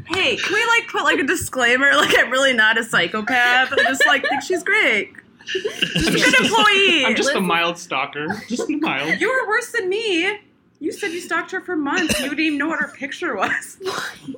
Hey, 0.07 0.37
can 0.37 0.53
we 0.55 0.65
like 0.67 0.89
put 0.89 1.05
like 1.05 1.19
a 1.19 1.25
disclaimer? 1.25 1.91
Like 1.97 2.17
I'm 2.19 2.31
really 2.31 2.53
not 2.53 2.79
a 2.79 2.85
psychopath. 2.85 3.73
I 3.73 3.83
just 3.85 4.05
like 4.07 4.27
think 4.29 4.43
she's 4.43 4.63
great. 4.63 5.13
She's 5.45 6.07
a 6.07 6.11
good 6.11 6.41
employee. 6.41 7.05
I'm 7.05 7.17
just 7.17 7.35
a 7.35 7.41
mild 7.41 7.79
stalker. 7.79 8.27
Just 8.49 8.69
a 8.71 8.77
mild. 8.77 9.21
you 9.21 9.29
were 9.29 9.49
worse 9.49 9.73
than 9.73 9.89
me. 9.89 10.39
You 10.81 10.91
said 10.93 11.13
you 11.13 11.21
stalked 11.21 11.51
her 11.53 11.61
for 11.61 11.77
months. 11.77 12.19
You 12.21 12.29
didn't 12.29 12.41
even 12.41 12.59
know 12.59 12.69
what 12.69 12.81
her 12.81 12.89
picture 12.89 13.37
was. 13.37 13.79
Like 13.83 13.95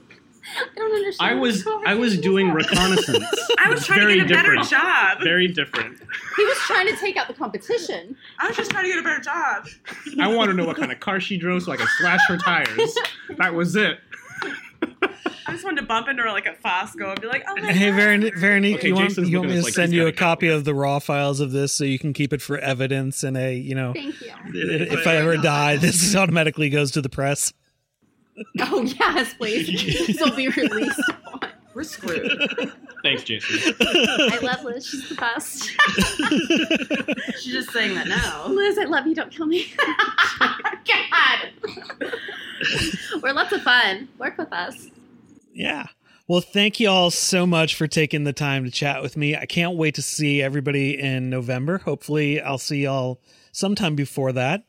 I 0.57 0.67
don't 0.77 0.95
understand. 0.95 1.31
I 1.31 1.35
was 1.41 1.67
I 1.87 1.95
was 1.95 2.19
doing 2.19 2.51
reconnaissance. 2.53 3.25
I 3.59 3.71
was 3.71 3.87
trying 3.87 4.01
Very 4.01 4.21
to 4.21 4.25
get 4.27 4.31
a 4.31 4.35
different. 4.43 4.71
better 4.71 4.83
job. 4.83 5.19
Very 5.23 5.49
different. 5.49 5.99
He 6.37 6.45
was 6.45 6.59
trying 6.59 6.87
to 6.89 6.97
take 6.97 7.17
out 7.17 7.29
the 7.29 7.35
competition. 7.35 8.15
I 8.39 8.49
was 8.49 8.57
just 8.57 8.71
trying 8.71 8.85
to 8.85 8.91
get 8.91 8.99
a 8.99 9.03
better 9.03 9.21
job. 9.21 9.67
I 10.21 10.29
want 10.35 10.51
to 10.51 10.55
know 10.55 10.67
what 10.67 10.77
kind 10.77 10.93
of 10.93 11.01
car 11.01 11.19
she 11.19 11.39
drove 11.39 11.63
so 11.63 11.73
I 11.73 11.77
could 11.77 11.89
slash 11.99 12.21
her 12.29 12.37
tires. 12.37 12.95
That 13.39 13.55
was 13.55 13.75
it. 13.75 13.99
I 15.47 15.53
just 15.53 15.65
wanted 15.65 15.81
to 15.83 15.87
bump 15.87 16.09
into 16.09 16.23
her 16.23 16.31
like 16.31 16.47
a 16.47 16.55
Fosco 16.55 17.11
and 17.11 17.21
be 17.21 17.27
like, 17.27 17.45
"Oh 17.49 17.55
my 17.61 17.73
Hey, 17.73 17.91
god." 17.91 17.99
Veron- 18.01 18.39
Veronique, 18.39 18.77
Okay, 18.77 18.89
you 18.89 18.95
want, 18.95 19.09
Jason's 19.11 19.31
you 19.31 19.39
want 19.39 19.49
looking 19.49 19.51
me 19.51 19.53
at 19.53 19.57
to 19.57 19.59
us 19.61 19.65
like 19.65 19.75
send 19.75 19.93
he's 19.93 19.97
you 19.99 20.03
got 20.03 20.07
a 20.07 20.13
a 20.13 20.17
copy 20.17 20.49
of 20.49 20.65
the 20.65 20.75
raw 20.75 20.99
files 20.99 21.41
of 21.41 21.53
this 21.53 21.73
so 21.73 21.85
you 21.85 21.99
can 21.99 22.13
keep 22.13 22.33
it 22.33 22.41
for 22.43 22.59
evidence 22.59 23.23
and 23.25 23.37
a, 23.37 23.55
you 23.57 23.75
know, 23.75 23.93
Thank 23.93 24.21
you. 24.21 24.33
if 24.55 25.07
I 25.07 25.17
ever 25.17 25.37
die, 25.37 25.77
this 25.77 26.15
automatically 26.17 26.71
goes 26.71 26.91
to 26.93 27.01
the 27.03 27.09
press. 27.09 27.53
Oh 28.61 28.83
yes, 28.83 29.35
please. 29.35 30.07
This 30.07 30.21
will 30.21 30.35
be 30.35 30.49
released. 30.49 31.01
We're 31.75 31.83
screwed. 31.85 32.31
Thanks, 33.03 33.23
Jason. 33.25 33.75
I 33.81 34.39
love 34.43 34.63
Liz. 34.65 34.87
She's 34.87 35.09
the 35.09 35.15
best. 35.17 35.71
She's 37.43 37.53
just 37.53 37.71
saying 37.73 37.95
that 37.97 38.07
now. 38.09 38.47
Liz, 38.49 38.79
I 38.79 38.85
love 38.85 39.07
you. 39.07 39.15
Don't 39.15 39.31
kill 39.31 39.47
me. 39.47 39.73
God. 40.41 41.51
We're 43.23 43.33
lots 43.33 43.53
of 43.53 43.63
fun. 43.63 44.09
Work 44.19 44.39
with 44.39 44.53
us. 44.53 44.89
Yeah. 45.55 45.87
Well, 46.27 46.41
thank 46.41 46.81
you 46.81 46.89
all 46.89 47.11
so 47.11 47.47
much 47.47 47.75
for 47.75 47.87
taking 47.87 48.25
the 48.25 48.33
time 48.33 48.65
to 48.65 48.71
chat 48.71 49.03
with 49.03 49.17
me. 49.17 49.37
I 49.37 49.45
can't 49.45 49.77
wait 49.77 49.95
to 49.97 50.03
see 50.03 50.41
everybody 50.41 50.99
in 50.99 51.29
November. 51.29 51.79
Hopefully, 51.79 52.41
I'll 52.41 52.59
see 52.59 52.85
y'all 52.85 53.21
sometime 53.53 53.95
before 53.95 54.33
that. 54.33 54.65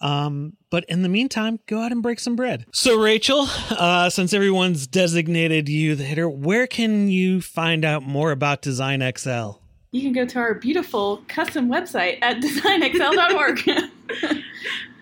Um, 0.00 0.54
but 0.70 0.84
in 0.88 1.02
the 1.02 1.08
meantime, 1.08 1.60
go 1.66 1.80
out 1.80 1.92
and 1.92 2.02
break 2.02 2.20
some 2.20 2.36
bread. 2.36 2.66
So, 2.72 2.98
Rachel, 3.00 3.46
uh, 3.70 4.10
since 4.10 4.32
everyone's 4.32 4.86
designated 4.86 5.68
you 5.68 5.94
the 5.94 6.04
hitter, 6.04 6.28
where 6.28 6.66
can 6.66 7.08
you 7.08 7.40
find 7.40 7.84
out 7.84 8.02
more 8.02 8.30
about 8.30 8.60
Design 8.60 9.00
XL? 9.16 9.52
You 9.92 10.02
can 10.02 10.12
go 10.12 10.26
to 10.26 10.38
our 10.38 10.54
beautiful 10.54 11.22
custom 11.28 11.68
website 11.68 12.18
at 12.20 12.38
designxl.org. 12.40 13.60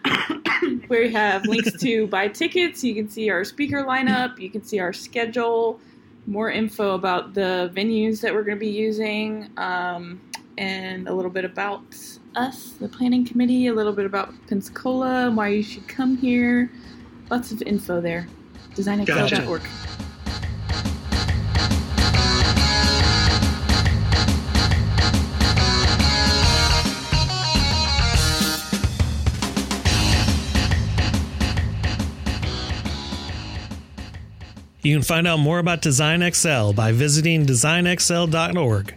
where 0.89 1.03
you 1.05 1.11
have 1.11 1.45
links 1.47 1.73
to 1.81 2.07
buy 2.09 2.29
tickets, 2.29 2.83
you 2.85 2.95
can 2.95 3.09
see 3.09 3.31
our 3.31 3.45
speaker 3.45 3.85
lineup, 3.85 4.39
you 4.39 4.51
can 4.51 4.62
see 4.62 4.79
our 4.79 4.93
schedule, 4.93 5.81
more 6.27 6.51
info 6.51 6.95
about 6.95 7.35
the 7.35 7.70
venues 7.74 8.20
that 8.20 8.33
we're 8.33 8.43
going 8.43 8.57
to 8.57 8.61
be 8.61 8.70
using, 8.70 9.51
um, 9.57 10.20
and 10.59 11.09
a 11.09 11.15
little 11.15 11.31
bit 11.31 11.45
about 11.45 11.83
us, 12.37 12.73
the 12.81 12.89
planning 12.89 13.24
committee, 13.24 13.66
a 13.66 13.74
little 13.74 13.93
bit 13.93 14.07
about 14.07 14.33
Pensacola, 14.49 15.31
why 15.31 15.49
you 15.49 15.62
should 15.62 15.87
come 15.89 16.16
here. 16.16 16.70
Lots 17.31 17.53
of 17.53 17.62
info 17.62 18.01
there. 18.01 18.27
Designxl.org. 18.74 19.62
You 34.83 34.95
can 34.97 35.03
find 35.03 35.27
out 35.29 35.39
more 35.39 35.61
about 35.61 35.81
Design 35.81 36.29
XL 36.33 36.73
by 36.73 36.93
visiting 36.93 37.47
designxl.org. 37.47 38.97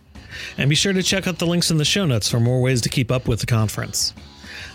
And 0.58 0.70
be 0.70 0.76
sure 0.76 0.94
to 0.94 1.04
check 1.04 1.28
out 1.28 1.38
the 1.38 1.48
links 1.48 1.72
in 1.72 1.78
the 1.78 1.86
show 1.86 2.06
notes 2.06 2.30
for 2.30 2.40
more 2.40 2.62
ways 2.62 2.82
to 2.82 2.90
keep 2.90 3.12
up 3.12 3.28
with 3.28 3.40
the 3.40 3.46
conference. 3.46 4.14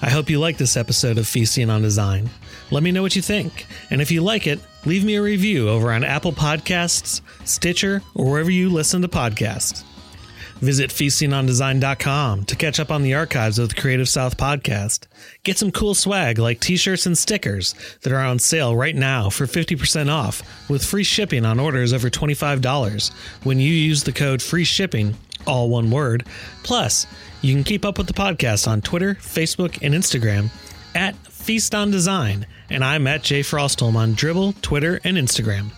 I 0.03 0.09
hope 0.09 0.31
you 0.31 0.39
like 0.39 0.57
this 0.57 0.77
episode 0.77 1.19
of 1.19 1.27
Feasting 1.27 1.69
on 1.69 1.83
Design. 1.83 2.31
Let 2.71 2.83
me 2.83 2.93
know 2.93 3.03
what 3.03 3.17
you 3.17 3.23
think. 3.23 3.67
And 3.91 4.01
if 4.01 4.11
you 4.11 4.23
like 4.23 4.47
it, 4.47 4.61
leave 4.87 5.05
me 5.05 5.17
a 5.17 5.23
review 5.23 5.69
over 5.69 5.93
on 5.93 6.05
Apple 6.05 6.33
Podcasts, 6.33 7.21
Stitcher, 7.45 8.03
or 8.15 8.31
wherever 8.31 8.51
you 8.51 8.71
listen 8.71 9.03
to 9.03 9.09
podcasts. 9.09 9.85
Visit 10.61 10.91
feastingondesign.com 10.91 12.45
to 12.45 12.57
catch 12.57 12.79
up 12.79 12.91
on 12.91 13.03
the 13.03 13.15
archives 13.15 13.59
of 13.59 13.71
the 13.71 13.81
Creative 13.81 14.09
South 14.09 14.37
podcast. 14.37 15.07
Get 15.43 15.57
some 15.57 15.71
cool 15.71 15.95
swag 15.95 16.39
like 16.39 16.61
t 16.61 16.77
shirts 16.77 17.07
and 17.07 17.17
stickers 17.17 17.75
that 18.03 18.13
are 18.13 18.21
on 18.25 18.39
sale 18.39 18.77
right 18.77 18.95
now 18.95 19.31
for 19.31 19.47
50% 19.47 20.11
off 20.11 20.43
with 20.69 20.85
free 20.85 21.05
shipping 21.05 21.47
on 21.47 21.59
orders 21.59 21.93
over 21.93 22.11
$25 22.11 23.13
when 23.45 23.59
you 23.59 23.73
use 23.73 24.05
the 24.05 24.13
code 24.13 24.43
free 24.43 24.65
shipping, 24.65 25.17
all 25.47 25.71
one 25.71 25.91
word. 25.91 26.27
Plus, 26.63 27.07
you 27.41 27.55
can 27.55 27.65
keep 27.65 27.87
up 27.87 27.97
with 27.97 28.07
the 28.07 28.13
podcast 28.13 28.69
on 28.69 28.83
Twitter, 28.83 29.15
Facebook, 29.15 29.79
and 29.81 29.95
Instagram 29.95 30.51
at 30.95 31.17
Feast 31.17 31.75
on 31.75 31.91
Design, 31.91 32.47
and 32.69 32.85
I'm 32.85 33.07
at 33.07 33.23
Jay 33.23 33.41
Frostholm 33.41 33.97
on 33.97 34.15
Dribbble, 34.15 34.61
Twitter, 34.61 35.01
and 35.05 35.17
Instagram. 35.17 35.71